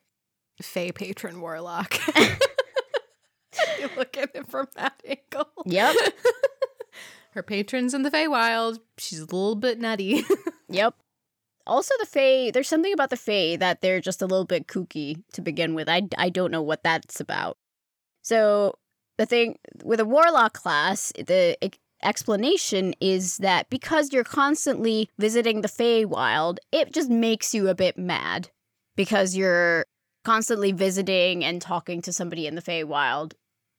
Fey 0.60 0.92
patron 0.92 1.40
warlock. 1.40 1.96
you 2.18 3.88
look 3.96 4.18
at 4.18 4.30
it 4.34 4.50
from 4.50 4.66
that 4.76 5.02
angle. 5.06 5.48
Yep. 5.64 5.96
Her 7.30 7.42
patron's 7.42 7.94
in 7.94 8.02
the 8.02 8.10
Feywild. 8.10 8.80
She's 8.98 9.20
a 9.20 9.24
little 9.24 9.56
bit 9.56 9.80
nutty. 9.80 10.24
Yep. 10.72 10.94
Also, 11.66 11.94
the 11.98 12.06
Fae, 12.06 12.50
there's 12.50 12.68
something 12.68 12.92
about 12.92 13.10
the 13.10 13.16
Fae 13.16 13.56
that 13.56 13.80
they're 13.80 14.00
just 14.00 14.22
a 14.22 14.26
little 14.26 14.44
bit 14.44 14.66
kooky 14.66 15.22
to 15.32 15.40
begin 15.40 15.74
with. 15.74 15.88
I, 15.88 16.08
I 16.18 16.28
don't 16.28 16.50
know 16.50 16.62
what 16.62 16.82
that's 16.82 17.20
about. 17.20 17.58
So, 18.22 18.74
the 19.18 19.26
thing 19.26 19.58
with 19.84 20.00
a 20.00 20.04
Warlock 20.04 20.54
class, 20.54 21.12
the 21.16 21.56
explanation 22.02 22.94
is 23.00 23.36
that 23.38 23.68
because 23.68 24.12
you're 24.12 24.24
constantly 24.24 25.10
visiting 25.18 25.60
the 25.60 25.68
Feywild, 25.68 26.58
it 26.72 26.92
just 26.92 27.10
makes 27.10 27.54
you 27.54 27.68
a 27.68 27.74
bit 27.74 27.98
mad. 27.98 28.50
Because 28.96 29.36
you're 29.36 29.86
constantly 30.24 30.72
visiting 30.72 31.44
and 31.44 31.62
talking 31.62 32.02
to 32.02 32.12
somebody 32.12 32.46
in 32.46 32.54
the 32.54 32.62
Feywild, 32.62 33.32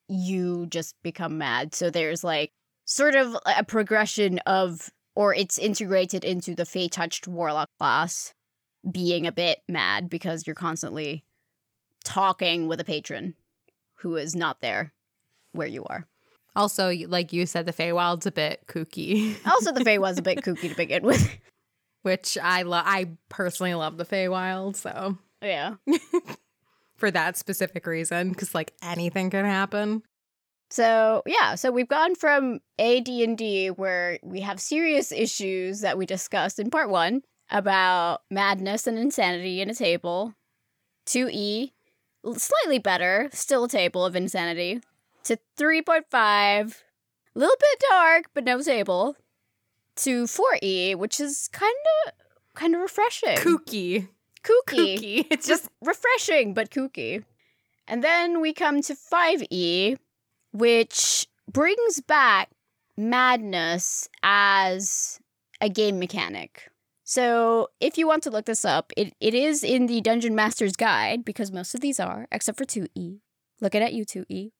you 0.07 0.65
just 0.67 0.95
become 1.03 1.37
mad. 1.37 1.75
So, 1.75 1.89
there's 1.89 2.23
like 2.23 2.51
sort 2.85 3.15
of 3.15 3.37
a 3.45 3.63
progression 3.63 4.39
of 4.39 4.91
or 5.15 5.33
it's 5.33 5.57
integrated 5.57 6.23
into 6.23 6.55
the 6.55 6.65
Fey 6.65 6.87
Touched 6.87 7.27
Warlock 7.27 7.69
class, 7.79 8.33
being 8.89 9.27
a 9.27 9.31
bit 9.31 9.59
mad 9.67 10.09
because 10.09 10.45
you're 10.47 10.55
constantly 10.55 11.23
talking 12.03 12.67
with 12.67 12.79
a 12.79 12.83
patron 12.83 13.35
who 13.95 14.15
is 14.15 14.35
not 14.35 14.61
there 14.61 14.93
where 15.51 15.67
you 15.67 15.83
are. 15.85 16.07
Also, 16.55 16.91
like 17.07 17.31
you 17.31 17.45
said, 17.45 17.65
the 17.65 17.73
Feywild's 17.73 18.25
a 18.25 18.31
bit 18.31 18.65
kooky, 18.67 19.35
Also, 19.45 19.71
the 19.71 19.97
was 19.99 20.17
a 20.17 20.21
bit 20.21 20.39
kooky 20.39 20.69
to 20.69 20.75
begin 20.75 21.03
with. 21.03 21.37
which 22.01 22.37
I 22.41 22.63
love. 22.63 22.83
I 22.85 23.11
personally 23.29 23.73
love 23.73 23.97
the 23.97 24.05
Feywild, 24.05 24.75
so 24.75 25.17
yeah. 25.41 25.75
for 26.95 27.11
that 27.11 27.37
specific 27.37 27.85
reason, 27.85 28.29
because 28.29 28.53
like 28.53 28.73
anything 28.81 29.29
can 29.29 29.45
happen. 29.45 30.03
So 30.71 31.21
yeah, 31.25 31.55
so 31.55 31.69
we've 31.69 31.87
gone 31.87 32.15
from 32.15 32.61
AD 32.79 33.09
and 33.09 33.37
D 33.37 33.67
where 33.69 34.19
we 34.23 34.39
have 34.39 34.59
serious 34.61 35.11
issues 35.11 35.81
that 35.81 35.97
we 35.97 36.05
discussed 36.05 36.59
in 36.59 36.69
part 36.69 36.89
one 36.89 37.23
about 37.49 38.21
madness 38.29 38.87
and 38.87 38.97
insanity 38.97 39.59
in 39.59 39.69
a 39.69 39.75
table, 39.75 40.33
to 41.07 41.27
E, 41.29 41.73
slightly 42.37 42.79
better, 42.79 43.29
still 43.33 43.65
a 43.65 43.69
table 43.69 44.05
of 44.05 44.15
insanity, 44.15 44.79
to 45.25 45.37
three 45.57 45.81
point 45.81 46.05
five, 46.09 46.83
a 47.35 47.39
little 47.39 47.57
bit 47.59 47.83
dark 47.89 48.25
but 48.33 48.45
no 48.45 48.61
table, 48.61 49.17
to 49.97 50.25
four 50.25 50.57
E, 50.63 50.95
which 50.95 51.19
is 51.19 51.49
kind 51.49 51.75
of 52.07 52.13
kind 52.55 52.75
of 52.75 52.81
refreshing, 52.81 53.35
Kooky, 53.35 54.07
kooky, 54.41 54.97
kooky. 54.97 55.27
It's 55.31 55.47
just 55.47 55.67
refreshing 55.81 56.53
but 56.53 56.69
kooky. 56.69 57.25
And 57.87 58.01
then 58.01 58.39
we 58.39 58.53
come 58.53 58.81
to 58.83 58.95
5E, 58.95 59.97
which 60.51 61.27
brings 61.51 62.01
back 62.01 62.49
madness 62.97 64.09
as 64.23 65.19
a 65.59 65.69
game 65.69 65.99
mechanic. 65.99 66.69
So, 67.03 67.67
if 67.81 67.97
you 67.97 68.07
want 68.07 68.23
to 68.23 68.29
look 68.29 68.45
this 68.45 68.63
up, 68.63 68.93
it, 68.95 69.13
it 69.19 69.33
is 69.33 69.63
in 69.63 69.87
the 69.87 69.99
Dungeon 69.99 70.33
Master's 70.33 70.77
Guide, 70.77 71.25
because 71.25 71.51
most 71.51 71.75
of 71.75 71.81
these 71.81 71.99
are, 71.99 72.25
except 72.31 72.57
for 72.57 72.63
2E. 72.63 73.19
Looking 73.59 73.81
at 73.81 73.93
you, 73.93 74.05
2E. 74.05 74.51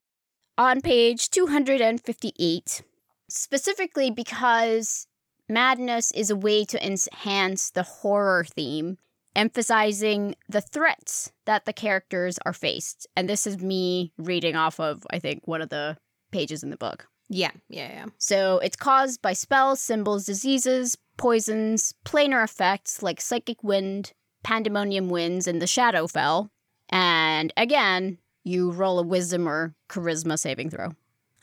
On 0.58 0.82
page 0.82 1.30
258, 1.30 2.84
specifically 3.30 4.12
because 4.12 5.08
madness 5.48 6.12
is 6.12 6.30
a 6.30 6.36
way 6.36 6.66
to 6.66 6.86
enhance 6.86 7.72
the 7.72 7.84
horror 7.84 8.44
theme 8.44 8.98
emphasizing 9.36 10.36
the 10.50 10.62
threats 10.62 11.32
that 11.46 11.66
the 11.66 11.74
characters 11.74 12.38
are 12.46 12.54
faced. 12.54 13.08
And 13.16 13.30
this 13.30 13.48
is 13.48 13.58
me 13.60 14.12
reading 14.18 14.56
off 14.56 14.80
of, 14.80 15.04
I 15.10 15.20
think, 15.20 15.48
one 15.48 15.62
of 15.62 15.70
the 15.70 15.98
pages 16.32 16.64
in 16.64 16.70
the 16.70 16.78
book. 16.78 17.08
yeah, 17.30 17.52
yeah, 17.70 17.90
yeah. 17.90 18.06
So 18.18 18.60
it's 18.60 18.76
caused 18.76 19.22
by 19.22 19.34
spells, 19.34 19.80
symbols, 19.80 20.26
diseases, 20.26 20.98
poisons, 21.18 21.94
planar 22.04 22.44
effects 22.44 23.02
like 23.02 23.22
psychic 23.22 23.64
wind, 23.64 24.12
pandemonium 24.44 25.08
winds, 25.08 25.48
and 25.48 25.62
the 25.62 25.66
Shadowfell. 25.66 26.50
And 26.90 27.54
again, 27.56 28.18
you 28.44 28.72
roll 28.72 29.00
a 29.00 29.04
wisdom 29.04 29.48
or 29.48 29.76
charisma 29.88 30.38
saving 30.38 30.72
throw. 30.72 30.90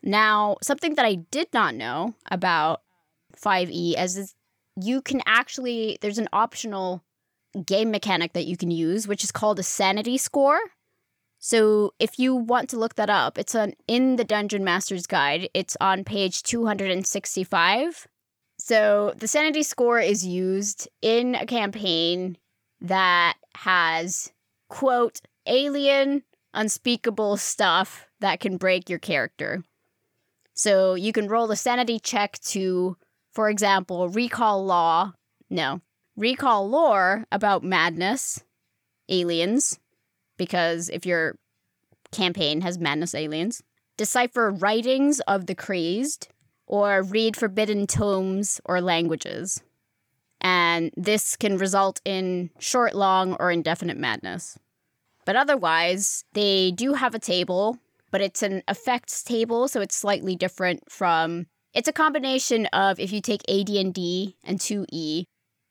Now, 0.02 0.56
something 0.62 0.94
that 0.96 1.06
I 1.06 1.14
did 1.14 1.48
not 1.54 1.74
know 1.74 2.14
about 2.30 2.82
5e 3.36 3.94
as 3.94 4.16
is 4.16 4.34
you 4.80 5.00
can 5.00 5.22
actually 5.26 5.98
there's 6.00 6.18
an 6.18 6.28
optional 6.32 7.02
game 7.64 7.90
mechanic 7.90 8.32
that 8.32 8.46
you 8.46 8.56
can 8.56 8.70
use 8.70 9.08
which 9.08 9.24
is 9.24 9.32
called 9.32 9.58
a 9.58 9.62
sanity 9.62 10.18
score. 10.18 10.60
So 11.38 11.94
if 11.98 12.18
you 12.18 12.34
want 12.34 12.68
to 12.70 12.78
look 12.78 12.96
that 12.96 13.10
up, 13.10 13.38
it's 13.38 13.54
on 13.54 13.74
in 13.86 14.16
the 14.16 14.24
Dungeon 14.24 14.64
Master's 14.64 15.06
Guide. 15.06 15.48
It's 15.54 15.76
on 15.80 16.04
page 16.04 16.42
265. 16.42 18.08
So 18.58 19.14
the 19.16 19.28
sanity 19.28 19.62
score 19.62 20.00
is 20.00 20.26
used 20.26 20.88
in 21.00 21.36
a 21.36 21.46
campaign 21.46 22.36
that 22.80 23.36
has 23.54 24.32
quote 24.68 25.20
alien 25.46 26.24
unspeakable 26.54 27.36
stuff 27.36 28.06
that 28.20 28.40
can 28.40 28.56
break 28.56 28.90
your 28.90 28.98
character. 28.98 29.62
So 30.54 30.94
you 30.94 31.12
can 31.12 31.28
roll 31.28 31.50
a 31.52 31.56
sanity 31.56 32.00
check 32.00 32.38
to, 32.40 32.96
for 33.32 33.48
example, 33.48 34.08
recall 34.08 34.64
law. 34.64 35.12
No, 35.48 35.80
recall 36.18 36.68
lore 36.68 37.24
about 37.30 37.62
madness, 37.62 38.42
aliens, 39.08 39.78
because 40.36 40.88
if 40.88 41.06
your 41.06 41.36
campaign 42.10 42.60
has 42.62 42.78
madness 42.78 43.14
aliens, 43.14 43.62
decipher 43.96 44.50
writings 44.50 45.20
of 45.20 45.46
the 45.46 45.54
crazed, 45.54 46.28
or 46.66 47.02
read 47.02 47.36
forbidden 47.36 47.86
tomes 47.86 48.60
or 48.64 48.80
languages. 48.80 49.62
And 50.40 50.92
this 50.96 51.36
can 51.36 51.56
result 51.56 52.00
in 52.04 52.50
short, 52.58 52.94
long, 52.94 53.36
or 53.40 53.50
indefinite 53.50 53.96
madness. 53.96 54.58
But 55.24 55.36
otherwise, 55.36 56.24
they 56.34 56.70
do 56.70 56.94
have 56.94 57.14
a 57.14 57.18
table, 57.18 57.78
but 58.10 58.20
it's 58.20 58.42
an 58.42 58.62
effects 58.68 59.22
table, 59.22 59.66
so 59.68 59.80
it's 59.80 59.96
slightly 59.96 60.36
different 60.36 60.90
from. 60.90 61.46
It's 61.74 61.88
a 61.88 61.92
combination 61.92 62.66
of 62.66 62.98
if 63.00 63.12
you 63.12 63.20
take 63.20 63.42
AD&D 63.48 64.36
and 64.44 64.58
2E, 64.58 65.24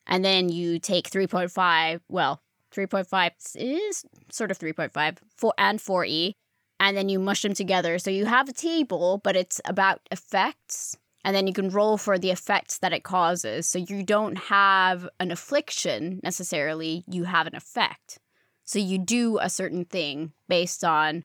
and 0.08 0.24
then 0.24 0.50
you 0.50 0.80
take 0.80 1.10
3.5, 1.10 2.02
well, 2.10 2.42
3.5 2.74 3.32
is 3.56 4.06
sort 4.32 4.52
of 4.52 4.58
3.5 4.58 5.18
four, 5.36 5.54
and 5.58 5.80
4E, 5.80 6.34
and 6.80 6.98
then 6.98 7.10
you 7.10 7.20
mush 7.20 7.42
them 7.42 7.54
together. 7.54 8.00
So 8.00 8.10
you 8.10 8.26
have 8.26 8.50
a 8.50 8.54
table, 8.54 9.20
but 9.24 9.36
it's 9.36 9.62
about 9.66 10.02
effects, 10.12 10.98
and 11.24 11.36
then 11.36 11.48
you 11.48 11.54
can 11.54 11.70
roll 11.70 11.98
for 11.98 12.18
the 12.18 12.32
effects 12.32 12.80
that 12.80 12.94
it 12.94 13.04
causes. 13.04 13.68
So 13.68 13.80
you 13.80 14.04
don't 14.04 14.38
have 14.38 15.10
an 15.20 15.32
affliction 15.32 16.20
necessarily, 16.24 17.04
you 17.08 17.26
have 17.26 17.48
an 17.48 17.56
effect. 17.56 18.20
So 18.64 18.80
you 18.80 18.98
do 18.98 19.40
a 19.40 19.50
certain 19.50 19.86
thing 19.86 20.34
based 20.48 20.84
on 20.84 21.24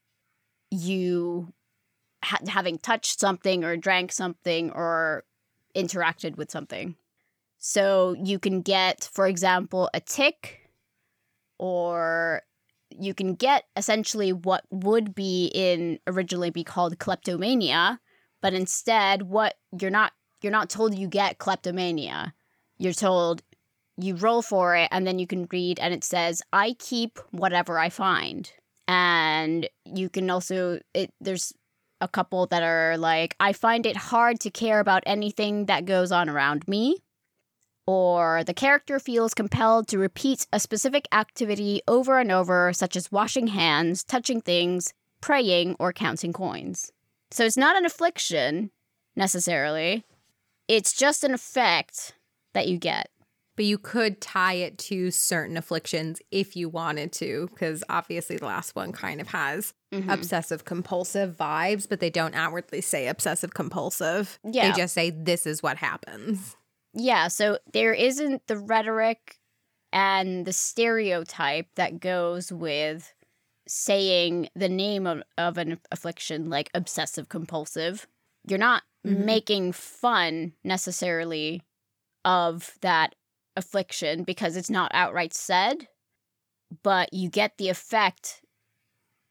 you 0.70 1.52
ha- 2.24 2.38
having 2.48 2.78
touched 2.78 3.20
something 3.20 3.64
or 3.64 3.76
drank 3.76 4.12
something 4.12 4.70
or 4.70 5.24
interacted 5.74 6.36
with 6.36 6.50
something. 6.50 6.96
So 7.64 8.16
you 8.20 8.40
can 8.40 8.60
get, 8.60 9.08
for 9.12 9.28
example, 9.28 9.88
a 9.94 10.00
tick, 10.00 10.68
or 11.60 12.42
you 12.90 13.14
can 13.14 13.36
get 13.36 13.66
essentially 13.76 14.32
what 14.32 14.64
would 14.72 15.14
be 15.14 15.46
in 15.54 16.00
originally 16.08 16.50
be 16.50 16.64
called 16.64 16.98
kleptomania, 16.98 18.00
but 18.40 18.52
instead 18.52 19.22
what 19.22 19.54
you're 19.80 19.92
not 19.92 20.12
you're 20.42 20.50
not 20.50 20.70
told 20.70 20.98
you 20.98 21.06
get 21.06 21.38
kleptomania. 21.38 22.34
You're 22.78 22.92
told 22.92 23.42
you 23.96 24.16
roll 24.16 24.42
for 24.42 24.74
it 24.74 24.88
and 24.90 25.06
then 25.06 25.20
you 25.20 25.28
can 25.28 25.46
read 25.52 25.78
and 25.78 25.94
it 25.94 26.02
says 26.02 26.42
I 26.52 26.74
keep 26.80 27.20
whatever 27.30 27.78
I 27.78 27.90
find. 27.90 28.52
And 28.88 29.68
you 29.84 30.08
can 30.08 30.28
also 30.30 30.80
it 30.94 31.14
there's 31.20 31.52
a 32.00 32.08
couple 32.08 32.48
that 32.48 32.64
are 32.64 32.98
like 32.98 33.36
I 33.38 33.52
find 33.52 33.86
it 33.86 33.96
hard 33.96 34.40
to 34.40 34.50
care 34.50 34.80
about 34.80 35.04
anything 35.06 35.66
that 35.66 35.84
goes 35.84 36.10
on 36.10 36.28
around 36.28 36.66
me 36.66 36.96
or 37.86 38.44
the 38.44 38.54
character 38.54 38.98
feels 38.98 39.34
compelled 39.34 39.88
to 39.88 39.98
repeat 39.98 40.46
a 40.52 40.60
specific 40.60 41.06
activity 41.12 41.80
over 41.88 42.18
and 42.18 42.30
over, 42.30 42.72
such 42.72 42.96
as 42.96 43.10
washing 43.12 43.48
hands, 43.48 44.04
touching 44.04 44.40
things, 44.40 44.92
praying, 45.20 45.76
or 45.78 45.92
counting 45.92 46.32
coins. 46.32 46.92
So 47.30 47.44
it's 47.44 47.56
not 47.56 47.76
an 47.76 47.84
affliction 47.86 48.70
necessarily, 49.16 50.04
it's 50.68 50.92
just 50.92 51.24
an 51.24 51.34
effect 51.34 52.14
that 52.54 52.68
you 52.68 52.78
get. 52.78 53.08
But 53.54 53.66
you 53.66 53.76
could 53.76 54.20
tie 54.22 54.54
it 54.54 54.78
to 54.78 55.10
certain 55.10 55.58
afflictions 55.58 56.20
if 56.30 56.56
you 56.56 56.70
wanted 56.70 57.12
to, 57.14 57.48
because 57.52 57.84
obviously 57.90 58.36
the 58.38 58.46
last 58.46 58.74
one 58.74 58.92
kind 58.92 59.20
of 59.20 59.28
has 59.28 59.74
Mhm. 59.92 60.10
obsessive 60.10 60.64
compulsive 60.64 61.36
vibes, 61.36 61.86
but 61.86 62.00
they 62.00 62.08
don't 62.08 62.34
outwardly 62.34 62.80
say 62.80 63.08
obsessive 63.08 63.52
compulsive. 63.52 64.38
Yeah. 64.42 64.70
They 64.72 64.76
just 64.78 64.94
say 64.94 65.10
this 65.10 65.46
is 65.46 65.62
what 65.62 65.76
happens. 65.76 66.56
Yeah, 66.94 67.28
so 67.28 67.58
there 67.72 67.94
isn't 67.94 68.46
the 68.46 68.58
rhetoric 68.58 69.38
and 69.92 70.46
the 70.46 70.52
stereotype 70.52 71.68
that 71.76 72.00
goes 72.00 72.52
with 72.52 73.14
saying 73.66 74.48
the 74.54 74.68
name 74.68 75.06
of, 75.06 75.22
of 75.38 75.58
an 75.58 75.78
affliction 75.90 76.50
like 76.50 76.70
obsessive 76.74 77.28
compulsive. 77.28 78.06
You're 78.46 78.58
not 78.58 78.82
Mhm. 79.06 79.24
making 79.24 79.72
fun 79.72 80.54
necessarily 80.64 81.62
of 82.24 82.78
that 82.82 83.14
affliction 83.56 84.24
because 84.24 84.56
it's 84.56 84.70
not 84.70 84.92
outright 84.94 85.34
said, 85.34 85.88
but 86.82 87.12
you 87.12 87.28
get 87.30 87.58
the 87.58 87.68
effect 87.68 88.42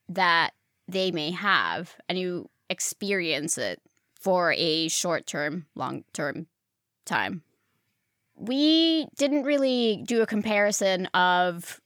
that 0.10 0.54
they 0.88 1.12
may 1.12 1.32
have 1.32 1.96
and 2.10 2.18
you 2.20 2.50
experience 2.70 3.58
it 3.58 3.82
for 4.20 4.54
a 4.58 4.88
short 4.90 5.28
term, 5.28 5.68
long 5.76 6.04
term 6.14 6.48
time. 7.06 7.44
We 8.42 9.08
didn't 9.18 9.44
really 9.44 10.04
do 10.06 10.22
a 10.22 10.26
comparison 10.26 11.06
of 11.08 11.80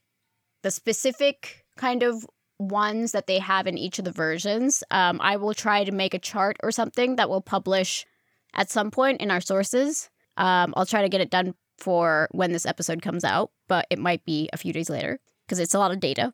the 0.64 0.72
specific 0.72 1.66
kind 1.76 2.02
of 2.02 2.26
ones 2.58 3.12
that 3.12 3.28
they 3.28 3.40
have 3.40 3.68
in 3.68 3.78
each 3.78 4.00
of 4.00 4.06
the 4.06 4.12
versions. 4.12 4.84
Um, 4.90 5.20
I 5.22 5.36
will 5.36 5.54
try 5.54 5.84
to 5.84 5.92
make 5.92 6.14
a 6.14 6.20
chart 6.20 6.56
or 6.64 6.72
something 6.72 7.18
that 7.18 7.30
we'll 7.30 7.42
publish 7.42 8.06
at 8.54 8.72
some 8.72 8.90
point 8.90 9.20
in 9.20 9.32
our 9.32 9.42
sources. 9.42 10.10
Um, 10.38 10.74
I'll 10.78 10.86
try 10.86 11.02
to 11.02 11.10
get 11.10 11.20
it 11.20 11.30
done 11.30 11.56
for 11.78 12.30
when 12.32 12.54
this 12.54 12.66
episode 12.66 13.02
comes 13.02 13.26
out, 13.26 13.52
but 13.68 13.86
it 13.90 14.00
might 14.00 14.24
be 14.24 14.50
a 14.54 14.58
few 14.58 14.72
days 14.72 14.90
later 14.90 15.20
because 15.46 15.60
it's 15.60 15.74
a 15.74 15.80
lot 15.80 15.92
of 15.92 16.00
data. 16.00 16.34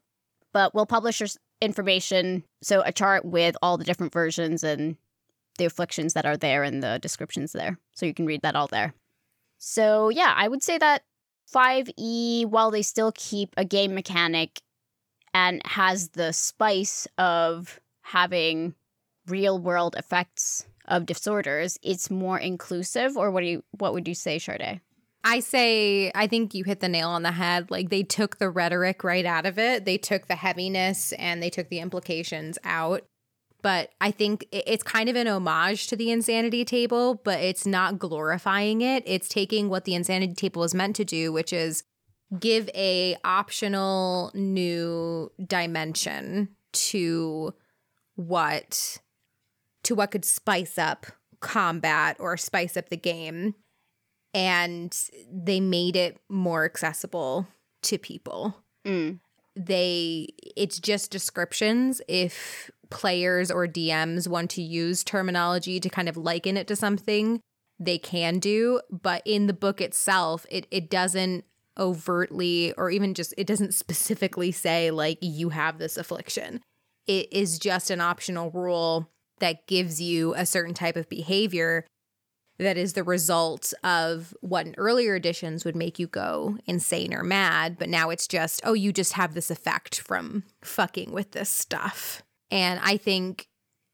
But 0.53 0.75
we'll 0.75 0.85
publish 0.85 1.21
information, 1.61 2.43
so 2.61 2.83
a 2.85 2.91
chart 2.91 3.25
with 3.25 3.55
all 3.61 3.77
the 3.77 3.85
different 3.85 4.13
versions 4.13 4.63
and 4.63 4.97
the 5.57 5.65
afflictions 5.65 6.13
that 6.13 6.25
are 6.25 6.37
there 6.37 6.63
and 6.63 6.83
the 6.83 6.99
descriptions 7.01 7.53
there. 7.53 7.79
So 7.95 8.05
you 8.05 8.13
can 8.13 8.25
read 8.25 8.41
that 8.43 8.55
all 8.55 8.67
there. 8.67 8.93
So 9.63 10.09
yeah, 10.09 10.33
I 10.35 10.47
would 10.47 10.63
say 10.63 10.79
that 10.79 11.03
5e, 11.53 12.47
while 12.47 12.71
they 12.71 12.81
still 12.81 13.11
keep 13.15 13.53
a 13.57 13.63
game 13.63 13.93
mechanic 13.93 14.59
and 15.35 15.61
has 15.65 16.09
the 16.09 16.33
spice 16.33 17.07
of 17.19 17.79
having 18.01 18.73
real 19.27 19.59
world 19.59 19.95
effects 19.95 20.65
of 20.85 21.05
disorders, 21.05 21.77
it's 21.83 22.09
more 22.09 22.39
inclusive. 22.39 23.15
Or 23.15 23.29
what 23.29 23.41
do 23.41 23.47
you 23.47 23.63
what 23.77 23.93
would 23.93 24.07
you 24.07 24.15
say, 24.15 24.37
Charday? 24.37 24.81
I 25.23 25.41
say, 25.41 26.11
I 26.15 26.25
think 26.25 26.55
you 26.55 26.63
hit 26.63 26.79
the 26.79 26.89
nail 26.89 27.09
on 27.09 27.21
the 27.21 27.31
head. 27.31 27.69
Like 27.69 27.91
they 27.91 28.01
took 28.01 28.39
the 28.39 28.49
rhetoric 28.49 29.03
right 29.03 29.27
out 29.27 29.45
of 29.45 29.59
it. 29.59 29.85
They 29.85 29.99
took 29.99 30.27
the 30.27 30.35
heaviness 30.35 31.13
and 31.13 31.41
they 31.41 31.51
took 31.51 31.69
the 31.69 31.81
implications 31.81 32.57
out. 32.63 33.05
But 33.61 33.91
I 34.01 34.11
think 34.11 34.47
it's 34.51 34.83
kind 34.83 35.07
of 35.09 35.15
an 35.15 35.27
homage 35.27 35.87
to 35.87 35.95
the 35.95 36.11
insanity 36.11 36.65
table, 36.65 37.21
but 37.23 37.39
it's 37.39 37.65
not 37.65 37.99
glorifying 37.99 38.81
it. 38.81 39.03
It's 39.05 39.29
taking 39.29 39.69
what 39.69 39.85
the 39.85 39.93
insanity 39.93 40.33
table 40.33 40.63
is 40.63 40.73
meant 40.73 40.95
to 40.95 41.05
do, 41.05 41.31
which 41.31 41.53
is 41.53 41.83
give 42.39 42.69
a 42.73 43.17
optional 43.23 44.31
new 44.33 45.31
dimension 45.45 46.49
to 46.73 47.53
what 48.15 48.99
to 49.83 49.95
what 49.95 50.11
could 50.11 50.25
spice 50.25 50.77
up 50.77 51.07
combat 51.39 52.15
or 52.19 52.37
spice 52.37 52.77
up 52.77 52.89
the 52.89 52.97
game 52.97 53.55
and 54.33 54.97
they 55.29 55.59
made 55.59 55.95
it 55.95 56.19
more 56.29 56.63
accessible 56.65 57.47
to 57.81 57.97
people. 57.97 58.55
Mm. 58.85 59.19
They 59.55 60.29
it's 60.55 60.79
just 60.79 61.11
descriptions 61.11 62.01
if 62.07 62.71
players 62.91 63.49
or 63.49 63.67
DMs 63.67 64.27
want 64.27 64.51
to 64.51 64.61
use 64.61 65.03
terminology 65.03 65.79
to 65.79 65.89
kind 65.89 66.07
of 66.07 66.17
liken 66.17 66.57
it 66.57 66.67
to 66.67 66.75
something, 66.75 67.41
they 67.79 67.97
can 67.97 68.37
do, 68.37 68.79
but 68.91 69.23
in 69.25 69.47
the 69.47 69.53
book 69.53 69.81
itself, 69.81 70.45
it 70.51 70.67
it 70.69 70.89
doesn't 70.89 71.45
overtly 71.79 72.73
or 72.73 72.91
even 72.91 73.13
just 73.13 73.33
it 73.37 73.47
doesn't 73.47 73.73
specifically 73.73 74.51
say 74.51 74.91
like 74.91 75.17
you 75.21 75.49
have 75.49 75.79
this 75.79 75.97
affliction. 75.97 76.61
It 77.07 77.31
is 77.33 77.57
just 77.57 77.89
an 77.89 78.01
optional 78.01 78.51
rule 78.51 79.09
that 79.39 79.65
gives 79.65 79.99
you 79.99 80.35
a 80.35 80.45
certain 80.45 80.75
type 80.75 80.95
of 80.95 81.09
behavior 81.09 81.87
that 82.59 82.77
is 82.77 82.93
the 82.93 83.03
result 83.03 83.73
of 83.83 84.35
what 84.41 84.67
in 84.67 84.75
earlier 84.77 85.15
editions 85.15 85.65
would 85.65 85.75
make 85.75 85.97
you 85.97 86.05
go 86.05 86.57
insane 86.67 87.11
or 87.11 87.23
mad, 87.23 87.77
but 87.79 87.89
now 87.89 88.11
it's 88.11 88.27
just, 88.27 88.61
oh, 88.63 88.73
you 88.73 88.93
just 88.93 89.13
have 89.13 89.33
this 89.33 89.49
effect 89.49 89.99
from 89.99 90.43
fucking 90.61 91.11
with 91.11 91.31
this 91.31 91.49
stuff. 91.49 92.21
And 92.51 92.79
I 92.83 92.97
think, 92.97 93.47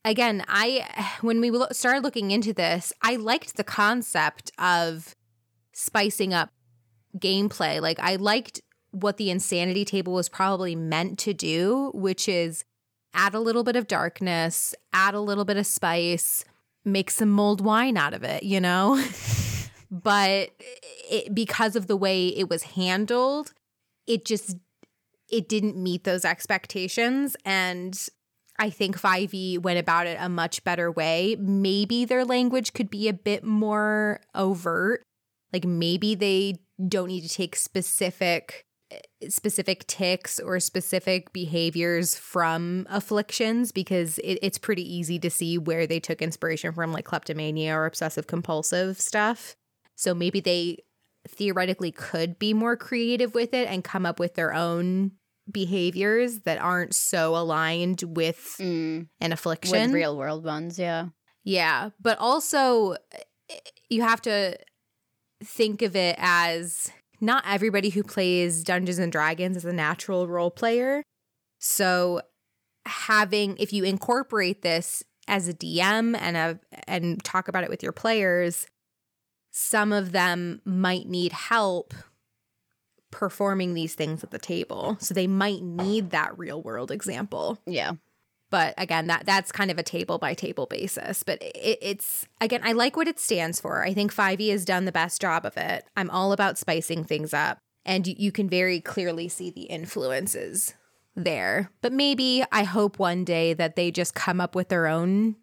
again, 0.03 0.43
I, 0.47 0.85
when 1.21 1.39
we 1.39 1.51
started 1.71 2.03
looking 2.03 2.31
into 2.31 2.53
this, 2.53 2.91
I 3.01 3.15
liked 3.15 3.55
the 3.55 3.63
concept 3.63 4.51
of 4.59 5.15
spicing 5.73 6.33
up 6.33 6.49
gameplay. 7.17 7.79
Like, 7.79 7.99
I 7.99 8.15
liked 8.15 8.61
what 8.91 9.17
the 9.17 9.29
insanity 9.29 9.85
table 9.85 10.13
was 10.13 10.27
probably 10.27 10.75
meant 10.75 11.19
to 11.19 11.33
do, 11.33 11.91
which 11.93 12.27
is 12.27 12.65
add 13.13 13.35
a 13.35 13.39
little 13.39 13.63
bit 13.63 13.75
of 13.75 13.87
darkness, 13.87 14.73
add 14.91 15.13
a 15.13 15.19
little 15.19 15.45
bit 15.45 15.57
of 15.57 15.65
spice 15.65 16.43
make 16.87 17.11
some 17.11 17.29
mulled 17.29 17.61
wine 17.61 17.97
out 17.97 18.13
of 18.13 18.23
it, 18.23 18.43
you 18.43 18.59
know? 18.59 19.03
but 19.91 20.49
it, 21.09 21.35
because 21.35 21.75
of 21.75 21.87
the 21.87 21.97
way 21.97 22.29
it 22.29 22.49
was 22.49 22.63
handled, 22.63 23.53
it 24.07 24.25
just 24.25 24.57
it 25.29 25.49
didn't 25.49 25.75
meet 25.75 26.05
those 26.05 26.23
expectations 26.23 27.35
and 27.43 28.07
I 28.59 28.69
think 28.69 28.99
5e 28.99 29.59
went 29.59 29.79
about 29.79 30.07
it 30.07 30.17
a 30.19 30.29
much 30.29 30.63
better 30.63 30.91
way. 30.91 31.35
Maybe 31.39 32.05
their 32.05 32.25
language 32.25 32.73
could 32.73 32.89
be 32.89 33.07
a 33.07 33.13
bit 33.13 33.43
more 33.43 34.21
overt. 34.33 35.03
Like 35.53 35.65
maybe 35.65 36.15
they 36.15 36.59
don't 36.87 37.07
need 37.07 37.21
to 37.21 37.29
take 37.29 37.55
specific 37.55 38.65
specific 39.27 39.85
ticks 39.87 40.39
or 40.39 40.59
specific 40.59 41.33
behaviors 41.33 42.17
from 42.17 42.87
afflictions 42.89 43.71
because 43.71 44.17
it, 44.19 44.39
it's 44.41 44.57
pretty 44.57 44.81
easy 44.81 45.19
to 45.19 45.29
see 45.29 45.57
where 45.57 45.85
they 45.85 45.99
took 45.99 46.21
inspiration 46.21 46.71
from, 46.71 46.93
like 46.93 47.05
kleptomania 47.05 47.75
or 47.75 47.85
obsessive 47.85 48.27
compulsive 48.27 48.99
stuff. 48.99 49.55
So 49.95 50.13
maybe 50.13 50.39
they 50.39 50.77
theoretically 51.27 51.91
could 51.91 52.39
be 52.39 52.53
more 52.53 52.77
creative 52.77 53.33
with 53.33 53.53
it 53.53 53.67
and 53.67 53.83
come 53.83 54.05
up 54.05 54.19
with 54.19 54.35
their 54.35 54.53
own 54.53 55.11
behaviors 55.51 56.39
that 56.41 56.59
aren't 56.59 56.93
so 56.93 57.35
aligned 57.35 58.03
with 58.03 58.55
mm. 58.59 59.07
an 59.21 59.31
affliction. 59.31 59.79
With 59.79 59.91
real 59.91 60.17
world 60.17 60.43
ones, 60.45 60.77
yeah. 60.77 61.07
Yeah. 61.43 61.91
But 62.01 62.17
also, 62.19 62.95
you 63.89 64.01
have 64.01 64.21
to 64.23 64.57
think 65.43 65.81
of 65.81 65.95
it 65.95 66.15
as 66.19 66.91
not 67.21 67.43
everybody 67.47 67.89
who 67.89 68.03
plays 68.03 68.63
Dungeons 68.63 68.99
and 68.99 69.11
Dragons 69.11 69.57
is 69.57 69.65
a 69.65 69.73
natural 69.73 70.27
role 70.27 70.51
player. 70.51 71.03
So 71.59 72.21
having 72.85 73.57
if 73.57 73.73
you 73.73 73.83
incorporate 73.83 74.61
this 74.61 75.03
as 75.27 75.47
a 75.47 75.53
DM 75.53 76.17
and 76.19 76.37
a 76.37 76.59
and 76.87 77.23
talk 77.23 77.47
about 77.47 77.63
it 77.63 77.69
with 77.69 77.83
your 77.83 77.91
players, 77.91 78.67
some 79.51 79.91
of 79.91 80.11
them 80.11 80.61
might 80.65 81.07
need 81.07 81.31
help 81.31 81.93
performing 83.11 83.73
these 83.73 83.95
things 83.95 84.23
at 84.23 84.31
the 84.31 84.39
table. 84.39 84.97
So 84.99 85.13
they 85.13 85.27
might 85.27 85.61
need 85.61 86.11
that 86.11 86.37
real 86.37 86.61
world 86.61 86.91
example. 86.91 87.57
Yeah 87.65 87.93
but 88.49 88.73
again 88.77 89.07
that 89.07 89.25
that's 89.25 89.51
kind 89.51 89.71
of 89.71 89.77
a 89.77 89.83
table 89.83 90.17
by 90.17 90.33
table 90.33 90.65
basis 90.65 91.23
but 91.23 91.41
it, 91.41 91.77
it's 91.81 92.27
again 92.41 92.61
i 92.63 92.71
like 92.71 92.95
what 92.95 93.07
it 93.07 93.19
stands 93.19 93.59
for 93.59 93.83
i 93.83 93.93
think 93.93 94.13
5e 94.13 94.49
has 94.51 94.65
done 94.65 94.85
the 94.85 94.91
best 94.91 95.21
job 95.21 95.45
of 95.45 95.57
it 95.57 95.85
i'm 95.95 96.09
all 96.09 96.31
about 96.31 96.57
spicing 96.57 97.03
things 97.03 97.33
up 97.33 97.59
and 97.85 98.07
you, 98.07 98.15
you 98.17 98.31
can 98.31 98.49
very 98.49 98.79
clearly 98.79 99.27
see 99.27 99.49
the 99.49 99.63
influences 99.63 100.73
there 101.15 101.71
but 101.81 101.93
maybe 101.93 102.43
i 102.51 102.63
hope 102.63 102.99
one 102.99 103.23
day 103.23 103.53
that 103.53 103.75
they 103.75 103.91
just 103.91 104.13
come 104.13 104.39
up 104.39 104.55
with 104.55 104.69
their 104.69 104.87
own 104.87 105.35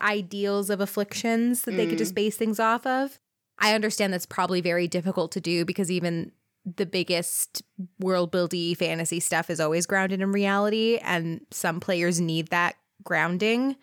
ideals 0.00 0.70
of 0.70 0.80
afflictions 0.80 1.62
that 1.62 1.72
mm. 1.72 1.76
they 1.76 1.86
could 1.86 1.98
just 1.98 2.12
mm. 2.12 2.16
base 2.16 2.36
things 2.36 2.58
off 2.58 2.86
of 2.86 3.18
i 3.58 3.74
understand 3.74 4.12
that's 4.12 4.26
probably 4.26 4.60
very 4.60 4.88
difficult 4.88 5.30
to 5.32 5.40
do 5.40 5.64
because 5.64 5.90
even 5.90 6.32
the 6.64 6.86
biggest 6.86 7.62
world 7.98 8.30
buildy 8.32 8.76
fantasy 8.76 9.20
stuff 9.20 9.50
is 9.50 9.60
always 9.60 9.86
grounded 9.86 10.20
in 10.20 10.32
reality 10.32 10.98
and 11.02 11.40
some 11.50 11.80
players 11.80 12.20
need 12.20 12.48
that 12.48 12.76
grounding. 13.02 13.76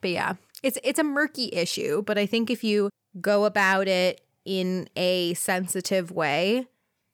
But 0.00 0.10
yeah, 0.10 0.34
it's 0.62 0.78
it's 0.82 0.98
a 0.98 1.04
murky 1.04 1.50
issue, 1.52 2.02
but 2.02 2.18
I 2.18 2.26
think 2.26 2.50
if 2.50 2.64
you 2.64 2.90
go 3.20 3.44
about 3.44 3.88
it 3.88 4.20
in 4.44 4.88
a 4.96 5.34
sensitive 5.34 6.10
way, 6.10 6.66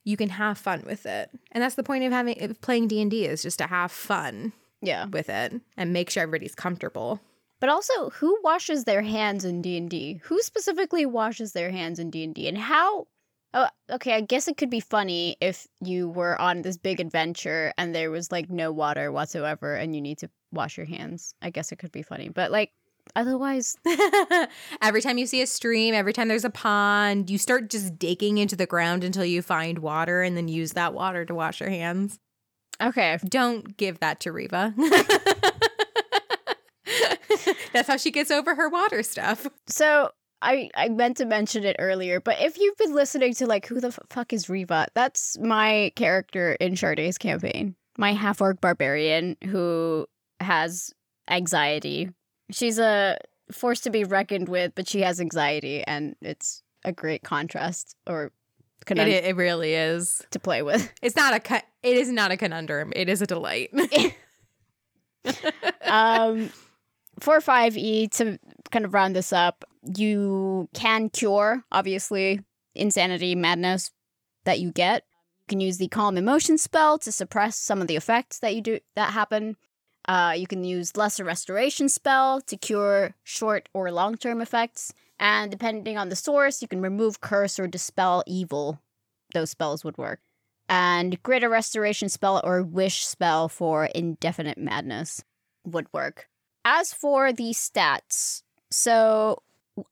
you 0.05 0.17
can 0.17 0.31
have 0.31 0.59
fun 0.59 0.85
with 0.87 1.07
it. 1.07 1.31
And 1.53 1.63
that's 1.63 1.75
the 1.75 1.83
point 1.83 2.05
of 2.05 2.13
having 2.13 2.43
of 2.43 2.61
playing 2.61 2.89
D&D 2.89 3.27
is 3.27 3.43
just 3.43 3.59
to 3.59 3.67
have 3.67 3.91
fun. 3.93 4.53
Yeah. 4.83 5.07
with 5.07 5.31
it 5.31 5.63
and 5.79 5.95
make 5.95 6.11
sure 6.11 6.25
everybody's 6.25 6.55
comfortable. 6.55 7.19
But 7.59 7.71
also, 7.71 8.11
who 8.11 8.39
washes 8.45 8.85
their 8.85 9.01
hands 9.01 9.47
in 9.47 9.63
D&D? 9.63 10.21
Who 10.25 10.43
specifically 10.43 11.07
washes 11.07 11.53
their 11.53 11.71
hands 11.71 11.99
in 11.99 12.11
D&D 12.11 12.47
and 12.47 12.59
how 12.59 13.07
Oh, 13.57 13.69
okay. 13.89 14.15
I 14.15 14.21
guess 14.21 14.49
it 14.49 14.57
could 14.57 14.69
be 14.69 14.81
funny 14.81 15.37
if 15.41 15.69
you 15.81 16.09
were 16.09 16.41
on 16.41 16.63
this 16.63 16.77
big 16.77 16.99
adventure 16.99 17.73
and 17.79 17.95
there 17.95 18.11
was 18.11 18.33
like 18.33 18.51
no 18.51 18.73
water 18.73 19.13
whatsoever 19.13 19.77
and 19.77 19.95
you 19.95 20.01
need 20.01 20.19
to 20.19 20.31
wash 20.51 20.77
your 20.77 20.87
hands. 20.87 21.35
I 21.41 21.51
guess 21.51 21.71
it 21.71 21.77
could 21.77 21.93
be 21.93 22.03
funny. 22.03 22.29
But 22.29 22.51
like 22.51 22.73
otherwise 23.15 23.77
every 24.83 25.01
time 25.01 25.19
you 25.19 25.27
see 25.27 25.41
a 25.41 25.47
stream, 25.47 25.95
every 25.95 26.13
time 26.13 26.27
there's 26.27 26.45
a 26.45 26.51
pond, 26.51 27.31
you 27.31 27.39
start 27.39 27.71
just 27.71 27.97
digging 27.97 28.39
into 28.39 28.57
the 28.57 28.67
ground 28.67 29.05
until 29.05 29.25
you 29.25 29.41
find 29.41 29.79
water 29.79 30.23
and 30.23 30.37
then 30.37 30.49
use 30.49 30.73
that 30.73 30.93
water 30.93 31.25
to 31.25 31.35
wash 31.35 31.61
your 31.61 31.71
hands. 31.71 32.19
Okay. 32.83 33.19
Don't 33.29 33.77
give 33.77 34.01
that 34.01 34.19
to 34.21 34.33
Riva. 34.33 34.75
That's 37.73 37.89
how 37.89 37.97
she 37.97 38.11
gets 38.11 38.33
over 38.33 38.55
her 38.57 38.69
water 38.69 39.03
stuff. 39.03 39.47
So 39.67 40.11
I, 40.45 40.71
I 40.77 40.89
meant 40.89 41.17
to 41.17 41.25
mention 41.25 41.65
it 41.65 41.77
earlier, 41.79 42.21
but 42.21 42.37
if 42.41 42.59
you've 42.59 42.77
been 42.77 42.95
listening 42.95 43.35
to 43.35 43.47
like 43.47 43.67
who 43.67 43.81
the 43.81 43.89
f- 43.89 43.99
fuck 44.11 44.33
is 44.33 44.49
Riva, 44.49 44.87
that's 44.95 45.39
my 45.39 45.91
character 45.97 46.53
in 46.61 46.77
Charday's 46.77 47.19
campaign. 47.19 47.75
My 47.97 48.13
half 48.13 48.41
orc 48.41 48.61
barbarian 48.61 49.37
who 49.45 50.07
has 50.41 50.93
anxiety. 51.29 52.11
She's 52.51 52.79
a 52.79 53.17
force 53.51 53.81
to 53.81 53.91
be 53.91 54.05
reckoned 54.05 54.49
with, 54.49 54.73
but 54.75 54.87
she 54.87 55.01
has 55.01 55.21
anxiety, 55.21 55.83
and 55.87 56.15
it's 56.21 56.63
a 56.85 56.93
great 56.93 57.23
contrast 57.23 57.97
or 58.07 58.31
conund- 58.85 59.09
it, 59.09 59.25
it 59.25 59.37
really 59.37 59.75
is 59.75 60.23
to 60.31 60.39
play 60.39 60.63
with. 60.63 60.93
It's 61.03 61.17
not 61.17 61.35
a 61.35 61.41
co- 61.41 61.57
it 61.83 61.97
is 61.97 62.11
not 62.11 62.31
a 62.31 62.37
conundrum. 62.37 62.93
It 62.95 63.09
is 63.09 63.23
a 63.23 63.27
delight. 63.27 63.73
um, 65.87 66.51
for 67.21 67.41
five 67.41 67.77
E 67.77 68.09
to 68.09 68.39
kind 68.71 68.85
of 68.85 68.95
round 68.95 69.15
this 69.15 69.33
up, 69.33 69.65
you 69.97 70.69
can 70.75 71.11
cure, 71.11 71.65
obviously, 71.71 72.41
insanity, 72.75 73.35
madness 73.35 73.91
that 74.45 74.61
you 74.61 74.71
get. 74.71 75.05
You 75.47 75.53
can 75.53 75.61
use 75.61 75.79
the 75.79 75.89
calm 75.89 76.17
emotion 76.17 76.59
spell 76.59 76.99
to 76.99 77.13
suppress 77.13 77.57
some 77.57 77.81
of 77.81 77.87
the 77.87 77.97
effects 77.97 78.39
that 78.39 78.55
you 78.55 78.63
do 78.63 78.79
that 78.97 79.13
happen. 79.13 79.57
Uh, 80.07 80.35
you 80.37 80.47
can 80.47 80.65
use 80.65 80.97
lesser 80.97 81.25
restoration 81.25 81.89
spell 81.89 82.41
to 82.43 82.57
cure 82.57 83.15
short 83.23 83.69
or 83.73 83.91
long 83.91 84.17
term 84.17 84.41
effects. 84.41 84.93
And 85.19 85.51
depending 85.51 85.97
on 85.97 86.09
the 86.09 86.17
source, 86.17 86.61
you 86.61 86.69
can 86.69 86.81
remove 86.81 87.21
curse 87.21 87.59
or 87.59 87.67
dispel 87.67 88.25
evil. 88.27 88.81
Those 89.33 89.51
spells 89.51 89.85
would 89.85 89.97
work. 89.97 90.21
And 90.69 91.23
greater 91.23 91.49
restoration 91.49 92.09
spell 92.09 92.41
or 92.43 92.63
wish 92.63 93.05
spell 93.05 93.49
for 93.49 93.87
indefinite 93.87 94.59
madness 94.59 95.25
would 95.65 95.87
work. 95.93 96.29
As 96.65 96.93
for 96.93 97.33
the 97.33 97.51
stats, 97.51 98.43
so 98.71 99.43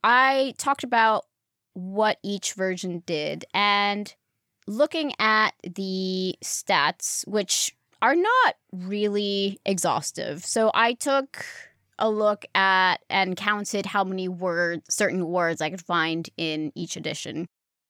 I 0.02 0.54
talked 0.56 0.84
about 0.84 1.26
what 1.74 2.18
each 2.22 2.54
version 2.54 3.02
did, 3.04 3.44
and 3.52 4.14
looking 4.66 5.12
at 5.18 5.50
the 5.62 6.36
stats, 6.42 7.26
which 7.26 7.74
are 8.00 8.14
not 8.14 8.56
really 8.72 9.60
exhaustive. 9.64 10.44
So 10.44 10.70
I 10.74 10.94
took 10.94 11.44
a 11.98 12.08
look 12.10 12.44
at 12.54 12.96
and 13.08 13.36
counted 13.36 13.86
how 13.86 14.02
many 14.02 14.28
words, 14.28 14.82
certain 14.88 15.26
words 15.26 15.60
I 15.60 15.70
could 15.70 15.84
find 15.84 16.28
in 16.36 16.72
each 16.74 16.96
edition. 16.96 17.46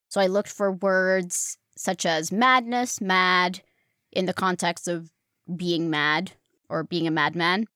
So 0.08 0.20
I 0.20 0.26
looked 0.26 0.50
for 0.50 0.72
words 0.72 1.56
such 1.76 2.04
as 2.04 2.30
madness, 2.30 3.00
mad, 3.00 3.62
in 4.12 4.26
the 4.26 4.34
context 4.34 4.88
of 4.88 5.10
being 5.56 5.88
mad 5.88 6.32
or 6.68 6.84
being 6.84 7.06
a 7.06 7.10
madman, 7.10 7.66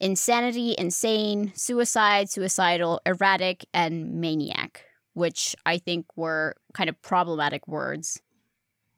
insanity, 0.00 0.74
insane, 0.78 1.52
suicide, 1.54 2.30
suicidal, 2.30 3.00
erratic, 3.06 3.64
and 3.72 4.14
maniac, 4.20 4.84
which 5.12 5.54
I 5.66 5.78
think 5.78 6.06
were 6.16 6.56
kind 6.72 6.88
of 6.88 7.00
problematic 7.02 7.68
words. 7.68 8.20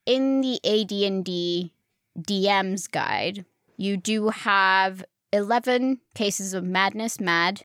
In 0.06 0.40
the 0.40 0.60
AD&D 0.64 1.72
DM's 2.18 2.86
guide, 2.86 3.44
you 3.76 3.96
do 3.96 4.28
have 4.28 5.04
11 5.32 6.00
cases 6.14 6.54
of 6.54 6.64
madness, 6.64 7.20
mad, 7.20 7.62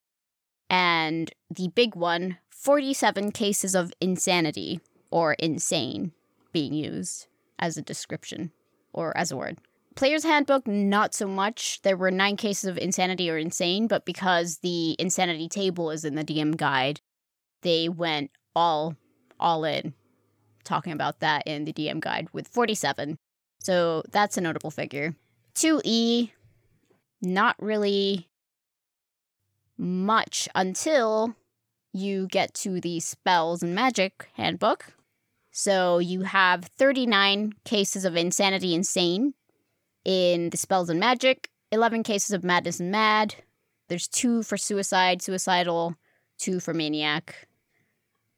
and 0.69 1.31
the 1.49 1.69
big 1.69 1.95
one, 1.95 2.37
47 2.49 3.31
cases 3.31 3.75
of 3.75 3.93
insanity 4.01 4.79
or 5.11 5.33
insane 5.33 6.11
being 6.51 6.73
used 6.73 7.27
as 7.59 7.77
a 7.77 7.81
description 7.81 8.51
or 8.93 9.15
as 9.17 9.31
a 9.31 9.37
word. 9.37 9.57
Player's 9.97 10.23
Handbook, 10.23 10.67
not 10.67 11.15
so 11.15 11.27
much. 11.27 11.81
There 11.81 11.97
were 11.97 12.11
nine 12.11 12.37
cases 12.37 12.65
of 12.65 12.77
insanity 12.77 13.31
or 13.31 13.37
insane, 13.39 13.87
but 13.87 14.05
because 14.05 14.59
the 14.59 14.95
insanity 14.99 15.49
table 15.49 15.89
is 15.89 16.05
in 16.05 16.13
the 16.13 16.23
DM 16.23 16.55
guide, 16.55 17.01
they 17.63 17.89
went 17.89 18.29
all 18.55 18.95
all 19.39 19.65
in 19.65 19.95
talking 20.63 20.93
about 20.93 21.19
that 21.21 21.41
in 21.47 21.65
the 21.65 21.73
DM 21.73 21.99
guide 21.99 22.27
with 22.31 22.47
47. 22.47 23.17
So 23.59 24.03
that's 24.11 24.37
a 24.37 24.41
notable 24.41 24.69
figure. 24.69 25.15
2E, 25.55 26.29
not 27.19 27.55
really 27.59 28.27
much 29.79 30.47
until 30.53 31.35
you 31.91 32.27
get 32.27 32.53
to 32.53 32.79
the 32.79 32.99
spells 32.99 33.63
and 33.63 33.73
magic 33.73 34.29
handbook. 34.33 34.93
So 35.51 35.97
you 35.97 36.21
have 36.21 36.65
39 36.65 37.53
cases 37.65 38.05
of 38.05 38.15
insanity 38.15 38.75
insane 38.75 39.33
in 40.07 40.49
the 40.51 40.57
spells 40.57 40.89
and 40.89 41.01
magic, 41.01 41.49
11 41.71 42.01
cases 42.01 42.31
of 42.31 42.43
madness 42.43 42.79
and 42.79 42.91
mad. 42.91 43.35
There's 43.89 44.07
two 44.07 44.41
for 44.41 44.57
suicide, 44.57 45.21
suicidal, 45.21 45.95
two 46.39 46.61
for 46.61 46.73
maniac. 46.73 47.47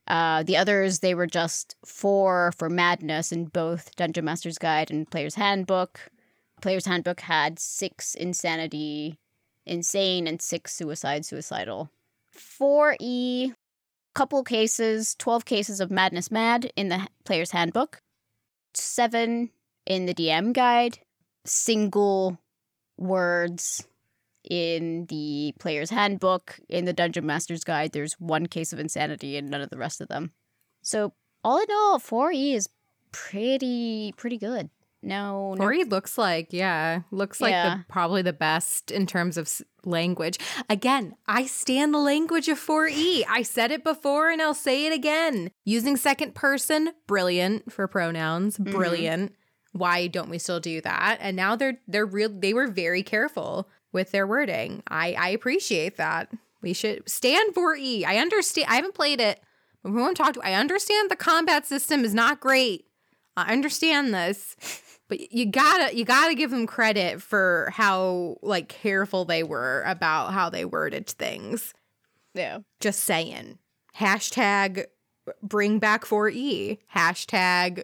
Uh, 0.07 0.41
the 0.41 0.57
others, 0.57 0.99
they 0.99 1.13
were 1.13 1.27
just 1.27 1.75
four 1.85 2.51
for 2.57 2.69
madness 2.71 3.31
in 3.31 3.45
both 3.45 3.95
Dungeon 3.95 4.25
Master's 4.25 4.57
Guide 4.57 4.89
and 4.89 5.09
Player's 5.09 5.35
Handbook. 5.35 6.09
Player's 6.59 6.87
Handbook 6.87 7.21
had 7.21 7.59
six 7.59 8.15
insanity, 8.15 9.19
insane, 9.67 10.25
and 10.25 10.41
six 10.41 10.73
suicide, 10.73 11.23
suicidal. 11.23 11.91
4E, 12.35 13.53
couple 14.15 14.43
cases, 14.43 15.13
12 15.19 15.45
cases 15.45 15.79
of 15.79 15.91
madness 15.91 16.31
mad 16.31 16.71
in 16.75 16.89
the 16.89 17.07
Player's 17.25 17.51
Handbook, 17.51 18.01
seven 18.73 19.51
in 19.85 20.07
the 20.07 20.15
DM 20.15 20.51
Guide, 20.51 20.97
single 21.49 22.37
words 22.97 23.85
in 24.49 25.05
the 25.07 25.53
player's 25.59 25.89
handbook, 25.89 26.59
in 26.69 26.85
the 26.85 26.93
dungeon 26.93 27.25
master's 27.25 27.63
guide, 27.63 27.91
there's 27.91 28.13
one 28.19 28.45
case 28.45 28.73
of 28.73 28.79
insanity 28.79 29.37
and 29.37 29.49
none 29.49 29.61
of 29.61 29.69
the 29.69 29.77
rest 29.77 30.01
of 30.01 30.07
them. 30.07 30.31
So 30.81 31.13
all 31.43 31.59
in 31.59 31.67
all, 31.71 31.99
4E 31.99 32.53
is 32.55 32.69
pretty 33.11 34.13
pretty 34.17 34.37
good. 34.37 34.69
No, 35.01 35.53
no 35.53 35.63
4E 35.63 35.89
looks 35.89 36.17
like, 36.17 36.47
yeah, 36.51 37.01
looks 37.11 37.39
like 37.39 37.51
Yeah. 37.51 37.77
the, 37.77 37.85
probably 37.87 38.21
the 38.21 38.33
best 38.33 38.91
in 38.91 39.07
terms 39.07 39.37
of 39.37 39.49
language. 39.85 40.37
Again, 40.69 41.15
I 41.25 41.45
stand 41.45 41.93
the 41.93 41.99
language 41.99 42.49
of 42.49 42.59
4E. 42.59 43.23
I 43.29 43.43
said 43.43 43.71
it 43.71 43.83
before 43.83 44.29
and 44.29 44.41
I'll 44.41 44.53
say 44.53 44.85
it 44.85 44.93
again. 44.93 45.51
Using 45.63 45.95
second 45.95 46.35
person, 46.35 46.91
brilliant 47.07 47.71
for 47.71 47.87
pronouns, 47.87 48.57
Mhm. 48.57 48.71
brilliant. 48.71 49.35
Why 49.71 50.07
don't 50.07 50.29
we 50.29 50.39
still 50.39 50.59
do 50.59 50.81
that? 50.81 51.17
And 51.21 51.35
now 51.35 51.55
they're 51.55 51.79
they're 51.87 52.05
real 52.05 52.29
they 52.29 52.53
were 52.53 52.67
very 52.67 53.03
careful 53.03 53.69
with 53.91 54.11
their 54.11 54.27
wording. 54.27 54.83
I 54.87 55.13
I 55.13 55.29
appreciate 55.29 55.97
that. 55.97 56.31
We 56.61 56.73
should 56.73 57.09
stand 57.09 57.53
for 57.53 57.75
e 57.75 58.03
i 58.03 58.17
understand 58.17 58.67
I 58.69 58.75
haven't 58.75 58.95
played 58.95 59.21
it, 59.21 59.39
but 59.83 59.91
we 59.91 60.01
won't 60.01 60.17
talk 60.17 60.33
to 60.33 60.41
I 60.41 60.53
understand 60.53 61.09
the 61.09 61.15
combat 61.15 61.65
system 61.65 62.03
is 62.03 62.13
not 62.13 62.39
great. 62.39 62.85
I 63.37 63.51
understand 63.53 64.13
this. 64.13 64.55
But 65.07 65.31
you 65.33 65.47
gotta 65.47 65.95
you 65.95 66.05
gotta 66.05 66.35
give 66.35 66.51
them 66.51 66.67
credit 66.67 67.21
for 67.21 67.71
how 67.73 68.37
like 68.43 68.69
careful 68.69 69.25
they 69.25 69.43
were 69.43 69.83
about 69.87 70.33
how 70.33 70.49
they 70.49 70.65
worded 70.65 71.07
things. 71.07 71.73
yeah. 72.33 72.59
Just 72.79 72.99
saying. 73.03 73.57
Hashtag 73.97 74.85
bring 75.41 75.79
back 75.79 76.05
4E. 76.05 76.77
Hashtag 76.95 77.83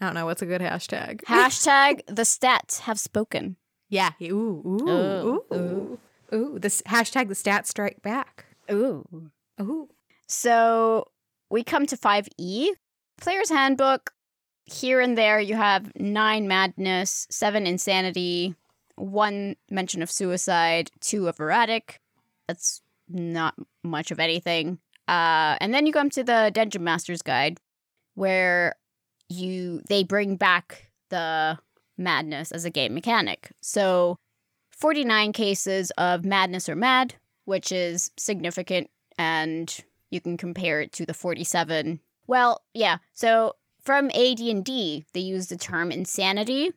I 0.00 0.06
don't 0.06 0.14
know 0.14 0.26
what's 0.26 0.42
a 0.42 0.46
good 0.46 0.60
hashtag. 0.60 1.22
Hashtag 1.26 2.06
the 2.06 2.22
stats 2.22 2.80
have 2.80 3.00
spoken. 3.00 3.56
yeah. 3.88 4.10
Ooh, 4.22 4.62
ooh, 4.64 4.88
Ooh, 4.88 5.44
ooh, 5.54 5.98
ooh. 6.34 6.58
This 6.58 6.82
hashtag 6.82 7.28
the 7.28 7.34
stats 7.34 7.66
strike 7.66 8.00
back. 8.02 8.44
Ooh. 8.70 9.30
Ooh. 9.60 9.88
So 10.26 11.08
we 11.50 11.64
come 11.64 11.86
to 11.86 11.96
5E. 11.96 12.68
Player's 13.20 13.50
Handbook. 13.50 14.10
Here 14.66 15.00
and 15.00 15.16
there, 15.16 15.40
you 15.40 15.56
have 15.56 15.90
nine 15.98 16.46
madness, 16.46 17.26
seven 17.30 17.66
insanity, 17.66 18.54
one 18.96 19.56
mention 19.70 20.02
of 20.02 20.10
suicide, 20.10 20.90
two 21.00 21.26
of 21.26 21.40
erratic. 21.40 22.00
That's 22.46 22.82
not 23.08 23.54
much 23.82 24.10
of 24.10 24.20
anything. 24.20 24.78
Uh, 25.08 25.56
and 25.62 25.72
then 25.72 25.86
you 25.86 25.92
come 25.94 26.10
to 26.10 26.22
the 26.22 26.50
Dungeon 26.52 26.84
Master's 26.84 27.22
Guide, 27.22 27.58
where 28.14 28.74
you 29.28 29.80
they 29.88 30.02
bring 30.04 30.36
back 30.36 30.90
the 31.10 31.58
madness 31.96 32.52
as 32.52 32.64
a 32.64 32.70
game 32.70 32.94
mechanic. 32.94 33.50
So, 33.60 34.18
49 34.72 35.32
cases 35.32 35.90
of 35.98 36.24
madness 36.24 36.68
or 36.68 36.76
mad, 36.76 37.14
which 37.44 37.72
is 37.72 38.10
significant 38.16 38.88
and 39.18 39.84
you 40.10 40.20
can 40.20 40.36
compare 40.36 40.80
it 40.80 40.92
to 40.92 41.04
the 41.04 41.12
47 41.12 41.98
well 42.28 42.62
yeah 42.72 42.98
so 43.14 43.54
from 43.82 44.06
ad&d 44.10 45.04
they 45.12 45.20
use 45.20 45.48
the 45.48 45.56
term 45.56 45.90
insanity 45.90 46.70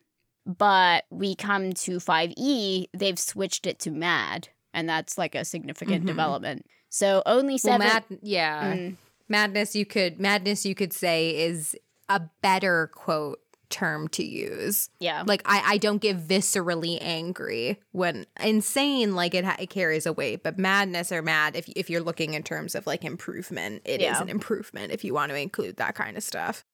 but 0.44 1.04
we 1.10 1.34
come 1.36 1.72
to 1.72 1.92
5e 1.98 2.86
they've 2.92 3.18
switched 3.18 3.66
it 3.66 3.78
to 3.78 3.90
mad 3.90 4.48
and 4.74 4.88
that's 4.88 5.16
like 5.16 5.34
a 5.34 5.44
significant 5.44 6.02
Mhm. 6.04 6.08
development 6.08 6.66
so 6.88 7.22
only 7.24 7.52
Well, 7.54 7.58
seven 7.58 7.86
mad 7.86 8.04
yeah. 8.22 8.74
Mm, 8.74 8.96
Madness 9.28 9.76
you 9.76 9.86
could 9.86 10.18
madness 10.18 10.66
you 10.66 10.74
could 10.74 10.92
say 10.92 11.30
is 11.44 11.76
a 12.16 12.30
better 12.42 12.90
quote 12.94 13.40
term 13.70 14.06
to 14.08 14.22
use. 14.22 14.90
yeah 15.00 15.22
like 15.26 15.40
I, 15.46 15.62
I 15.66 15.78
don't 15.78 16.02
get 16.02 16.18
viscerally 16.18 16.98
angry 17.00 17.80
when 17.92 18.26
insane 18.38 19.14
like 19.14 19.32
it, 19.34 19.46
it 19.58 19.70
carries 19.70 20.04
a 20.04 20.12
weight 20.12 20.42
but 20.42 20.58
madness 20.58 21.10
or 21.10 21.22
mad 21.22 21.56
if, 21.56 21.66
if 21.70 21.88
you're 21.88 22.02
looking 22.02 22.34
in 22.34 22.42
terms 22.42 22.74
of 22.74 22.86
like 22.86 23.02
improvement 23.02 23.80
it 23.86 24.00
is 24.02 24.08
Yeah. 24.08 24.20
an 24.20 24.28
improvement 24.28 24.92
if 24.92 25.04
you 25.04 25.14
want 25.14 25.30
to 25.30 25.36
include 25.38 25.78
that 25.78 25.94
kind 25.94 26.18
of 26.18 26.22
stuff 26.22 26.66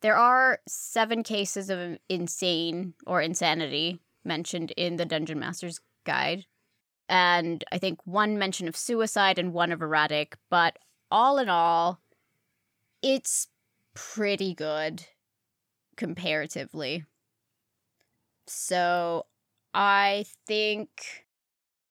there 0.00 0.16
are 0.16 0.58
seven 0.66 1.22
cases 1.22 1.70
of 1.70 1.98
insane 2.08 2.94
or 3.06 3.22
insanity 3.22 4.00
mentioned 4.24 4.72
in 4.72 4.96
the 4.96 5.04
dungeon 5.04 5.38
master's 5.38 5.78
guide 6.04 6.46
and 7.08 7.62
i 7.70 7.78
think 7.78 8.00
one 8.04 8.36
mention 8.38 8.66
of 8.66 8.76
suicide 8.76 9.38
and 9.38 9.52
one 9.52 9.70
of 9.70 9.80
erratic 9.80 10.36
but 10.50 10.80
all 11.12 11.38
in 11.38 11.48
all 11.48 12.00
it's 13.02 13.46
pretty 13.94 14.54
good 14.54 15.06
comparatively 15.96 17.04
so 18.46 19.24
i 19.72 20.24
think 20.46 21.24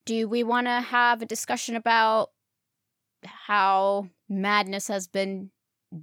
do 0.06 0.28
we 0.28 0.44
want 0.44 0.68
to 0.68 0.82
have 0.82 1.22
a 1.22 1.26
discussion 1.26 1.76
about 1.76 2.32
how 3.26 4.10
madness 4.30 4.88
has 4.88 5.08
been 5.08 5.52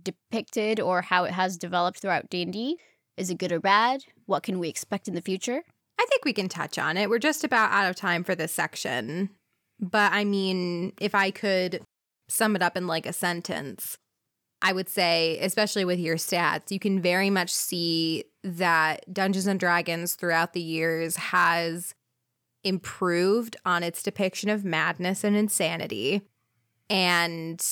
depicted 0.03 0.81
or 0.81 1.03
how 1.03 1.25
it 1.25 1.33
has 1.33 1.57
developed 1.57 2.01
throughout 2.01 2.31
D&D? 2.31 2.79
Is 3.17 3.31
it 3.31 3.39
good 3.39 3.53
or 3.53 3.61
bad? 3.61 4.05
What 4.27 4.43
can 4.43 4.59
we 4.59 4.69
expect 4.69 5.09
in 5.09 5.15
the 5.15 5.21
future? 5.21 5.63
I 5.99 6.07
think 6.09 6.25
we 6.25 6.33
can 6.33 6.49
touch 6.49 6.79
on 6.79 6.97
it. 6.97 7.11
We're 7.11 7.19
just 7.19 7.45
about 7.45 7.73
out 7.73 7.91
of 7.91 7.97
time 7.97 8.25
for 8.25 8.35
this 8.35 8.53
section. 8.53 9.31
But 9.79 10.13
I 10.13 10.25
mean, 10.25 10.93
if 11.01 11.15
I 11.15 11.31
could 11.31 11.83
sum 12.29 12.57
it 12.57 12.63
up 12.63 12.77
in 12.77 12.87
like 12.87 13.07
a 13.07 13.13
sentence, 13.13 13.99
I 14.63 14.73
would 14.73 14.89
say, 14.89 15.39
especially 15.41 15.85
with 15.85 15.99
your 15.99 16.17
stats, 16.17 16.71
you 16.71 16.79
can 16.79 17.01
very 17.01 17.31
much 17.31 17.53
see 17.53 18.25
that 18.45 19.13
Dungeons 19.13 19.47
and 19.47 19.59
Dragons 19.59 20.15
throughout 20.15 20.53
the 20.53 20.61
years 20.61 21.17
has 21.17 21.95
improved 22.63 23.57
on 23.65 23.83
its 23.83 24.03
depiction 24.03 24.51
of 24.51 24.65
madness 24.65 25.25
and 25.25 25.35
insanity 25.35 26.23
and 26.91 27.65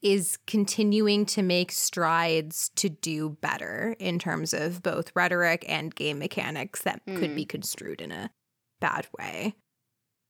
is 0.00 0.38
continuing 0.46 1.24
to 1.24 1.42
make 1.42 1.72
strides 1.72 2.70
to 2.76 2.88
do 2.88 3.30
better 3.40 3.96
in 3.98 4.18
terms 4.18 4.52
of 4.52 4.82
both 4.82 5.10
rhetoric 5.14 5.64
and 5.66 5.94
game 5.94 6.18
mechanics 6.18 6.82
that 6.82 7.04
mm. 7.06 7.18
could 7.18 7.34
be 7.34 7.44
construed 7.44 8.00
in 8.00 8.12
a 8.12 8.30
bad 8.80 9.06
way. 9.18 9.54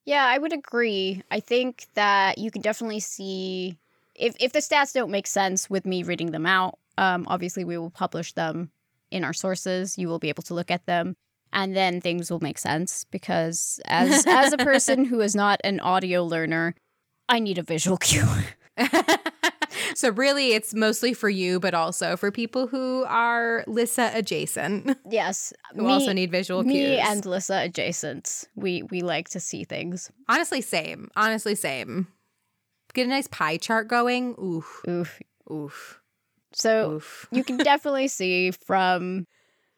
Yeah, 0.05 0.25
I 0.25 0.39
would 0.39 0.53
agree. 0.53 1.23
I 1.31 1.41
think 1.41 1.87
that 1.95 2.39
you 2.39 2.51
can 2.51 2.63
definitely 2.63 3.01
see 3.01 3.77
if 4.15 4.35
if 4.41 4.53
the 4.53 4.61
stats 4.61 4.93
don't 4.93 5.11
make 5.11 5.27
sense 5.27 5.69
with 5.69 5.87
me 5.87 6.03
reading 6.03 6.31
them 6.31 6.47
out, 6.47 6.79
um, 6.99 7.27
obviously 7.29 7.65
we 7.65 7.79
will 7.79 7.91
publish 7.91 8.33
them 8.33 8.71
in 9.11 9.25
our 9.25 9.33
sources. 9.33 9.99
You 9.99 10.09
will 10.09 10.19
be 10.19 10.29
able 10.29 10.43
to 10.45 10.55
look 10.55 10.71
at 10.71 10.87
them, 10.87 11.17
and 11.53 11.75
then 11.77 12.01
things 12.01 12.31
will 12.31 12.41
make 12.41 12.59
sense. 12.59 13.05
Because 13.11 13.81
as 13.87 14.27
as 14.27 14.53
a 14.53 14.59
person 14.59 15.05
who 15.05 15.21
is 15.21 15.35
not 15.35 15.61
an 15.65 15.81
audio 15.81 16.25
learner, 16.25 16.75
I 17.29 17.39
need 17.39 17.59
a 17.59 17.63
visual 17.63 17.97
cue. 17.99 18.27
so 19.95 20.11
really 20.11 20.53
it's 20.53 20.75
mostly 20.75 21.15
for 21.15 21.29
you 21.29 21.61
but 21.61 21.75
also 21.75 22.17
for 22.17 22.31
people 22.31 22.67
who 22.67 23.05
are 23.07 23.65
lissa 23.67 24.11
adjacent 24.15 24.99
yes 25.11 25.53
who 25.75 25.85
me, 25.85 25.93
also 25.93 26.13
need 26.13 26.31
visual 26.31 26.63
me 26.63 26.75
cues 26.75 26.91
me 26.91 26.99
and 26.99 27.27
lissa 27.27 27.63
adjacent 27.63 28.45
we 28.57 28.83
we 28.85 29.01
like 29.01 29.29
to 29.29 29.39
see 29.39 29.65
things 29.65 30.11
honestly 30.29 30.61
same 30.61 31.09
honestly 31.17 31.55
same 31.55 32.09
get 32.95 33.07
a 33.07 33.11
nice 33.11 33.29
pie 33.29 33.57
chart 33.57 33.89
going 33.89 34.35
oof 34.43 34.83
oof 34.89 35.21
oof 35.51 36.01
so 36.53 36.93
oof. 36.93 37.29
you 37.31 37.45
can 37.45 37.57
definitely 37.73 38.09
see 38.09 38.51
from 38.51 39.27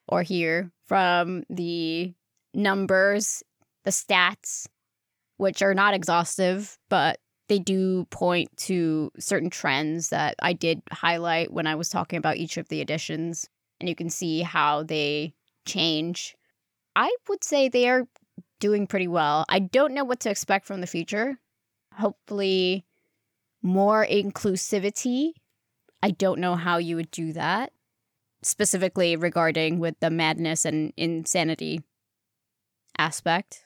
or 0.09 0.23
hear 0.23 0.71
from 0.87 1.43
the 1.51 2.15
numbers 2.55 3.43
the 3.85 3.91
stats 3.91 4.67
which 5.39 5.63
are 5.63 5.75
not 5.75 5.95
exhaustive 5.95 6.79
but 6.89 7.19
they 7.49 7.59
do 7.59 8.05
point 8.07 8.55
to 8.57 9.11
certain 9.19 9.51
trends 9.51 10.09
that 10.09 10.35
I 10.41 10.53
did 10.53 10.83
highlight 10.91 11.53
when 11.53 11.67
I 11.67 11.75
was 11.75 11.89
talking 11.89 12.17
about 12.17 12.37
each 12.37 12.57
of 12.57 12.69
the 12.69 12.81
editions, 12.81 13.49
and 13.81 13.89
you 13.89 13.95
can 13.95 14.11
see 14.11 14.43
how 14.43 14.83
they 14.83 15.35
change. 15.65 16.37
I 16.95 17.15
would 17.29 17.45
say 17.45 17.69
they 17.69 17.89
are 17.89 18.07
doing 18.59 18.87
pretty 18.87 19.09
well. 19.09 19.45
I 19.49 19.61
don't 19.61 19.95
know 19.95 20.05
what 20.05 20.21
to 20.21 20.31
expect 20.31 20.67
from 20.67 20.81
the 20.81 20.87
future. 20.87 21.39
Hopefully, 21.95 22.85
more 23.67 24.07
inclusivity. 24.07 25.33
I 26.03 26.11
don't 26.13 26.39
know 26.39 26.55
how 26.55 26.79
you 26.79 26.97
would 26.97 27.11
do 27.11 27.33
that, 27.33 27.73
specifically 28.43 29.17
regarding 29.17 29.79
with 29.79 29.97
the 30.01 30.11
madness 30.11 30.65
and 30.65 30.93
insanity 30.97 31.83
aspect. 32.97 33.65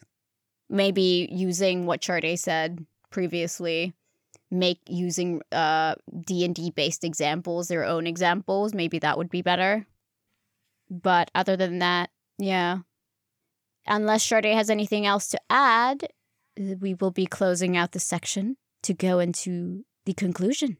Maybe 0.68 1.28
using 1.30 1.86
what 1.86 2.00
Charday 2.00 2.38
said 2.38 2.86
previously 3.10 3.94
make 4.50 4.80
using 4.88 5.42
uh 5.52 5.94
D&D 6.26 6.70
based 6.70 7.04
examples 7.04 7.68
their 7.68 7.84
own 7.84 8.06
examples 8.06 8.74
maybe 8.74 8.98
that 8.98 9.16
would 9.16 9.30
be 9.30 9.42
better 9.42 9.86
but 10.90 11.30
other 11.36 11.56
than 11.56 11.78
that 11.78 12.10
yeah 12.38 12.78
unless 13.86 14.26
Charday 14.26 14.54
has 14.54 14.68
anything 14.68 15.06
else 15.06 15.28
to 15.28 15.40
add 15.48 16.08
we 16.56 16.94
will 16.94 17.12
be 17.12 17.26
closing 17.26 17.76
out 17.76 17.92
the 17.92 18.00
section 18.00 18.56
to 18.82 18.92
go 18.92 19.18
into 19.18 19.84
the 20.06 20.14
conclusion 20.14 20.76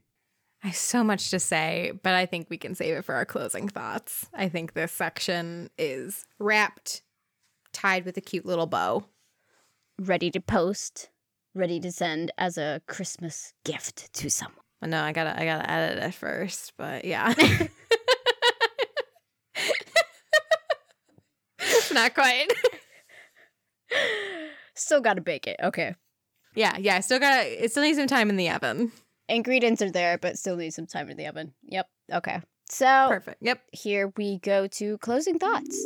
I 0.63 0.67
have 0.67 0.75
so 0.75 1.03
much 1.03 1.31
to 1.31 1.39
say, 1.39 1.91
but 2.03 2.13
I 2.13 2.27
think 2.27 2.47
we 2.49 2.57
can 2.57 2.75
save 2.75 2.95
it 2.95 3.05
for 3.05 3.15
our 3.15 3.25
closing 3.25 3.67
thoughts. 3.67 4.27
I 4.33 4.47
think 4.47 4.73
this 4.73 4.91
section 4.91 5.71
is 5.77 6.23
wrapped, 6.37 7.01
tied 7.73 8.05
with 8.05 8.15
a 8.17 8.21
cute 8.21 8.45
little 8.45 8.67
bow. 8.67 9.05
Ready 9.99 10.29
to 10.31 10.39
post 10.39 11.09
ready 11.53 11.79
to 11.81 11.91
send 11.91 12.31
as 12.37 12.57
a 12.57 12.81
Christmas 12.87 13.53
gift 13.65 14.13
to 14.13 14.29
someone. 14.29 14.55
No, 14.83 15.03
I 15.03 15.11
gotta 15.11 15.39
I 15.39 15.45
gotta 15.45 15.69
edit 15.69 16.03
it 16.03 16.13
first, 16.13 16.73
but 16.77 17.05
yeah. 17.05 17.33
Not 21.93 22.13
quite. 22.15 22.47
still 24.73 25.01
gotta 25.01 25.21
bake 25.21 25.45
it. 25.45 25.57
Okay. 25.61 25.95
Yeah, 26.55 26.77
yeah. 26.79 26.99
Still 27.01 27.19
gotta 27.19 27.63
it 27.63 27.71
still 27.71 27.83
needs 27.83 27.97
some 27.99 28.07
time 28.07 28.29
in 28.29 28.37
the 28.37 28.49
oven. 28.49 28.91
Ingredients 29.31 29.81
are 29.81 29.91
there, 29.91 30.17
but 30.17 30.37
still 30.37 30.57
needs 30.57 30.75
some 30.75 30.87
time 30.87 31.09
in 31.09 31.17
the 31.17 31.27
oven. 31.27 31.53
Yep. 31.63 31.87
Okay. 32.13 32.41
So 32.69 33.07
perfect. 33.09 33.37
Yep. 33.41 33.61
Here 33.71 34.13
we 34.17 34.39
go 34.39 34.67
to 34.67 34.97
closing 34.99 35.39
thoughts. 35.39 35.85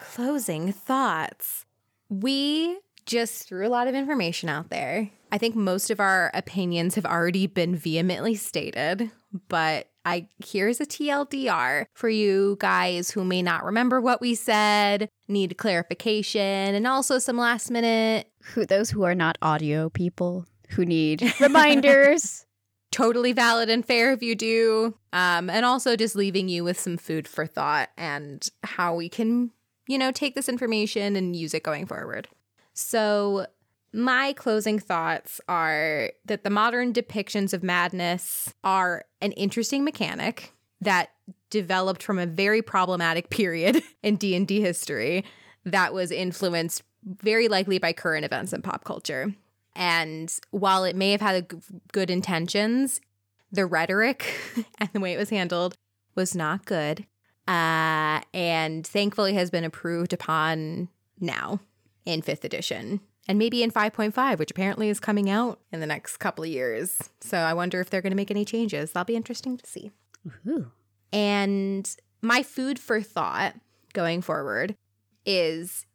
Closing 0.00 0.72
thoughts. 0.72 1.64
We 2.08 2.78
just 3.06 3.48
threw 3.48 3.66
a 3.66 3.70
lot 3.70 3.88
of 3.88 3.94
information 3.94 4.48
out 4.48 4.68
there. 4.68 5.10
I 5.30 5.38
think 5.38 5.56
most 5.56 5.90
of 5.90 6.00
our 6.00 6.30
opinions 6.34 6.94
have 6.94 7.06
already 7.06 7.46
been 7.46 7.74
vehemently 7.74 8.34
stated, 8.34 9.10
but 9.48 9.88
I 10.04 10.28
here's 10.44 10.80
a 10.80 10.86
TLDR 10.86 11.86
for 11.94 12.08
you 12.08 12.56
guys 12.60 13.10
who 13.10 13.24
may 13.24 13.40
not 13.40 13.64
remember 13.64 14.00
what 14.00 14.20
we 14.20 14.34
said, 14.34 15.08
need 15.28 15.56
clarification, 15.56 16.74
and 16.74 16.86
also 16.86 17.18
some 17.18 17.38
last 17.38 17.70
minute 17.70 18.28
who 18.42 18.66
those 18.66 18.90
who 18.90 19.04
are 19.04 19.14
not 19.14 19.38
audio 19.40 19.88
people 19.88 20.46
who 20.72 20.84
need 20.84 21.22
reminders. 21.40 22.46
totally 22.90 23.32
valid 23.32 23.70
and 23.70 23.84
fair 23.84 24.12
if 24.12 24.22
you 24.22 24.34
do. 24.34 24.94
Um, 25.12 25.48
and 25.48 25.64
also 25.64 25.96
just 25.96 26.16
leaving 26.16 26.48
you 26.48 26.64
with 26.64 26.78
some 26.78 26.96
food 26.96 27.26
for 27.26 27.46
thought 27.46 27.90
and 27.96 28.46
how 28.62 28.94
we 28.94 29.08
can, 29.08 29.50
you 29.86 29.98
know, 29.98 30.12
take 30.12 30.34
this 30.34 30.48
information 30.48 31.16
and 31.16 31.34
use 31.36 31.54
it 31.54 31.62
going 31.62 31.86
forward. 31.86 32.28
So, 32.74 33.46
my 33.94 34.32
closing 34.32 34.78
thoughts 34.78 35.38
are 35.48 36.10
that 36.24 36.44
the 36.44 36.50
modern 36.50 36.94
depictions 36.94 37.52
of 37.52 37.62
madness 37.62 38.54
are 38.64 39.04
an 39.20 39.32
interesting 39.32 39.84
mechanic 39.84 40.54
that 40.80 41.10
developed 41.50 42.02
from 42.02 42.18
a 42.18 42.24
very 42.24 42.62
problematic 42.62 43.28
period 43.28 43.82
in 44.02 44.16
D&D 44.16 44.62
history 44.62 45.24
that 45.64 45.92
was 45.92 46.10
influenced 46.10 46.82
very 47.04 47.48
likely 47.48 47.78
by 47.78 47.92
current 47.92 48.24
events 48.24 48.52
and 48.52 48.64
pop 48.64 48.84
culture. 48.84 49.34
And 49.74 50.34
while 50.50 50.84
it 50.84 50.96
may 50.96 51.12
have 51.12 51.20
had 51.20 51.48
good 51.92 52.10
intentions, 52.10 53.00
the 53.50 53.66
rhetoric 53.66 54.34
and 54.78 54.90
the 54.92 55.00
way 55.00 55.12
it 55.12 55.18
was 55.18 55.30
handled 55.30 55.76
was 56.14 56.34
not 56.34 56.64
good. 56.64 57.06
Uh, 57.48 58.20
and 58.32 58.86
thankfully 58.86 59.34
has 59.34 59.50
been 59.50 59.64
approved 59.64 60.12
upon 60.12 60.88
now 61.20 61.60
in 62.04 62.22
fifth 62.22 62.44
edition 62.44 63.00
and 63.28 63.38
maybe 63.38 63.62
in 63.62 63.70
5.5, 63.70 64.38
which 64.38 64.50
apparently 64.50 64.88
is 64.88 65.00
coming 65.00 65.30
out 65.30 65.60
in 65.72 65.80
the 65.80 65.86
next 65.86 66.16
couple 66.18 66.44
of 66.44 66.50
years. 66.50 67.10
So 67.20 67.38
I 67.38 67.54
wonder 67.54 67.80
if 67.80 67.90
they're 67.90 68.02
going 68.02 68.10
to 68.12 68.16
make 68.16 68.30
any 68.30 68.44
changes. 68.44 68.92
That'll 68.92 69.06
be 69.06 69.16
interesting 69.16 69.56
to 69.56 69.66
see. 69.66 69.90
And 71.12 71.88
my 72.20 72.42
food 72.42 72.78
for 72.78 73.00
thought 73.00 73.54
going 73.92 74.22
forward 74.22 74.76
is, 75.24 75.86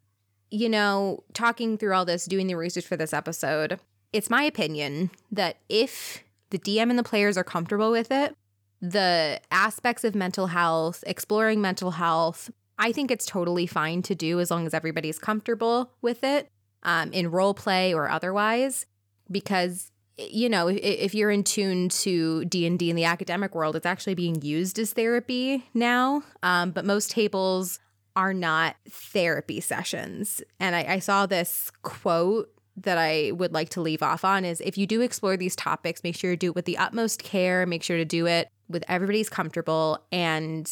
you 0.50 0.70
know, 0.70 1.24
talking 1.34 1.78
through 1.78 1.94
all 1.94 2.06
this, 2.06 2.26
doing 2.26 2.48
the 2.48 2.56
research 2.56 2.86
for 2.86 2.98
this 2.98 3.14
episode, 3.14 3.80
it's 4.14 4.30
my 4.30 4.44
opinion 4.44 5.12
that 5.32 5.58
if 5.70 6.24
the 6.50 6.60
DM 6.60 6.90
and 6.90 6.98
the 6.98 7.04
players 7.04 7.38
are 7.38 7.44
comfortable 7.44 7.92
with 7.92 8.12
it, 8.12 8.36
the 8.82 9.42
aspects 9.52 10.04
of 10.04 10.16
mental 10.16 10.48
health, 10.48 11.04
exploring 11.08 11.62
mental 11.62 11.92
health, 11.92 12.50
I 12.80 12.92
think 12.92 13.10
it's 13.12 13.26
totally 13.26 13.68
fine 13.68 14.02
to 14.04 14.16
do 14.16 14.40
as 14.40 14.52
long 14.52 14.66
as 14.66 14.74
everybody's 14.74 15.20
comfortable 15.20 15.92
with 16.02 16.24
it 16.24 16.50
um, 16.84 17.12
in 17.12 17.32
role 17.32 17.54
play 17.54 17.94
or 17.94 18.10
otherwise. 18.10 18.86
Because 19.30 19.92
you 20.18 20.50
know, 20.50 20.68
if, 20.68 20.78
if 20.78 21.16
you're 21.16 21.30
in 21.30 21.44
tune 21.44 21.90
to 21.90 22.44
D 22.46 22.66
and 22.66 22.80
D 22.80 22.90
in 22.90 22.96
the 22.96 23.04
academic 23.06 23.54
world, 23.54 23.76
it's 23.76 23.86
actually 23.86 24.16
being 24.16 24.42
used 24.42 24.80
as 24.80 24.94
therapy 24.94 25.66
now. 25.74 26.24
Um, 26.42 26.72
but 26.72 26.86
most 26.86 27.12
tables 27.12 27.80
are 28.18 28.34
not 28.34 28.76
therapy 28.90 29.62
sessions. 29.62 30.42
And 30.60 30.76
I, 30.76 30.84
I 30.96 31.00
saw 31.00 31.26
this 31.26 31.72
quote 31.84 32.52
that 32.76 32.98
I 32.98 33.32
would 33.32 33.54
like 33.54 33.70
to 33.70 33.82
leave 33.82 34.04
off 34.04 34.26
on 34.26 34.44
is 34.44 34.60
if 34.62 34.78
you 34.78 34.86
do 34.86 35.02
explore 35.02 35.38
these 35.38 35.56
topics, 35.56 36.04
make 36.04 36.16
sure 36.16 36.32
to 36.32 36.38
do 36.38 36.50
it 36.50 36.56
with 36.56 36.66
the 36.66 36.78
utmost 36.78 37.24
care, 37.24 37.66
make 37.66 37.84
sure 37.84 37.98
to 37.98 38.06
do 38.06 38.26
it 38.26 38.50
with 38.68 38.84
everybody's 38.88 39.30
comfortable. 39.30 40.06
And 40.12 40.70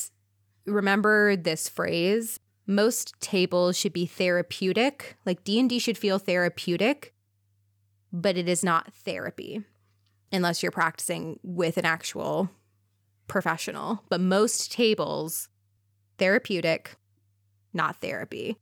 remember 0.65 1.35
this 1.35 1.69
phrase 1.69 2.39
most 2.67 3.13
tables 3.21 3.77
should 3.77 3.93
be 3.93 4.07
therapeutic. 4.07 5.15
Like 5.25 5.43
d&d 5.43 5.77
should 5.79 5.97
feel 5.97 6.17
therapeutic 6.17 7.13
but 8.15 8.37
it 8.37 8.47
is 8.47 8.63
not 8.63 8.93
therapy 8.93 9.61
unless 10.31 10.63
you're 10.63 10.71
practicing 10.71 11.37
with 11.43 11.77
an 11.77 11.85
actual 11.85 12.49
professional. 13.27 14.03
But 14.09 14.21
most 14.21 14.71
tables 14.71 15.49
therapeutic 16.17 16.95
not 17.75 17.97
therapy 17.97 18.57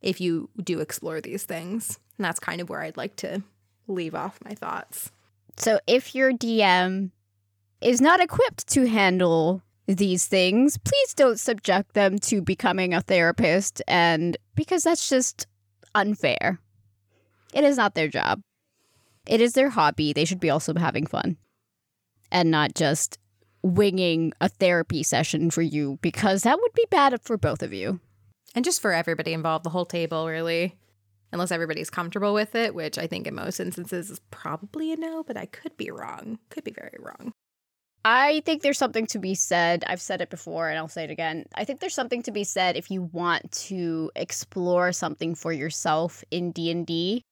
if 0.00 0.20
you 0.20 0.48
do 0.62 0.80
explore 0.80 1.20
these 1.20 1.44
things. 1.44 1.98
And 2.18 2.24
that's 2.24 2.40
kind 2.40 2.60
of 2.60 2.68
where 2.68 2.80
I'd 2.80 2.96
like 2.96 3.16
to 3.16 3.42
leave 3.86 4.14
off 4.14 4.38
my 4.44 4.54
thoughts. 4.54 5.10
So 5.56 5.80
if 5.86 6.14
your 6.14 6.32
DM 6.32 7.10
is 7.80 8.00
not 8.00 8.20
equipped 8.20 8.66
to 8.68 8.86
handle 8.86 9.62
these 9.86 10.26
things, 10.26 10.78
please 10.78 11.14
don't 11.14 11.38
subject 11.38 11.94
them 11.94 12.18
to 12.18 12.40
becoming 12.42 12.92
a 12.92 13.00
therapist 13.00 13.82
and 13.86 14.36
because 14.54 14.82
that's 14.82 15.08
just 15.08 15.46
unfair. 15.94 16.58
It 17.52 17.64
is 17.64 17.76
not 17.76 17.94
their 17.94 18.08
job. 18.08 18.40
It 19.26 19.40
is 19.40 19.52
their 19.54 19.70
hobby. 19.70 20.12
They 20.12 20.24
should 20.24 20.40
be 20.40 20.50
also 20.50 20.74
having 20.74 21.06
fun 21.06 21.36
and 22.30 22.50
not 22.50 22.74
just 22.74 23.18
winging 23.62 24.32
a 24.40 24.48
therapy 24.48 25.02
session 25.02 25.50
for 25.50 25.62
you 25.62 25.98
because 26.00 26.42
that 26.42 26.58
would 26.60 26.72
be 26.72 26.86
bad 26.90 27.20
for 27.22 27.36
both 27.36 27.62
of 27.62 27.72
you. 27.72 28.00
And 28.54 28.64
just 28.64 28.80
for 28.80 28.92
everybody 28.92 29.32
involved, 29.32 29.64
the 29.64 29.70
whole 29.70 29.86
table, 29.86 30.26
really. 30.26 30.76
Unless 31.32 31.50
everybody's 31.50 31.90
comfortable 31.90 32.32
with 32.32 32.54
it, 32.54 32.74
which 32.74 32.98
I 32.98 33.06
think 33.06 33.26
in 33.26 33.34
most 33.34 33.60
instances 33.60 34.10
is 34.10 34.20
probably 34.30 34.92
a 34.92 34.96
no, 34.96 35.22
but 35.22 35.36
I 35.36 35.46
could 35.46 35.76
be 35.76 35.90
wrong. 35.90 36.38
Could 36.50 36.64
be 36.64 36.72
very 36.72 36.96
wrong. 36.98 37.32
I 38.08 38.40
think 38.44 38.62
there's 38.62 38.78
something 38.78 39.06
to 39.08 39.18
be 39.18 39.34
said. 39.34 39.82
I've 39.88 40.00
said 40.00 40.20
it 40.20 40.30
before 40.30 40.68
and 40.68 40.78
I'll 40.78 40.86
say 40.86 41.02
it 41.02 41.10
again. 41.10 41.44
I 41.56 41.64
think 41.64 41.80
there's 41.80 41.94
something 41.94 42.22
to 42.22 42.30
be 42.30 42.44
said 42.44 42.76
if 42.76 42.88
you 42.88 43.02
want 43.02 43.50
to 43.66 44.12
explore 44.14 44.92
something 44.92 45.34
for 45.34 45.52
yourself 45.52 46.22
in 46.30 46.52
D&D. 46.52 47.22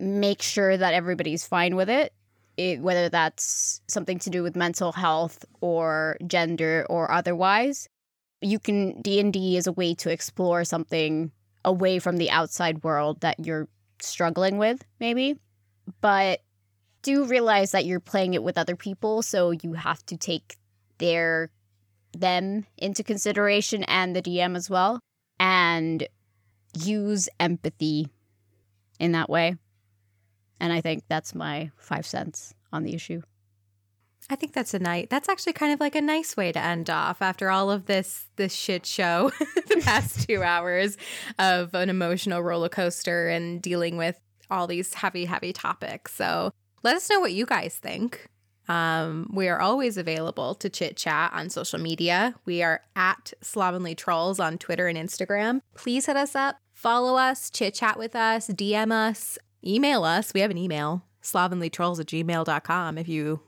Make 0.00 0.40
sure 0.40 0.74
that 0.74 0.94
everybody's 0.94 1.46
fine 1.46 1.76
with 1.76 1.90
it. 1.90 2.14
it 2.56 2.80
whether 2.80 3.10
that's 3.10 3.82
something 3.88 4.18
to 4.20 4.30
do 4.30 4.42
with 4.42 4.56
mental 4.56 4.92
health 4.92 5.44
or 5.60 6.16
gender 6.26 6.86
or 6.88 7.12
otherwise. 7.12 7.86
You 8.46 8.60
can 8.60 9.02
D&D 9.02 9.56
is 9.56 9.66
a 9.66 9.72
way 9.72 9.94
to 9.96 10.10
explore 10.10 10.62
something 10.62 11.32
away 11.64 11.98
from 11.98 12.16
the 12.16 12.30
outside 12.30 12.84
world 12.84 13.20
that 13.22 13.44
you're 13.44 13.66
struggling 14.00 14.56
with 14.56 14.84
maybe. 15.00 15.34
But 16.00 16.42
do 17.02 17.24
realize 17.24 17.72
that 17.72 17.86
you're 17.86 17.98
playing 17.98 18.34
it 18.34 18.44
with 18.44 18.56
other 18.56 18.76
people, 18.76 19.22
so 19.22 19.50
you 19.50 19.72
have 19.72 20.04
to 20.06 20.16
take 20.16 20.56
their 20.98 21.50
them 22.12 22.66
into 22.78 23.02
consideration 23.02 23.82
and 23.84 24.14
the 24.14 24.22
DM 24.22 24.56
as 24.56 24.70
well, 24.70 25.00
and 25.40 26.06
use 26.78 27.28
empathy 27.40 28.08
in 29.00 29.12
that 29.12 29.28
way. 29.28 29.56
And 30.60 30.72
I 30.72 30.80
think 30.80 31.02
that's 31.08 31.34
my 31.34 31.70
five 31.76 32.06
cents 32.06 32.54
on 32.72 32.84
the 32.84 32.94
issue. 32.94 33.22
I 34.28 34.34
think 34.34 34.52
that's 34.52 34.74
a 34.74 34.78
night. 34.78 35.08
That's 35.08 35.28
actually 35.28 35.52
kind 35.52 35.72
of 35.72 35.80
like 35.80 35.94
a 35.94 36.00
nice 36.00 36.36
way 36.36 36.50
to 36.50 36.58
end 36.58 36.90
off 36.90 37.22
after 37.22 37.48
all 37.48 37.70
of 37.70 37.86
this 37.86 38.26
this 38.36 38.52
shit 38.52 38.84
show, 38.84 39.30
the 39.68 39.80
past 39.82 40.28
two 40.28 40.42
hours 40.42 40.96
of 41.38 41.74
an 41.74 41.88
emotional 41.90 42.42
roller 42.42 42.68
coaster 42.68 43.28
and 43.28 43.62
dealing 43.62 43.96
with 43.96 44.18
all 44.50 44.66
these 44.66 44.94
heavy, 44.94 45.24
heavy 45.24 45.52
topics. 45.52 46.14
So 46.14 46.52
let 46.82 46.96
us 46.96 47.08
know 47.08 47.20
what 47.20 47.32
you 47.32 47.46
guys 47.46 47.76
think. 47.76 48.28
Um, 48.68 49.30
we 49.32 49.48
are 49.48 49.60
always 49.60 49.96
available 49.96 50.54
to 50.56 50.68
chit 50.68 50.96
chat 50.96 51.32
on 51.32 51.50
social 51.50 51.78
media. 51.78 52.34
We 52.44 52.62
are 52.62 52.80
at 52.96 53.32
Slovenly 53.40 53.94
Trulls 53.94 54.40
on 54.40 54.58
Twitter 54.58 54.88
and 54.88 54.98
Instagram. 54.98 55.60
Please 55.76 56.06
hit 56.06 56.16
us 56.16 56.34
up, 56.34 56.56
follow 56.72 57.16
us, 57.16 57.48
chit 57.48 57.74
chat 57.74 57.96
with 57.96 58.16
us, 58.16 58.48
DM 58.48 58.90
us, 58.90 59.38
email 59.64 60.02
us. 60.02 60.34
We 60.34 60.40
have 60.40 60.50
an 60.50 60.58
email, 60.58 61.04
slovenlytrulls 61.22 62.00
at 62.00 62.06
gmail.com 62.06 62.98
if 62.98 63.08
you 63.08 63.40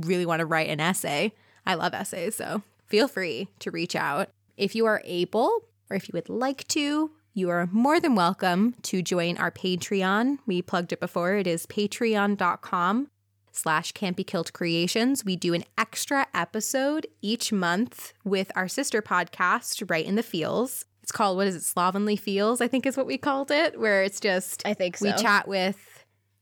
really 0.00 0.26
want 0.26 0.40
to 0.40 0.46
write 0.46 0.68
an 0.68 0.80
essay. 0.80 1.32
I 1.66 1.74
love 1.74 1.94
essays, 1.94 2.36
so 2.36 2.62
feel 2.86 3.08
free 3.08 3.48
to 3.60 3.70
reach 3.70 3.96
out. 3.96 4.28
If 4.56 4.74
you 4.74 4.86
are 4.86 5.02
able, 5.04 5.60
or 5.90 5.96
if 5.96 6.08
you 6.08 6.12
would 6.14 6.28
like 6.28 6.66
to, 6.68 7.10
you 7.32 7.50
are 7.50 7.68
more 7.72 7.98
than 7.98 8.14
welcome 8.14 8.74
to 8.82 9.02
join 9.02 9.36
our 9.38 9.50
Patreon. 9.50 10.38
We 10.46 10.62
plugged 10.62 10.92
it 10.92 11.00
before. 11.00 11.34
It 11.34 11.46
is 11.46 11.66
patreon.com 11.66 13.08
slash 13.50 13.92
can't 13.92 14.16
be 14.16 14.24
killed 14.24 14.52
creations. 14.52 15.24
We 15.24 15.36
do 15.36 15.54
an 15.54 15.64
extra 15.76 16.26
episode 16.34 17.06
each 17.22 17.52
month 17.52 18.12
with 18.24 18.52
our 18.54 18.68
sister 18.68 19.02
podcast, 19.02 19.88
Right 19.90 20.06
in 20.06 20.14
the 20.14 20.22
Feels. 20.22 20.84
It's 21.02 21.12
called, 21.12 21.36
what 21.36 21.46
is 21.46 21.56
it, 21.56 21.62
Slovenly 21.62 22.16
Feels, 22.18 22.60
I 22.60 22.68
think 22.68 22.86
is 22.86 22.96
what 22.96 23.06
we 23.06 23.18
called 23.18 23.50
it, 23.50 23.78
where 23.78 24.02
it's 24.02 24.20
just, 24.20 24.62
I 24.64 24.74
think 24.74 24.96
so. 24.96 25.06
we 25.06 25.12
chat 25.14 25.46
with 25.46 25.93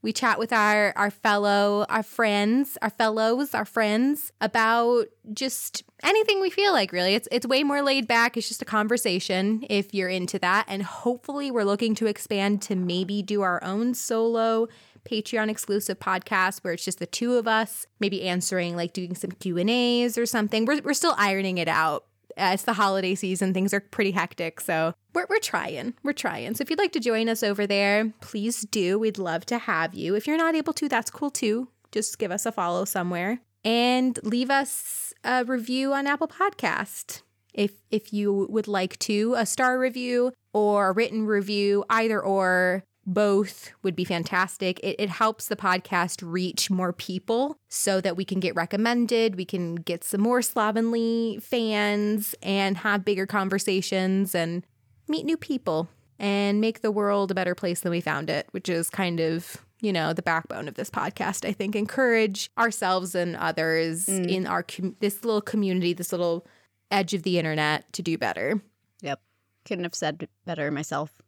we 0.02 0.12
chat 0.12 0.38
with 0.38 0.52
our 0.52 0.92
our 0.96 1.10
fellow 1.10 1.86
our 1.88 2.02
friends 2.02 2.76
our 2.82 2.90
fellows 2.90 3.54
our 3.54 3.64
friends 3.64 4.32
about 4.40 5.06
just 5.32 5.84
anything 6.02 6.40
we 6.40 6.50
feel 6.50 6.72
like 6.72 6.92
really. 6.92 7.14
It's 7.14 7.28
it's 7.30 7.46
way 7.46 7.62
more 7.62 7.82
laid 7.82 8.06
back. 8.06 8.36
It's 8.36 8.48
just 8.48 8.62
a 8.62 8.66
conversation 8.66 9.64
if 9.70 9.94
you're 9.94 10.08
into 10.08 10.38
that. 10.40 10.66
And 10.68 10.82
hopefully 10.82 11.50
we're 11.50 11.64
looking 11.64 11.94
to 11.96 12.06
expand 12.06 12.62
to 12.62 12.76
maybe 12.76 13.22
do 13.22 13.42
our 13.42 13.62
own 13.62 13.94
solo 13.94 14.68
patreon 15.08 15.48
exclusive 15.48 15.98
podcast 15.98 16.60
where 16.60 16.72
it's 16.72 16.84
just 16.84 17.00
the 17.00 17.06
two 17.06 17.34
of 17.34 17.48
us 17.48 17.86
maybe 17.98 18.22
answering 18.22 18.76
like 18.76 18.92
doing 18.92 19.16
some 19.16 19.32
q 19.32 19.58
and 19.58 19.70
a's 19.70 20.16
or 20.16 20.26
something. 20.26 20.64
We're, 20.64 20.80
we're 20.82 20.94
still 20.94 21.14
ironing 21.18 21.58
it 21.58 21.68
out 21.68 22.04
Uh, 22.36 22.50
it's 22.54 22.64
the 22.64 22.72
holiday 22.72 23.14
season. 23.14 23.52
Things 23.52 23.74
are 23.74 23.80
pretty 23.80 24.12
hectic. 24.12 24.60
So 24.60 24.94
we're, 25.14 25.26
we're 25.28 25.38
trying. 25.38 25.94
We're 26.02 26.12
trying. 26.12 26.54
So 26.54 26.62
if 26.62 26.70
you'd 26.70 26.78
like 26.78 26.92
to 26.92 27.00
join 27.00 27.28
us 27.28 27.42
over 27.42 27.66
there, 27.66 28.12
please 28.20 28.62
do. 28.62 28.98
We'd 28.98 29.18
love 29.18 29.44
to 29.46 29.58
have 29.58 29.94
you. 29.94 30.14
If 30.14 30.26
you're 30.26 30.36
not 30.38 30.54
able 30.54 30.72
to, 30.74 30.88
that's 30.88 31.10
cool 31.10 31.30
too. 31.30 31.68
Just 31.90 32.18
give 32.18 32.30
us 32.30 32.46
a 32.46 32.52
follow 32.52 32.84
somewhere 32.84 33.40
and 33.64 34.18
leave 34.22 34.50
us 34.50 35.12
a 35.24 35.44
review 35.44 35.92
on 35.92 36.06
Apple 36.06 36.28
Podcast. 36.28 37.22
If 37.52 37.72
if 37.90 38.12
you 38.14 38.46
would 38.48 38.66
like 38.66 38.98
to, 39.00 39.34
a 39.36 39.44
star 39.44 39.78
review 39.78 40.32
or 40.54 40.88
a 40.88 40.92
written 40.92 41.26
review, 41.26 41.84
either 41.90 42.18
or 42.18 42.82
both 43.04 43.72
would 43.82 43.96
be 43.96 44.04
fantastic. 44.04 44.78
It, 44.80 44.96
it, 44.98 45.08
helps 45.08 45.48
the 45.48 45.56
podcast 45.56 46.22
reach 46.22 46.70
more 46.70 46.92
people 46.92 47.58
so 47.68 48.00
that 48.00 48.16
we 48.16 48.24
can 48.24 48.38
get 48.38 48.54
recommended, 48.54 49.36
we 49.36 49.44
can 49.44 49.76
get 49.76 50.04
some 50.04 50.20
more 50.20 50.42
slovenly 50.42 51.38
fans 51.42 52.34
and 52.42 52.78
have 52.78 53.04
bigger 53.04 53.26
conversations 53.26 54.34
and 54.34 54.64
meet 55.08 55.24
new 55.24 55.36
people 55.36 55.88
and 56.18 56.60
make 56.60 56.80
the 56.80 56.92
world 56.92 57.32
a 57.32 57.34
better 57.34 57.54
place 57.54 57.80
than 57.80 57.90
we 57.90 58.00
found 58.00 58.30
it, 58.30 58.46
which 58.52 58.68
is 58.68 58.88
kind 58.88 59.18
of 59.18 59.56
you 59.80 59.92
know 59.92 60.12
the 60.12 60.22
backbone 60.22 60.68
of 60.68 60.74
this 60.74 60.88
podcast 60.88 61.46
i 61.46 61.52
think 61.52 61.74
encourage 61.74 62.50
ourselves 62.56 63.14
and 63.16 63.36
others 63.36 64.06
mm. 64.06 64.26
in 64.26 64.46
our 64.46 64.62
com- 64.62 64.96
this 65.00 65.24
little 65.24 65.40
community 65.40 65.92
this 65.92 66.12
little 66.12 66.46
edge 66.90 67.12
of 67.12 67.24
the 67.24 67.36
internet 67.36 67.92
to 67.92 68.00
do 68.00 68.16
better 68.16 68.62
yep 69.00 69.20
couldn't 69.64 69.84
have 69.84 69.94
said 69.94 70.28
better 70.46 70.70
myself 70.70 71.21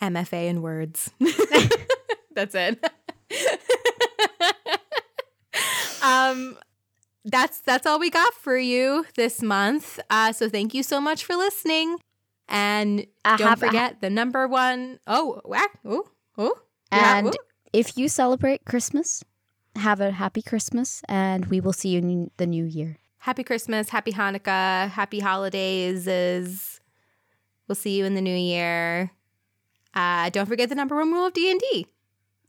MFA 0.00 0.46
in 0.46 0.62
words. 0.62 1.10
that's 2.34 2.54
it. 2.54 2.84
um 6.02 6.56
that's 7.24 7.60
that's 7.60 7.86
all 7.86 7.98
we 7.98 8.10
got 8.10 8.34
for 8.34 8.56
you 8.56 9.06
this 9.16 9.42
month. 9.42 9.98
Uh 10.10 10.32
so 10.32 10.48
thank 10.48 10.74
you 10.74 10.82
so 10.82 11.00
much 11.00 11.24
for 11.24 11.34
listening. 11.34 11.98
And 12.48 13.06
uh, 13.24 13.36
don't 13.36 13.58
forget 13.58 13.92
uh, 13.92 13.96
the 14.02 14.10
number 14.10 14.46
one 14.46 15.00
oh 15.06 15.40
whack 15.44 15.78
oh 15.84 16.08
oh 16.38 16.54
and 16.92 17.36
if 17.72 17.98
you 17.98 18.08
celebrate 18.08 18.64
Christmas, 18.64 19.24
have 19.74 20.00
a 20.00 20.10
happy 20.10 20.42
Christmas 20.42 21.02
and 21.08 21.46
we 21.46 21.60
will 21.60 21.72
see 21.72 21.90
you 21.90 21.98
in 21.98 22.30
the 22.36 22.46
new 22.46 22.64
year. 22.64 22.98
Happy 23.18 23.42
Christmas, 23.42 23.88
happy 23.88 24.12
Hanukkah, 24.12 24.88
happy 24.88 25.20
holidays. 25.20 26.06
Is 26.06 26.80
we'll 27.66 27.74
see 27.74 27.98
you 27.98 28.04
in 28.04 28.14
the 28.14 28.20
new 28.20 28.36
year. 28.36 29.10
Uh, 29.96 30.28
don't 30.28 30.44
forget 30.46 30.68
the 30.68 30.74
number 30.74 30.94
one 30.94 31.10
rule 31.10 31.26
of 31.26 31.32
D 31.32 31.50
and 31.50 31.58
D. 31.58 31.86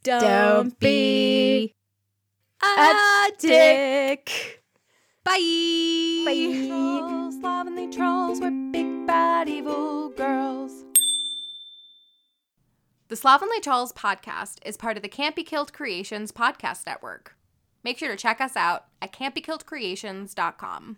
Don't 0.04 0.78
be 0.80 1.74
a 2.62 3.30
dick. 3.40 4.62
Bye. 5.24 6.24
Bye. 6.26 6.66
Trulls, 6.68 7.40
slovenly 7.40 7.88
trulls, 7.90 8.42
we're 8.42 8.52
big 8.72 9.08
bad 9.08 9.48
evil 9.48 10.10
girls. 10.10 10.84
The 13.08 13.16
Slovenly 13.16 13.62
Trulls 13.62 13.94
podcast 13.94 14.58
is 14.66 14.76
part 14.76 14.98
of 14.98 15.04
the 15.04 15.08
Can't 15.08 15.36
Be 15.36 15.44
Killed 15.44 15.72
Creations 15.72 16.34
podcast 16.34 16.86
network. 16.86 17.38
Make 17.82 17.98
sure 17.98 18.10
to 18.10 18.18
check 18.18 18.42
us 18.42 18.58
out 18.58 18.88
at 19.02 19.14
can'tbekilledcreations.com. 19.14 20.98